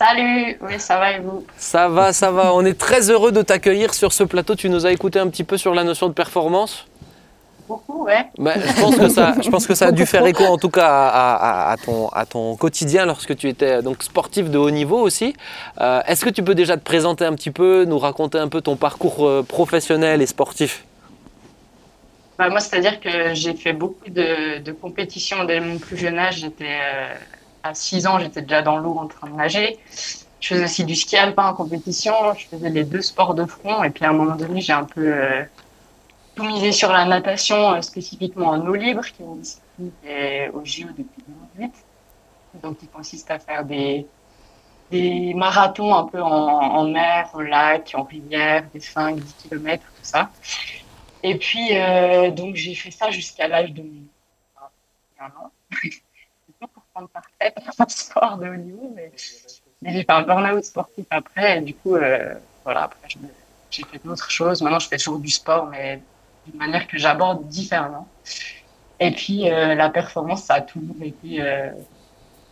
Salut, 0.00 0.56
oui, 0.60 0.74
ça 0.78 0.98
va 0.98 1.12
et 1.12 1.20
vous? 1.20 1.44
Ça 1.56 1.88
va, 1.88 2.12
ça 2.12 2.30
va. 2.30 2.54
On 2.54 2.64
est 2.64 2.78
très 2.78 3.10
heureux 3.10 3.32
de 3.32 3.42
t'accueillir 3.42 3.94
sur 3.94 4.12
ce 4.12 4.22
plateau. 4.22 4.54
Tu 4.54 4.70
nous 4.70 4.86
as 4.86 4.92
écouté 4.92 5.18
un 5.18 5.26
petit 5.28 5.42
peu 5.42 5.56
sur 5.56 5.74
la 5.74 5.82
notion 5.82 6.06
de 6.08 6.12
performance? 6.12 6.86
Beaucoup, 7.68 8.04
ouais. 8.04 8.24
Ben, 8.38 8.54
je, 8.58 8.80
pense 8.80 8.96
que 8.96 9.08
ça, 9.10 9.34
je 9.42 9.50
pense 9.50 9.66
que 9.66 9.74
ça 9.74 9.88
a 9.88 9.92
dû 9.92 10.06
faire 10.06 10.24
écho 10.26 10.44
en 10.44 10.56
tout 10.56 10.70
cas 10.70 10.86
à, 10.88 11.34
à- 11.68 11.72
à 11.72 11.76
ton, 11.76 12.08
à 12.08 12.24
ton 12.24 12.56
quotidien 12.56 13.04
lorsque 13.04 13.36
tu 13.36 13.48
étais 13.48 13.82
donc 13.82 14.02
sportif 14.02 14.48
de 14.50 14.56
haut 14.56 14.70
niveau 14.70 14.98
aussi. 14.98 15.34
Euh, 15.80 16.00
Est-ce 16.06 16.24
que 16.24 16.30
tu 16.30 16.42
peux 16.42 16.54
déjà 16.54 16.78
te 16.78 16.82
présenter 16.84 17.26
un 17.26 17.34
petit 17.34 17.50
peu, 17.50 17.84
nous 17.84 17.98
raconter 17.98 18.38
un 18.38 18.48
peu 18.48 18.62
ton 18.62 18.76
parcours 18.76 19.26
euh, 19.26 19.42
professionnel 19.42 20.22
et 20.22 20.26
sportif? 20.26 20.86
Bah, 22.38 22.48
moi, 22.48 22.60
c'est-à-dire 22.60 23.00
que 23.00 23.34
j'ai 23.34 23.54
fait 23.54 23.72
beaucoup 23.74 24.08
de, 24.08 24.58
de 24.60 24.72
compétitions 24.72 25.44
dès 25.44 25.60
mon 25.60 25.78
plus 25.78 25.96
jeune 25.98 26.18
âge. 26.18 26.36
J'étais 26.38 26.64
euh, 26.80 27.14
à 27.64 27.74
6 27.74 28.06
ans, 28.06 28.18
j'étais 28.18 28.42
déjà 28.42 28.62
dans 28.62 28.78
l'eau 28.78 28.96
en 28.98 29.08
train 29.08 29.28
de 29.28 29.34
nager. 29.34 29.78
Je 30.40 30.48
faisais 30.54 30.64
aussi 30.64 30.84
du 30.84 30.94
ski 30.94 31.16
alpin 31.16 31.48
en 31.48 31.54
compétition. 31.54 32.14
Je 32.36 32.46
faisais 32.46 32.70
les 32.70 32.84
deux 32.84 33.02
sports 33.02 33.34
de 33.34 33.44
front. 33.44 33.82
Et 33.82 33.90
puis 33.90 34.04
à 34.04 34.10
un 34.10 34.12
moment 34.12 34.36
donné, 34.36 34.60
j'ai 34.60 34.72
un 34.72 34.84
peu 34.84 35.00
euh, 35.12 35.42
misé 36.44 36.72
sur 36.72 36.92
la 36.92 37.04
natation, 37.04 37.74
euh, 37.74 37.80
spécifiquement 37.82 38.48
en 38.48 38.66
eau 38.66 38.74
libre, 38.74 39.04
qui 39.04 39.22
est 40.04 40.48
au 40.50 40.64
JO 40.64 40.88
depuis 40.88 41.22
2008. 41.56 41.72
Donc, 42.62 42.78
qui 42.78 42.86
consiste 42.88 43.30
à 43.30 43.38
faire 43.38 43.64
des, 43.64 44.06
des 44.90 45.34
marathons 45.34 45.94
un 45.94 46.04
peu 46.04 46.20
en, 46.22 46.28
en 46.30 46.88
mer, 46.88 47.30
au 47.34 47.40
lac, 47.40 47.92
en 47.94 48.04
rivière, 48.04 48.64
des 48.72 48.80
5, 48.80 49.16
10 49.16 49.34
km, 49.42 49.84
tout 49.84 49.92
ça. 50.02 50.30
Et 51.22 51.36
puis, 51.36 51.76
euh, 51.76 52.30
donc, 52.30 52.54
j'ai 52.54 52.74
fait 52.74 52.90
ça 52.90 53.10
jusqu'à 53.10 53.48
l'âge 53.48 53.72
de 53.72 53.82
21 53.82 55.26
ans. 55.26 55.50
C'est 55.82 56.60
tout 56.60 56.68
pour 56.68 56.82
prendre 56.94 57.08
par 57.08 57.22
un 57.78 57.88
sport 57.88 58.38
de 58.38 58.48
haut 58.48 58.56
niveau, 58.56 58.92
mais, 58.94 59.12
mais 59.82 59.92
j'ai 59.92 60.04
fait 60.04 60.12
un 60.12 60.22
burn-out 60.22 60.64
sportif 60.64 61.06
après. 61.10 61.58
Et 61.58 61.60
du 61.60 61.74
coup, 61.74 61.96
euh, 61.96 62.34
voilà, 62.64 62.84
après, 62.84 63.08
j'ai 63.70 63.84
fait 63.84 64.04
d'autres 64.04 64.30
choses. 64.30 64.62
Maintenant, 64.62 64.78
je 64.78 64.88
fais 64.88 64.96
toujours 64.96 65.18
du 65.18 65.30
sport, 65.30 65.66
mais 65.66 66.00
d'une 66.48 66.58
manière 66.58 66.86
que 66.86 66.98
j'aborde 66.98 67.46
différemment. 67.48 68.06
Et 69.00 69.12
puis, 69.12 69.50
euh, 69.50 69.74
la 69.74 69.90
performance, 69.90 70.44
ça 70.44 70.54
a 70.54 70.60
toujours 70.60 70.96
été 71.02 71.40
euh, 71.40 71.70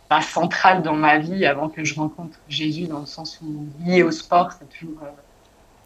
pas 0.07 0.21
central 0.21 0.81
dans 0.81 0.93
ma 0.93 1.17
vie 1.17 1.45
avant 1.45 1.69
que 1.69 1.83
je 1.83 1.95
rencontre 1.95 2.37
Jésus, 2.47 2.87
dans 2.87 2.99
le 2.99 3.05
sens 3.05 3.39
où, 3.41 3.67
lié 3.85 4.03
au 4.03 4.11
sport, 4.11 4.51
c'est 4.57 4.69
toujours. 4.79 4.99
euh, 5.03 5.09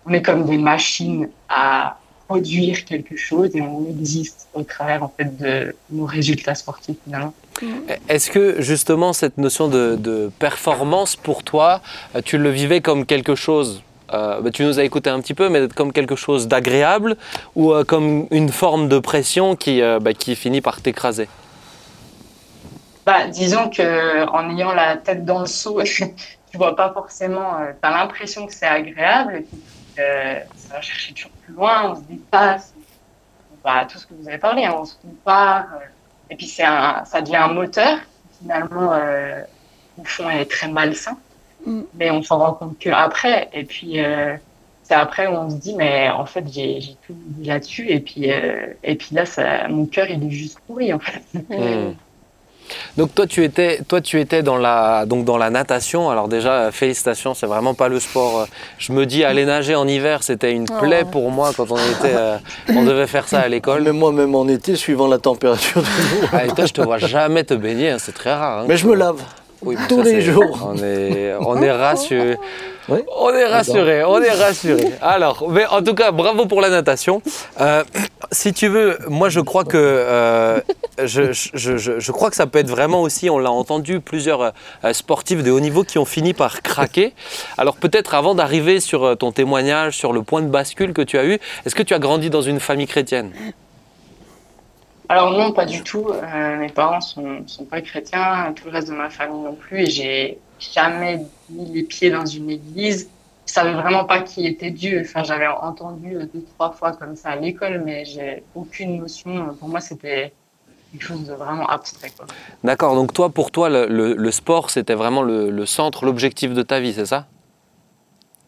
on 0.06 0.13
est 0.13 0.21
comme 0.21 0.45
des 0.45 0.58
machines 0.58 1.30
à 1.47 2.00
produire 2.28 2.86
quelque 2.86 3.15
chose 3.15 3.56
et 3.56 3.62
on 3.62 3.86
existe 3.88 4.47
au 4.54 4.63
travers 4.63 5.04
en 5.04 5.13
fait 5.15 5.38
de 5.38 5.76
nos 5.91 6.06
résultats 6.06 6.56
sportifs 6.56 6.95
finalement. 7.04 7.34
Est-ce 8.10 8.32
que 8.32 8.62
justement 8.62 9.13
cette 9.13 9.38
notion 9.38 9.67
de, 9.67 10.32
performance 10.39 11.15
pour 11.15 11.43
toi, 11.43 11.82
tu 12.26 12.39
le 12.39 12.50
vivais 12.50 12.82
comme 12.82 13.06
quelque 13.06 13.36
chose 13.36 13.84
euh, 14.13 14.41
bah, 14.41 14.52
tu 14.52 14.63
nous 14.63 14.80
as 14.80 14.84
écouté 14.84 15.10
un 15.10 15.19
petit 15.21 15.34
peu, 15.34 15.50
mais 15.50 15.67
comme 15.69 15.93
quelque 15.93 16.15
chose 16.15 16.47
d'agréable 16.47 17.15
ou 17.56 17.74
euh, 17.74 17.84
comme 17.84 18.28
une 18.32 18.50
forme 18.50 18.88
de 18.88 19.00
pression 19.00 19.56
qui, 19.56 19.82
euh, 19.82 20.00
bah, 20.00 20.13
qui 20.13 20.36
finit 20.36 20.62
par 20.62 20.82
t'écraser? 20.82 21.28
Bah, 23.06 23.28
disons 23.28 23.69
que 23.69 24.28
en 24.28 24.56
ayant 24.56 24.74
la 24.74 24.97
tête 24.97 25.26
dans 25.26 25.41
le 25.41 25.47
seau, 25.47 25.82
tu 25.84 26.58
vois 26.58 26.76
pas 26.76 26.91
forcément. 26.93 27.58
tu 27.82 27.88
as 27.88 27.91
l'impression 27.91 28.45
que 28.45 28.54
c'est 28.54 28.67
agréable, 28.67 29.43
ça 29.95 30.74
va 30.76 30.82
chercher 30.82 31.13
toujours 31.13 31.32
plus 31.45 31.54
loin, 31.54 31.91
on 31.91 31.95
se 31.95 32.02
dépasse. 32.02 32.74
Bah, 33.63 33.86
tout 33.88 33.97
ce 33.97 34.07
que 34.07 34.14
vous 34.14 34.28
avez 34.28 34.39
parlé, 34.39 34.66
hein, 34.66 34.76
on 34.78 34.86
se 34.86 34.95
compare. 34.95 35.68
et 36.30 36.36
puis 36.36 36.47
ça 36.47 37.03
devient 37.22 37.38
un 37.38 37.53
moteur 37.53 37.97
finalement 38.39 38.91
au 39.97 40.03
fond 40.03 40.30
est 40.30 40.49
très 40.49 40.68
malsain, 40.68 41.18
Mm. 41.66 41.82
mais 41.97 42.12
on 42.12 42.24
s'en 42.24 42.39
rend 42.39 42.53
compte 42.53 42.80
que 42.80 42.89
après. 42.89 43.49
Et 43.53 43.64
puis 43.64 44.03
euh, 44.03 44.36
c'est 44.84 44.95
après 44.95 45.28
où 45.28 45.32
on 45.32 45.49
se 45.49 45.55
dit 45.55 45.76
mais 45.76 46.09
en 46.09 46.26
fait 46.26 46.43
j'ai 46.51 46.80
tout 47.05 47.16
mis 47.38 47.45
là-dessus 47.47 47.88
et 47.89 47.99
puis 47.99 48.32
euh, 48.32 48.68
et 48.84 48.95
puis 48.95 49.09
là 49.14 49.26
ça, 49.26 49.68
mon 49.70 49.86
cœur 49.86 50.07
il 50.09 50.26
est 50.26 50.32
juste 50.32 50.59
pourri 50.68 50.91
en 50.93 50.99
fait. 50.99 51.22
Hmm. 51.49 51.93
Donc 52.95 53.14
toi 53.14 53.28
tu 53.28 53.43
étais, 53.43 53.82
toi 53.86 53.99
tu 53.99 54.18
étais 54.22 54.43
dans 54.43 54.55
la, 54.57 55.05
donc 55.05 55.26
dans 55.26 55.38
la 55.38 55.49
natation. 55.49 56.09
Alors 56.09 56.30
déjà 56.30 56.72
félicitations, 56.72 57.34
c'est 57.34 57.45
vraiment 57.47 57.74
pas 57.74 57.89
le 57.89 57.99
sport. 57.99 58.47
Je 58.78 58.93
me 58.93 59.05
dis 59.05 59.26
aller 59.26 59.43
nager 59.43 59.76
en 59.76 59.86
hiver, 59.88 60.24
c'était 60.24 60.53
une 60.53 60.68
plaie 60.68 61.01
Oh. 61.05 61.09
pour 61.12 61.32
moi 61.32 61.51
quand 61.57 61.70
on 61.70 61.76
était, 61.76 62.16
euh, 62.16 62.38
on 62.70 62.84
devait 62.84 63.07
faire 63.07 63.28
ça 63.28 63.41
à 63.41 63.47
l'école. 63.49 63.82
Mais 63.82 63.91
moi, 63.91 64.14
même 64.14 64.36
en 64.36 64.47
été, 64.47 64.78
suivant 64.78 65.07
la 65.07 65.18
température 65.18 65.82
de 65.82 65.88
l'eau. 65.88 66.28
Ah, 66.32 66.45
et 66.45 66.49
toi 66.49 66.66
je 66.66 66.72
te 66.72 66.82
vois 66.82 66.97
jamais 66.97 67.43
te 67.43 67.55
baigner, 67.55 67.89
hein, 67.89 67.97
c'est 67.99 68.14
très 68.14 68.34
rare. 68.34 68.59
hein. 68.59 68.66
Mais 68.70 68.78
je 68.78 68.88
me 68.88 68.95
lave. 68.95 69.22
Oui, 69.64 69.76
mais 69.80 69.88
tous 69.88 70.03
ça, 70.03 70.09
les 70.09 70.22
jours. 70.22 70.68
On 70.74 70.76
est, 70.84 71.34
on 71.39 71.62
est 71.62 71.72
rassuré. 71.72 72.38
Oui. 72.89 72.97
On 73.16 73.30
est 73.30 73.45
rassuré, 73.45 74.03
on 74.03 74.20
est 74.22 74.32
rassuré. 74.32 74.86
Alors, 75.03 75.47
mais 75.49 75.66
en 75.68 75.84
tout 75.84 75.93
cas, 75.93 76.12
bravo 76.12 76.47
pour 76.47 76.62
la 76.62 76.70
natation. 76.70 77.22
Euh, 77.62 77.84
si 78.32 78.53
tu 78.53 78.68
veux, 78.68 78.97
moi 79.07 79.30
je 79.30 79.39
crois 79.39 79.64
que 79.64 79.78
euh, 79.78 80.59
je, 81.01 81.32
je- 81.32 81.78
je- 81.78 81.99
je 81.99 82.12
crois 82.12 82.32
que 82.32 82.36
ça 82.36 82.47
peut 82.47 82.57
être 82.57 82.70
vraiment 82.72 83.03
aussi, 83.03 83.30
on 83.30 83.38
l'a 83.38 83.51
entendu, 83.51 83.99
plusieurs 84.01 84.41
euh, 84.84 84.93
sportifs 84.93 85.43
de 85.43 85.51
haut 85.51 85.59
niveau 85.59 85.84
qui 85.84 85.99
ont 85.99 86.05
fini 86.05 86.34
par 86.34 86.64
craquer. 86.64 87.14
Alors 87.57 87.76
peut-être 87.78 88.16
avant 88.16 88.34
d'arriver 88.34 88.80
sur 88.80 89.16
ton 89.16 89.32
témoignage, 89.32 89.95
sur 89.95 90.12
le 90.12 90.24
point 90.24 90.41
de 90.41 90.47
bascule 90.49 90.91
que 90.91 91.03
tu 91.03 91.20
as 91.20 91.24
eu, 91.26 91.39
est-ce 91.66 91.76
que 91.76 91.84
tu 91.84 91.93
as 91.93 91.99
grandi 91.99 92.32
dans 92.32 92.41
une 92.41 92.59
famille 92.59 92.88
chrétienne? 92.88 93.32
Alors 95.12 95.32
non, 95.34 95.51
pas 95.51 95.66
du 95.66 95.84
tout. 95.84 96.07
Euh, 96.07 96.57
mes 96.57 96.70
parents 96.70 97.01
sont, 97.01 97.45
sont 97.45 97.66
pas 97.66 97.82
chrétiens, 97.82 98.53
tout 98.55 98.64
le 98.68 98.72
reste 98.72 98.88
de 98.88 98.93
ma 98.93 99.09
famille 99.09 99.41
non 99.43 99.55
plus, 99.55 99.80
et 99.82 99.89
j'ai 99.89 100.38
jamais 100.57 101.26
mis 101.49 101.66
les 101.74 101.84
pieds 101.84 102.09
dans 102.09 102.26
une 102.26 102.49
église. 102.49 103.09
Je 103.45 103.51
savais 103.51 103.74
vraiment 103.74 104.05
pas 104.05 104.22
qui 104.22 104.47
était 104.47 104.72
Dieu. 104.72 105.01
Enfin, 105.01 105.24
j'avais 105.24 105.47
entendu 105.47 106.14
deux, 106.34 106.45
trois 106.55 106.72
fois 106.72 106.93
comme 106.93 107.18
ça 107.18 107.32
à 107.32 107.36
l'école, 107.36 107.82
mais 107.84 108.05
j'ai 108.05 108.41
aucune 108.55 108.99
notion. 109.01 109.53
Pour 109.59 109.68
moi, 109.68 109.82
c'était 109.82 110.32
quelque 110.93 111.03
chose 111.03 111.28
de 111.28 111.34
vraiment 111.34 111.68
abstrait. 111.68 112.12
D'accord, 112.64 112.95
donc 112.95 113.12
toi, 113.12 113.30
pour 113.30 113.51
toi, 113.51 113.68
le, 113.68 113.88
le- 113.88 114.14
le 114.14 114.32
sport, 114.32 114.70
c'était 114.70 114.93
vraiment 114.95 115.24
le, 115.24 115.49
le 115.49 115.66
centre, 115.66 116.05
l'objectif 116.05 116.53
de 116.53 116.62
ta 116.62 116.80
vie, 116.80 116.93
c'est 116.93 117.07
ça? 117.07 117.26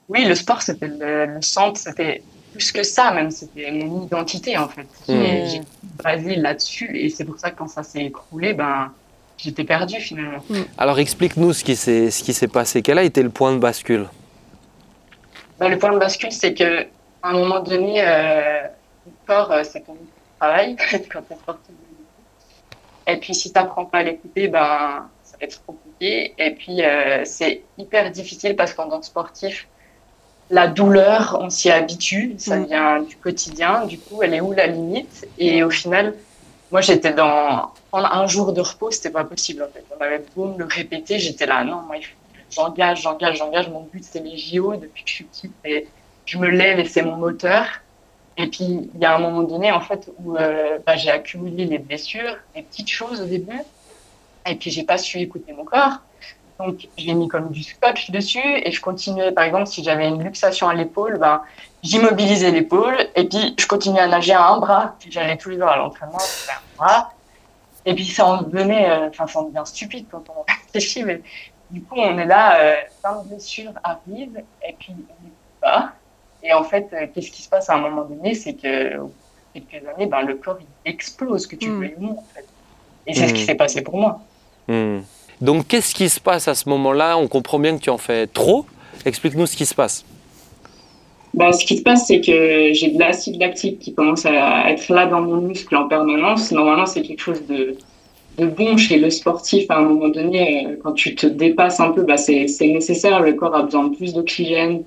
Oui, 0.08 0.24
le 0.24 0.36
sport, 0.36 0.62
c'était 0.62 0.88
le, 0.88 1.26
le 1.26 1.42
centre, 1.42 1.78
c'était 1.78 2.24
plus 2.54 2.72
que 2.72 2.84
ça 2.84 3.12
même, 3.12 3.32
c'était 3.32 3.72
mon 3.72 4.06
identité 4.06 4.58
en 4.58 4.70
fait. 4.70 4.88
Hmm. 5.08 5.48
J'ai 5.50 5.62
basé 6.04 6.36
là-dessus, 6.36 6.98
et 6.98 7.10
c'est 7.10 7.26
pour 7.26 7.40
ça 7.40 7.52
que 7.52 7.58
quand 7.58 7.68
ça 7.68 7.84
s'est 7.84 8.06
écroulé, 8.06 8.54
ben, 8.54 8.92
j'étais 9.38 9.64
perdue 9.64 10.00
finalement. 10.00 10.44
Alors 10.78 11.00
explique-nous 11.00 11.54
ce 11.54 11.64
qui 11.64 11.76
s'est 11.76 12.12
ce 12.12 12.24
qui 12.24 12.34
s'est 12.34 12.48
passé. 12.48 12.82
Quel 12.82 12.98
a 12.98 13.04
été 13.04 13.22
le 13.22 13.30
point 13.30 13.54
de 13.54 13.60
bascule? 13.60 14.08
Bah, 15.60 15.70
le 15.70 15.78
point 15.78 15.94
de 15.94 16.00
bascule, 16.00 16.32
c'est 16.32 16.54
que 16.54 16.88
à 17.24 17.30
un 17.30 17.34
moment 17.34 17.62
donné, 17.62 18.02
euh, 18.02 18.64
le 19.06 19.12
corps, 19.26 19.52
euh, 19.52 19.64
c'est 19.64 19.82
ton 19.82 19.98
travail 20.40 20.76
quand 20.92 21.22
tu 21.22 21.34
es 21.34 21.38
sportif. 21.38 21.76
Et 23.08 23.18
puis, 23.18 23.34
si 23.34 23.52
tu 23.52 23.60
n'apprends 23.60 23.86
pas 23.86 24.00
à 24.00 24.04
l'écouter, 24.04 24.48
ben, 24.48 25.10
ça 25.24 25.38
va 25.38 25.46
être 25.46 25.64
compliqué. 25.66 26.34
Et 26.38 26.52
puis, 26.52 26.84
euh, 26.84 27.24
c'est 27.26 27.64
hyper 27.78 28.12
difficile 28.12 28.56
parce 28.56 28.74
qu'en 28.74 28.90
tant 28.90 29.00
que 29.00 29.06
sportif, 29.06 29.68
la 30.50 30.68
douleur, 30.68 31.38
on 31.42 31.50
s'y 31.50 31.70
habitue, 31.72 32.36
ça 32.40 32.60
Mm. 32.60 32.66
vient 32.66 33.00
du 33.04 33.18
quotidien. 33.20 33.86
Du 33.86 34.02
coup, 34.04 34.22
elle 34.24 34.34
est 34.34 34.42
où 34.42 34.52
la 34.54 34.68
limite? 34.68 35.28
Et 35.38 35.64
au 35.64 35.70
final, 35.70 36.18
moi, 36.72 36.82
j'étais 36.82 37.14
dans. 37.14 37.74
Prendre 37.92 38.12
un 38.14 38.26
jour 38.28 38.54
de 38.54 38.62
repos, 38.62 38.90
c'était 38.92 39.12
pas 39.12 39.24
possible 39.24 39.62
en 39.64 39.72
fait. 39.72 39.86
On 39.96 40.02
avait 40.04 40.28
beau 40.36 40.48
me 40.54 40.58
le 40.60 40.66
répéter, 40.66 41.20
j'étais 41.20 41.46
là, 41.46 41.64
non, 41.64 41.84
moi, 41.84 41.98
j'engage, 42.50 43.02
j'engage, 43.04 43.38
j'engage. 43.38 43.70
Mon 43.70 43.84
but, 43.84 44.04
c'est 44.04 44.20
les 44.20 44.38
JO 44.38 44.76
depuis 44.76 45.04
que 45.04 45.10
je 45.12 45.16
suis 45.16 45.26
petite. 45.26 45.58
Et 45.64 45.94
je 46.26 46.38
me 46.40 46.48
lève 46.50 46.80
et 46.80 46.86
c'est 46.86 47.04
mon 47.04 47.18
moteur. 47.18 47.66
Et 48.38 48.50
puis, 48.50 48.64
il 48.94 49.00
y 49.02 49.06
a 49.06 49.16
un 49.16 49.20
moment 49.20 49.44
donné, 49.44 49.72
en 49.72 49.82
fait, 49.82 50.10
où 50.18 50.38
euh, 50.38 50.80
bah, 50.86 50.96
j'ai 50.98 51.12
accumulé 51.12 51.66
les 51.66 51.80
blessures, 51.80 52.38
les 52.56 52.64
petites 52.64 52.90
choses 52.90 53.22
au 53.22 53.28
début. 53.28 53.62
Et 54.50 54.58
puis, 54.58 54.72
j'ai 54.72 54.84
pas 54.86 54.98
su 54.98 55.20
écouter 55.20 55.54
mon 55.54 55.66
corps. 55.66 56.00
Donc, 56.66 56.88
j'ai 56.98 57.14
mis 57.14 57.28
comme 57.28 57.50
du 57.52 57.62
scotch 57.64 58.10
dessus 58.12 58.40
et 58.44 58.72
je 58.72 58.80
continuais, 58.82 59.32
par 59.32 59.44
exemple, 59.44 59.68
si 59.68 59.84
j'avais 59.84 60.08
une 60.08 60.24
luxation 60.24 60.70
à 60.70 60.74
l'épaule, 60.74 61.18
ben, 61.20 61.42
j'immobilisais 61.82 62.52
l'épaule 62.52 62.96
et 63.16 63.28
puis 63.28 63.56
je 63.60 63.68
continuais 63.68 64.00
à 64.00 64.08
nager 64.08 64.34
à 64.34 64.48
un 64.48 64.60
bras. 64.60 64.96
Puis 65.00 65.12
j'allais 65.12 65.38
tous 65.38 65.50
les 65.50 65.58
jours 65.58 65.68
à 65.68 65.78
l'entraînement, 65.78 66.18
un 66.18 66.76
bras. 66.78 67.10
Et 67.86 67.94
puis 67.96 68.06
ça 68.06 68.26
en 68.26 68.42
devenait, 68.44 68.90
euh, 68.90 69.10
enfin, 69.10 69.28
ça 69.28 69.40
en 69.40 69.44
devient 69.50 69.64
stupide 69.66 70.08
quand 70.10 70.24
on 70.30 70.46
réfléchit, 70.48 71.04
mais 71.04 71.22
du 71.70 71.84
coup, 71.84 71.96
on 71.98 72.18
est 72.18 72.26
là, 72.26 72.62
euh, 72.62 72.76
plein 73.02 73.22
de 73.24 73.28
blessures 73.28 73.74
arrivent 73.84 74.42
et 74.66 74.74
puis 74.80 74.94
on 75.10 75.22
n'écoute 75.24 75.38
pas. 75.60 75.94
Et 76.42 76.54
en 76.54 76.64
fait, 76.64 76.88
euh, 76.94 77.08
qu'est-ce 77.14 77.32
qui 77.32 77.42
se 77.42 77.50
passe 77.50 77.70
à 77.70 77.76
un 77.76 77.80
moment 77.82 78.04
donné 78.06 78.36
C'est 78.36 78.56
que, 78.56 78.98
au 79.00 79.08
bout 79.08 79.20
de 79.56 79.60
quelques 79.66 79.86
années, 79.88 80.06
ben, 80.08 80.22
le 80.22 80.36
corps 80.36 80.60
il 80.62 80.68
explose, 80.86 81.46
que 81.48 81.56
tu 81.58 81.70
Mm. 81.70 81.80
veux 81.82 81.94
ou 81.98 82.02
non, 82.02 82.20
en 82.20 82.28
fait. 82.34 82.48
Et 83.06 83.14
c'est 83.14 83.28
ce 83.28 83.34
qui 83.34 83.44
Mm. 83.44 83.46
s'est 83.48 83.56
passé 83.56 83.82
pour 83.82 83.98
moi. 83.98 84.22
Hmm. 84.70 85.02
Donc 85.44 85.68
qu'est-ce 85.68 85.94
qui 85.94 86.08
se 86.08 86.22
passe 86.22 86.48
à 86.48 86.56
ce 86.56 86.70
moment-là? 86.70 87.18
On 87.18 87.28
comprend 87.28 87.60
bien 87.60 87.78
que 87.78 87.84
tu 87.84 87.90
en 87.90 87.98
fais 87.98 88.28
trop. 88.28 88.66
Explique-nous 89.06 89.46
ce 89.46 89.58
qui 89.58 89.66
se 89.66 89.76
passe. 89.76 90.06
Bah, 91.34 91.52
ce 91.52 91.66
qui 91.66 91.78
se 91.80 91.84
passe, 91.84 92.08
c'est 92.08 92.22
que 92.22 92.72
j'ai 92.72 92.92
de 92.92 92.98
l'acide 92.98 93.42
lactique 93.42 93.80
qui 93.80 93.94
commence 93.94 94.26
à 94.26 94.72
être 94.72 94.88
là 94.88 95.06
dans 95.06 95.20
mon 95.20 95.42
muscle 95.42 95.76
en 95.76 95.90
permanence. 95.90 96.54
Normalement, 96.54 96.86
c'est 96.86 97.02
quelque 97.02 97.20
chose 97.20 97.46
de, 97.46 97.76
de 98.38 98.46
bon 98.46 98.78
chez 98.78 98.98
le 98.98 99.10
sportif. 99.10 99.66
À 99.70 99.80
un 99.80 99.82
moment 99.82 100.08
donné, 100.08 100.66
euh, 100.66 100.76
quand 100.82 100.94
tu 100.94 101.14
te 101.14 101.28
dépasses 101.28 101.82
un 101.82 101.92
peu, 101.92 102.04
bah, 102.04 102.16
c'est 102.16 102.48
nécessaire. 102.62 103.20
Le 103.20 103.34
corps 103.34 103.54
a 103.54 103.64
besoin 103.64 103.90
de 103.90 103.96
plus 103.98 104.14
d'oxygène. 104.14 104.84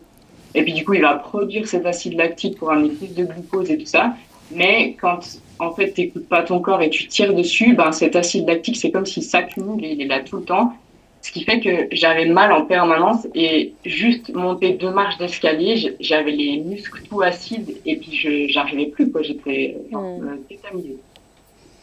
Et 0.55 0.63
puis, 0.63 0.73
du 0.73 0.87
coup, 0.87 0.95
il 0.95 1.03
va 1.03 1.17
produire 1.17 1.69
cet 1.69 1.85
acide 1.85 2.17
lactique 2.17 2.57
pour 2.57 2.71
amener 2.71 2.89
plus 2.95 3.13
de 3.15 3.25
glucose 3.25 3.71
et 3.71 3.77
tout 3.77 3.85
ça. 3.85 4.15
Mais 4.53 4.97
quand, 4.99 5.19
en 5.59 5.73
fait, 5.73 5.93
tu 5.93 6.03
n'écoutes 6.03 6.29
pas 6.29 6.43
ton 6.43 6.61
corps 6.61 6.83
et 6.83 6.91
tu 6.91 7.09
tires 7.09 7.35
dessus, 7.35 7.75
ben, 7.75 7.93
cet 7.93 8.17
acide 8.17 8.47
lactique, 8.47 8.77
c'est 8.77 8.91
comme 8.91 9.07
s'il 9.07 9.23
s'accumule 9.23 9.85
et 9.85 9.93
il 9.93 10.03
est 10.03 10.07
là 10.07 10.21
tout 10.21 10.37
le 10.37 10.45
temps. 10.45 10.73
Ce 11.23 11.33
qui 11.33 11.43
fait 11.45 11.61
que 11.61 11.89
j'avais 11.91 12.27
mal 12.27 12.53
en 12.53 12.67
permanence 12.67 13.27
et 13.35 13.73
juste 13.85 14.33
monter 14.33 14.75
deux 14.75 14.91
marches 14.91 15.19
d'escalier, 15.19 15.97
j'avais 15.99 16.31
les 16.31 16.59
muscles 16.59 17.03
tout 17.09 17.21
acides 17.21 17.77
et 17.85 17.97
puis 17.97 18.15
je 18.15 18.47
j'arrivais 18.49 18.87
plus 18.87 19.11
quoi, 19.11 19.23
j'étais 19.23 19.77
genre, 19.91 20.19
Mm. 20.73 21.16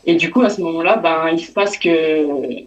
Et 0.06 0.16
du 0.16 0.32
coup 0.32 0.42
à 0.42 0.50
ce 0.50 0.62
moment-là, 0.62 0.98
ben 0.98 1.30
il 1.32 1.40
se 1.40 1.52
passe 1.52 1.78
que 1.78 1.90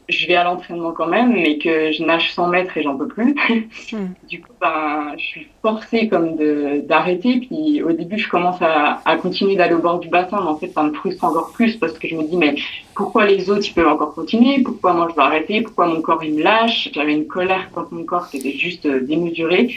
je 0.08 0.26
vais 0.26 0.36
à 0.36 0.44
l'entraînement 0.44 0.92
quand 0.92 1.06
même, 1.06 1.34
mais 1.34 1.58
que 1.58 1.92
je 1.92 2.02
nage 2.02 2.32
100 2.32 2.48
mètres 2.48 2.76
et 2.76 2.82
j'en 2.82 2.96
peux 2.96 3.08
plus. 3.08 3.34
Mm. 3.92 4.14
Du 4.28 4.40
coup 4.40 4.52
ben 4.60 5.12
je 5.16 5.24
suis 5.24 5.46
forcée 5.62 6.08
comme 6.08 6.36
de 6.36 6.80
d'arrêter. 6.86 7.38
Puis 7.38 7.82
au 7.82 7.92
début 7.92 8.18
je 8.18 8.28
commence 8.28 8.60
à, 8.60 9.00
à 9.04 9.16
continuer 9.16 9.54
d'aller 9.54 9.74
au 9.74 9.78
bord 9.78 10.00
du 10.00 10.08
bassin, 10.08 10.38
mais 10.40 10.48
en 10.48 10.56
fait 10.56 10.68
ça 10.68 10.82
me 10.82 10.92
frustre 10.92 11.22
encore 11.24 11.52
plus 11.52 11.76
parce 11.76 11.98
que 11.98 12.08
je 12.08 12.16
me 12.16 12.24
dis 12.24 12.36
mais 12.36 12.56
pourquoi 12.94 13.26
les 13.26 13.48
autres 13.50 13.66
ils 13.66 13.74
peuvent 13.74 13.88
encore 13.88 14.14
continuer? 14.14 14.62
Pourquoi 14.62 14.94
moi 14.94 15.06
je 15.10 15.14
dois 15.14 15.24
arrêter? 15.24 15.60
Pourquoi 15.60 15.86
mon 15.86 16.00
corps 16.00 16.24
il 16.24 16.34
me 16.34 16.42
lâche? 16.42 16.88
J'avais 16.92 17.14
une 17.14 17.26
colère 17.26 17.70
contre 17.72 17.92
mon 17.92 18.04
corps 18.04 18.28
qui 18.28 18.38
était 18.38 18.52
juste 18.52 18.86
euh, 18.86 19.00
démesurée. 19.00 19.70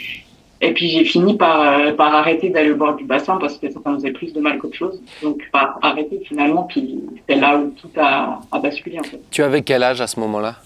Et 0.62 0.72
puis 0.74 0.90
j'ai 0.90 1.04
fini 1.04 1.36
par, 1.36 1.60
euh, 1.62 1.92
par 1.92 2.14
arrêter 2.14 2.50
d'aller 2.50 2.70
au 2.70 2.76
bord 2.76 2.94
du 2.94 3.04
bassin 3.04 3.38
parce 3.38 3.56
que 3.56 3.70
ça 3.70 3.80
me 3.86 3.94
faisait 3.94 4.12
plus 4.12 4.32
de 4.32 4.40
mal 4.40 4.58
qu'autre 4.58 4.76
chose. 4.76 5.00
Donc 5.22 5.40
par 5.52 5.78
arrêter 5.80 6.20
finalement, 6.26 6.64
puis 6.64 7.00
c'est 7.28 7.36
là 7.36 7.56
où 7.58 7.70
tout 7.70 7.90
a, 7.96 8.40
a 8.52 8.58
basculé 8.58 8.98
en 8.98 9.04
fait. 9.04 9.20
Tu 9.30 9.42
avais 9.42 9.62
quel 9.62 9.82
âge 9.82 10.00
à 10.00 10.06
ce 10.06 10.20
moment-là? 10.20 10.56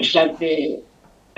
J'avais, 0.00 0.80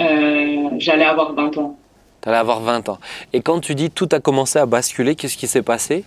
euh, 0.00 0.68
j'allais 0.78 1.04
avoir 1.04 1.34
20 1.34 1.58
ans. 1.58 1.76
Tu 2.22 2.28
allais 2.30 2.38
avoir 2.38 2.60
20 2.60 2.88
ans. 2.88 2.98
Et 3.34 3.42
quand 3.42 3.60
tu 3.60 3.74
dis 3.74 3.90
tout 3.90 4.08
a 4.12 4.20
commencé 4.20 4.58
à 4.58 4.64
basculer, 4.64 5.14
qu'est-ce 5.14 5.36
qui 5.36 5.46
s'est 5.46 5.62
passé? 5.62 6.04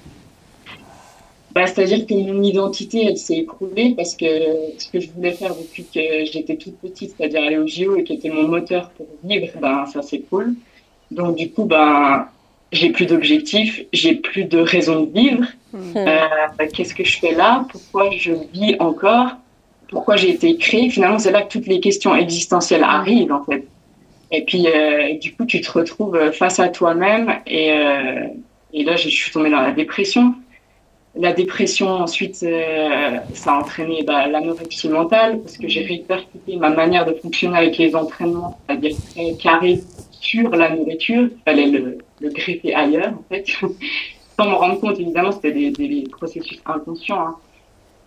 Bah, 1.52 1.68
C'est-à-dire 1.68 2.06
que 2.08 2.14
mon 2.14 2.42
identité, 2.42 3.06
elle 3.06 3.18
s'est 3.18 3.38
écroulée 3.38 3.94
parce 3.96 4.16
que 4.16 4.26
ce 4.78 4.90
que 4.90 5.00
je 5.00 5.10
voulais 5.12 5.34
faire 5.34 5.56
depuis 5.56 5.84
que 5.84 6.26
j'étais 6.32 6.56
toute 6.56 6.78
petite, 6.80 7.14
c'est-à-dire 7.16 7.44
aller 7.44 7.58
au 7.58 7.68
JO 7.68 7.96
et 7.96 8.04
qui 8.04 8.14
était 8.14 8.30
mon 8.30 8.48
moteur 8.48 8.90
pour 8.92 9.08
vivre, 9.24 9.48
ben, 9.62 9.86
ça 9.86 10.02
s'écroule. 10.02 10.56
Donc 11.12 11.36
du 11.36 11.52
coup, 11.52 11.66
ben, 11.66 12.28
j'ai 12.72 12.90
plus 12.90 13.06
d'objectifs, 13.06 13.82
j'ai 13.94 14.16
plus 14.16 14.46
de 14.46 14.60
raison 14.60 15.04
de 15.04 15.12
vivre. 15.12 15.46
Euh, 15.96 16.28
Qu'est-ce 16.74 16.94
que 16.94 17.04
je 17.04 17.20
fais 17.20 17.34
là? 17.34 17.66
Pourquoi 17.72 18.10
je 18.12 18.34
vis 18.54 18.76
encore? 18.80 19.32
Pourquoi 19.90 20.16
j'ai 20.18 20.32
été 20.32 20.58
créée? 20.58 20.90
Finalement, 20.90 21.20
c'est 21.20 21.32
là 21.32 21.44
que 21.44 21.52
toutes 21.52 21.68
les 21.68 21.80
questions 21.80 22.16
existentielles 22.16 22.84
arrivent 22.84 23.32
en 23.32 23.44
fait. 23.44 23.66
Et 24.32 24.44
puis, 24.44 24.68
euh, 24.68 25.14
du 25.18 25.34
coup, 25.34 25.46
tu 25.46 25.62
te 25.62 25.72
retrouves 25.72 26.32
face 26.34 26.60
à 26.60 26.68
toi-même 26.68 27.34
et, 27.46 27.72
euh, 27.72 28.28
et 28.74 28.84
là, 28.84 28.98
je 28.98 29.08
suis 29.08 29.32
tombée 29.32 29.50
dans 29.50 29.62
la 29.62 29.72
dépression. 29.72 30.34
La 31.16 31.32
dépression, 31.32 31.88
ensuite, 31.88 32.36
ça 32.36 33.54
a 33.54 33.60
entraîné 33.60 34.04
bah, 34.04 34.28
l'anorexie 34.28 34.90
mentale 34.90 35.40
parce 35.40 35.58
que 35.58 35.68
j'ai 35.68 35.84
répercuté 35.84 36.58
ma 36.58 36.70
manière 36.70 37.06
de 37.06 37.14
fonctionner 37.14 37.58
avec 37.58 37.78
les 37.78 37.96
entraînements, 37.96 38.60
c'est-à-dire 38.68 38.96
très 39.12 39.34
carré 39.34 39.80
sur 40.28 40.50
la 40.52 40.76
nourriture. 40.76 41.24
Il 41.32 41.38
fallait 41.46 41.68
le, 41.68 41.98
le 42.22 42.30
greffer 42.30 42.74
ailleurs, 42.76 43.14
en 43.14 43.24
fait. 43.30 43.46
Sans 44.40 44.50
me 44.50 44.54
rendre 44.56 44.80
compte, 44.80 45.00
évidemment, 45.00 45.32
c'était 45.32 45.52
des, 45.52 45.72
des, 45.72 45.88
des 45.88 46.04
processus 46.10 46.60
inconscients. 46.66 47.20
Hein. 47.28 47.36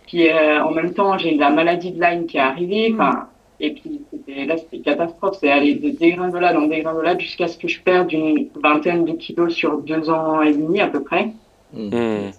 Puis, 0.07 0.29
euh, 0.29 0.63
en 0.63 0.71
même 0.71 0.93
temps, 0.93 1.17
j'ai 1.17 1.35
la 1.35 1.49
maladie 1.49 1.91
de 1.91 2.01
Lyme 2.01 2.25
qui 2.25 2.37
est 2.37 2.41
arrivée. 2.41 2.91
Enfin, 2.93 3.27
et 3.59 3.71
puis, 3.71 4.01
c'était- 4.11 4.45
là, 4.45 4.55
c'était 4.57 4.79
catastrophe. 4.79 5.37
C'est 5.39 5.51
aller 5.51 5.75
de 5.75 5.89
dégringolade 5.89 6.55
en 6.55 6.67
dégringolade 6.67 7.19
jusqu'à 7.19 7.47
ce 7.47 7.57
que 7.57 7.67
je 7.67 7.81
perde 7.81 8.11
une 8.13 8.47
vingtaine 8.63 9.03
de 9.05 9.11
kilos 9.13 9.53
sur 9.53 9.77
deux 9.79 10.09
ans 10.09 10.41
et 10.41 10.53
demi, 10.53 10.79
à 10.79 10.87
peu 10.87 11.01
près 11.03 11.29
Hmm. 11.73 12.31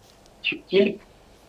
subtil. 0.42 0.96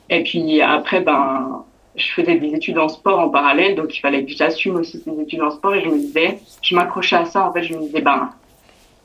Et 0.09 0.23
puis 0.23 0.61
après, 0.61 1.01
ben, 1.01 1.63
je 1.95 2.11
faisais 2.11 2.35
des 2.35 2.53
études 2.55 2.79
en 2.79 2.89
sport 2.89 3.19
en 3.19 3.29
parallèle, 3.29 3.75
donc 3.75 3.95
il 3.95 3.99
fallait 3.99 4.25
que 4.25 4.31
j'assume 4.31 4.75
aussi 4.75 5.01
ces 5.03 5.21
études 5.21 5.41
en 5.41 5.51
sport. 5.51 5.75
Et 5.75 5.81
je 5.81 5.89
me 5.89 5.97
disais, 5.97 6.39
je 6.61 6.75
m'accrochais 6.75 7.15
à 7.15 7.25
ça. 7.25 7.47
En 7.47 7.53
fait, 7.53 7.63
je 7.63 7.73
me 7.73 7.81
disais, 7.81 8.01
ben, 8.01 8.29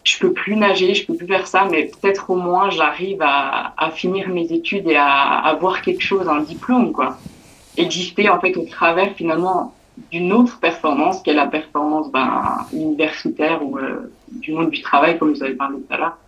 je 0.05 0.18
peux 0.18 0.32
plus 0.32 0.57
nager, 0.57 0.95
je 0.95 1.07
peux 1.07 1.14
plus 1.14 1.26
faire 1.26 1.47
ça, 1.47 1.66
mais 1.70 1.84
peut-être 1.84 2.30
au 2.30 2.36
moins 2.36 2.70
j'arrive 2.70 3.18
à, 3.20 3.91
finir 3.95 4.28
mes 4.28 4.53
études 4.53 4.89
et 4.89 4.97
à, 4.97 5.07
à 5.07 5.49
avoir 5.51 5.82
quelque 5.82 6.03
chose, 6.03 6.28
un 6.28 6.41
diplôme, 6.41 6.93
quoi. 6.93 7.18
Exister 7.76 8.28
en 8.28 8.41
fait 8.41 8.57
au 8.57 8.64
travers 8.64 9.12
finalement 9.14 9.74
d'une 10.11 10.32
autre 10.32 10.59
performance, 10.61 11.22
qui 11.22 11.30
est 11.30 11.34
la 11.34 11.47
performance 11.47 12.11
ben, 12.11 12.66
universitaire 12.72 13.61
ou 13.62 13.78
euh, 13.78 14.12
du 14.30 14.53
monde 14.53 14.70
du 14.70 14.80
travail, 14.80 15.18
comme 15.18 15.32
vous 15.32 15.43
avez 15.43 15.55
parlé 15.55 15.76
tout 15.76 15.95
à 15.95 15.97
l'heure. 15.99 16.18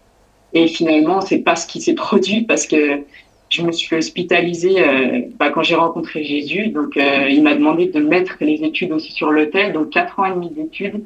Et 0.53 0.67
finalement, 0.67 1.21
c'est 1.21 1.39
pas 1.39 1.57
ce 1.57 1.67
qui 1.67 1.81
s'est 1.81 1.95
produit 1.95 2.43
parce 2.43 2.67
que 2.67 3.05
je 3.51 3.63
me 3.63 3.73
suis 3.73 3.97
hospitalisée 3.97 4.77
euh, 4.81 5.23
bah, 5.39 5.51
quand 5.51 5.63
j'ai 5.63 5.75
rencontré 5.75 6.25
Jésus. 6.25 6.69
Donc, 6.69 6.97
euh, 6.97 7.29
il 7.29 7.43
m'a 7.43 7.55
demandé 7.55 7.87
de 7.87 8.01
mettre 8.01 8.37
les 8.41 8.63
études 8.63 8.93
aussi 8.93 9.13
sur 9.13 9.31
l'hôtel. 9.31 9.73
Donc, 9.73 9.91
quatre 9.91 10.19
ans 10.21 10.27
et 10.27 10.31
demi 10.31 10.51
d'études 10.51 11.03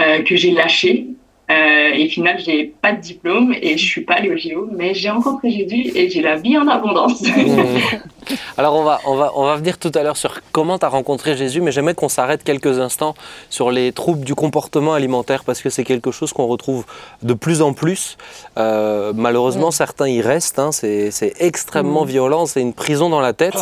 euh, 0.00 0.22
que 0.22 0.36
j'ai 0.36 0.50
lâchées. 0.50 1.06
Euh, 1.50 1.94
et 1.94 2.06
au 2.06 2.08
final, 2.10 2.38
j'ai 2.44 2.64
pas 2.64 2.92
de 2.92 3.00
diplôme 3.00 3.54
et 3.62 3.78
je 3.78 3.84
suis 3.84 4.02
pas 4.02 4.14
allée 4.14 4.30
au 4.30 4.36
JO, 4.36 4.68
mais 4.70 4.92
j'ai 4.92 5.08
rencontré 5.08 5.50
Jésus 5.50 5.92
et 5.94 6.10
j'ai 6.10 6.20
la 6.20 6.36
vie 6.36 6.58
en 6.58 6.68
abondance. 6.68 7.22
Alors, 8.56 8.74
on 8.74 8.84
va, 8.84 9.00
on, 9.06 9.14
va, 9.14 9.32
on 9.34 9.44
va 9.44 9.56
venir 9.56 9.78
tout 9.78 9.92
à 9.94 10.02
l'heure 10.02 10.16
sur 10.16 10.40
comment 10.52 10.78
tu 10.78 10.84
as 10.84 10.88
rencontré 10.88 11.36
Jésus, 11.36 11.60
mais 11.60 11.72
j'aimerais 11.72 11.94
qu'on 11.94 12.08
s'arrête 12.08 12.44
quelques 12.44 12.78
instants 12.78 13.14
sur 13.50 13.70
les 13.70 13.92
troubles 13.92 14.24
du 14.24 14.34
comportement 14.34 14.94
alimentaire 14.94 15.44
parce 15.44 15.62
que 15.62 15.70
c'est 15.70 15.84
quelque 15.84 16.10
chose 16.10 16.32
qu'on 16.32 16.46
retrouve 16.46 16.84
de 17.22 17.34
plus 17.34 17.62
en 17.62 17.72
plus. 17.72 18.16
Euh, 18.56 19.12
malheureusement, 19.14 19.68
mmh. 19.68 19.72
certains 19.72 20.08
y 20.08 20.20
restent. 20.20 20.58
Hein, 20.58 20.72
c'est 20.72 21.34
extrêmement 21.38 22.04
mmh. 22.04 22.08
violent, 22.08 22.46
c'est 22.46 22.60
une 22.60 22.74
prison 22.74 23.08
dans 23.08 23.20
la 23.20 23.32
tête. 23.32 23.58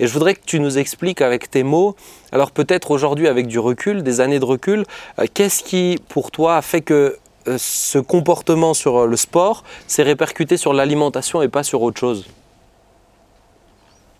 Et 0.00 0.06
je 0.06 0.12
voudrais 0.12 0.34
que 0.34 0.44
tu 0.44 0.60
nous 0.60 0.78
expliques 0.78 1.20
avec 1.20 1.50
tes 1.50 1.62
mots, 1.62 1.96
alors 2.32 2.50
peut-être 2.50 2.90
aujourd'hui 2.90 3.28
avec 3.28 3.46
du 3.46 3.58
recul, 3.58 4.02
des 4.02 4.20
années 4.20 4.38
de 4.38 4.44
recul, 4.44 4.84
euh, 5.18 5.26
qu'est-ce 5.32 5.62
qui 5.62 5.98
pour 6.08 6.30
toi 6.30 6.56
a 6.56 6.62
fait 6.62 6.80
que 6.80 7.18
euh, 7.46 7.56
ce 7.58 7.98
comportement 7.98 8.74
sur 8.74 9.06
le 9.06 9.16
sport 9.16 9.64
s'est 9.86 10.02
répercuté 10.02 10.56
sur 10.56 10.72
l'alimentation 10.72 11.42
et 11.42 11.48
pas 11.48 11.62
sur 11.62 11.82
autre 11.82 12.00
chose? 12.00 12.26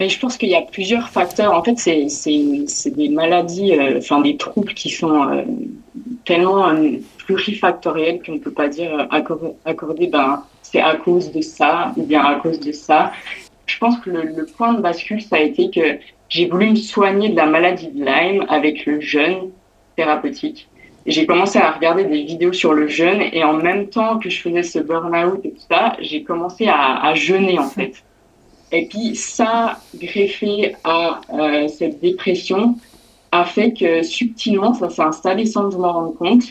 Mais 0.01 0.09
je 0.09 0.19
pense 0.19 0.37
qu'il 0.37 0.49
y 0.49 0.55
a 0.55 0.63
plusieurs 0.63 1.09
facteurs. 1.09 1.53
En 1.53 1.63
fait, 1.63 1.79
c'est 1.79 2.91
des 2.91 3.09
maladies, 3.09 3.79
euh, 3.79 3.99
enfin 3.99 4.21
des 4.21 4.37
troubles 4.37 4.75
qui 4.75 4.91
sont 4.91 5.29
euh, 5.29 5.43
tellement 6.25 6.69
euh, 6.69 6.93
plurifactoriels 7.19 8.23
qu'on 8.23 8.33
ne 8.33 8.39
peut 8.39 8.53
pas 8.53 8.69
dire 8.69 9.07
accorder, 9.11 9.53
accorder 9.65 10.07
ben, 10.09 10.43
c'est 10.63 10.81
à 10.81 10.97
cause 10.97 11.31
de 11.33 11.41
ça 11.41 11.93
ou 11.97 12.03
bien 12.05 12.25
à 12.25 12.37
cause 12.37 12.61
de 12.61 12.73
ça. 12.73 13.13
Je 13.67 13.79
pense 13.79 13.99
que 14.01 14.11
le, 14.11 14.47
point 14.47 14.75
de 14.75 14.81
bascule, 14.81 15.23
ça 15.23 15.37
a 15.37 15.41
été 15.41 15.71
que 15.71 15.99
j'ai 16.29 16.47
voulu 16.47 16.71
me 16.71 16.77
soigner 16.77 17.31
de 17.31 17.37
la 17.37 17.47
maladie 17.47 17.89
de 17.89 18.05
Lyme 18.05 18.45
avec 18.49 18.85
le 18.87 19.01
jeûne 19.01 19.51
thérapeutique 19.97 20.69
j'ai 21.07 21.27
commencé 21.27 21.59
à 21.59 21.73
regarder 21.73 22.05
des 22.05 22.23
vidéos 22.23 22.53
sur 22.53 22.73
le 22.73 22.89
jeûne 22.89 23.21
et 23.33 23.45
en 23.45 23.55
même 23.55 23.89
temps 23.89 24.19
que 24.19 24.31
je 24.31 24.41
faisais 24.41 24.63
ce 24.63 24.79
burn-out 24.79 25.41
et 25.45 25.51
tout 25.51 25.67
ça, 25.71 25.97
j'ai 26.01 26.23
commencé 26.23 26.67
à, 26.69 27.15
jeûner 27.15 27.59
en 27.59 27.69
fait. 27.69 28.03
Et 28.73 28.87
puis 28.87 29.15
ça, 29.15 29.79
greffé 29.95 30.75
à 30.85 31.21
euh, 31.33 31.69
cette 31.69 32.01
dépression, 32.01 32.77
a 33.33 33.45
fait 33.45 33.73
que 33.73 34.03
subtilement 34.03 34.75
ça 34.75 34.91
s'est 34.91 35.03
installé 35.03 35.47
sans 35.47 35.69
que 35.69 35.75
je 35.75 35.79
m'en 35.79 35.93
rende 35.93 36.17
compte. 36.17 36.45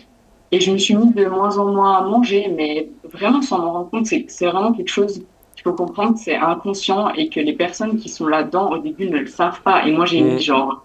Et 0.51 0.59
je 0.59 0.71
me 0.71 0.77
suis 0.77 0.95
mis 0.95 1.11
de 1.11 1.25
moins 1.25 1.57
en 1.57 1.71
moins 1.71 1.97
à 1.97 2.01
manger, 2.01 2.51
mais 2.55 2.89
vraiment 3.11 3.41
sans 3.41 3.59
m'en 3.59 3.73
rendre 3.73 3.89
compte, 3.89 4.05
c'est 4.05 4.45
vraiment 4.45 4.71
quelque 4.73 4.91
chose 4.91 5.23
qu'il 5.55 5.63
faut 5.63 5.73
comprendre, 5.73 6.17
c'est 6.17 6.35
inconscient 6.35 7.09
et 7.13 7.29
que 7.29 7.39
les 7.39 7.53
personnes 7.53 7.97
qui 7.97 8.09
sont 8.09 8.27
là-dedans 8.27 8.71
au 8.71 8.77
début 8.77 9.09
ne 9.09 9.17
le 9.17 9.27
savent 9.27 9.61
pas. 9.61 9.87
Et 9.87 9.91
moi 9.91 10.05
j'ai 10.05 10.21
mis 10.21 10.39
genre 10.39 10.83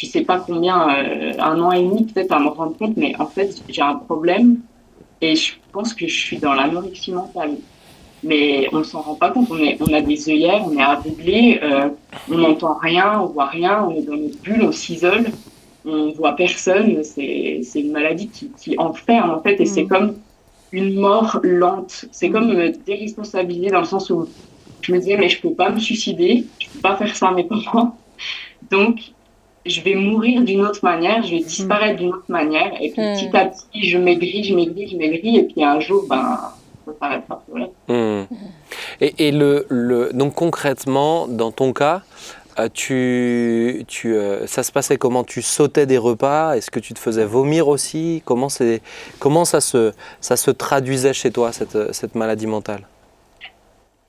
je 0.00 0.06
sais 0.06 0.22
pas 0.22 0.38
combien, 0.38 0.88
euh, 0.88 1.32
un 1.38 1.60
an 1.60 1.72
et 1.72 1.82
demi 1.82 2.04
peut-être 2.06 2.32
à 2.32 2.40
me 2.40 2.48
rendre 2.48 2.76
compte, 2.76 2.96
mais 2.96 3.14
en 3.18 3.26
fait, 3.26 3.62
j'ai 3.68 3.82
un 3.82 3.96
problème 3.96 4.60
et 5.20 5.36
je 5.36 5.54
pense 5.72 5.92
que 5.92 6.06
je 6.06 6.16
suis 6.16 6.38
dans 6.38 6.54
l'anorexie 6.54 7.12
mentale. 7.12 7.56
Mais 8.22 8.68
on 8.72 8.78
ne 8.78 8.84
s'en 8.84 9.00
rend 9.00 9.14
pas 9.14 9.30
compte, 9.30 9.48
on, 9.50 9.58
est, 9.58 9.78
on 9.80 9.92
a 9.92 10.00
des 10.02 10.28
œillères, 10.28 10.62
on 10.66 10.76
est 10.76 10.82
aveuglé, 10.82 11.58
euh, 11.62 11.88
on 12.30 12.38
n'entend 12.38 12.74
rien, 12.74 13.20
on 13.20 13.26
voit 13.26 13.46
rien, 13.46 13.84
on 13.84 13.94
est 13.94 14.02
dans 14.02 14.16
notre 14.16 14.38
bulle, 14.42 14.62
on 14.62 14.72
s'isole, 14.72 15.26
on 15.86 16.12
voit 16.12 16.36
personne. 16.36 17.02
C'est 17.02 17.62
une 17.74 17.92
maladie 17.92 18.28
qui, 18.28 18.50
qui, 18.58 18.78
enferme 18.78 19.30
en 19.30 19.40
fait 19.40 19.60
et 19.60 19.66
c'est 19.66 19.84
mm. 19.84 19.88
comme 19.88 20.14
une 20.72 21.00
mort 21.00 21.40
lente. 21.42 22.04
C'est 22.12 22.30
comme 22.30 22.52
me 22.52 22.70
déresponsabiliser 22.70 23.70
dans 23.70 23.80
le 23.80 23.86
sens 23.86 24.10
où 24.10 24.28
je 24.82 24.92
me 24.92 24.98
disais, 24.98 25.16
mais 25.16 25.28
je 25.28 25.40
peux 25.40 25.52
pas 25.52 25.70
me 25.70 25.78
suicider, 25.78 26.44
je 26.58 26.68
peux 26.68 26.80
pas 26.80 26.96
faire 26.96 27.14
ça 27.16 27.28
à 27.28 27.32
mes 27.32 27.44
parents. 27.44 27.96
Donc, 28.70 29.00
je 29.66 29.80
vais 29.82 29.94
mourir 29.94 30.42
d'une 30.42 30.62
autre 30.62 30.80
manière, 30.82 31.22
je 31.22 31.32
vais 31.32 31.42
disparaître 31.42 31.98
d'une 31.98 32.10
autre 32.10 32.24
manière, 32.28 32.72
et 32.80 32.90
puis 32.90 33.02
petit 33.02 33.36
à 33.36 33.46
petit, 33.46 33.88
je 33.88 33.98
maigris, 33.98 34.44
je 34.44 34.54
maigris, 34.54 34.88
je 34.88 34.96
maigris, 34.96 35.36
et 35.36 35.42
puis 35.44 35.62
un 35.62 35.80
jour, 35.80 36.04
ben. 36.08 36.38
Mmh. 37.88 38.22
Et, 39.00 39.28
et 39.28 39.32
le, 39.32 39.66
le, 39.68 40.10
donc 40.12 40.34
concrètement, 40.34 41.26
dans 41.28 41.52
ton 41.52 41.72
cas, 41.72 42.02
euh, 42.58 42.68
tu, 42.72 43.84
tu, 43.86 44.14
euh, 44.14 44.46
ça 44.46 44.62
se 44.62 44.72
passait 44.72 44.96
comment? 44.96 45.24
Tu 45.24 45.42
sautais 45.42 45.86
des 45.86 45.98
repas? 45.98 46.56
Est-ce 46.56 46.70
que 46.70 46.80
tu 46.80 46.94
te 46.94 46.98
faisais 46.98 47.24
vomir 47.24 47.68
aussi? 47.68 48.22
Comment, 48.24 48.48
comment 49.18 49.44
ça, 49.44 49.60
se, 49.60 49.92
ça 50.20 50.36
se 50.36 50.50
traduisait 50.50 51.12
chez 51.12 51.30
toi, 51.30 51.52
cette, 51.52 51.92
cette 51.94 52.14
maladie 52.14 52.46
mentale? 52.46 52.86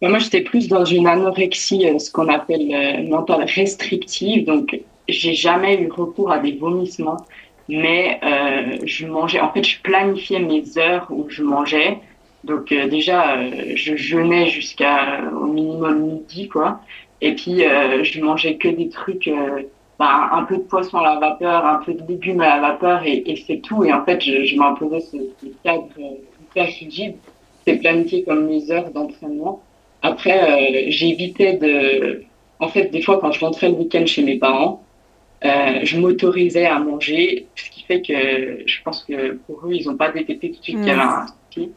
Moi, 0.02 0.18
j'étais 0.18 0.42
plus 0.42 0.68
dans 0.68 0.84
une 0.84 1.08
anorexie, 1.08 1.88
euh, 1.88 2.00
ce 2.00 2.12
qu'on 2.12 2.28
appelle 2.28 3.08
mentale 3.08 3.46
restrictive. 3.46 4.46
Donc, 4.46 4.80
j'ai 5.08 5.34
jamais 5.34 5.80
eu 5.80 5.92
recours 5.92 6.32
à 6.32 6.40
des 6.40 6.54
vomissements, 6.54 7.18
mais 7.70 8.20
euh, 8.24 8.78
je 8.84 9.06
mangeais. 9.06 9.40
En 9.40 9.52
fait, 9.52 9.64
je 9.64 9.80
planifiais 9.82 10.40
mes 10.40 10.64
heures 10.78 11.08
où 11.10 11.28
je 11.30 11.44
mangeais. 11.44 12.00
Donc 12.44 12.72
euh, 12.72 12.88
déjà, 12.88 13.38
euh, 13.38 13.74
je 13.76 13.96
jeûnais 13.96 14.48
jusqu'à 14.48 15.22
au 15.32 15.46
minimum 15.46 16.00
midi, 16.00 16.48
quoi. 16.48 16.82
Et 17.22 17.36
puis 17.36 17.64
euh, 17.64 18.04
je 18.04 18.22
mangeais 18.22 18.56
que 18.56 18.68
des 18.68 18.90
trucs, 18.90 19.28
euh, 19.28 19.62
bah, 20.00 20.30
un 20.32 20.44
peu 20.44 20.58
de 20.58 20.64
poisson 20.64 20.98
à 20.98 21.14
la 21.14 21.20
vapeur, 21.20 21.66
un 21.66 21.80
peu 21.86 21.94
de 21.94 22.04
légumes 22.08 22.42
à 22.42 22.56
la 22.56 22.62
vapeur, 22.62 23.04
et, 23.06 23.24
et 23.26 23.36
c'est 23.36 23.62
tout. 23.62 23.84
Et 23.84 23.94
en 23.94 24.04
fait, 24.04 24.22
je, 24.22 24.44
je 24.44 24.56
m'imposais 24.56 25.02
ce, 25.02 25.18
ce 25.42 25.48
cadre 25.64 25.88
hyper 25.98 26.66
rigide. 26.66 27.16
C'est 27.68 27.78
planifié 27.78 28.24
comme 28.24 28.48
mes 28.48 28.72
heures 28.72 28.90
d'entraînement. 28.90 29.62
Après, 30.02 30.90
j'évitais 30.90 31.54
de. 31.58 32.24
En 32.60 32.68
fait, 32.70 32.86
des 32.92 33.02
fois, 33.04 33.20
quand 33.20 33.32
je 33.32 33.40
rentrais 33.40 33.70
le 33.70 33.76
week-end 33.76 34.06
chez 34.08 34.24
mes 34.24 34.38
parents, 34.40 34.84
euh, 35.46 35.80
je 35.84 36.00
m'autorisais 36.00 36.66
à 36.66 36.80
manger, 36.80 37.48
ce 37.56 37.70
qui 37.70 37.84
fait 37.84 38.02
que 38.02 38.64
je 38.66 38.82
pense 38.84 39.04
que 39.04 39.34
pour 39.46 39.66
eux, 39.66 39.74
ils 39.74 39.88
n'ont 39.88 39.96
pas 39.96 40.12
détecté 40.12 40.52
tout 40.52 40.60
de 40.60 40.64
suite 40.64 40.78
qu'il 40.78 40.88
y 40.88 40.92
avait 40.92 41.02
un 41.02 41.26
souci. 41.28 41.72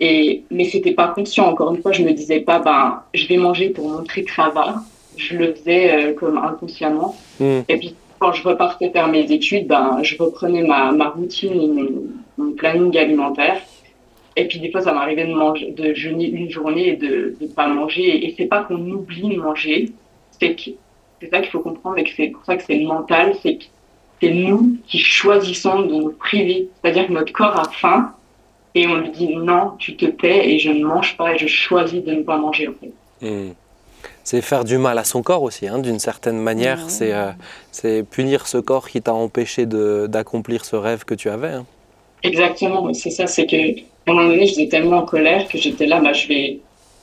Et, 0.00 0.44
mais 0.50 0.64
c'était 0.64 0.92
pas 0.92 1.08
conscient. 1.08 1.48
Encore 1.48 1.74
une 1.74 1.82
fois, 1.82 1.92
je 1.92 2.02
me 2.02 2.12
disais 2.12 2.40
pas, 2.40 2.58
ben, 2.60 3.02
je 3.14 3.26
vais 3.26 3.36
manger 3.36 3.70
pour 3.70 3.88
montrer 3.88 4.24
que 4.24 4.32
ça 4.32 4.48
va. 4.48 4.82
Je 5.16 5.36
le 5.36 5.54
faisais 5.54 5.92
euh, 5.92 6.14
comme 6.14 6.38
inconsciemment. 6.38 7.16
Mm. 7.40 7.60
Et 7.68 7.76
puis, 7.76 7.94
quand 8.18 8.32
je 8.32 8.42
repartais 8.46 8.90
faire 8.90 9.08
mes 9.08 9.30
études, 9.32 9.66
ben, 9.66 9.98
je 10.02 10.16
reprenais 10.16 10.62
ma, 10.62 10.92
ma 10.92 11.08
routine 11.08 11.54
mon, 12.36 12.44
mon, 12.44 12.52
planning 12.52 12.96
alimentaire. 12.96 13.60
Et 14.36 14.46
puis, 14.46 14.60
des 14.60 14.70
fois, 14.70 14.82
ça 14.82 14.92
m'arrivait 14.92 15.26
de 15.26 15.34
manger, 15.34 15.72
de 15.72 15.94
jeûner 15.94 16.26
une 16.26 16.48
journée 16.48 16.90
et 16.90 16.96
de 16.96 17.36
ne 17.40 17.46
pas 17.48 17.66
manger. 17.66 18.24
Et 18.24 18.34
c'est 18.36 18.46
pas 18.46 18.62
qu'on 18.62 18.78
oublie 18.90 19.34
de 19.34 19.40
manger, 19.40 19.92
c'est 20.38 20.54
que 20.54 20.70
c'est 21.20 21.30
ça 21.30 21.40
qu'il 21.40 21.50
faut 21.50 21.60
comprendre 21.60 21.98
et 21.98 22.04
que 22.04 22.10
c'est 22.16 22.28
pour 22.28 22.44
ça 22.44 22.56
que 22.56 22.62
c'est 22.62 22.78
mental, 22.78 23.34
c'est 23.42 23.56
que 23.56 23.64
c'est 24.20 24.30
nous 24.30 24.76
qui 24.86 24.98
choisissons 24.98 25.82
de 25.82 25.94
nous 25.94 26.10
priver. 26.10 26.68
C'est-à-dire 26.80 27.08
que 27.08 27.12
notre 27.12 27.32
corps 27.32 27.58
a 27.58 27.64
faim 27.64 28.12
et 28.78 28.86
on 28.86 28.96
lui 28.96 29.10
dit 29.10 29.36
non, 29.36 29.72
tu 29.78 29.96
te 29.96 30.06
tais 30.06 30.50
et 30.50 30.58
je 30.58 30.70
ne 30.70 30.84
mange 30.84 31.16
pas 31.16 31.34
et 31.34 31.38
je 31.38 31.46
choisis 31.46 32.02
de 32.02 32.12
ne 32.12 32.22
pas 32.22 32.36
manger 32.36 32.68
en 32.68 32.72
fait. 32.80 32.92
Mmh. 33.26 33.52
C'est 34.24 34.42
faire 34.42 34.64
du 34.64 34.78
mal 34.78 34.98
à 34.98 35.04
son 35.04 35.22
corps 35.22 35.42
aussi, 35.42 35.66
hein, 35.66 35.78
d'une 35.78 35.98
certaine 35.98 36.38
manière. 36.38 36.84
Mmh. 36.84 36.88
C'est 37.70 37.94
euh, 37.94 38.02
punir 38.02 38.46
ce 38.46 38.58
corps 38.58 38.88
qui 38.88 39.00
t'a 39.00 39.14
empêché 39.14 39.66
d'accomplir 39.66 40.64
ce 40.64 40.76
rêve 40.76 41.04
que 41.04 41.14
tu 41.14 41.30
avais. 41.30 41.48
Hein. 41.48 41.66
Exactement, 42.22 42.92
c'est 42.94 43.10
ça. 43.10 43.26
C'est 43.26 43.46
que 43.46 43.56
à 43.56 44.10
un 44.10 44.14
moment 44.14 44.28
donné, 44.28 44.46
j'étais 44.46 44.68
tellement 44.68 44.98
en 44.98 45.06
colère 45.06 45.48
que 45.48 45.58
j'étais 45.58 45.86
là, 45.86 46.00
bah, 46.00 46.12
je 46.12 46.28
vais 46.28 46.58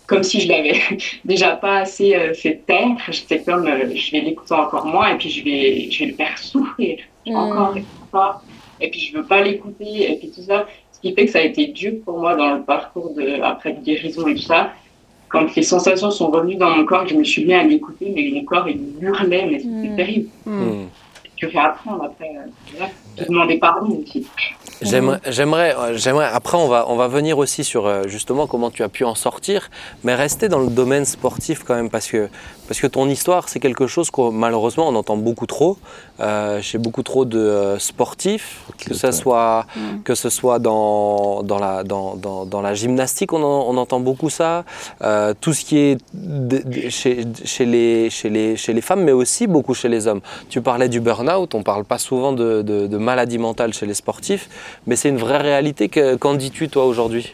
comme 0.07 0.23
si 0.23 0.39
je 0.41 0.47
l'avais 0.49 0.80
déjà 1.26 1.55
pas 1.55 1.80
assez 1.80 2.15
euh, 2.15 2.34
fait 2.34 2.61
taire. 2.65 2.97
J'étais 3.09 3.41
comme, 3.41 3.67
euh, 3.67 3.95
je 3.95 4.11
vais 4.11 4.21
l'écouter 4.21 4.53
encore 4.53 4.86
moins 4.86 5.13
et 5.13 5.17
puis 5.17 5.30
je 5.30 5.43
vais, 5.43 5.89
je 5.89 5.99
vais 5.99 6.11
le 6.11 6.15
faire 6.15 6.38
souffrir 6.38 6.99
mm. 7.26 7.36
encore 7.36 7.78
et 7.78 7.86
encore. 8.03 8.41
Et 8.82 8.89
puis 8.89 8.99
je 8.99 9.17
veux 9.17 9.23
pas 9.23 9.41
l'écouter 9.41 10.11
et 10.11 10.15
puis 10.17 10.32
tout 10.32 10.41
ça. 10.41 10.67
Ce 10.95 11.01
qui 11.01 11.13
fait 11.13 11.25
que 11.25 11.31
ça 11.31 11.39
a 11.39 11.41
été 11.41 11.67
dur 11.67 11.93
pour 12.05 12.19
moi 12.19 12.35
dans 12.35 12.55
le 12.55 12.61
parcours 12.63 13.13
de, 13.13 13.41
après 13.41 13.73
de 13.73 13.81
guérison 13.81 14.27
et 14.27 14.35
tout 14.35 14.41
ça. 14.41 14.71
Quand 15.27 15.53
les 15.53 15.63
sensations 15.63 16.09
sont 16.09 16.29
revenues 16.29 16.55
dans 16.55 16.69
mon 16.69 16.85
corps, 16.85 17.05
je 17.05 17.15
me 17.15 17.23
suis 17.23 17.43
mis 17.43 17.53
à 17.53 17.63
l'écouter, 17.63 18.13
mais 18.15 18.29
mon 18.33 18.45
corps 18.45 18.69
il 18.69 18.79
hurlait, 19.01 19.45
mais 19.45 19.59
c'était 19.59 19.89
mm. 19.89 19.95
terrible. 19.95 20.29
Mm. 20.45 20.83
Je 21.37 21.47
vais 21.47 21.59
apprendre 21.59 22.03
après, 22.05 22.31
euh, 22.37 22.85
de 23.17 23.25
demander 23.25 23.57
pardon 23.57 24.01
aussi. 24.01 24.25
J'aimerais, 24.82 25.19
j'aimerais, 25.30 25.76
euh, 25.78 25.97
j'aimerais- 25.97 26.30
Après, 26.34 26.57
on 26.57 26.67
va, 26.67 26.86
on 26.89 26.95
va 26.97 27.07
venir 27.07 27.38
aussi 27.38 27.63
sur 27.63 27.86
euh, 27.88 28.07
justement 28.07 28.45
comment 28.45 28.69
tu 28.71 28.84
as 28.84 28.89
pu 28.89 29.05
en 29.05 29.15
sortir, 29.15 29.69
mais 30.03 30.13
rester 30.15 30.49
dans 30.49 30.59
le 30.59 30.67
domaine 30.67 31.05
sportif 31.05 31.63
quand 31.63 31.76
même, 31.76 31.89
parce 31.89 32.07
que, 32.07 32.30
parce 32.67 32.80
que 32.82 32.88
ton 32.88 33.07
histoire, 33.07 33.47
c'est 33.47 33.59
quelque 33.59 33.88
chose 33.88 34.11
que 34.11 34.30
malheureusement 34.32 34.88
on 34.89 34.95
entend 34.95 35.17
beaucoup 35.17 35.45
trop 35.45 35.78
euh, 36.19 36.61
chez 36.61 36.78
beaucoup 36.78 37.03
trop 37.03 37.23
de 37.26 37.39
euh, 37.39 37.80
sportifs, 37.80 38.61
que 38.78 38.93
ce 38.93 39.11
soit, 39.11 39.65
que 40.03 40.15
ce 40.15 40.30
soit 40.30 40.59
dans, 40.59 41.41
dans, 41.43 41.59
la, 41.59 41.84
dans, 41.84 42.15
dans, 42.15 42.45
dans 42.45 42.61
la 42.61 42.73
gymnastique, 42.73 43.32
on, 43.34 43.43
en- 43.43 43.65
on 43.69 43.78
entend 43.78 43.99
beaucoup 44.01 44.30
ça, 44.30 44.65
euh, 45.03 45.34
tout 45.39 45.53
ce 45.53 45.63
qui 45.63 45.78
est 45.78 45.97
de- 46.13 46.57
de- 46.65 46.89
chez, 46.89 47.26
chez, 47.45 47.65
les, 47.65 48.09
chez, 48.09 48.30
les, 48.30 48.55
chez 48.57 48.73
les 48.73 48.82
femmes, 48.82 49.03
mais 49.03 49.11
aussi 49.13 49.47
beaucoup 49.47 49.73
chez 49.73 49.88
les 49.89 50.07
hommes. 50.07 50.21
Tu 50.49 50.61
parlais 50.61 50.89
du 50.89 50.99
burn-out, 50.99 51.53
on 51.55 51.63
parle 51.63 51.86
pas 51.86 51.97
souvent 51.97 52.34
de, 52.34 52.61
de, 52.61 52.88
de 52.88 52.97
maladie 52.97 53.38
mentale 53.38 53.73
chez 53.73 53.86
les 53.86 53.93
sportifs, 53.93 54.49
mais 54.88 54.95
c'est 54.95 55.09
une 55.09 55.18
vraie 55.18 55.38
réalité. 55.38 55.89
Que- 55.89 56.16
Qu'en 56.16 56.36
dis-tu 56.36 56.70
toi 56.70 56.86
aujourd'hui? 56.86 57.34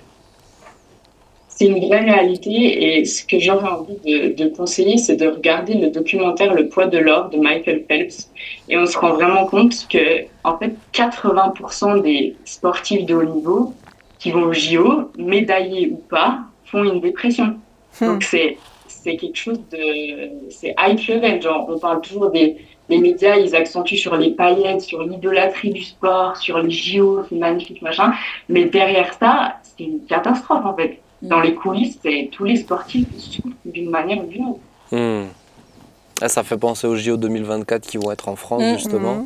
C'est 1.48 1.68
une 1.68 1.86
vraie 1.86 2.00
réalité 2.02 2.98
et 3.00 3.06
ce 3.06 3.24
que 3.24 3.38
j'aurais 3.38 3.70
envie 3.70 3.98
de, 4.06 4.34
de 4.34 4.50
conseiller, 4.50 4.98
c'est 4.98 5.16
de 5.18 5.28
regarder 5.28 5.76
le 5.76 5.90
documentaire 5.92 6.54
Le 6.56 6.68
poids 6.70 6.88
de 6.88 6.98
l'or 6.98 7.30
de 7.30 7.38
Michael 7.38 7.84
Phelps. 7.88 8.30
Et 8.68 8.78
on 8.78 8.86
se 8.88 8.98
rend 8.98 9.14
vraiment 9.14 9.46
compte 9.46 9.88
que, 9.88 10.24
en 10.44 10.58
fait, 10.58 10.74
80% 10.94 12.02
des 12.02 12.36
sportifs 12.46 13.06
de 13.06 13.14
haut 13.14 13.24
niveau 13.24 13.74
qui 14.18 14.32
vont 14.32 14.44
au 14.44 14.54
JO, 14.54 15.12
médaillés 15.18 15.90
ou 15.92 15.98
pas, 16.10 16.40
font 16.66 16.84
une 16.84 17.00
dépression. 17.02 17.56
Donc 18.02 18.24
c'est 18.24 18.58
c'est 18.88 19.16
quelque 19.18 19.36
chose 19.38 19.60
de 19.72 20.30
c'est 20.50 20.74
high 20.80 20.98
level. 21.08 21.42
Genre 21.42 21.68
on 21.70 21.78
parle 21.78 22.02
toujours 22.02 22.30
des 22.32 22.58
les 22.92 23.00
médias, 23.00 23.38
ils 23.38 23.56
accentuent 23.56 23.98
sur 23.98 24.16
les 24.16 24.32
paillettes, 24.32 24.82
sur 24.82 25.02
l'idolâtrie 25.02 25.72
du 25.72 25.82
sport, 25.82 26.38
sur 26.38 26.60
les 26.60 26.70
JO, 26.70 27.24
c'est 27.28 27.36
magnifique 27.36 27.82
machin. 27.82 28.14
Mais 28.50 28.66
derrière 28.66 29.14
ça, 29.20 29.56
c'est 29.64 29.84
une 29.86 30.02
catastrophe 30.06 30.66
en 30.66 30.76
fait. 30.76 31.00
Dans 31.24 31.40
les 31.40 31.54
coulisses, 31.56 31.98
c'est 32.04 32.30
tous 32.32 32.44
les 32.44 32.58
sportifs 32.58 33.08
souffrent 33.18 33.48
d'une 33.66 33.90
manière 33.90 34.24
ou 34.24 34.28
d'une 34.28 34.46
autre. 34.46 34.60
Hmm. 34.92 35.28
Ah, 36.22 36.30
Ça 36.30 36.44
fait 36.44 36.58
penser 36.58 36.86
aux 36.88 36.96
JO 36.96 37.18
2024 37.18 37.88
qui 37.88 37.98
vont 37.98 38.12
être 38.12 38.28
en 38.28 38.36
France, 38.36 38.62
Mhm. 38.64 38.74
justement. 38.78 39.26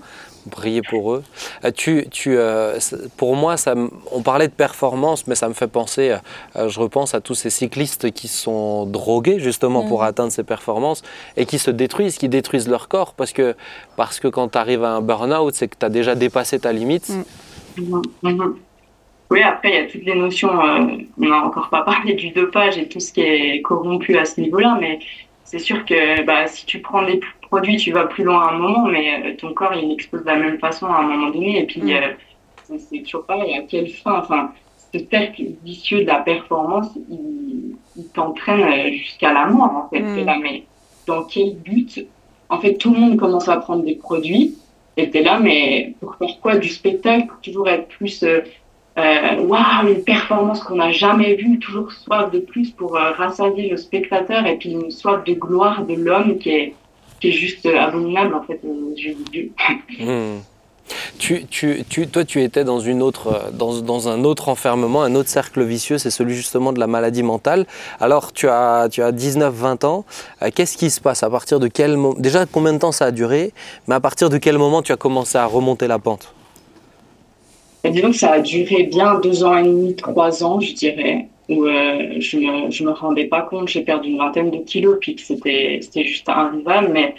Priez 0.52 0.82
pour 0.82 1.14
eux. 1.14 1.24
Euh, 1.64 1.72
Tu, 1.76 2.08
tu, 2.12 2.38
euh, 2.38 2.78
pour 3.18 3.36
moi, 3.36 3.58
ça, 3.58 3.74
me- 3.76 3.90
on 4.12 4.22
parlait 4.22 4.48
de 4.48 4.54
performance, 4.54 5.26
mais 5.28 5.36
ça 5.36 5.48
me 5.48 5.54
fait 5.54 5.68
penser, 5.68 6.16
euh, 6.56 6.70
je 6.70 6.80
repense 6.80 7.14
à 7.16 7.22
tous 7.22 7.36
ces 7.36 7.50
cyclistes 7.50 8.12
qui 8.12 8.28
sont 8.28 8.86
drogués 8.86 9.40
justement 9.40 9.86
pour 9.88 10.04
atteindre 10.04 10.32
ces 10.32 10.44
performances 10.44 11.02
et 11.38 11.46
qui 11.46 11.58
se 11.58 11.72
détruisent, 11.72 12.18
qui 12.18 12.30
détruisent 12.30 12.68
leur 12.70 12.88
corps 12.88 13.14
parce 13.14 13.34
que, 13.34 13.56
parce 13.98 14.20
que 14.20 14.28
quand 14.28 14.50
tu 14.50 14.58
arrives 14.58 14.84
à 14.84 14.92
un 14.92 15.02
burn-out, 15.02 15.54
c'est 15.56 15.68
que 15.68 15.78
tu 15.80 15.86
as 15.86 15.90
déjà 15.90 16.16
dépassé 16.16 16.60
ta 16.60 16.72
limite. 16.72 17.10
Mm. 17.78 18.02
Mhm. 18.24 18.56
Oui, 19.32 19.42
après, 19.42 19.70
il 19.70 19.76
y 19.76 19.78
a 19.80 19.86
toutes 19.92 20.06
les 20.06 20.16
notions, 20.16 20.50
euh, 20.50 20.86
on 21.20 21.26
n'a 21.26 21.38
encore 21.44 21.70
pas 21.70 21.82
parlé 21.82 22.14
du 22.14 22.30
dopage 22.30 22.78
et 22.78 22.88
tout 22.88 23.00
ce 23.00 23.12
qui 23.12 23.22
est 23.22 23.62
corrompu 23.64 24.16
à 24.18 24.26
ce 24.26 24.40
niveau-là, 24.40 24.78
mais 24.80 25.00
c'est 25.44 25.60
sûr 25.60 25.84
que 25.86 26.24
bah, 26.24 26.46
si 26.48 26.66
tu 26.68 26.80
prends 26.80 27.04
des 27.04 27.20
produits, 27.56 27.78
tu 27.78 27.92
vas 27.92 28.06
plus 28.06 28.24
loin 28.24 28.42
à 28.48 28.52
un 28.54 28.58
moment, 28.58 28.86
mais 28.86 29.08
euh, 29.26 29.36
ton 29.38 29.54
corps, 29.54 29.74
il 29.74 29.92
explose 29.94 30.24
de 30.24 30.28
la 30.28 30.36
même 30.38 30.60
façon 30.60 30.88
à 30.88 31.00
un 31.00 31.08
moment 31.08 31.30
donné, 31.30 31.60
et 31.62 31.66
puis 31.66 31.82
Mm. 31.82 31.90
euh, 31.92 32.78
c'est- 32.78 33.04
toujours 33.04 33.26
pareil, 33.26 33.54
à 33.58 33.62
quelle 33.62 33.90
fin, 33.90 34.20
enfin, 34.20 34.52
ce 34.94 35.00
cercle 35.12 35.44
vicieux 35.64 36.02
de 36.02 36.08
la 36.08 36.20
performance, 36.20 36.90
il, 37.10 37.78
il 37.96 38.08
t'entraîne 38.10 38.62
euh, 38.62 38.92
jusqu'à 38.92 39.32
la 39.34 39.46
mort, 39.48 39.74
en 39.82 39.90
fait. 39.90 40.02
Mm. 40.02 40.26
Là, 40.26 40.38
mais 40.42 40.64
dans 41.08 41.24
quel 41.24 41.56
but? 41.58 41.92
En 42.50 42.60
fait, 42.60 42.76
tout 42.78 42.94
le 42.94 43.00
monde 43.00 43.18
commence 43.18 43.48
à 43.48 43.58
prendre 43.58 43.84
des 43.84 43.96
produits, 43.96 44.58
et 44.98 45.10
t'es 45.10 45.24
là, 45.24 45.40
mais 45.40 45.96
pour 46.00 46.16
faire 46.16 46.40
quoi? 46.42 46.58
Du 46.58 46.70
spectacle 46.70 47.30
toujours 47.42 47.68
être 47.70 47.88
plus 47.88 48.24
euh, 48.24 48.42
waouh, 49.42 49.88
une 49.90 50.04
performance 50.06 50.64
qu'on 50.64 50.76
n'a 50.76 50.92
jamais 50.92 51.36
vue, 51.36 51.60
toujours 51.60 51.92
soif 51.92 52.32
de 52.32 52.40
plus 52.40 52.72
pour 52.72 52.96
euh, 52.96 53.12
rassasier 53.12 53.70
le 53.70 53.78
spectateur 53.78 54.46
et 54.46 54.56
puis 54.58 54.70
une 54.72 54.90
soif 54.90 55.24
de 55.26 55.34
gloire 55.34 55.86
de 55.86 55.96
l'homme 55.96 56.38
qui 56.38 56.50
est, 56.50 56.76
juste 57.32 57.66
euh, 57.66 57.78
abominable 57.78 58.36
en 58.36 58.44
fait 58.44 58.60
Dieu. 58.96 59.52
Hmm. 60.00 60.40
Tu, 61.18 61.46
tu, 61.46 61.84
tu, 61.90 62.08
toi, 62.08 62.24
tu 62.26 62.44
étais 62.44 62.64
dans, 62.64 62.80
une 62.80 63.02
autre, 63.02 63.28
euh, 63.28 63.52
dans, 63.52 63.82
dans 63.82 64.08
un 64.08 64.24
autre 64.24 64.50
enfermement, 64.50 65.02
un 65.02 65.16
autre 65.16 65.30
cercle 65.30 65.64
vicieux, 65.64 65.98
c'est 65.98 66.12
celui 66.12 66.36
justement 66.36 66.74
de 66.74 66.80
la 66.80 66.88
maladie 66.88 67.24
mentale. 67.24 67.66
Alors, 68.00 68.34
tu 68.34 68.48
as, 68.48 68.88
tu 68.92 69.02
as 69.02 69.12
19-20 69.12 69.86
ans. 69.86 70.06
Euh, 70.42 70.50
Qu'est-ce 70.54 70.78
qui 70.78 70.90
se 70.90 71.02
passe? 71.02 71.24
À 71.24 71.30
partir 71.30 71.60
de 71.60 71.68
quel 71.68 71.98
moment 71.98 72.16
Déjà, 72.20 72.46
combien 72.46 72.74
de 72.74 72.78
temps 72.78 72.92
ça 72.92 73.06
a 73.06 73.12
duré? 73.12 73.52
Mais 73.88 73.96
à 73.96 74.00
partir 74.00 74.30
de 74.30 74.38
quel 74.38 74.58
moment 74.58 74.82
tu 74.82 74.92
as 74.92 74.98
commencé 74.98 75.38
à 75.38 75.46
remonter 75.46 75.88
la 75.88 76.00
pente? 76.00 76.34
Disons 77.84 78.12
que 78.12 78.18
ça 78.18 78.34
a 78.34 78.40
duré 78.40 78.84
bien 78.84 79.20
deux 79.20 79.44
ans 79.44 79.58
et 79.58 79.64
demi, 79.64 79.96
trois 79.96 80.44
ans, 80.44 80.60
je 80.60 80.74
dirais, 80.74 81.28
où 81.50 81.66
euh, 81.66 82.20
je 82.20 82.38
me, 82.38 82.72
je 82.72 82.84
me 82.84 82.92
rendais 82.92 83.26
pas 83.26 83.42
compte, 83.42 83.68
j'ai 83.68 83.82
perdu 83.82 84.10
une 84.10 84.18
vingtaine 84.18 84.52
de 84.52 84.58
kilos, 84.58 84.98
puis 85.00 85.16
que 85.16 85.22
c'était, 85.22 85.80
c'était 85.82 86.04
juste 86.04 86.28
invivable. 86.30 86.90
Mais 86.92 87.16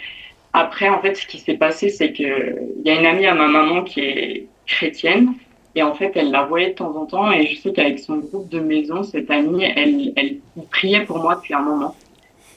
après, 0.52 0.88
en 0.88 1.00
fait, 1.00 1.14
ce 1.14 1.26
qui 1.26 1.38
s'est 1.38 1.56
passé, 1.56 1.88
c'est 1.88 2.12
que 2.12 2.22
il 2.22 2.82
y 2.84 2.90
a 2.90 2.98
une 2.98 3.06
amie 3.06 3.26
à 3.26 3.34
ma 3.34 3.48
maman 3.48 3.82
qui 3.82 4.00
est 4.00 4.46
chrétienne, 4.66 5.34
et 5.74 5.82
en 5.82 5.94
fait, 5.94 6.12
elle 6.14 6.30
la 6.30 6.44
voyait 6.44 6.70
de 6.70 6.74
temps 6.74 6.96
en 6.96 7.06
temps, 7.06 7.30
et 7.30 7.46
je 7.46 7.60
sais 7.60 7.72
qu'avec 7.72 7.98
son 7.98 8.16
groupe 8.16 8.48
de 8.48 8.60
maison, 8.60 9.02
cette 9.02 9.30
amie, 9.30 9.64
elle, 9.64 10.12
elle 10.16 10.38
priait 10.70 11.04
pour 11.04 11.18
moi 11.18 11.36
depuis 11.36 11.54
un 11.54 11.60
moment. 11.62 11.94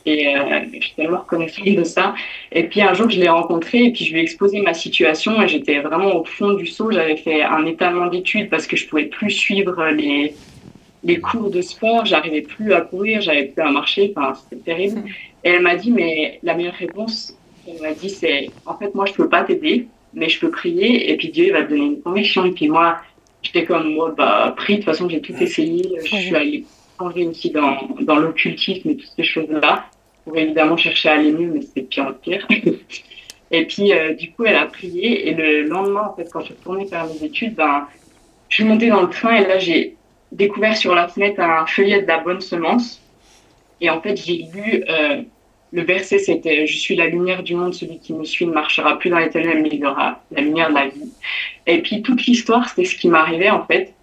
Et 0.06 0.36
euh, 0.36 0.62
je 0.74 0.80
suis 0.80 0.94
tellement 0.96 1.20
reconnaissante 1.20 1.68
de 1.68 1.84
ça. 1.84 2.16
Et 2.52 2.64
puis 2.64 2.82
un 2.82 2.94
jour, 2.94 3.10
je 3.10 3.20
l'ai 3.20 3.28
rencontré 3.28 3.84
et 3.84 3.92
puis 3.92 4.06
je 4.06 4.14
lui 4.14 4.22
ai 4.22 4.24
exposé 4.24 4.62
ma 4.62 4.74
situation 4.74 5.42
et 5.42 5.48
j'étais 5.48 5.80
vraiment 5.80 6.16
au 6.16 6.24
fond 6.24 6.54
du 6.54 6.66
seau. 6.66 6.90
J'avais 6.90 7.18
fait 7.18 7.44
un 7.44 7.66
étalement 7.66 8.08
d'études 8.08 8.50
parce 8.50 8.66
que 8.66 8.78
je 8.78 8.88
pouvais 8.88 9.06
plus 9.06 9.30
suivre 9.30 9.86
les, 9.90 10.34
les 11.04 11.20
cours 11.20 11.50
de 11.50 11.62
sport. 11.62 12.06
J'arrivais 12.06 12.42
plus 12.42 12.74
à 12.74 12.82
courir, 12.82 13.22
j'avais 13.22 13.46
plus 13.46 13.62
à 13.62 13.72
marcher. 13.72 14.14
Enfin, 14.16 14.34
c'était 14.34 14.64
terrible. 14.64 15.04
Et 15.44 15.50
elle 15.50 15.62
m'a 15.62 15.76
dit, 15.76 15.92
mais 15.92 16.40
la 16.44 16.54
meilleure 16.54 16.74
réponse, 16.74 17.36
elle 17.68 17.82
m'a 17.82 17.94
dit, 17.94 18.10
c'est 18.10 18.50
en 18.66 18.78
fait, 18.78 18.94
moi, 18.96 19.06
je 19.06 19.14
peux 19.14 19.30
pas 19.30 19.44
t'aider, 19.44 19.88
mais 20.14 20.30
je 20.30 20.40
peux 20.40 20.50
prier 20.50 21.12
et 21.12 21.18
puis 21.18 21.30
Dieu 21.30 21.46
il 21.48 21.54
va 21.54 21.64
te 21.64 21.70
donner 21.70 21.86
une 21.86 22.02
conviction. 22.02 22.46
Et 22.46 22.52
puis 22.52 22.68
moi, 22.68 22.98
j'étais 23.42 23.66
comme, 23.66 23.94
moi, 23.94 24.14
bah, 24.18 24.54
prie. 24.56 24.74
De 24.74 24.78
toute 24.80 24.86
façon, 24.86 25.10
j'ai 25.10 25.22
tout 25.22 25.36
essayé. 25.40 25.84
Je 26.04 26.16
suis 26.16 26.36
allée 26.36 26.66
plonger 26.98 27.28
aussi 27.28 27.50
dans, 27.52 27.78
dans 28.02 28.18
l'occultisme 28.18 28.90
et 28.90 28.98
toutes 28.98 29.12
ces 29.16 29.24
choses-là 29.24 29.86
pour 30.26 30.38
évidemment 30.38 30.78
chercher 30.78 31.10
à 31.10 31.14
aller 31.14 31.32
mieux, 31.32 31.52
mais 31.54 31.62
c'était 31.62 31.82
pire 31.84 32.08
en 32.08 32.14
pire. 32.14 32.46
et 33.52 33.66
puis, 33.66 33.94
euh, 33.94 34.14
du 34.14 34.32
coup, 34.32 34.46
elle 34.46 34.58
a 34.58 34.66
prié. 34.66 35.30
Et 35.30 35.34
le 35.34 35.64
lendemain, 35.64 36.12
en 36.12 36.16
fait, 36.16 36.30
quand 36.32 36.42
je 36.42 36.48
suis 36.48 36.56
retournée 36.56 36.86
faire 36.88 37.08
mes 37.08 37.26
études, 37.26 37.56
ben, 37.56 37.88
je 38.50 38.56
suis 38.56 38.64
montée 38.64 38.90
dans 38.90 39.02
le 39.02 39.10
train 39.10 39.36
et 39.36 39.48
là, 39.48 39.60
j'ai 39.60 39.96
découvert 40.32 40.78
sur 40.78 40.96
la 40.96 41.08
fenêtre 41.08 41.40
un 41.40 41.66
feuillet 41.66 42.02
de 42.02 42.08
la 42.08 42.20
bonne 42.20 42.42
semence. 42.42 43.02
Et 43.82 43.90
en 43.90 44.02
fait, 44.02 44.16
j'ai 44.16 44.48
lu 44.54 44.84
euh, 44.90 45.22
le 45.72 45.82
verset, 45.84 46.20
c'était 46.20 46.68
Je 46.68 46.78
suis 46.78 46.96
la 46.96 47.08
lumière 47.08 47.44
du 47.44 47.56
monde, 47.56 47.74
celui 47.74 48.00
qui 48.00 48.14
me 48.14 48.24
suit 48.24 48.46
ne 48.46 48.54
marchera 48.54 48.98
plus 49.00 49.10
dans 49.10 49.20
les 49.20 49.30
ténèbres, 49.30 49.62
mais 49.62 49.70
il 49.72 49.86
aura 49.86 50.22
la 50.32 50.42
lumière 50.42 50.70
de 50.70 50.76
la 50.76 50.88
vie. 50.88 51.12
Et 51.66 51.82
puis, 51.82 52.02
toute 52.02 52.26
l'histoire, 52.26 52.68
c'était 52.68 52.86
ce 52.86 52.96
qui 52.96 53.08
m'arrivait, 53.08 53.50
en 53.50 53.66
fait. 53.66 53.94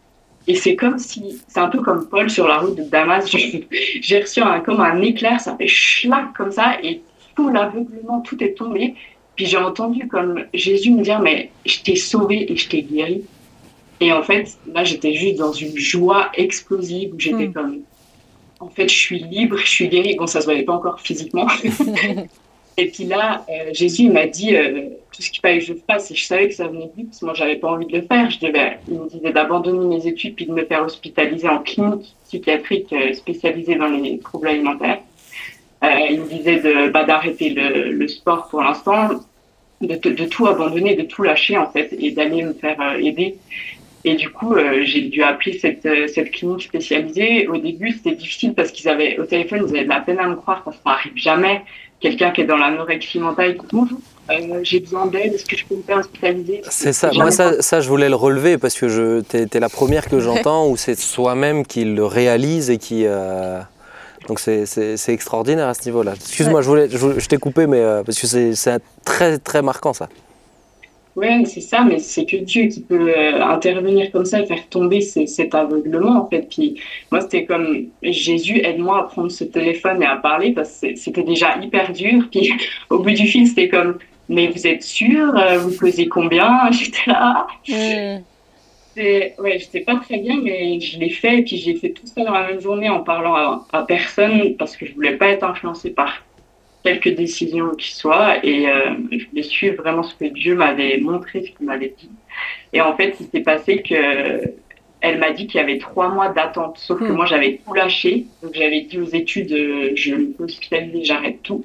Et 0.48 0.54
c'est 0.54 0.76
comme 0.76 0.98
si, 0.98 1.42
c'est 1.48 1.58
un 1.58 1.68
peu 1.68 1.80
comme 1.80 2.08
Paul 2.08 2.30
sur 2.30 2.46
la 2.46 2.58
route 2.58 2.76
de 2.76 2.84
Damas. 2.84 3.28
J'ai 4.00 4.20
reçu 4.20 4.40
un, 4.40 4.60
comme 4.60 4.80
un 4.80 5.00
éclair, 5.02 5.40
ça 5.40 5.56
fait 5.56 5.66
schlac 5.66 6.32
comme 6.34 6.52
ça, 6.52 6.78
et 6.82 7.02
tout 7.34 7.50
l'aveuglement, 7.50 8.20
tout 8.20 8.42
est 8.42 8.54
tombé. 8.54 8.94
Puis 9.36 9.44
j'ai 9.44 9.58
entendu 9.58 10.08
comme 10.08 10.44
Jésus 10.54 10.90
me 10.90 11.02
dire, 11.02 11.20
mais 11.20 11.50
je 11.66 11.80
t'ai 11.80 11.94
sauvé 11.94 12.50
et 12.50 12.56
je 12.56 12.68
t'ai 12.68 12.82
guéri. 12.82 13.22
Et 14.00 14.12
en 14.12 14.22
fait, 14.22 14.56
là, 14.72 14.84
j'étais 14.84 15.14
juste 15.14 15.36
dans 15.36 15.52
une 15.52 15.76
joie 15.76 16.30
explosive 16.34 17.14
où 17.14 17.18
j'étais 17.20 17.48
Mm. 17.48 17.52
comme, 17.52 17.80
en 18.60 18.68
fait, 18.68 18.88
je 18.88 18.94
suis 18.96 19.18
libre, 19.20 19.56
je 19.58 19.68
suis 19.68 19.88
guérie. 19.88 20.16
Bon, 20.16 20.26
ça 20.26 20.40
se 20.40 20.46
voyait 20.46 20.64
pas 20.64 20.74
encore 20.74 21.00
physiquement. 21.00 21.46
et 22.76 22.86
puis 22.88 23.04
là, 23.04 23.44
euh, 23.48 23.70
Jésus 23.72 24.10
m'a 24.10 24.26
dit 24.26 24.54
euh, 24.54 24.88
tout 25.12 25.22
ce 25.22 25.30
qu'il 25.30 25.40
fallait 25.40 25.58
que 25.58 25.64
je 25.64 25.74
fasse. 25.86 26.10
Et 26.10 26.14
je 26.14 26.24
savais 26.26 26.48
que 26.48 26.54
ça 26.54 26.68
venait 26.68 26.86
de 26.86 26.92
lui, 26.96 27.04
parce 27.04 27.20
que 27.20 27.24
moi, 27.24 27.34
j'avais 27.34 27.56
pas 27.56 27.68
envie 27.68 27.86
de 27.86 27.96
le 27.96 28.02
faire. 28.02 28.30
Je 28.30 28.38
devais, 28.40 28.78
il 28.88 28.98
me 28.98 29.08
disait 29.08 29.32
d'abandonner 29.32 29.96
mes 29.96 30.06
études 30.06 30.34
puis 30.34 30.46
de 30.46 30.52
me 30.52 30.64
faire 30.64 30.82
hospitaliser 30.84 31.48
en 31.48 31.58
clinique 31.58 32.14
psychiatrique 32.26 32.92
euh, 32.92 33.12
spécialisée 33.14 33.76
dans 33.76 33.88
les 33.88 34.18
troubles 34.18 34.48
alimentaires. 34.48 35.00
Euh, 35.84 35.88
il 36.10 36.20
me 36.22 36.28
disait 36.28 36.56
de 36.56 36.90
bah, 36.90 37.04
d'arrêter 37.04 37.50
le, 37.50 37.92
le 37.92 38.08
sport 38.08 38.48
pour 38.48 38.62
l'instant, 38.62 39.08
de, 39.80 39.94
de, 39.94 40.10
de 40.10 40.24
tout 40.24 40.46
abandonner, 40.46 40.94
de 40.94 41.02
tout 41.02 41.22
lâcher 41.22 41.56
en 41.58 41.70
fait, 41.70 41.94
et 41.98 42.10
d'aller 42.10 42.42
me 42.42 42.54
faire 42.54 42.80
euh, 42.80 42.96
aider. 42.98 43.36
Et 44.08 44.14
du 44.14 44.30
coup, 44.30 44.54
euh, 44.54 44.82
j'ai 44.84 45.00
dû 45.02 45.24
appeler 45.24 45.58
cette, 45.58 45.84
euh, 45.84 46.06
cette 46.06 46.30
clinique 46.30 46.62
spécialisée. 46.62 47.48
Au 47.48 47.56
début, 47.58 47.90
c'était 47.90 48.14
difficile 48.14 48.54
parce 48.54 48.70
qu'ils 48.70 48.88
avaient, 48.88 49.18
au 49.18 49.24
téléphone, 49.24 49.64
ils 49.66 49.70
avaient 49.70 49.84
de 49.84 49.88
la 49.88 50.00
peine 50.00 50.20
à 50.20 50.28
me 50.28 50.36
croire 50.36 50.62
parce 50.64 50.76
que 50.76 50.82
ça 50.84 50.92
arrive 50.92 51.16
jamais. 51.16 51.62
Quelqu'un 51.98 52.30
qui 52.30 52.42
est 52.42 52.44
dans 52.44 52.56
l'anorexie 52.56 53.18
mentale, 53.18 53.56
qui 53.56 53.66
bonjour, 53.72 53.98
euh, 54.30 54.60
j'ai 54.62 54.78
besoin 54.78 55.06
d'aide, 55.06 55.34
est-ce 55.34 55.44
que 55.44 55.56
je 55.56 55.64
peux 55.64 55.74
me 55.74 55.82
faire 55.82 55.98
hospitaliser? 55.98 56.62
C'est 56.70 56.92
ça. 56.92 57.10
Moi, 57.14 57.32
ça, 57.32 57.60
ça, 57.62 57.80
je 57.80 57.88
voulais 57.88 58.08
le 58.08 58.14
relever 58.14 58.58
parce 58.58 58.78
que 58.78 58.86
je, 58.86 59.22
t'es, 59.22 59.46
t'es 59.46 59.58
la 59.58 59.68
première 59.68 60.08
que 60.08 60.20
j'entends 60.20 60.68
où 60.68 60.76
c'est 60.76 60.96
soi-même 60.96 61.66
qui 61.66 61.84
le 61.84 62.04
réalise 62.04 62.70
et 62.70 62.78
qui. 62.78 63.06
euh, 63.06 63.58
Donc 64.28 64.38
c'est, 64.38 64.66
extraordinaire 65.08 65.66
à 65.66 65.74
ce 65.74 65.84
niveau-là. 65.86 66.12
Excuse-moi, 66.14 66.62
je, 66.62 66.68
voulais, 66.68 66.88
je, 66.90 67.26
t'ai 67.26 67.38
coupé, 67.38 67.66
mais 67.66 67.80
euh, 67.80 68.04
parce 68.04 68.20
que 68.20 68.28
c'est, 68.28 68.54
c'est 68.54 68.78
très 69.04 69.38
très 69.38 69.62
marquant 69.62 69.92
ça. 69.92 70.08
Ouais, 71.16 71.46
c'est 71.46 71.62
ça, 71.62 71.82
mais 71.82 71.98
c'est 71.98 72.26
que 72.26 72.36
Dieu 72.36 72.66
qui 72.66 72.82
peut 72.82 73.08
euh, 73.08 73.42
intervenir 73.42 74.12
comme 74.12 74.26
ça 74.26 74.38
et 74.38 74.44
faire 74.46 74.68
tomber 74.68 75.00
cet 75.00 75.54
aveuglement, 75.54 76.20
en 76.20 76.28
fait. 76.28 76.46
Puis 76.50 76.78
moi, 77.10 77.22
c'était 77.22 77.46
comme 77.46 77.86
Jésus, 78.02 78.60
aide-moi 78.62 79.00
à 79.00 79.02
prendre 79.04 79.30
ce 79.30 79.44
téléphone 79.44 80.02
et 80.02 80.06
à 80.06 80.16
parler 80.16 80.52
parce 80.52 80.78
que 80.78 80.94
c'était 80.94 81.22
déjà 81.22 81.56
hyper 81.56 81.90
dur. 81.94 82.28
Puis 82.30 82.52
au 82.90 82.98
bout 82.98 83.12
du 83.12 83.26
film, 83.26 83.46
c'était 83.46 83.70
comme, 83.70 83.96
mais 84.28 84.48
vous 84.48 84.66
êtes 84.66 84.82
sûr 84.82 85.34
euh, 85.38 85.56
Vous 85.56 85.74
pesez 85.74 86.06
combien? 86.06 86.70
J'étais 86.70 87.10
là. 87.10 87.46
Mm. 87.66 88.18
Ouais, 88.98 89.58
j'étais 89.58 89.80
pas 89.80 89.96
très 89.96 90.18
bien, 90.18 90.40
mais 90.42 90.80
je 90.80 90.98
l'ai 90.98 91.10
fait. 91.10 91.38
Et 91.38 91.42
puis 91.42 91.56
j'ai 91.58 91.74
fait 91.76 91.90
tout 91.90 92.06
ça 92.06 92.24
dans 92.24 92.32
la 92.32 92.48
même 92.48 92.60
journée 92.60 92.88
en 92.88 93.00
parlant 93.00 93.34
à, 93.34 93.66
à 93.72 93.82
personne 93.84 94.56
parce 94.56 94.76
que 94.76 94.86
je 94.86 94.94
voulais 94.94 95.16
pas 95.16 95.28
être 95.28 95.44
influencée 95.44 95.90
par 95.90 96.25
quelques 96.86 97.16
décisions 97.16 97.70
qui 97.70 97.92
soient 97.94 98.44
et 98.44 98.68
euh, 98.68 98.94
je 99.10 99.26
voulais 99.28 99.42
suivre 99.42 99.82
vraiment 99.82 100.04
ce 100.04 100.14
que 100.14 100.26
Dieu 100.26 100.54
m'avait 100.54 100.98
montré, 100.98 101.42
ce 101.42 101.50
qu'il 101.56 101.66
m'avait 101.66 101.94
dit. 101.98 102.10
Et 102.72 102.80
en 102.80 102.96
fait, 102.96 103.16
il 103.20 103.26
s'est 103.26 103.40
passé 103.40 103.82
que 103.82 104.54
elle 105.00 105.18
m'a 105.18 105.30
dit 105.30 105.46
qu'il 105.46 105.60
y 105.60 105.62
avait 105.62 105.78
trois 105.78 106.08
mois 106.08 106.30
d'attente, 106.30 106.78
sauf 106.78 106.98
que 106.98 107.04
hmm. 107.04 107.16
moi 107.16 107.26
j'avais 107.26 107.60
tout 107.64 107.74
lâché. 107.74 108.26
Donc 108.42 108.54
j'avais 108.54 108.82
dit 108.82 108.98
aux 108.98 109.06
études, 109.06 109.52
euh, 109.52 109.90
je 109.94 110.14
me 110.14 110.34
hospitaliser, 110.38 111.04
j'arrête 111.04 111.42
tout. 111.42 111.64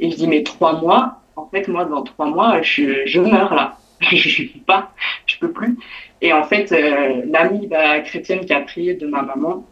Et 0.00 0.10
je 0.10 0.16
dis 0.16 0.26
mais 0.26 0.42
trois 0.42 0.80
mois, 0.80 1.22
en 1.36 1.46
fait 1.48 1.66
moi 1.68 1.84
dans 1.84 2.02
trois 2.02 2.26
mois 2.26 2.62
je, 2.62 3.06
je 3.06 3.20
meurs 3.20 3.54
là, 3.54 3.78
je 4.00 4.42
peux 4.44 4.60
pas, 4.66 4.92
je 5.26 5.38
peux 5.38 5.50
plus. 5.50 5.76
Et 6.20 6.32
en 6.32 6.44
fait 6.44 6.72
euh, 6.72 7.22
l'amie 7.26 7.66
bah, 7.66 8.00
chrétienne 8.00 8.44
qui 8.44 8.52
a 8.52 8.60
prié 8.60 8.94
de 8.94 9.06
ma 9.06 9.22
maman, 9.22 9.64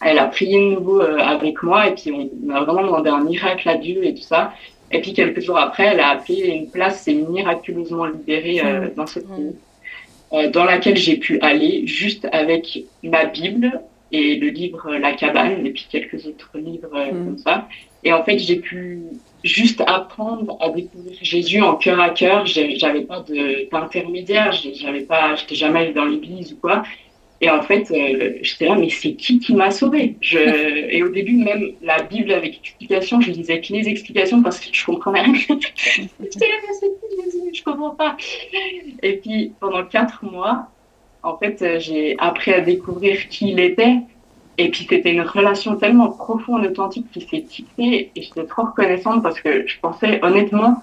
elle 0.00 0.18
a 0.18 0.26
prié 0.26 0.58
de 0.58 0.74
nouveau 0.74 1.00
euh, 1.00 1.18
avec 1.18 1.62
moi 1.62 1.88
et 1.88 1.94
puis 1.94 2.10
on 2.12 2.50
a 2.50 2.64
vraiment 2.64 2.82
demandé 2.82 3.10
un 3.10 3.24
miracle 3.24 3.68
à 3.68 3.76
Dieu 3.76 4.04
et 4.04 4.14
tout 4.14 4.22
ça. 4.22 4.52
Et 4.90 5.00
puis 5.00 5.12
quelques 5.12 5.40
jours 5.40 5.58
après, 5.58 5.84
elle 5.84 6.00
a 6.00 6.08
appelé 6.08 6.48
une 6.48 6.70
place, 6.70 7.02
c'est 7.04 7.14
miraculeusement 7.14 8.06
libérée 8.06 8.60
euh, 8.64 8.86
mmh. 8.86 8.94
dans 8.96 9.04
mmh. 9.04 9.06
pays, 9.06 9.56
euh, 10.32 10.50
dans 10.50 10.64
laquelle 10.64 10.96
j'ai 10.96 11.16
pu 11.16 11.38
aller 11.40 11.86
juste 11.86 12.26
avec 12.32 12.84
ma 13.02 13.26
Bible 13.26 13.82
et 14.10 14.36
le 14.36 14.48
livre 14.48 14.92
La 14.96 15.12
cabane 15.12 15.64
et 15.64 15.70
puis 15.70 15.86
quelques 15.88 16.26
autres 16.26 16.50
livres 16.54 16.90
mmh. 16.90 17.10
comme 17.10 17.38
ça. 17.38 17.68
Et 18.02 18.12
en 18.12 18.24
fait, 18.24 18.38
j'ai 18.38 18.56
pu 18.56 19.02
juste 19.44 19.82
apprendre 19.86 20.56
à 20.60 20.70
découvrir 20.70 21.16
Jésus 21.20 21.60
en 21.60 21.74
cœur 21.74 22.00
à 22.00 22.10
cœur. 22.10 22.46
J'avais 22.46 23.02
pas 23.02 23.22
d'intermédiaire, 23.70 24.52
j'avais 24.52 25.02
pas, 25.02 25.36
j'étais 25.36 25.54
jamais 25.54 25.80
allée 25.80 25.92
dans 25.92 26.06
l'église 26.06 26.54
ou 26.54 26.56
quoi. 26.56 26.82
Et 27.42 27.48
en 27.48 27.62
fait, 27.62 27.90
euh, 27.90 28.38
j'étais 28.42 28.66
là, 28.66 28.74
mais 28.74 28.90
c'est 28.90 29.14
qui 29.14 29.38
qui 29.38 29.54
m'a 29.54 29.70
sauvé 29.70 30.16
je... 30.20 30.38
Et 30.90 31.02
au 31.02 31.08
début, 31.08 31.36
même 31.36 31.72
la 31.82 32.02
Bible 32.02 32.32
avec 32.32 32.58
explication, 32.58 33.20
je 33.20 33.30
lisais 33.30 33.60
que 33.60 33.72
les 33.72 33.88
explications 33.88 34.42
parce 34.42 34.60
que 34.60 34.68
je 34.72 34.84
comprenais 34.84 35.22
rien. 35.22 35.34
j'étais 35.48 36.48
là, 36.48 36.54
mais 36.66 36.74
c'est 36.78 36.86
qui? 36.86 37.24
Jésus 37.24 37.50
Je 37.54 37.62
comprends 37.62 37.90
pas. 37.90 38.16
Et 39.02 39.14
puis, 39.14 39.52
pendant 39.58 39.84
quatre 39.84 40.24
mois, 40.24 40.68
en 41.22 41.36
fait, 41.38 41.62
euh, 41.62 41.78
j'ai 41.78 42.16
appris 42.18 42.52
à 42.52 42.60
découvrir 42.60 43.28
qui 43.28 43.52
il 43.52 43.60
était. 43.60 43.96
Et 44.58 44.68
puis, 44.68 44.86
c'était 44.88 45.12
une 45.12 45.22
relation 45.22 45.76
tellement 45.76 46.10
profonde, 46.10 46.66
authentique 46.66 47.06
qui 47.10 47.22
s'est 47.22 47.42
tissée. 47.42 48.10
Et 48.14 48.22
j'étais 48.22 48.44
trop 48.44 48.64
reconnaissante 48.64 49.22
parce 49.22 49.40
que 49.40 49.66
je 49.66 49.78
pensais, 49.80 50.22
honnêtement, 50.22 50.82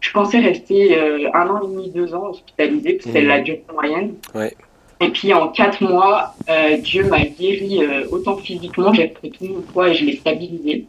je 0.00 0.10
pensais 0.12 0.38
rester 0.38 0.96
euh, 0.96 1.28
un 1.34 1.46
an 1.48 1.62
et 1.62 1.66
demi, 1.66 1.90
deux 1.90 2.14
ans 2.14 2.30
hospitalisée, 2.30 2.94
parce 2.94 3.04
que 3.04 3.12
c'est 3.12 3.22
mmh. 3.22 3.28
la 3.28 3.40
durée 3.40 3.64
moyenne. 3.74 4.14
Ouais. 4.34 4.56
Et 5.00 5.08
puis 5.08 5.32
en 5.32 5.48
quatre 5.48 5.82
mois, 5.82 6.34
euh, 6.50 6.76
Dieu 6.76 7.04
m'a 7.04 7.22
guéri 7.22 7.82
euh, 7.82 8.06
autant 8.10 8.36
physiquement, 8.36 8.92
j'ai 8.92 9.08
pris 9.08 9.30
tout 9.30 9.44
mon 9.44 9.62
poids 9.62 9.88
et 9.88 9.94
je 9.94 10.04
l'ai 10.04 10.16
stabilisé. 10.16 10.86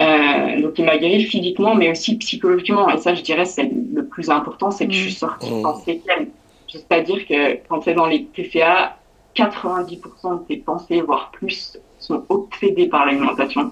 Euh, 0.00 0.60
donc 0.62 0.78
il 0.78 0.84
m'a 0.84 0.96
guéri 0.96 1.24
physiquement, 1.24 1.74
mais 1.74 1.90
aussi 1.90 2.16
psychologiquement. 2.16 2.88
Et 2.88 2.96
ça, 2.96 3.14
je 3.14 3.20
dirais, 3.20 3.44
c'est 3.44 3.70
le 3.94 4.06
plus 4.06 4.30
important, 4.30 4.70
c'est 4.70 4.86
que 4.86 4.92
je 4.92 5.00
suis 5.00 5.10
mmh. 5.10 5.14
sortie 5.14 5.50
mmh. 5.50 5.66
en 5.66 5.74
séquelles. 5.74 6.28
C'est-à-dire 6.68 7.26
que 7.26 7.58
quand 7.68 7.80
tu 7.80 7.90
es 7.90 7.94
dans 7.94 8.06
les 8.06 8.24
TCA, 8.24 8.96
90% 9.36 10.40
de 10.40 10.44
tes 10.48 10.56
pensées, 10.56 11.02
voire 11.02 11.30
plus, 11.30 11.78
sont 11.98 12.24
obsédées 12.30 12.86
par 12.86 13.04
l'alimentation. 13.04 13.70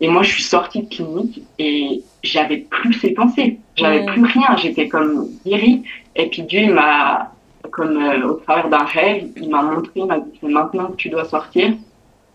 Et 0.00 0.08
moi, 0.08 0.22
je 0.22 0.32
suis 0.32 0.42
sortie 0.42 0.82
de 0.82 0.88
clinique 0.88 1.42
et 1.58 2.02
j'avais 2.22 2.58
plus 2.58 2.94
ces 2.94 3.10
pensées. 3.10 3.58
J'avais 3.76 4.02
mmh. 4.02 4.06
plus 4.06 4.24
rien. 4.24 4.56
J'étais 4.56 4.88
comme 4.88 5.28
guérie. 5.44 5.82
Et 6.16 6.28
puis 6.28 6.42
Dieu 6.42 6.72
m'a 6.72 7.32
comme 7.72 7.96
euh, 7.96 8.28
au 8.28 8.34
travers 8.34 8.68
d'un 8.68 8.84
rêve, 8.84 9.30
il 9.36 9.50
m'a 9.50 9.62
montré, 9.62 9.90
il 9.96 10.06
m'a 10.06 10.20
dit 10.20 10.38
maintenant 10.42 10.88
que 10.88 10.96
tu 10.96 11.08
dois 11.08 11.24
sortir. 11.24 11.72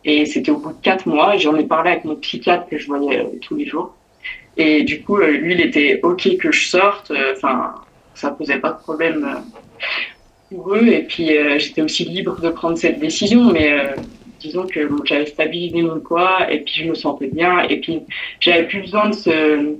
Et 0.03 0.25
c'était 0.25 0.51
au 0.51 0.57
bout 0.57 0.71
de 0.71 0.81
quatre 0.81 1.07
mois. 1.07 1.38
J'en 1.38 1.55
ai 1.55 1.63
parlé 1.63 1.91
avec 1.91 2.05
mon 2.05 2.15
psychiatre 2.15 2.67
que 2.67 2.77
je 2.77 2.88
voyais 2.88 3.19
euh, 3.19 3.39
tous 3.41 3.55
les 3.55 3.65
jours. 3.65 3.95
Et 4.57 4.83
du 4.83 5.01
coup, 5.01 5.17
euh, 5.17 5.31
lui, 5.31 5.53
il 5.53 5.61
était 5.61 5.99
OK 6.03 6.38
que 6.38 6.51
je 6.51 6.67
sorte. 6.67 7.13
Enfin, 7.35 7.75
ça 8.15 8.31
posait 8.31 8.57
pas 8.57 8.71
de 8.71 8.79
problème 8.79 9.43
pour 10.49 10.73
eux. 10.73 10.88
Et 10.88 11.03
puis, 11.03 11.29
j'étais 11.57 11.83
aussi 11.83 12.05
libre 12.05 12.41
de 12.41 12.49
prendre 12.49 12.77
cette 12.77 12.99
décision. 12.99 13.51
Mais 13.51 13.93
disons 14.39 14.65
que 14.65 14.89
j'avais 15.05 15.27
stabilisé 15.27 15.83
mon 15.83 15.99
poids 15.99 16.51
et 16.51 16.61
puis 16.61 16.73
je 16.77 16.89
me 16.89 16.95
sentais 16.95 17.27
bien. 17.27 17.59
Et 17.69 17.79
puis, 17.79 18.01
j'avais 18.39 18.63
plus 18.63 18.81
besoin 18.81 19.09
de 19.09 19.15
ce, 19.15 19.75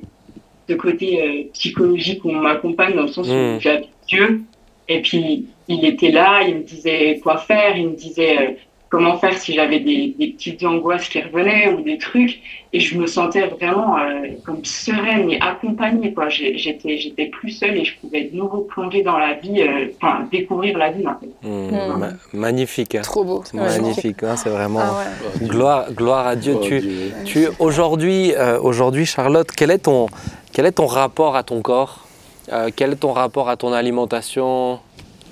de 0.68 0.76
côté 0.76 1.50
psychologique 1.54 2.24
où 2.26 2.30
on 2.30 2.42
m'accompagne 2.42 2.96
dans 2.96 3.04
le 3.04 3.08
sens 3.08 3.28
où 3.28 3.34
mmh. 3.34 3.60
j'avais 3.60 3.88
Dieu 4.08 4.44
et 4.90 5.02
puis, 5.02 5.48
il 5.68 5.86
était 5.86 6.12
là, 6.12 6.44
il 6.48 6.56
me 6.56 6.64
disait 6.64 7.20
quoi 7.22 7.38
faire, 7.38 7.76
il 7.76 7.90
me 7.90 7.96
disait 7.96 8.38
euh, 8.38 8.52
comment 8.90 9.18
faire 9.18 9.38
si 9.38 9.54
j'avais 9.54 9.82
des, 9.82 10.16
des, 10.18 10.28
petites 10.28 10.64
angoisses 10.64 11.10
qui 11.10 11.22
revenaient 11.22 11.74
ou 11.74 11.82
des 11.82 11.98
trucs. 11.98 12.40
Et 12.72 12.80
je 12.80 12.98
me 12.98 13.06
sentais 13.06 13.48
vraiment 13.48 13.98
euh, 13.98 14.28
comme 14.46 14.64
sereine 14.64 15.30
et 15.30 15.42
accompagnée. 15.42 16.14
Quoi. 16.14 16.30
J'étais, 16.30 16.98
j'étais 16.98 17.26
plus 17.26 17.50
seule 17.52 17.76
et 17.76 17.84
je 17.84 17.98
pouvais 18.00 18.24
de 18.32 18.38
nouveau 18.38 18.60
plonger 18.60 19.04
dans 19.04 19.18
la 19.18 19.34
vie, 19.34 19.62
euh, 19.62 19.88
enfin, 20.02 20.26
découvrir 20.32 20.78
la 20.78 20.92
vie. 20.92 21.06
En 21.06 21.20
fait. 21.20 21.28
Mmh. 21.46 21.50
Mmh. 21.50 22.18
magnifique. 22.32 22.96
Hein. 22.96 23.02
Trop 23.02 23.26
beau. 23.26 23.44
Magnifique. 23.54 24.24
Hein, 24.24 24.38
c'est 24.38 24.50
vraiment 24.50 24.80
ah 24.84 25.04
gloire, 25.44 25.92
gloire 25.92 26.28
à 26.28 26.38
Dieu. 26.38 26.56
Oh, 26.56 26.64
tu, 26.64 26.82
tu, 27.26 27.48
aujourd'hui, 27.60 28.32
aujourd'hui, 28.62 29.06
Charlotte, 29.06 29.50
quel 29.54 29.72
est, 29.72 29.80
ton, 29.80 30.08
quel 30.54 30.66
est 30.66 30.72
ton 30.72 30.86
rapport 30.86 31.36
à 31.36 31.44
ton 31.44 31.62
corps? 31.62 32.07
Euh, 32.52 32.70
quel 32.76 32.94
est 32.94 32.98
ton 32.98 33.14
rapport 33.14 33.50
à 33.50 33.58
ton 33.58 33.74
alimentation? 33.74 34.80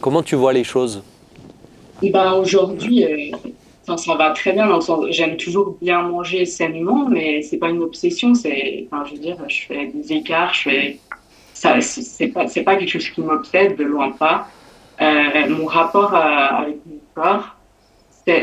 Comment 0.01 0.24
tu 0.24 0.36
vois 0.36 0.53
les 0.53 0.63
choses? 0.63 1.03
Ben, 2.01 2.34
Aujourd'hui, 2.34 3.05
euh, 3.05 3.95
ça 3.97 4.16
va 4.16 4.32
très 4.32 4.53
bien. 4.53 4.68
J'aime 5.09 5.38
toujours 5.38 5.78
bien 5.82 6.01
manger 6.01 6.45
sainement, 6.45 7.07
mais 7.09 7.41
c'est 7.41 7.57
pas 7.57 7.70
une 7.70 7.82
obsession. 7.82 8.32
Enfin, 8.32 9.03
je 9.05 9.11
veux 9.11 9.20
dire, 9.20 9.38
je 9.47 9.66
fais 9.68 9.88
des 9.88 10.13
écarts, 10.13 10.53
je 10.53 10.61
fais. 10.61 10.99
Ça, 11.53 11.80
c'est 11.80 12.28
pas, 12.28 12.45
pas 12.45 12.76
quelque 12.76 12.89
chose 12.89 13.09
qui 13.09 13.22
m'obsède, 13.22 13.78
de 13.78 13.86
loin 13.86 14.11
pas. 14.11 14.47
Euh, 15.01 15.49
mon 15.49 15.66
rapport 15.66 16.13
avec 16.13 16.78
mon 16.86 16.99
corps, 17.13 17.55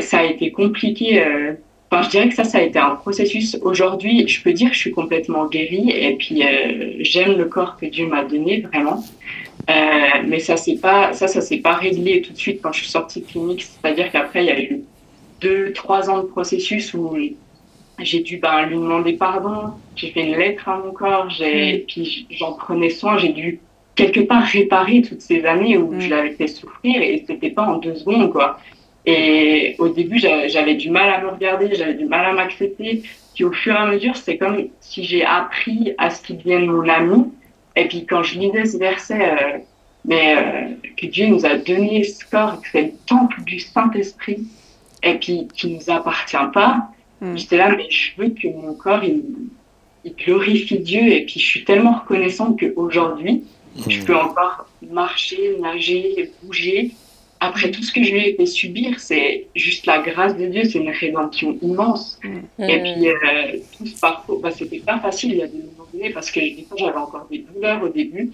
ça 0.01 0.19
a 0.19 0.23
été 0.23 0.51
compliqué 0.51 1.23
je 2.01 2.09
dirais 2.09 2.29
que 2.29 2.35
ça, 2.35 2.43
ça 2.43 2.59
a 2.59 2.61
été 2.61 2.79
un 2.79 2.95
processus. 2.95 3.57
Aujourd'hui, 3.61 4.27
je 4.27 4.41
peux 4.41 4.53
dire 4.53 4.69
que 4.69 4.75
je 4.75 4.79
suis 4.79 4.91
complètement 4.91 5.45
guérie 5.47 5.91
et 5.91 6.15
puis 6.15 6.43
euh, 6.43 6.95
j'aime 6.99 7.37
le 7.37 7.45
corps 7.45 7.77
que 7.77 7.85
Dieu 7.85 8.07
m'a 8.07 8.23
donné 8.23 8.61
vraiment. 8.61 9.03
Euh, 9.69 9.73
mais 10.27 10.39
ça, 10.39 10.57
c'est 10.57 10.75
pas, 10.75 11.13
ça, 11.13 11.27
ça 11.27 11.41
s'est 11.41 11.57
pas 11.57 11.73
réglé 11.73 12.21
tout 12.21 12.33
de 12.33 12.37
suite 12.37 12.61
quand 12.61 12.71
je 12.71 12.81
suis 12.81 12.89
sortie 12.89 13.21
de 13.21 13.25
clinique. 13.25 13.63
C'est-à-dire 13.63 14.11
qu'après, 14.11 14.43
il 14.43 14.47
y 14.47 14.51
a 14.51 14.59
eu 14.61 14.81
deux, 15.41 15.73
trois 15.73 16.09
ans 16.09 16.19
de 16.19 16.27
processus 16.27 16.93
où 16.93 17.15
j'ai 17.99 18.19
dû 18.21 18.37
ben, 18.37 18.65
lui 18.65 18.75
demander 18.75 19.13
pardon. 19.13 19.73
J'ai 19.95 20.11
fait 20.11 20.23
une 20.23 20.35
lettre 20.35 20.67
à 20.67 20.77
mon 20.77 20.91
corps. 20.91 21.29
J'ai, 21.29 21.79
mm. 21.79 21.81
puis 21.87 22.27
j'en 22.31 22.53
prenais 22.53 22.89
soin. 22.89 23.17
J'ai 23.17 23.29
dû 23.29 23.59
quelque 23.95 24.21
part 24.21 24.43
réparer 24.43 25.01
toutes 25.01 25.21
ces 25.21 25.45
années 25.45 25.77
où 25.77 25.93
mm. 25.93 25.99
je 25.99 26.09
l'avais 26.09 26.31
fait 26.31 26.47
souffrir 26.47 27.01
et 27.01 27.23
c'était 27.27 27.51
pas 27.51 27.63
en 27.63 27.77
deux 27.77 27.95
secondes, 27.95 28.31
quoi. 28.31 28.59
Et 29.05 29.75
au 29.79 29.89
début, 29.89 30.17
j'avais 30.17 30.75
du 30.75 30.89
mal 30.89 31.09
à 31.09 31.21
me 31.21 31.29
regarder, 31.29 31.73
j'avais 31.75 31.95
du 31.95 32.05
mal 32.05 32.25
à 32.25 32.33
m'accepter. 32.33 33.03
Puis 33.35 33.43
au 33.43 33.51
fur 33.51 33.73
et 33.73 33.77
à 33.77 33.85
mesure, 33.85 34.15
c'est 34.15 34.37
comme 34.37 34.67
si 34.79 35.03
j'ai 35.03 35.25
appris 35.25 35.93
à 35.97 36.09
ce 36.09 36.21
qu'il 36.21 36.37
devienne 36.37 36.67
mon 36.67 36.87
ami. 36.87 37.25
Et 37.75 37.87
puis 37.87 38.05
quand 38.05 38.23
je 38.23 38.39
lisais 38.39 38.65
ce 38.65 38.77
verset, 38.77 39.19
euh, 39.21 39.57
mais 40.05 40.37
euh, 40.37 40.75
que 40.95 41.07
Dieu 41.07 41.27
nous 41.27 41.45
a 41.45 41.55
donné 41.55 42.03
ce 42.03 42.23
corps, 42.29 42.61
que 42.61 42.67
c'est 42.71 42.81
le 42.83 42.91
temple 43.07 43.41
du 43.43 43.59
Saint-Esprit, 43.59 44.45
et 45.01 45.15
puis 45.15 45.47
qui 45.53 45.67
nous 45.67 45.89
appartient 45.89 46.37
pas, 46.53 46.89
mm. 47.21 47.35
j'étais 47.35 47.57
là, 47.57 47.75
mais 47.75 47.89
je 47.89 48.11
veux 48.17 48.29
que 48.29 48.47
mon 48.47 48.75
corps, 48.75 49.03
il, 49.03 49.23
il, 50.05 50.13
glorifie 50.15 50.79
Dieu. 50.79 51.01
Et 51.01 51.25
puis 51.25 51.39
je 51.39 51.45
suis 51.45 51.65
tellement 51.65 51.99
reconnaissante 51.99 52.59
qu'aujourd'hui, 52.59 53.43
je 53.87 53.99
mm. 53.99 54.05
peux 54.05 54.15
encore 54.15 54.67
marcher, 54.91 55.57
nager, 55.59 56.31
bouger 56.43 56.91
après 57.43 57.71
tout 57.71 57.83
ce 57.83 57.91
que 57.91 58.01
je 58.03 58.11
lui 58.13 58.29
ai 58.29 58.35
fait 58.35 58.45
subir, 58.45 58.99
c'est 58.99 59.47
juste 59.55 59.85
la 59.85 59.99
grâce 59.99 60.37
de 60.37 60.45
Dieu, 60.45 60.63
c'est 60.63 60.79
une 60.79 60.89
rédemption 60.89 61.57
immense. 61.61 62.19
Mm. 62.23 62.63
Et 62.69 62.79
puis, 62.81 63.09
euh, 63.09 63.57
tout 63.77 63.85
ce 63.85 63.99
parcours, 63.99 64.39
bah, 64.39 64.51
c'était 64.51 64.79
pas 64.79 64.99
facile 64.99 65.33
il 65.33 65.37
y 65.39 65.43
a 65.43 65.47
des 65.47 65.57
moments 65.57 66.13
parce 66.13 66.31
que 66.31 66.39
des 66.39 66.65
fois, 66.67 66.77
j'avais 66.77 66.97
encore 66.97 67.27
des 67.29 67.39
douleurs 67.39 67.83
au 67.83 67.89
début. 67.89 68.31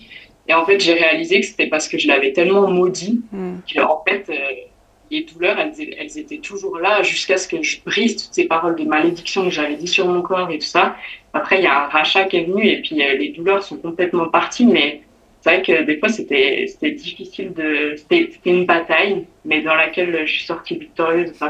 Et 0.47 0.53
en 0.53 0.66
fait, 0.66 0.80
j'ai 0.80 0.93
réalisé 0.93 1.41
que 1.41 1.45
c'était 1.47 1.68
parce 1.68 1.88
que 1.88 1.97
je 1.97 2.07
l'avais 2.07 2.34
tellement 2.34 2.68
maudit 2.70 3.22
mm. 3.32 3.55
qu'en 3.76 4.03
fait, 4.07 4.26
euh, 4.30 4.34
les 5.10 5.24
douleurs, 5.24 5.57
elles, 5.57 5.74
elles, 5.97 6.20
étaient 6.20 6.38
toujours 6.38 6.78
là 6.78 7.01
jusqu'à 7.01 7.38
ce 7.38 7.47
que 7.47 7.64
je 7.64 7.80
brise 7.84 8.16
toutes 8.16 8.34
ces 8.34 8.45
paroles 8.45 8.76
de 8.76 8.84
malédiction 8.84 9.45
que 9.45 9.49
j'avais 9.49 9.76
dit 9.76 9.88
sur 9.88 10.07
mon 10.07 10.22
corps 10.22 10.51
et 10.51 10.60
tout 10.60 10.68
ça. 10.68 10.95
Après, 11.34 11.57
il 11.57 11.64
y 11.64 11.68
a 11.68 11.86
un 11.86 11.88
rachat 11.88 12.26
qui 12.26 12.38
est 12.38 12.43
venu 12.43 12.68
et 12.68 12.82
puis 12.82 13.01
euh, 13.01 13.16
les 13.16 13.30
douleurs 13.30 13.64
sont 13.64 13.78
complètement 13.78 14.28
parties, 14.28 14.68
mais 14.68 15.01
c'est 15.42 15.50
vrai 15.50 15.62
que 15.62 15.84
des 15.84 15.98
fois 16.00 16.10
c'était 16.10 16.66
c'était 16.68 16.92
difficile 16.92 17.54
de 17.54 17.96
c'était 17.98 18.30
une 18.46 18.66
bataille 18.66 19.26
mais 19.46 19.62
dans 19.62 19.76
laquelle 19.76 20.26
je 20.26 20.32
suis 20.32 20.46
sortie 20.46 20.78
victorieuse 20.78 21.32
Mhm. 21.42 21.50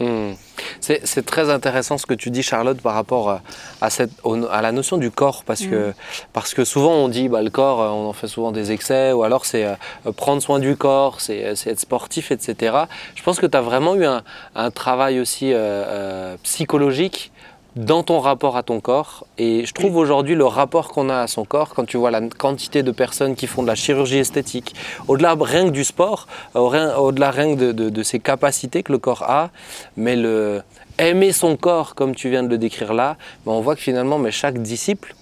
Hmm. 0.00 0.32
C'est 0.80 1.24
très 1.26 1.50
intéressant 1.50 1.98
ce 1.98 2.06
que 2.06 2.14
tu 2.14 2.30
dis, 2.30 2.42
Charlotte, 2.42 2.80
par 2.80 2.94
rapport 2.94 3.30
à, 3.30 3.42
à 3.80 3.90
cette, 3.90 4.10
au- 4.24 4.46
à 4.46 4.62
la 4.62 4.72
notion 4.72 4.96
du 4.96 5.10
corps, 5.10 5.44
parce 5.44 5.64
que, 5.66 5.92
parce 6.32 6.54
que 6.54 6.64
souvent 6.64 6.94
on 6.94 7.08
dit 7.08 7.28
bah, 7.28 7.42
le 7.42 7.50
corps, 7.50 7.80
euh, 7.82 7.88
on 7.88 8.08
en 8.08 8.12
fait 8.14 8.26
souvent 8.26 8.50
des 8.52 8.72
excès, 8.72 9.12
ou 9.12 9.22
alors 9.22 9.44
c'est 9.44 9.64
euh, 9.64 9.74
prendre 10.16 10.40
soin 10.42 10.58
du 10.58 10.76
corps, 10.76 11.20
c'est 11.20 11.44
euh, 11.44 11.54
c'est 11.54 11.70
être 11.70 11.80
sportif, 11.80 12.30
etc. 12.30 12.76
Je 13.14 13.22
pense 13.22 13.38
que 13.38 13.46
tu 13.46 13.56
as 13.56 13.60
vraiment 13.60 13.94
eu 13.94 14.04
un, 14.06 14.22
un 14.54 14.70
travail 14.70 15.20
aussi 15.20 15.52
euh, 15.52 15.56
euh, 15.58 16.36
psychologique 16.42 17.30
dans 17.76 18.02
ton 18.02 18.18
rapport 18.18 18.56
à 18.56 18.62
ton 18.62 18.80
corps. 18.80 19.26
Et 19.38 19.64
je 19.64 19.72
trouve 19.72 19.96
aujourd'hui 19.96 20.34
le 20.34 20.46
rapport 20.46 20.88
qu'on 20.88 21.08
a 21.08 21.20
à 21.20 21.26
son 21.26 21.44
corps, 21.44 21.74
quand 21.74 21.84
tu 21.84 21.96
vois 21.96 22.10
la 22.10 22.20
quantité 22.20 22.82
de 22.82 22.90
personnes 22.90 23.34
qui 23.34 23.46
font 23.46 23.62
de 23.62 23.68
la 23.68 23.74
chirurgie 23.74 24.18
esthétique, 24.18 24.74
au-delà 25.08 25.36
rien 25.40 25.66
que 25.66 25.70
du 25.70 25.84
sport, 25.84 26.26
au-delà 26.54 27.30
rien 27.30 27.54
que 27.54 27.60
de, 27.60 27.72
de, 27.72 27.90
de 27.90 28.02
ses 28.02 28.18
capacités 28.18 28.82
que 28.82 28.92
le 28.92 28.98
corps 28.98 29.22
a, 29.22 29.50
mais 29.96 30.16
le 30.16 30.62
aimer 30.98 31.32
son 31.32 31.56
corps, 31.56 31.94
comme 31.94 32.14
tu 32.14 32.28
viens 32.28 32.42
de 32.42 32.48
le 32.48 32.58
décrire 32.58 32.92
là, 32.92 33.16
ben 33.46 33.52
on 33.52 33.60
voit 33.60 33.74
que 33.74 33.80
finalement, 33.80 34.18
mais 34.18 34.30
chaque 34.30 34.58
disciple 34.58 35.14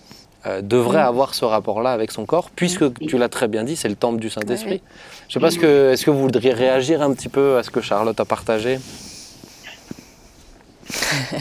euh, 0.47 0.61
devrait 0.61 1.01
avoir 1.01 1.35
ce 1.35 1.45
rapport-là 1.45 1.93
avec 1.93 2.11
son 2.11 2.27
corps, 2.27 2.51
puisque 2.55 2.93
tu 3.07 3.17
l'as 3.17 3.29
très 3.29 3.49
bien 3.49 3.65
dit, 3.65 3.77
c'est 3.77 3.89
le 3.89 3.95
temple 3.95 4.19
du 4.19 4.31
Saint-Esprit. 4.31 4.83
Je 5.29 5.35
sais 5.35 5.41
pas, 5.41 5.49
est-ce 5.49 5.59
que, 5.59 5.93
est-ce 5.93 6.05
que 6.05 6.11
vous 6.11 6.21
voudriez 6.21 6.53
réagir 6.53 7.03
un 7.03 7.13
petit 7.13 7.29
peu 7.29 7.59
à 7.59 7.63
ce 7.63 7.71
que 7.71 7.81
Charlotte 7.81 8.19
a 8.19 8.25
partagé? 8.25 8.79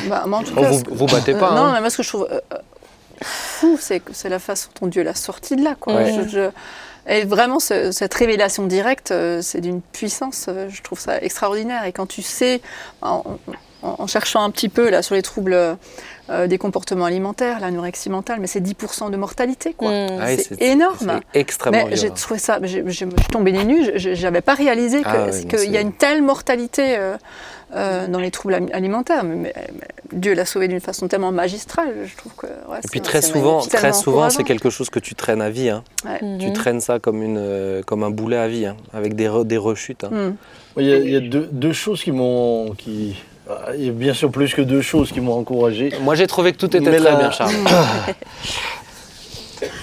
Bah, 0.08 0.24
moi, 0.28 0.40
en 0.40 0.44
tout 0.44 0.54
Oh, 0.58 0.62
cas, 0.62 0.70
vous, 0.72 0.84
que- 0.84 0.92
vous 0.94 1.06
battez 1.06 1.34
pas, 1.34 1.52
Euh, 1.52 1.56
non, 1.56 1.62
hein 1.64 1.72
mais 1.74 1.82
moi, 1.82 1.90
ce 1.90 1.98
que 1.98 2.04
je 2.04 2.10
trouve 2.10 2.28
euh, 2.32 2.40
euh, 2.54 2.58
fou, 3.24 3.78
c'est 3.80 4.00
que 4.00 4.14
c'est 4.14 4.30
la 4.30 4.40
façon 4.40 4.70
dont 4.82 4.88
Dieu 4.88 5.04
l'a 5.04 5.16
sorti 5.16 5.56
de 5.56 5.64
là. 5.64 5.76
Quoi. 5.80 5.96
Ouais. 5.96 6.14
Je- 6.14 6.30
je- 6.30 6.50
et 7.12 7.24
vraiment, 7.26 7.60
ce- 7.60 7.92
cette 7.92 8.14
révélation 8.14 8.66
directe, 8.66 9.14
c'est 9.42 9.62
d'une 9.62 9.82
puissance, 9.82 10.50
je 10.70 10.82
trouve 10.82 11.00
ça 11.00 11.22
extraordinaire. 11.22 11.86
Et 11.86 11.94
quand 11.94 12.06
tu 12.06 12.22
sais, 12.22 12.62
en, 13.02 13.24
en- 13.84 13.96
en 14.00 14.08
cherchant 14.08 14.44
un 14.44 14.50
petit 14.50 14.68
peu 14.70 14.90
là, 14.90 15.02
sur 15.02 15.16
les 15.16 15.22
troubles 15.22 15.54
euh, 16.30 16.48
des 16.48 16.58
comportements 16.58 17.06
alimentaires, 17.06 17.62
l'anorexie 17.62 18.10
mentale, 18.10 18.40
mais 18.42 18.48
c'est 18.48 18.60
10% 18.60 19.10
de 19.10 19.16
mortalité. 19.16 19.74
Quoi. 19.74 19.90
Mm. 19.92 20.08
Ah 20.22 20.26
oui, 20.28 20.46
c'est 20.46 20.62
énorme. 20.62 21.22
C'est 21.32 21.40
extrêmement 21.40 21.86
Mais 21.88 21.96
j'ai 21.96 22.10
trouvé 22.10 22.38
ça, 22.40 22.60
je, 22.62 22.90
suis 22.92 23.08
tombée 23.32 23.54
des 23.54 23.64
nues, 23.64 23.92
je 23.96 24.10
n'avais 24.22 24.42
pas 24.42 24.56
réalisé 24.56 25.02
Ah 25.06 25.28
oui, 25.32 25.48
qu'il 25.48 25.72
y 25.72 25.78
a 25.78 25.82
une 25.82 25.94
telle 25.94 26.22
mortalité 26.22 26.98
euh, 26.98 27.16
euh, 27.76 28.08
dans 28.08 28.20
les 28.20 28.32
troubles 28.32 28.58
alimentaires. 28.74 29.24
Mais, 29.24 29.36
mais- 29.36 29.54
mais 29.74 29.88
Dieu 30.14 30.34
l'a 30.34 30.46
sauvé 30.46 30.68
d'une 30.68 30.80
façon 30.80 31.08
tellement 31.08 31.32
magistrale, 31.32 31.94
je 32.06 32.16
trouve 32.16 32.34
que. 32.36 32.46
ouais, 32.48 32.80
Et 32.84 32.88
puis 32.90 33.02
très 33.02 33.22
souvent, 33.22 33.60
très 33.60 33.94
souvent, 33.94 34.30
c'est 34.30 34.44
quelque 34.44 34.70
chose 34.70 34.90
que 34.90 35.00
tu 35.00 35.16
traînes 35.16 35.42
à 35.42 35.50
vie. 35.50 35.70
hein. 35.70 35.84
Ouais. 36.06 36.20
Tu 36.40 36.48
Mhm. 36.48 36.54
traînes 36.54 36.82
ça 36.82 37.00
comme, 37.00 37.22
une, 37.22 37.38
euh, 37.40 37.82
comme 37.84 38.04
un 38.04 38.10
boulet 38.10 38.38
à 38.38 38.48
vie, 38.48 38.66
hein, 38.66 38.78
avec 38.94 39.16
des, 39.16 39.28
re- 39.28 39.46
des 39.46 39.58
rechutes. 39.58 40.04
hein. 40.06 40.10
Mm. 40.12 40.36
Il 40.80 40.86
y 40.86 40.94
a, 40.94 40.98
il 40.98 41.10
y 41.12 41.16
a 41.16 41.20
deux, 41.20 41.50
deux 41.52 41.74
choses 41.74 42.02
qui 42.04 42.12
m'ont. 42.12 42.72
Qui... 42.78 43.16
Il 43.78 43.86
y 43.86 43.90
a 43.90 43.92
bien 43.94 44.14
sûr 44.14 44.30
plus 44.30 44.54
que 44.54 44.62
deux 44.62 44.82
choses 44.82 45.12
qui 45.12 45.22
m'ont 45.22 45.34
encouragé. 45.40 45.90
Moi, 46.02 46.16
j'ai 46.16 46.28
trouvé 46.28 46.52
que 46.52 46.58
tout 46.58 46.68
était 46.68 46.80
Mais 46.82 46.98
très 46.98 47.12
la- 47.12 47.16
bien, 47.16 47.32
Charles. 47.32 47.54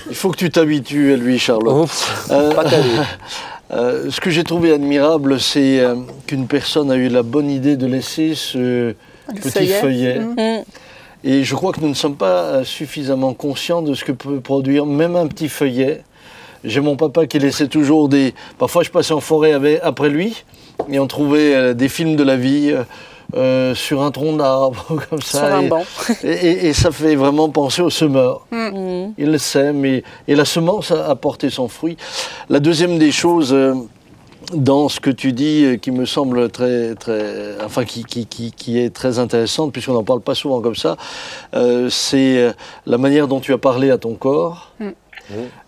Il 0.09 0.14
faut 0.14 0.30
que 0.30 0.37
tu 0.37 0.51
t'habitues 0.51 1.12
à 1.14 1.16
lui, 1.16 1.39
Charlotte. 1.39 1.85
Ouf, 1.85 2.28
Euh, 2.30 2.53
pas. 2.55 2.64
euh, 3.75 4.11
ce 4.11 4.20
que 4.20 4.31
j'ai 4.31 4.45
trouvé 4.45 4.72
admirable, 4.72 5.41
c'est 5.41 5.81
euh, 5.81 5.97
qu'une 6.27 6.47
personne 6.47 6.91
a 6.91 6.97
eu 6.97 7.09
la 7.09 7.22
bonne 7.22 7.51
idée 7.51 7.77
de 7.77 7.87
laisser 7.87 8.35
ce 8.35 8.59
Le 8.59 8.95
petit 9.35 9.51
feuillet. 9.51 9.81
feuillet. 9.81 10.18
Mm. 10.20 10.35
Mm. 10.39 10.64
Et 11.25 11.43
je 11.45 11.55
crois 11.55 11.72
que 11.72 11.81
nous 11.81 11.89
ne 11.89 11.95
sommes 11.95 12.16
pas 12.16 12.43
euh, 12.45 12.64
suffisamment 12.64 13.33
conscients 13.35 13.83
de 13.83 13.95
ce 13.95 14.05
que 14.05 14.12
peut 14.12 14.41
produire 14.41 14.87
même 14.87 15.16
un 15.16 15.27
petit 15.27 15.49
feuillet. 15.49 16.03
J'ai 16.62 16.81
mon 16.81 16.97
papa 16.97 17.27
qui 17.27 17.39
laissait 17.39 17.68
toujours 17.68 18.09
des... 18.09 18.33
Parfois, 18.59 18.83
je 18.83 18.91
passais 18.91 19.12
en 19.12 19.20
forêt 19.20 19.53
avec- 19.53 19.81
après 19.83 20.09
lui 20.09 20.45
et 20.91 20.99
on 20.99 21.07
trouvait 21.07 21.75
des 21.75 21.89
films 21.89 22.16
de 22.16 22.22
la 22.25 22.37
vie 22.37 22.75
euh, 23.35 23.75
sur 23.75 24.03
un 24.03 24.11
tronc 24.11 24.37
d'arbre, 24.37 24.85
comme 25.11 25.22
ça. 25.22 25.39
Sur 25.47 25.57
un 25.57 25.61
et, 25.62 25.68
banc. 25.68 25.85
et- 26.25 26.29
et- 26.29 26.66
et 26.68 26.72
ça 26.72 26.91
fait 26.93 27.14
vraiment 27.16 27.49
penser 27.49 27.83
au 27.83 27.91
semeur. 27.91 28.47
Mm. 28.51 29.12
Il 29.18 29.31
le 29.33 29.39
sème 29.39 29.85
et, 29.85 30.05
et 30.29 30.35
la 30.35 30.45
semence 30.45 30.91
a 30.91 31.07
apporté 31.09 31.51
son 31.51 31.68
fruit. 31.68 31.97
La 32.49 32.61
deuxième 32.61 32.99
des 32.99 33.12
choses 33.12 33.53
euh, 33.53 33.75
dans 34.53 34.89
ce 34.91 35.01
que 35.01 35.11
tu 35.11 35.33
dis 35.33 35.64
euh, 35.64 35.77
qui 35.77 35.91
me 35.91 36.05
semble 36.05 36.51
très, 36.51 36.95
très, 36.97 37.55
enfin 37.64 37.85
qui, 37.85 38.05
qui, 38.05 38.27
qui, 38.27 38.53
qui 38.53 38.79
est 38.79 38.91
très 38.95 39.18
intéressante 39.18 39.72
puisqu'on 39.72 39.95
n'en 39.95 40.05
parle 40.05 40.20
pas 40.20 40.35
souvent 40.35 40.61
comme 40.61 40.75
ça, 40.77 40.97
euh, 41.55 41.89
c'est 41.91 42.53
la 42.87 42.99
manière 42.99 43.27
dont 43.27 43.41
tu 43.41 43.53
as 43.55 43.59
parlé 43.59 43.91
à 43.91 43.97
ton 43.99 44.14
corps. 44.14 44.72
Mm. 44.81 44.89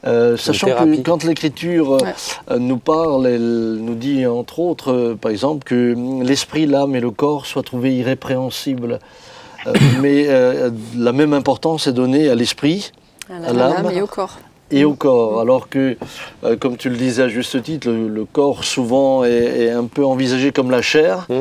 Euh, 0.06 0.36
sachant 0.36 0.66
que 0.68 1.00
quand 1.02 1.24
l'Écriture 1.24 1.94
euh, 1.94 1.98
Ouais. 1.98 2.58
nous 2.58 2.76
parle, 2.78 3.26
elle 3.26 3.78
nous 3.80 3.94
dit 3.94 4.26
entre 4.26 4.58
autres, 4.60 4.92
euh, 4.92 5.14
par 5.14 5.30
exemple, 5.30 5.64
que 5.64 5.94
l'esprit, 6.22 6.66
l'âme 6.66 6.94
et 6.94 7.00
le 7.00 7.10
corps 7.10 7.46
soient 7.46 7.62
trouvés 7.62 7.96
irrépréhensibles. 7.96 8.98
Mais 10.00 10.26
euh, 10.28 10.70
la 10.96 11.12
même 11.12 11.32
importance 11.32 11.86
est 11.86 11.92
donnée 11.92 12.28
à 12.28 12.34
l'esprit, 12.34 12.92
À 13.30 13.52
l'âme 13.52 13.90
et 13.92 14.00
au 14.02 14.06
corps. 14.06 14.38
et 14.70 14.84
au 14.84 14.94
corps. 14.94 15.40
Alors 15.40 15.68
que, 15.68 15.96
euh, 16.44 16.56
comme 16.56 16.76
tu 16.76 16.88
le 16.88 16.96
disais 16.96 17.24
à 17.24 17.28
juste 17.28 17.60
titre, 17.62 17.88
le, 17.88 18.08
le 18.08 18.24
corps 18.24 18.62
souvent 18.64 19.24
est, 19.24 19.30
est 19.30 19.70
un 19.70 19.86
peu 19.86 20.04
envisagé 20.04 20.52
comme 20.52 20.70
la 20.70 20.82
chair. 20.82 21.26
Mm. 21.28 21.34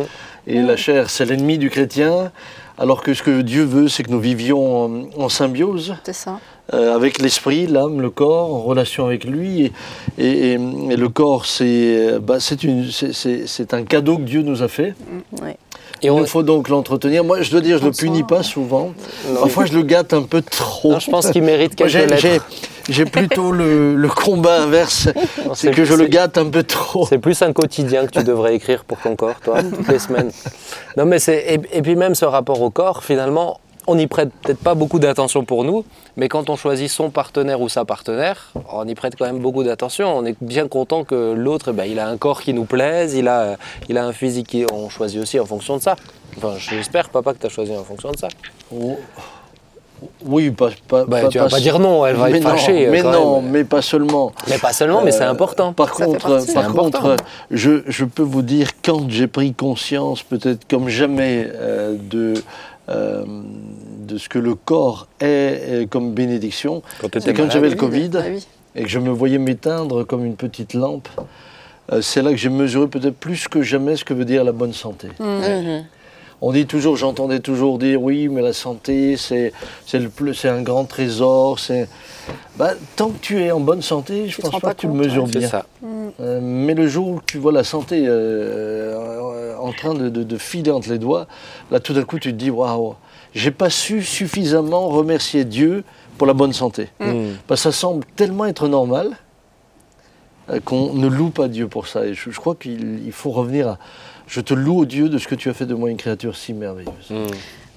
Et 0.48 0.62
la 0.62 0.76
chair, 0.78 1.10
c'est 1.10 1.26
l'ennemi 1.26 1.58
du 1.58 1.70
chrétien. 1.70 2.32
Alors 2.78 3.02
que 3.04 3.14
ce 3.14 3.24
que 3.24 3.42
Dieu 3.42 3.64
veut, 3.64 3.88
c'est 3.88 4.04
que 4.04 4.12
nous 4.12 4.20
vivions 4.20 4.86
en, 5.18 5.24
en 5.24 5.30
symbiose 5.30 5.96
C'est 6.04 6.14
ça. 6.14 6.40
Euh, 6.74 6.96
avec 6.96 7.22
l'esprit, 7.22 7.68
l'âme, 7.68 8.02
le 8.02 8.10
corps, 8.10 8.54
en 8.54 8.62
relation 8.62 9.06
avec 9.06 9.24
lui. 9.24 9.72
Et, 10.18 10.26
et- 10.26 10.52
et- 10.54 10.60
et 10.92 10.96
le 10.96 11.10
corps, 11.10 11.46
c'est 11.46 12.20
bah, 12.20 12.38
c'est 12.40 13.74
un 13.74 13.84
cadeau 13.84 14.18
que 14.18 14.24
Dieu 14.24 14.42
nous 14.42 14.64
a 14.64 14.68
fait. 14.68 14.94
Ouais. 15.42 15.58
Et 16.02 16.08
Il 16.08 16.12
on- 16.12 16.20
nous 16.20 16.26
faut 16.26 16.44
donc 16.44 16.68
l'entretenir. 16.70 17.24
Moi, 17.24 17.42
je 17.42 17.52
dois 17.52 17.62
dire, 17.62 17.78
je 17.78 17.84
ne 17.84 17.90
le 17.90 17.96
punis 17.96 18.24
pas 18.24 18.44
souvent. 18.44 18.92
Non. 19.30 19.40
Parfois, 19.42 19.66
je 19.66 19.74
le 19.74 19.84
gâte 19.84 20.14
un 20.14 20.24
peu 20.24 20.42
trop. 20.42 20.92
Non, 20.92 21.00
je 21.00 21.10
pense 21.10 21.30
qu'il 21.30 21.42
mérite 21.44 21.80
Moi, 21.80 21.88
quelques 21.90 22.10
j'ai- 22.12 22.18
j'ai- 22.18 22.30
lettres. 22.34 22.46
J'ai 22.88 23.06
plutôt 23.06 23.52
le, 23.52 23.96
le 23.96 24.10
combat 24.10 24.62
inverse, 24.62 25.08
c'est 25.56 25.72
que 25.72 25.86
je 25.86 25.96
le 25.96 26.06
gâte 26.06 26.38
un 26.38 26.46
peu 26.52 26.62
trop. 26.62 27.08
C'est 27.08 27.18
plus 27.18 27.42
un 27.42 27.52
quotidien 27.52 28.06
que 28.06 28.12
tu 28.12 28.24
devrais 28.24 28.54
écrire 28.54 28.84
pour 28.84 29.00
ton 29.00 29.16
corps, 29.16 29.40
toi, 29.44 29.64
toutes 29.64 29.88
les 29.88 29.98
semaines. 29.98 30.30
Non, 30.96 31.06
mais 31.08 31.18
c'est 31.18 31.38
et, 31.72 31.78
et 31.78 31.82
puis 31.82 31.96
même 31.96 32.14
ce 32.14 32.26
rapport 32.26 32.62
au 32.62 32.70
corps, 32.70 33.04
finalement, 33.04 33.60
on 33.88 33.96
n'y 33.96 34.08
prête 34.08 34.32
peut-être 34.42 34.60
pas 34.60 34.76
beaucoup 34.76 35.00
d'attention 35.00 35.46
pour 35.46 35.64
nous, 35.64 35.86
mais 36.18 36.28
quand 36.30 36.50
on 36.50 36.56
choisit 36.56 36.90
son 36.90 37.10
partenaire 37.10 37.62
ou 37.62 37.70
sa 37.70 37.86
partenaire, 37.86 38.52
on 38.72 38.88
y 38.88 38.96
prête 38.96 39.16
quand 39.18 39.26
même 39.26 39.40
beaucoup 39.40 39.64
d'attention. 39.64 40.18
On 40.18 40.26
est 40.26 40.36
bien 40.42 40.68
content 40.68 41.04
que 41.04 41.34
l'autre, 41.34 41.70
eh 41.70 41.74
ben, 41.74 41.86
il 41.86 42.00
a 42.00 42.08
un 42.08 42.18
corps 42.18 42.42
qui 42.42 42.54
nous 42.54 42.66
plaise, 42.66 43.14
il 43.14 43.28
a, 43.28 43.58
un 43.90 44.14
physique 44.14 44.48
qui, 44.48 44.66
on 44.72 44.90
choisit 44.90 45.22
aussi 45.22 45.40
en 45.40 45.46
fonction 45.46 45.78
de 45.78 45.82
ça. 45.82 45.96
Enfin, 46.38 46.54
j'espère, 46.58 47.10
papa, 47.10 47.34
que 47.34 47.40
tu 47.40 47.46
as 47.46 47.50
choisi 47.50 47.76
en 47.76 47.84
fonction 47.84 48.12
de 48.12 48.18
ça. 48.18 48.28
Oh. 48.74 48.98
Oui, 50.26 50.52
pas, 50.52 50.70
pas, 50.88 51.06
Bah, 51.06 51.22
pas- 51.22 51.28
tu 51.30 51.38
vas 51.40 51.48
pas 51.50 51.60
dire 51.60 51.80
non, 51.80 52.06
elle 52.06 52.16
va 52.16 52.30
mais 52.30 52.38
être 52.38 52.44
non, 52.44 52.50
fâchée. 52.52 52.88
euh, 52.88 52.92
Mais 52.92 53.02
quand 53.02 53.12
non, 53.12 53.42
même. 53.42 53.52
mais 53.52 53.64
pas 53.64 53.82
seulement. 53.82 54.32
Mais 54.50 54.58
pas 54.58 54.74
seulement, 54.74 55.02
mais 55.04 55.12
c'est 55.12 55.24
Euh, 55.24 55.32
important. 55.32 55.74
Par 55.74 55.94
Ça 55.96 56.06
contre, 56.06 56.54
par 56.54 56.72
contre, 56.74 57.16
je, 57.52 57.82
je 57.88 58.06
peux 58.06 58.24
vous 58.24 58.42
dire 58.42 58.70
quand 58.84 59.10
j'ai 59.10 59.28
pris 59.28 59.54
conscience, 59.54 60.24
peut-être 60.24 60.68
comme 60.70 60.90
jamais, 60.90 61.48
euh, 61.54 61.96
de 62.00 62.34
euh, 62.90 63.24
de 64.08 64.18
ce 64.20 64.30
que 64.30 64.38
le 64.38 64.54
corps 64.54 65.08
est 65.20 65.26
euh, 65.26 65.86
comme 65.90 66.14
bénédiction, 66.14 66.84
Quand 67.02 67.10
quand 67.12 67.50
j'avais 67.52 67.70
le 67.70 67.76
Covid 67.76 68.12
Ah 68.16 68.20
oui. 68.30 68.46
et 68.76 68.84
que 68.84 68.90
je 68.90 69.00
me 69.00 69.10
voyais 69.10 69.40
m'éteindre 69.40 70.04
comme 70.06 70.24
une 70.24 70.36
petite 70.36 70.76
lampe. 70.76 71.08
euh, 71.92 72.02
c'est 72.02 72.22
là 72.22 72.30
que 72.32 72.38
j'ai 72.38 72.50
mesuré 72.50 72.88
peut-être 72.88 73.16
plus 73.16 73.48
que 73.48 73.62
jamais 73.64 73.96
ce 73.96 74.04
que 74.06 74.14
veut 74.14 74.26
dire 74.26 74.44
la 74.44 74.52
bonne 74.52 74.74
santé. 74.74 75.08
Mm. 75.20 75.24
Mhm. 75.26 75.84
On 76.42 76.52
dit 76.52 76.66
toujours, 76.68 76.98
j'entendais 76.98 77.40
toujours 77.40 77.80
dire, 77.80 78.02
oui, 78.02 78.28
mais 78.28 78.42
la 78.42 78.54
santé, 78.54 79.16
c'est 79.18 79.54
c'est 79.86 80.00
le 80.00 80.10
plus- 80.10 80.34
c'est 80.36 80.50
un 80.50 80.62
grand 80.62 80.84
trésor. 80.86 81.60
C'est 81.60 81.88
bah, 82.58 82.72
tant 82.96 83.10
que 83.10 83.20
tu 83.20 83.42
es 83.42 83.52
en 83.52 83.60
bonne 83.60 83.82
santé, 83.82 84.28
je 84.28 84.36
Tu 84.36 84.42
pense 84.42 84.52
pas, 84.52 84.60
pas 84.60 84.74
que 84.74 84.82
tu 84.82 84.88
le 84.88 84.94
mesures 84.94 85.28
bien. 85.28 85.48
ça. 85.48 85.66
Euh, 86.20 86.40
mais 86.42 86.74
le 86.74 86.88
jour 86.88 87.08
où 87.08 87.22
tu 87.26 87.38
vois 87.38 87.52
la 87.52 87.64
santé 87.64 88.04
euh, 88.08 89.56
en 89.58 89.72
train 89.72 89.94
de, 89.94 90.10
de- 90.10 90.24
de 90.24 90.38
filer 90.38 90.72
entre 90.72 90.90
les 90.90 90.98
doigts, 91.00 91.28
là 91.72 91.80
tout 91.80 91.94
d'un 91.94 92.04
coup 92.04 92.20
tu 92.20 92.32
te 92.32 92.38
dis, 92.38 92.50
waouh, 92.52 92.96
j'ai 93.34 93.52
pas 93.52 93.70
su 93.70 94.04
suffisamment 94.04 94.88
remercier 94.90 95.46
Dieu 95.46 95.84
pour 96.18 96.28
la 96.28 96.34
bonne 96.34 96.54
santé. 96.54 96.90
Mm. 97.00 97.32
Parce 97.48 97.62
que 97.64 97.72
ça 97.72 97.78
semble 97.78 98.06
tellement 98.16 98.46
être 98.46 98.68
normal 98.68 99.12
euh, 100.50 100.60
qu'on 100.64 100.94
ne 100.94 101.08
loue 101.08 101.30
pas 101.30 101.48
Dieu 101.48 101.68
pour 101.68 101.88
ça. 101.88 102.06
Et 102.06 102.14
je, 102.14 102.30
je 102.30 102.40
crois 102.40 102.56
qu'il 102.56 103.02
il 103.06 103.12
faut 103.12 103.32
revenir 103.32 103.68
à, 103.70 103.78
je 104.28 104.42
te 104.42 104.54
loue 104.54 104.80
au 104.80 104.86
Dieu 104.86 105.10
de 105.10 105.18
ce 105.18 105.28
que 105.28 105.36
tu 105.36 105.50
as 105.50 105.54
fait 105.54 105.66
de 105.66 105.74
moi 105.76 105.90
une 105.90 105.98
créature 105.98 106.36
si 106.36 106.54
merveilleuse. 106.54 107.10
Mm. 107.10 107.26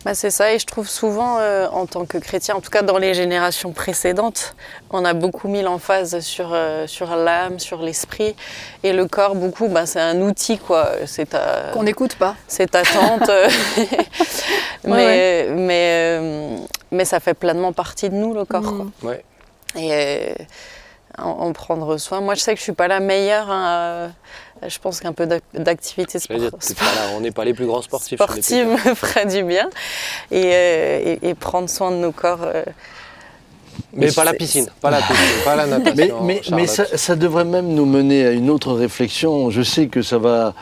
Bah, 0.04 0.14
c'est 0.14 0.30
ça, 0.30 0.52
et 0.52 0.60
je 0.60 0.64
trouve 0.64 0.88
souvent, 0.88 1.38
euh, 1.40 1.66
en 1.72 1.84
tant 1.86 2.06
que 2.06 2.18
chrétien, 2.18 2.54
en 2.54 2.60
tout 2.60 2.70
cas 2.70 2.82
dans 2.82 2.98
les 2.98 3.14
générations 3.14 3.72
précédentes, 3.72 4.54
on 4.90 5.04
a 5.04 5.12
beaucoup 5.12 5.48
mis 5.48 5.60
l'emphase 5.60 6.20
sur, 6.20 6.50
euh, 6.52 6.86
sur 6.86 7.16
l'âme, 7.16 7.58
sur 7.58 7.82
l'esprit, 7.82 8.36
et 8.84 8.92
le 8.92 9.06
corps, 9.06 9.34
beaucoup, 9.34 9.66
bah, 9.68 9.86
c'est 9.86 10.00
un 10.00 10.20
outil, 10.20 10.56
quoi. 10.58 10.90
C'est 11.06 11.30
ta, 11.30 11.72
Qu'on 11.72 11.82
n'écoute 11.82 12.14
pas. 12.14 12.36
c'est 12.46 12.70
ta 12.70 12.82
tante. 12.84 13.28
mais, 14.84 14.90
Ouais, 14.92 15.48
Mais, 15.50 16.18
euh, 16.20 16.56
mais 16.92 17.04
ça 17.04 17.18
fait 17.18 17.34
pleinement 17.34 17.72
partie 17.72 18.08
de 18.08 18.14
nous, 18.14 18.34
le 18.34 18.44
corps. 18.44 18.62
quoi. 18.62 18.84
Mm. 19.02 19.06
Ouais. 19.06 19.24
Et 19.76 19.90
euh, 19.92 20.34
en, 21.18 21.52
prendre 21.52 21.96
soin. 21.98 22.20
Moi, 22.20 22.34
je 22.36 22.40
sais 22.40 22.52
que 22.52 22.58
je 22.58 22.62
suis 22.62 22.72
pas 22.72 22.88
la 22.88 23.00
meilleure. 23.00 23.50
hein, 23.50 23.66
euh, 23.68 24.08
je 24.66 24.78
pense 24.78 25.00
qu'un 25.00 25.12
peu 25.12 25.26
d'ac- 25.26 25.42
d'activité 25.54 26.18
Je 26.18 26.32
veux 26.32 26.38
dire, 26.40 26.48
sport- 26.48 26.60
t'es 26.60 26.74
pas 26.74 26.84
là, 26.84 27.10
on 27.16 27.20
n'est 27.20 27.30
pas 27.30 27.44
les 27.44 27.54
plus 27.54 27.66
grands 27.66 27.82
sportifs. 27.82 28.18
sportive 28.20 28.66
me 28.66 28.76
ferait 28.94 29.26
du 29.26 29.42
bien. 29.44 29.68
Et, 30.30 30.42
euh, 30.52 31.16
et- 31.22 31.28
et 31.28 31.34
prendre 31.34 31.68
soin 31.68 31.90
de 31.90 31.96
nos 31.96 32.12
corps. 32.12 32.40
euh, 32.42 32.64
Mais 33.92 34.10
pas 34.12 34.24
la 34.24 34.34
piscine, 34.34 34.66
pas 34.80 34.90
la 34.90 34.98
piscine, 34.98 35.16
pas 35.44 35.56
la 35.56 35.66
natation. 35.66 35.94
Mais, 36.22 36.40
mais, 36.50 36.56
mais 36.56 36.66
Charlotte. 36.66 36.90
ça, 36.90 36.96
ça 36.98 37.16
devrait 37.16 37.44
même 37.44 37.68
nous 37.68 37.86
mener 37.86 38.26
à 38.26 38.30
une 38.32 38.50
autre 38.50 38.72
réflexion. 38.72 39.50
Je 39.50 39.62
sais 39.62 39.86
que 39.86 40.02
ça 40.02 40.18
va 40.18 40.52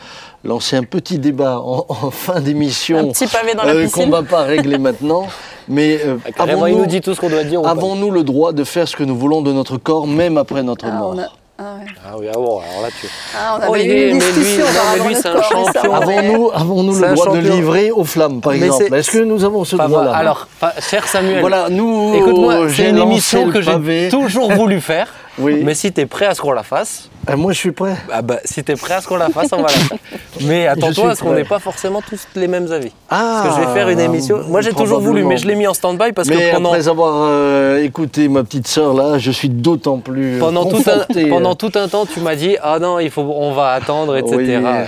lancer 0.43 0.77
un 0.77 0.83
petit 0.83 1.17
débat 1.19 1.59
en, 1.59 1.85
en 1.89 2.11
fin 2.11 2.39
d'émission 2.39 2.99
Un 2.99 3.11
petit 3.11 3.27
pavé 3.27 3.53
dans 3.53 3.63
la 3.63 3.73
euh, 3.73 3.83
piscine. 3.83 4.03
qu'on 4.03 4.07
ne 4.07 4.11
va 4.11 4.23
pas 4.23 4.43
régler 4.43 4.77
maintenant. 4.77 5.27
Mais 5.67 5.99
euh, 6.05 6.17
Ah, 6.37 6.43
avons-nous 6.43 6.77
nous 6.77 6.85
dit 6.85 7.01
tout 7.01 7.13
ce 7.15 7.19
qu'on 7.19 7.29
doit 7.29 7.43
dire. 7.43 7.65
avons-nous 7.67 8.11
le 8.11 8.23
droit 8.23 8.53
de 8.53 8.63
faire 8.63 8.87
ce 8.87 8.95
que 8.95 9.03
nous 9.03 9.17
voulons 9.17 9.41
de 9.41 9.51
notre 9.51 9.75
corps, 9.77 10.07
même 10.07 10.37
après 10.37 10.63
notre 10.63 10.85
Ah, 10.87 10.91
mort 10.91 11.13
on 11.15 11.19
a- 11.19 11.27
ah 11.59 11.63
ouais. 11.79 11.85
Ah 12.05 12.15
oui, 12.17 12.25
ah 12.29 12.33
bon, 12.37 12.59
alors 12.59 12.81
là, 12.83 12.89
tu. 13.01 13.07
Ah, 13.35 13.57
on 13.59 13.69
Oh, 13.69 13.73
avait 13.73 13.85
eu 13.85 13.89
est- 13.89 14.09
une 14.11 14.17
mais 14.17 14.25
lui- 14.25 14.33
discussion 14.33 14.65
non, 14.65 14.81
mais 15.03 15.07
lui, 15.09 15.15
à 15.15 15.21
c'est 15.21 15.27
un 15.29 15.41
champion. 15.41 15.93
Avons-nous 15.93 16.51
avons 16.53 16.93
C'est 16.93 17.07
le 17.09 17.13
droit 17.15 17.35
de 17.35 17.39
livrer 17.39 17.91
aux 17.91 18.03
flammes, 18.03 18.41
par 18.41 18.53
Mais 18.53 18.65
exemple 18.65 18.93
Est-ce 18.95 19.11
que 19.11 19.17
nous 19.19 19.43
avons 19.43 19.63
ce 19.65 19.75
droit-là. 19.75 20.11
Alors, 20.15 20.47
cher 20.79 21.07
Samuel, 21.07 21.41
Voilà, 21.41 21.67
nous, 21.69 22.13
écoute-moi, 22.15 22.67
j'ai 22.67 22.83
c'est 22.83 22.89
une 22.89 22.97
émission 22.99 23.49
que 23.49 23.61
j'ai 23.61 24.09
toujours 24.09 24.51
voulu 24.53 24.81
faire. 24.81 25.07
Oui. 25.39 25.61
Mais 25.63 25.73
si 25.73 25.91
tu 25.91 26.01
es 26.01 26.05
prêt 26.05 26.25
à 26.25 26.33
ce 26.33 26.41
qu'on 26.41 26.51
la 26.51 26.63
fasse, 26.63 27.09
Ah, 27.27 27.35
moi, 27.35 27.51
je 27.53 27.57
suis 27.57 27.71
prêt. 27.71 27.95
ah 28.11 28.21
bah, 28.21 28.37
si 28.45 28.63
tu 28.63 28.71
es 28.71 28.75
prêt 28.75 28.95
à 28.95 29.01
ce 29.01 29.07
qu'on 29.07 29.17
la 29.17 29.29
fasse, 29.29 29.49
on 29.51 29.57
va 29.57 29.63
la 29.63 29.69
faire. 29.69 29.97
Mais 30.41 30.65
attends-toi 30.67 31.11
à 31.11 31.15
ce 31.15 31.21
qu'on 31.23 31.33
n'ait 31.33 31.43
pas 31.43 31.59
forcément 31.59 32.01
tous 32.01 32.25
les 32.35 32.47
mêmes 32.47 32.71
avis. 32.71 32.91
Ah, 33.09 33.41
Parce 33.43 33.55
que 33.57 33.61
je 33.61 33.67
vais 33.67 33.73
faire 33.73 33.89
une 33.89 33.99
émission. 33.99 34.39
Moi, 34.47 34.61
j'ai 34.61 34.71
toujours 34.73 34.99
voulu, 35.01 35.23
mais 35.23 35.37
je 35.37 35.47
l'ai 35.47 35.55
mis 35.55 35.67
en 35.67 35.73
stand-by 35.73 36.11
parce 36.13 36.27
Mais 36.29 36.35
que 36.35 36.51
pendant, 36.55 36.69
après 36.71 36.87
avoir 36.87 37.13
euh, 37.29 37.83
écouté 37.83 38.27
ma 38.29 38.43
petite 38.43 38.67
sœur 38.67 38.93
là, 38.93 39.17
je 39.17 39.31
suis 39.31 39.49
d'autant 39.49 39.97
plus 39.97 40.37
pendant, 40.39 40.65
tout 40.65 40.83
un, 40.87 41.27
pendant 41.29 41.55
tout 41.55 41.71
un 41.75 41.87
temps, 41.87 42.05
tu 42.05 42.19
m'as 42.19 42.35
dit 42.35 42.55
Ah 42.61 42.77
non, 42.79 42.99
il 42.99 43.09
faut, 43.09 43.21
on 43.23 43.53
va 43.53 43.71
attendre, 43.71 44.15
etc. 44.17 44.35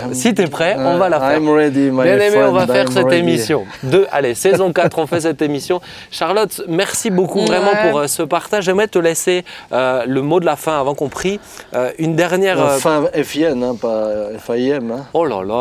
Oui. 0.08 0.16
Si 0.16 0.34
tu 0.34 0.42
es 0.44 0.48
prêt, 0.48 0.76
on 0.78 0.98
va 0.98 1.10
la 1.10 1.20
faire. 1.20 1.38
I'm 1.40 1.50
ready, 1.50 1.90
my 1.92 2.04
Bien 2.04 2.20
aimé, 2.20 2.38
on 2.48 2.52
va 2.52 2.68
friend, 2.68 2.72
faire 2.74 2.86
I'm 2.88 2.92
cette 2.94 3.06
ready. 3.06 3.18
émission. 3.20 3.66
Deux, 3.84 4.06
allez, 4.12 4.36
saison 4.36 4.72
4, 4.72 5.00
on 5.00 5.08
fait 5.08 5.22
cette 5.22 5.42
émission. 5.42 5.82
Charlotte, 6.12 6.62
merci 6.68 7.10
beaucoup 7.10 7.46
vraiment 7.46 7.72
pour 7.90 8.00
euh, 8.00 8.08
ce 8.08 8.24
partage. 8.24 8.66
J'aimerais 8.66 8.88
te 8.88 9.00
laisser 9.00 9.44
euh, 9.72 10.04
le 10.08 10.22
mot 10.22 10.39
de 10.40 10.46
la 10.46 10.56
fin 10.56 10.80
avant 10.80 10.96
qu'on 10.96 11.10
prie. 11.10 11.40
Euh, 11.74 11.92
une 11.98 12.16
dernière. 12.16 12.60
euh, 12.62 12.76
Enfin, 12.78 13.06
FIN, 13.24 13.62
hein, 13.62 13.76
pas 13.76 14.08
FIM. 14.40 14.92
Hein. 14.92 15.06
Oh 15.14 15.26
là 15.26 15.44
là, 15.44 15.54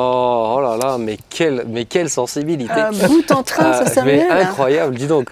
oh 0.56 0.60
là 0.60 0.76
là, 0.76 0.96
mais 0.98 1.18
quelle, 1.30 1.64
mais 1.68 1.84
quelle 1.84 2.10
sensibilité. 2.10 2.72
Un 2.72 2.92
bout 2.92 3.30
en 3.32 3.42
train, 3.42 3.72
Euh, 3.72 3.84
ça 3.84 3.86
Samuel. 3.86 4.26
mais 4.28 4.42
incroyable, 4.42 4.94
dis 4.96 5.06
donc. 5.06 5.28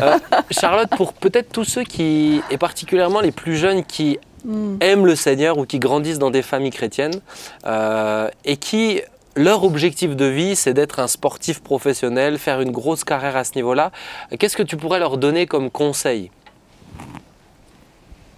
Euh, 0.00 0.18
Charlotte, 0.50 0.90
pour 0.96 1.12
peut-être 1.12 1.52
tous 1.52 1.64
ceux 1.64 1.84
qui, 1.84 2.42
et 2.50 2.58
particulièrement 2.58 3.20
les 3.20 3.32
plus 3.32 3.56
jeunes 3.56 3.84
qui 3.84 4.18
Hmm. 4.42 4.76
aiment 4.80 5.04
le 5.04 5.16
Seigneur 5.16 5.58
ou 5.58 5.66
qui 5.66 5.78
grandissent 5.78 6.18
dans 6.18 6.30
des 6.30 6.40
familles 6.40 6.70
chrétiennes 6.70 7.20
euh, 7.66 8.26
et 8.46 8.56
qui 8.56 9.02
leur 9.36 9.64
objectif 9.64 10.16
de 10.16 10.24
vie, 10.24 10.56
c'est 10.56 10.72
d'être 10.72 10.98
un 10.98 11.08
sportif 11.08 11.62
professionnel, 11.62 12.38
faire 12.38 12.62
une 12.62 12.70
grosse 12.72 13.04
carrière 13.04 13.36
à 13.36 13.44
ce 13.44 13.52
niveau-là. 13.56 13.92
Qu'est-ce 14.38 14.56
que 14.56 14.62
tu 14.62 14.78
pourrais 14.78 14.98
leur 14.98 15.18
donner 15.18 15.44
comme 15.46 15.68
conseil? 15.70 16.30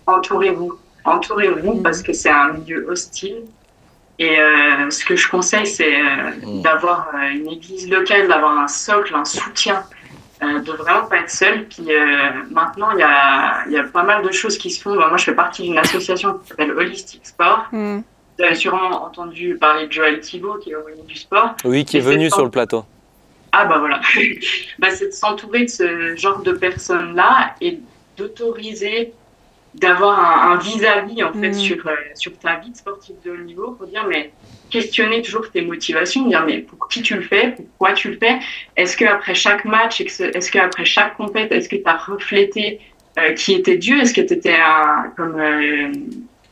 Entourez-vous. 0.07 0.79
Entourez-vous 1.05 1.75
Mm. 1.75 1.83
parce 1.83 2.03
que 2.03 2.13
c'est 2.13 2.31
un 2.31 2.53
milieu 2.55 2.87
hostile. 2.89 3.43
Et 4.19 4.39
euh, 4.39 4.91
ce 4.91 5.05
que 5.05 5.17
je 5.17 5.29
conseille, 5.29 5.67
c'est 5.67 5.97
euh, 5.97 6.31
Mm. 6.45 6.63
d'avoir 6.63 7.09
euh, 7.15 7.31
une 7.31 7.49
église 7.49 7.91
locale, 7.91 8.29
d'avoir 8.29 8.57
un 8.59 8.69
socle, 8.69 9.15
un 9.15 9.25
soutien, 9.25 9.83
euh, 10.43 10.61
de 10.61 10.73
vraiment 10.73 11.07
pas 11.07 11.19
être 11.19 11.31
seul. 11.31 11.67
Puis 11.67 11.87
euh, 11.93 12.31
maintenant, 12.51 12.91
il 12.93 12.99
y 13.01 13.03
a, 13.03 13.65
il 13.67 13.73
y 13.73 13.79
a 13.79 13.85
pas 13.85 14.03
mal 14.05 14.23
de 14.25 14.31
choses 14.31 14.59
qui 14.59 14.71
se 14.71 14.81
font. 14.83 14.95
Moi, 14.95 15.17
je 15.17 15.25
fais 15.25 15.35
partie 15.35 15.63
d'une 15.63 15.79
association 15.79 16.35
qui 16.35 16.49
s'appelle 16.49 16.73
Holistic 16.73 17.27
Sport. 17.27 17.67
Hmm. 17.73 18.01
Vous 18.39 18.45
avez 18.45 18.55
sûrement 18.55 19.05
entendu 19.05 19.57
parler 19.57 19.87
de 19.89 19.93
Joël 19.93 20.21
Thibault, 20.21 20.55
qui 20.55 20.71
est 20.71 20.75
au 20.75 20.85
milieu 20.89 21.03
du 21.07 21.17
sport. 21.17 21.55
Oui, 21.65 21.85
qui 21.85 21.97
est 21.97 22.01
Et 22.01 22.03
c'est 22.03 22.11
venu 22.11 22.31
sur 22.31 22.45
le 22.45 22.51
plateau. 22.51 22.85
Ah 23.53 23.67
bah 23.67 23.77
voilà, 23.79 24.01
bah, 24.79 24.89
c'est 24.91 25.09
de 25.09 25.13
s'entourer 25.13 25.65
de 25.65 25.71
ce 25.71 26.17
genre 26.17 26.41
de 26.43 26.53
personnes-là 26.53 27.55
et 27.61 27.79
d'autoriser 28.17 29.13
d'avoir 29.75 30.18
un, 30.18 30.53
un 30.53 30.57
vis-à-vis 30.59 31.23
en 31.25 31.33
fait 31.33 31.49
Mm. 31.51 31.55
sur, 31.55 31.87
euh, 31.87 31.95
sur 32.14 32.39
ta 32.39 32.57
vie 32.57 32.70
de 32.70 32.77
sportif 32.77 33.16
de 33.25 33.31
haut 33.31 33.37
niveau 33.39 33.73
pour 33.73 33.87
dire 33.87 34.05
mais 34.09 34.33
questionner 34.70 35.23
toujours 35.23 35.51
tes 35.51 35.62
motivations, 35.62 36.27
dire 36.29 36.45
mais 36.47 36.59
pour 36.59 36.89
qui 36.89 37.03
tu 37.03 37.14
le 37.14 37.23
fais, 37.23 37.55
pourquoi 37.57 37.93
tu 37.95 38.11
le 38.11 38.16
fais, 38.18 38.39
est-ce 38.77 38.97
que 38.97 39.05
après 39.05 39.35
chaque 39.35 39.64
match, 39.64 40.01
est-ce 40.01 40.51
que 40.51 40.59
après 40.59 40.85
chaque 40.85 41.16
compète, 41.16 41.53
est-ce 41.53 41.68
que 41.68 41.77
tu 41.77 41.83
as 41.87 41.97
reflété 41.97 42.81
euh, 43.18 43.33
qui 43.35 43.53
était 43.55 43.77
Dieu, 43.77 44.01
est-ce 44.01 44.14
que 44.14 44.23
tu 44.23 44.35
étais 44.35 44.57
un, 44.57 45.11
comme 45.16 45.39
euh, 45.39 45.93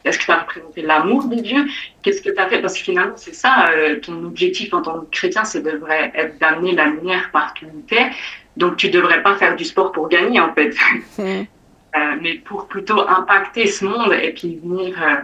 est-ce 0.05 0.19
que 0.19 0.25
tu 0.25 0.31
as 0.31 0.39
représenté 0.41 0.83
l'amour 0.83 1.25
de 1.25 1.37
Dieu 1.37 1.67
Qu'est-ce 2.03 2.23
que 2.23 2.31
tu 2.31 2.39
as 2.39 2.49
fait? 2.49 2.61
Parce 2.61 2.75
que 2.75 2.83
finalement, 2.85 3.17
c'est 3.17 3.35
ça, 3.35 3.71
euh, 3.71 3.97
ton 4.01 4.25
objectif 4.25 4.73
en 4.73 4.81
tant 4.81 5.01
que 5.01 5.11
chrétien, 5.11 5.45
c'est 5.45 5.63
devrait 5.63 6.11
être 6.15 6.39
d'amener 6.39 6.73
la 6.73 6.87
lumière 6.87 7.31
partout 7.33 7.67
où 7.67 7.83
tu 7.87 7.95
es. 7.97 8.11
Donc, 8.57 8.77
tu 8.77 8.89
devrais 8.91 9.23
pas 9.23 9.35
faire 9.37 9.57
du 9.57 9.65
sport 9.65 9.93
pour 9.93 10.09
gagner, 10.09 10.41
en 10.41 10.53
fait, 10.55 10.75
Hmm. 11.19 11.45
Euh, 11.97 12.17
mais 12.21 12.35
pour 12.35 12.69
plutôt 12.69 13.01
impacter 13.09 13.67
ce 13.67 13.85
monde 13.85 14.13
et 14.13 14.33
puis 14.33 14.61
venir 14.63 14.95
euh, 15.03 15.17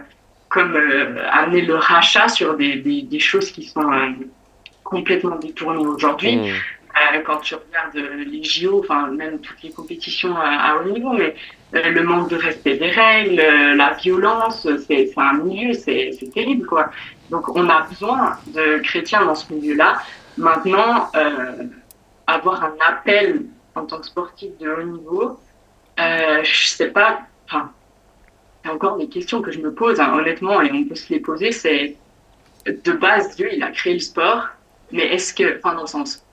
comme 0.49 0.75
euh, 0.75 1.15
amener 1.31 1.61
le 1.61 1.75
rachat 1.75 2.27
sur 2.27 2.57
des, 2.57 2.75
des, 2.75 3.03
des 3.03 3.19
choses 3.19 3.51
qui 3.51 3.63
sont 3.63 3.89
complètement 4.83 5.37
détournées 5.37 5.85
aujourd'hui. 5.85 6.37
Mm. 6.37 6.45
Euh, 6.45 7.19
quand 7.25 7.37
tu 7.37 7.55
regardes 7.55 7.95
les 8.27 8.43
JO, 8.43 8.79
enfin 8.79 9.07
même 9.11 9.39
toutes 9.39 9.61
les 9.61 9.69
compétitions 9.69 10.35
à 10.35 10.75
haut 10.75 10.89
niveau, 10.89 11.13
mais 11.13 11.35
le 11.71 12.01
manque 12.01 12.29
de 12.29 12.35
respect 12.35 12.77
des 12.77 12.89
règles, 12.89 13.35
la 13.75 13.93
violence, 13.93 14.67
c'est 14.87 15.11
un 15.15 15.33
milieu, 15.33 15.73
c'est 15.73 16.11
c'est 16.19 16.33
terrible 16.33 16.65
quoi. 16.65 16.89
Donc 17.29 17.55
on 17.55 17.69
a 17.69 17.81
besoin 17.81 18.37
de 18.47 18.79
chrétiens 18.79 19.25
dans 19.25 19.35
ce 19.35 19.53
milieu-là. 19.53 19.99
Maintenant, 20.37 21.09
euh, 21.15 21.63
avoir 22.27 22.63
un 22.63 22.75
appel 22.87 23.45
en 23.75 23.85
tant 23.85 23.99
que 23.99 24.05
sportif 24.05 24.57
de 24.59 24.69
haut 24.69 24.83
niveau, 24.83 25.39
euh, 25.99 26.43
je 26.43 26.67
sais 26.67 26.87
pas. 26.87 27.21
Enfin, 27.45 27.71
c'est 28.63 28.71
encore 28.71 28.97
des 28.97 29.07
questions 29.07 29.41
que 29.41 29.51
je 29.51 29.59
me 29.59 29.73
pose 29.73 29.99
hein, 29.99 30.13
honnêtement 30.13 30.61
et 30.61 30.71
on 30.71 30.83
peut 30.85 30.95
se 30.95 31.11
les 31.13 31.19
poser. 31.19 31.51
C'est 31.51 31.95
de 32.65 32.91
base 32.91 33.35
Dieu, 33.35 33.49
il 33.53 33.63
a 33.63 33.71
créé 33.71 33.93
le 33.93 33.99
sport, 33.99 34.47
mais 34.91 35.03
est-ce 35.13 35.33
que, 35.33 35.57
enfin 35.57 35.73
dans 35.75 35.81
le 35.81 35.87
sens 35.87 36.23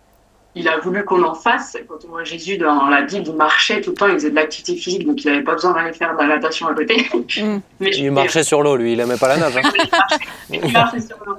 il 0.57 0.69
a 0.69 0.79
voulu 0.79 1.05
qu'on 1.05 1.23
en 1.25 1.35
fasse. 1.35 1.77
Quand 1.89 2.05
on 2.05 2.09
voit 2.09 2.25
Jésus 2.25 2.59
dans 2.59 2.87
la 2.87 3.03
Bible, 3.03 3.25
il 3.27 3.35
marchait 3.35 3.81
tout 3.81 3.91
le 3.91 3.97
temps, 3.97 4.07
il 4.07 4.15
faisait 4.15 4.31
de 4.31 4.37
l'activité 4.37 4.77
physique, 4.77 5.05
donc 5.07 5.25
il 5.25 5.31
n'avait 5.31 5.43
pas 5.43 5.55
besoin 5.55 5.73
d'aller 5.73 5.93
faire 5.93 6.15
de 6.15 6.19
la 6.19 6.29
natation 6.29 6.69
à 6.69 6.75
côté. 6.75 7.09
Mm. 7.13 7.59
Mais 7.81 7.91
Il 7.91 8.13
marchait 8.13 8.45
sur 8.45 8.63
l'eau, 8.63 8.77
lui, 8.77 8.93
il 8.93 9.01
aimait 9.01 9.17
pas 9.17 9.29
la 9.29 9.37
nage. 9.39 9.57
hein. 9.57 9.63
il 10.51 10.73
marchait 10.73 11.01
sur 11.01 11.17
l'eau. 11.27 11.37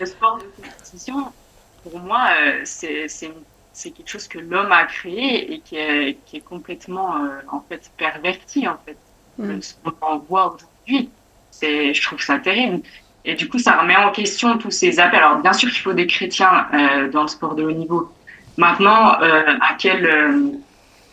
Le 0.00 0.06
sport 0.06 0.38
de 0.38 0.44
compétition, 0.62 1.32
pour 1.84 2.00
moi, 2.00 2.26
euh, 2.40 2.60
c'est 2.64 3.06
c'est 3.08 3.26
une- 3.26 3.32
c'est 3.76 3.90
quelque 3.90 4.08
chose 4.08 4.26
que 4.26 4.38
l'homme 4.38 4.72
a 4.72 4.84
créé 4.84 5.52
et 5.52 5.58
qui 5.60 5.76
est, 5.76 6.16
qui 6.24 6.38
est 6.38 6.40
complètement 6.40 7.16
euh, 7.16 7.28
en 7.52 7.60
fait 7.60 7.90
perverti 7.98 8.66
en 8.66 8.78
fait. 8.84 8.96
Mm. 9.38 9.60
Ce 9.60 9.74
qu'on 9.84 10.18
voit 10.18 10.54
aujourd'hui, 10.54 11.10
c'est, 11.50 11.92
je 11.92 12.02
trouve 12.02 12.20
ça 12.20 12.38
terrible. 12.38 12.80
Et 13.26 13.34
du 13.34 13.48
coup, 13.48 13.58
ça 13.58 13.78
remet 13.78 13.96
en 13.96 14.12
question 14.12 14.56
tous 14.56 14.70
ces 14.70 14.98
appels. 14.98 15.18
Alors, 15.18 15.38
bien 15.38 15.52
sûr 15.52 15.68
qu'il 15.70 15.80
faut 15.80 15.92
des 15.92 16.06
chrétiens 16.06 16.68
euh, 16.72 17.10
dans 17.10 17.22
le 17.22 17.28
sport 17.28 17.54
de 17.54 17.64
haut 17.64 17.72
niveau. 17.72 18.10
Maintenant, 18.56 19.20
euh, 19.20 19.42
à 19.60 19.74
quel 19.78 20.06
euh, 20.06 20.52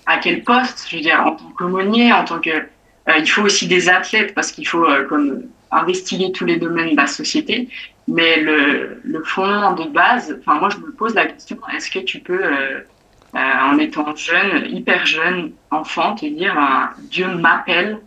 à 0.05 0.17
quel 0.17 0.43
poste 0.43 0.85
Je 0.89 0.95
veux 0.95 1.01
dire, 1.01 1.21
en 1.25 1.31
tant 1.31 1.49
qu'aumônier, 1.57 2.13
en 2.13 2.23
tant 2.23 2.39
que 2.39 2.49
euh, 2.49 3.17
il 3.17 3.29
faut 3.29 3.41
aussi 3.41 3.67
des 3.67 3.89
athlètes 3.89 4.33
parce 4.33 4.51
qu'il 4.51 4.67
faut 4.67 4.85
euh, 4.85 5.05
comme 5.07 5.43
investiguer 5.71 6.31
tous 6.31 6.45
les 6.45 6.57
domaines 6.57 6.91
de 6.91 6.95
la 6.95 7.07
société. 7.07 7.67
Mais 8.07 8.41
le, 8.41 8.99
le 9.03 9.23
fondement 9.23 9.71
de 9.73 9.85
base, 9.85 10.35
enfin 10.41 10.59
moi 10.59 10.69
je 10.69 10.77
me 10.77 10.91
pose 10.91 11.13
la 11.15 11.25
question 11.27 11.57
est-ce 11.73 11.89
que 11.89 11.99
tu 11.99 12.19
peux, 12.19 12.43
euh, 12.43 12.79
euh, 13.35 13.39
en 13.39 13.77
étant 13.77 14.13
jeune, 14.15 14.65
hyper 14.75 15.05
jeune, 15.05 15.53
enfant, 15.71 16.13
te 16.15 16.25
dire 16.25 16.53
ben, 16.53 16.89
Dieu 17.09 17.27
m'appelle 17.27 17.99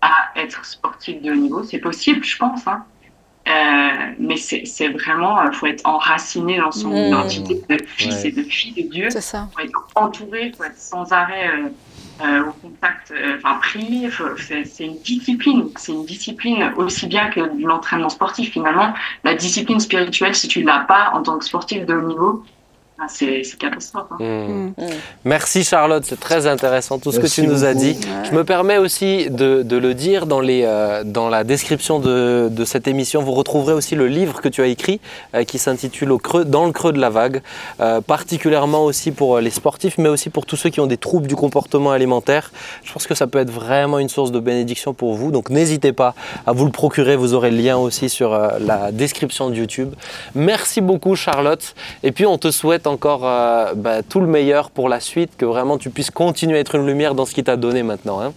à 0.00 0.10
être 0.36 0.64
sportif 0.64 1.20
de 1.22 1.30
haut 1.32 1.36
niveau? 1.36 1.62
C'est 1.64 1.78
possible, 1.78 2.24
je 2.24 2.36
pense. 2.38 2.66
Hein. 2.66 2.84
Euh, 3.48 4.12
mais 4.18 4.36
c'est 4.36 4.64
c'est 4.64 4.88
vraiment, 4.88 5.42
il 5.44 5.52
faut 5.52 5.66
être 5.66 5.84
enraciné 5.86 6.58
dans 6.58 6.72
son 6.72 6.90
Mmh. 6.90 7.08
identité 7.08 7.60
de 7.68 7.82
fils 7.84 8.22
Ouais. 8.22 8.28
et 8.28 8.32
de 8.32 8.42
fille 8.44 8.72
de 8.84 8.88
Dieu 8.88 9.10
C'est 9.10 9.20
ça. 9.20 9.48
faut 9.52 9.60
être 9.60 9.86
entouré, 9.96 10.52
faut 10.56 10.64
être 10.64 10.78
sans 10.78 11.12
arrêt 11.12 11.50
euh, 12.20 12.44
au 12.48 12.52
contact, 12.52 13.10
euh, 13.10 13.36
enfin 13.42 13.58
faut- 14.10 14.36
C'est 14.36 14.84
une 14.86 15.00
discipline, 15.02 15.70
c'est 15.76 15.92
une 15.92 16.04
discipline 16.04 16.72
aussi 16.76 17.06
bien 17.06 17.30
que 17.30 17.40
l'entraînement 17.64 18.08
sportif. 18.10 18.52
Finalement, 18.52 18.94
la 19.24 19.34
discipline 19.34 19.80
spirituelle, 19.80 20.34
si 20.34 20.48
tu 20.48 20.62
l'as 20.62 20.80
pas 20.80 21.10
en 21.14 21.22
tant 21.22 21.38
que 21.38 21.44
sportif 21.44 21.84
de 21.86 21.94
haut 21.94 22.06
niveau, 22.06 22.44
Enfin, 23.02 23.12
c'est 23.14 23.42
c'est 23.42 23.58
catastrophe. 23.58 24.06
hein. 24.12 24.16
Hmm. 24.20 24.66
Mm. 24.78 24.86
Merci 25.24 25.64
Charlotte, 25.64 26.04
c'est 26.06 26.20
très 26.20 26.46
intéressant 26.46 26.98
tout 26.98 27.10
ce 27.12 27.18
que 27.20 27.26
tu 27.26 27.46
nous 27.46 27.64
as 27.64 27.74
dit. 27.74 27.98
Ouais. 28.00 28.28
Je 28.30 28.34
me 28.34 28.44
permets 28.44 28.78
aussi 28.78 29.28
de, 29.30 29.62
de 29.62 29.76
le 29.76 29.94
dire 29.94 30.26
dans, 30.26 30.40
les, 30.40 30.62
euh, 30.64 31.02
dans 31.04 31.28
la 31.28 31.42
description 31.44 31.98
de, 31.98 32.48
de 32.50 32.64
cette 32.64 32.86
émission. 32.86 33.22
Vous 33.22 33.32
retrouverez 33.32 33.74
aussi 33.74 33.94
le 33.94 34.06
livre 34.06 34.40
que 34.40 34.48
tu 34.48 34.62
as 34.62 34.66
écrit 34.66 35.00
euh, 35.34 35.44
qui 35.44 35.58
s'intitule 35.58 36.12
Au 36.12 36.18
creux, 36.18 36.44
Dans 36.44 36.66
le 36.66 36.72
creux 36.72 36.92
de 36.92 37.00
la 37.00 37.10
vague, 37.10 37.42
euh, 37.80 38.00
particulièrement 38.00 38.84
aussi 38.84 39.10
pour 39.10 39.38
les 39.40 39.50
sportifs, 39.50 39.98
mais 39.98 40.08
aussi 40.08 40.30
pour 40.30 40.46
tous 40.46 40.56
ceux 40.56 40.70
qui 40.70 40.80
ont 40.80 40.86
des 40.86 40.96
troubles 40.96 41.26
du 41.26 41.36
comportement 41.36 41.90
alimentaire. 41.92 42.52
Je 42.84 42.92
pense 42.92 43.06
que 43.06 43.14
ça 43.14 43.26
peut 43.26 43.38
être 43.40 43.50
vraiment 43.50 43.98
une 43.98 44.08
source 44.08 44.32
de 44.32 44.40
bénédiction 44.40 44.94
pour 44.94 45.14
vous. 45.14 45.30
Donc 45.32 45.50
n'hésitez 45.50 45.92
pas 45.92 46.14
à 46.46 46.52
vous 46.52 46.64
le 46.64 46.70
procurer. 46.72 47.16
Vous 47.16 47.34
aurez 47.34 47.50
le 47.50 47.56
lien 47.58 47.76
aussi 47.76 48.08
sur 48.08 48.32
euh, 48.32 48.50
la 48.60 48.92
description 48.92 49.50
de 49.50 49.56
YouTube. 49.56 49.92
Merci 50.34 50.80
beaucoup 50.80 51.16
Charlotte. 51.16 51.74
Et 52.02 52.12
puis 52.12 52.26
on 52.26 52.38
te 52.38 52.50
souhaite 52.50 52.86
encore 52.92 53.22
euh, 53.24 53.72
bah, 53.74 54.02
tout 54.08 54.20
le 54.20 54.26
meilleur 54.26 54.70
pour 54.70 54.88
la 54.88 55.00
suite, 55.00 55.36
que 55.36 55.44
vraiment 55.44 55.78
tu 55.78 55.90
puisses 55.90 56.10
continuer 56.10 56.58
à 56.58 56.60
être 56.60 56.74
une 56.76 56.86
lumière 56.86 57.14
dans 57.14 57.26
ce 57.26 57.34
qui 57.34 57.42
t'a 57.42 57.56
donné 57.56 57.82
maintenant. 57.82 58.20
hein. 58.20 58.32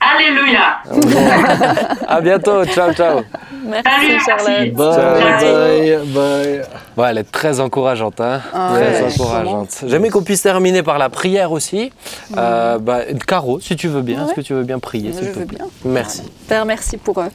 Alléluia 0.00 0.78
À 2.08 2.20
bientôt, 2.20 2.64
ciao 2.66 2.92
ciao. 2.92 3.20
Merci 3.66 4.24
Charlotte. 4.24 4.72
Bye, 4.72 5.98
bye, 5.98 6.06
bye. 6.06 6.62
Ouais, 6.96 7.08
elle 7.10 7.18
est 7.18 7.30
très 7.30 7.60
encourageante, 7.60 8.20
hein. 8.20 8.40
Ah 8.54 8.72
très 8.74 9.02
ouais, 9.02 9.12
encourageante. 9.12 9.68
J'aimerais 9.86 10.08
qu'on 10.08 10.22
puisse 10.22 10.42
terminer 10.42 10.82
par 10.82 10.98
la 10.98 11.10
prière 11.10 11.52
aussi. 11.52 11.92
Euh, 12.36 12.78
bah, 12.78 13.00
Caro, 13.26 13.60
si 13.60 13.76
tu 13.76 13.88
veux 13.88 14.02
bien, 14.02 14.26
est-ce 14.26 14.34
que 14.34 14.40
tu 14.40 14.54
veux 14.54 14.64
bien 14.64 14.78
prier 14.78 15.12
Je 15.12 15.30
veux 15.30 15.44
bien. 15.44 15.66
Merci. 15.84 16.22
Père, 16.48 16.64
merci 16.64 16.96
pour 16.96 17.18
euh, 17.18 17.26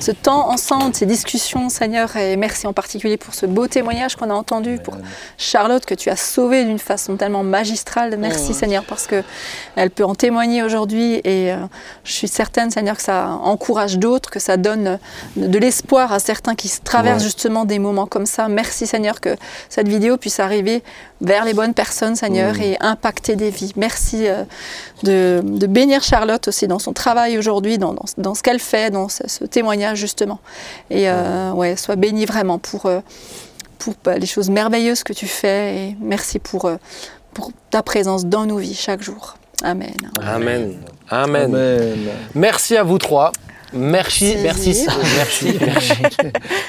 ce 0.00 0.10
temps 0.10 0.50
ensemble, 0.50 0.94
ces 0.94 1.06
discussions, 1.06 1.68
Seigneur, 1.68 2.14
et 2.16 2.36
merci 2.36 2.66
en 2.66 2.72
particulier 2.72 3.16
pour 3.16 3.32
ce 3.32 3.46
beau 3.46 3.68
témoignage 3.68 4.16
qu'on 4.16 4.30
a 4.30 4.34
entendu, 4.34 4.78
pour 4.82 4.96
Charlotte 5.38 5.84
que 5.86 5.94
tu 5.94 6.10
as 6.10 6.16
sauvée 6.16 6.64
d'une 6.64 6.78
façon 6.78 7.16
tellement 7.16 7.44
magistrale. 7.44 8.16
Merci, 8.18 8.52
Seigneur, 8.54 8.84
parce 8.84 9.06
que 9.06 9.22
elle 9.76 9.90
peut 9.90 10.04
en 10.04 10.14
témoigner 10.14 10.62
aujourd'hui, 10.62 11.20
et 11.24 11.52
euh, 11.52 11.56
je 12.04 12.12
suis 12.12 12.28
certaine, 12.28 12.70
Seigneur, 12.70 12.96
que 12.96 13.02
ça 13.02 13.28
encourage 13.42 13.98
d'autres, 13.98 14.30
que 14.30 14.40
ça 14.40 14.56
donne 14.56 14.98
de 15.36 15.58
l'espoir 15.76 16.12
à 16.12 16.18
certains 16.18 16.54
qui 16.54 16.68
se 16.68 16.80
traversent 16.80 17.18
Ouais. 17.22 17.24
justement 17.24 17.64
des 17.66 17.78
moments 17.78 18.06
comme 18.06 18.24
ça. 18.26 18.48
Merci, 18.48 18.86
Seigneur, 18.86 19.20
que 19.20 19.36
cette 19.68 19.88
vidéo 19.88 20.16
puisse 20.16 20.40
arriver 20.40 20.82
vers 21.20 21.44
les 21.44 21.52
bonnes 21.54 21.74
personnes, 21.74 22.16
Seigneur, 22.16 22.58
et 22.60 22.76
impacter 22.80 23.36
des 23.36 23.50
vies. 23.50 23.72
Merci 23.76 24.26
euh, 24.26 24.44
de, 25.02 25.40
de 25.44 25.66
bénir 25.66 26.02
Charlotte 26.02 26.48
aussi 26.48 26.66
dans 26.66 26.78
son 26.78 26.92
travail 26.94 27.36
aujourd'hui, 27.38 27.76
dans, 27.78 27.92
dans, 27.94 28.04
dans 28.16 28.34
ce 28.34 28.42
qu'elle 28.42 28.58
fait, 28.60 28.90
dans 28.90 29.08
ce, 29.08 29.22
ce 29.28 29.44
témoignage 29.44 29.98
justement. 29.98 30.40
Et 30.90 31.08
euh, 31.10 31.52
ouais, 31.52 31.76
sois 31.76 31.96
bénie 31.96 32.24
vraiment 32.26 32.58
pour, 32.58 32.86
euh, 32.86 33.00
pour 33.78 33.94
bah, 34.04 34.16
les 34.18 34.26
choses 34.26 34.48
merveilleuses 34.50 35.02
que 35.04 35.12
tu 35.12 35.26
fais 35.26 35.76
et 35.76 35.96
merci 36.00 36.38
pour, 36.38 36.64
euh, 36.64 36.76
pour 37.34 37.50
ta 37.70 37.82
présence 37.82 38.24
dans 38.24 38.46
nos 38.46 38.56
vies 38.58 38.74
chaque 38.74 39.02
jour. 39.02 39.36
Amen. 39.62 39.94
Amen. 40.22 40.74
Amen. 41.10 41.54
Amen. 41.54 41.96
Merci 42.34 42.76
à 42.76 42.82
vous 42.82 42.98
trois. 42.98 43.32
Merci, 43.72 44.36
Merci. 44.42 44.86
merci, 44.86 44.86
merci, 45.16 45.58
merci, 45.60 46.18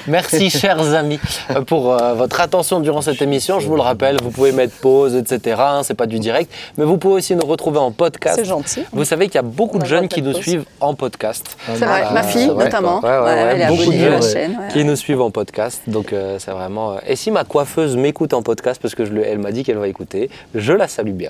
merci, 0.08 0.50
chers 0.50 0.94
amis, 0.94 1.20
pour 1.68 1.94
euh, 1.94 2.14
votre 2.16 2.42
attention 2.42 2.80
durant 2.80 3.02
cette 3.02 3.22
émission. 3.22 3.60
Je 3.60 3.68
vous 3.68 3.76
le 3.76 3.82
rappelle, 3.82 4.18
vous 4.24 4.32
pouvez 4.32 4.52
mettre 4.52 4.74
pause, 4.78 5.16
etc. 5.16 5.56
hein, 5.60 5.82
c'est 5.84 5.94
pas 5.94 6.06
du 6.08 6.20
direct, 6.20 6.52
mais 6.78 6.86
vous 6.86 6.98
pouvez 6.98 7.16
aussi 7.16 7.36
nous 7.36 7.46
retrouver 7.46 7.80
en 7.80 7.92
podcast. 7.92 8.38
C'est 8.40 8.46
gentil. 8.46 8.84
Vous 8.92 9.06
savez 9.06 9.28
qu'il 9.28 9.36
y 9.36 9.38
a 9.38 9.42
beaucoup 9.44 9.78
On 9.78 9.82
de 9.82 9.86
jeunes 9.86 10.08
qui 10.08 10.22
nous 10.22 10.32
pause. 10.34 10.42
suivent 10.42 10.66
en 10.80 10.96
podcast. 10.96 11.56
C'est 11.68 11.86
vrai, 11.86 12.04
ma 12.14 12.24
fille 12.24 12.48
vrai, 12.50 12.66
notamment. 12.66 13.00
Ouais, 13.00 13.10
ouais, 13.10 13.20
ouais, 13.20 13.48
elle 13.54 13.62
est 13.62 13.68
beaucoup 13.68 13.92
de 13.92 14.06
la 14.06 14.20
jeunes 14.22 14.32
chaîne. 14.34 14.52
ouais. 14.60 14.68
qui 14.74 14.84
nous 14.84 14.96
suivent 14.96 15.22
en 15.22 15.32
podcast. 15.32 15.82
Donc 15.88 16.14
euh, 16.14 16.38
c'est 16.40 16.52
vraiment. 16.52 16.94
euh, 16.94 16.98
Et 17.08 17.16
si 17.16 17.32
ma 17.32 17.44
coiffeuse 17.44 17.96
m'écoute 17.96 18.34
en 18.34 18.42
podcast 18.42 18.82
parce 18.82 18.96
que 18.96 19.06
je 19.06 19.12
le- 19.14 19.26
elle 19.26 19.40
m'a 19.40 19.52
dit 19.52 19.64
qu'elle 19.64 19.78
va 19.78 19.88
écouter, 19.88 20.30
je 20.56 20.74
la 20.74 20.88
salue 20.88 21.12
bien. 21.12 21.30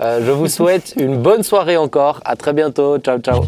Euh, 0.00 0.20
je 0.24 0.30
vous 0.30 0.48
souhaite 0.48 0.94
une 0.96 1.16
bonne 1.18 1.42
soirée 1.42 1.76
encore. 1.76 2.20
À 2.24 2.36
très 2.36 2.52
bientôt. 2.52 2.98
Ciao 2.98 3.18
ciao. 3.18 3.44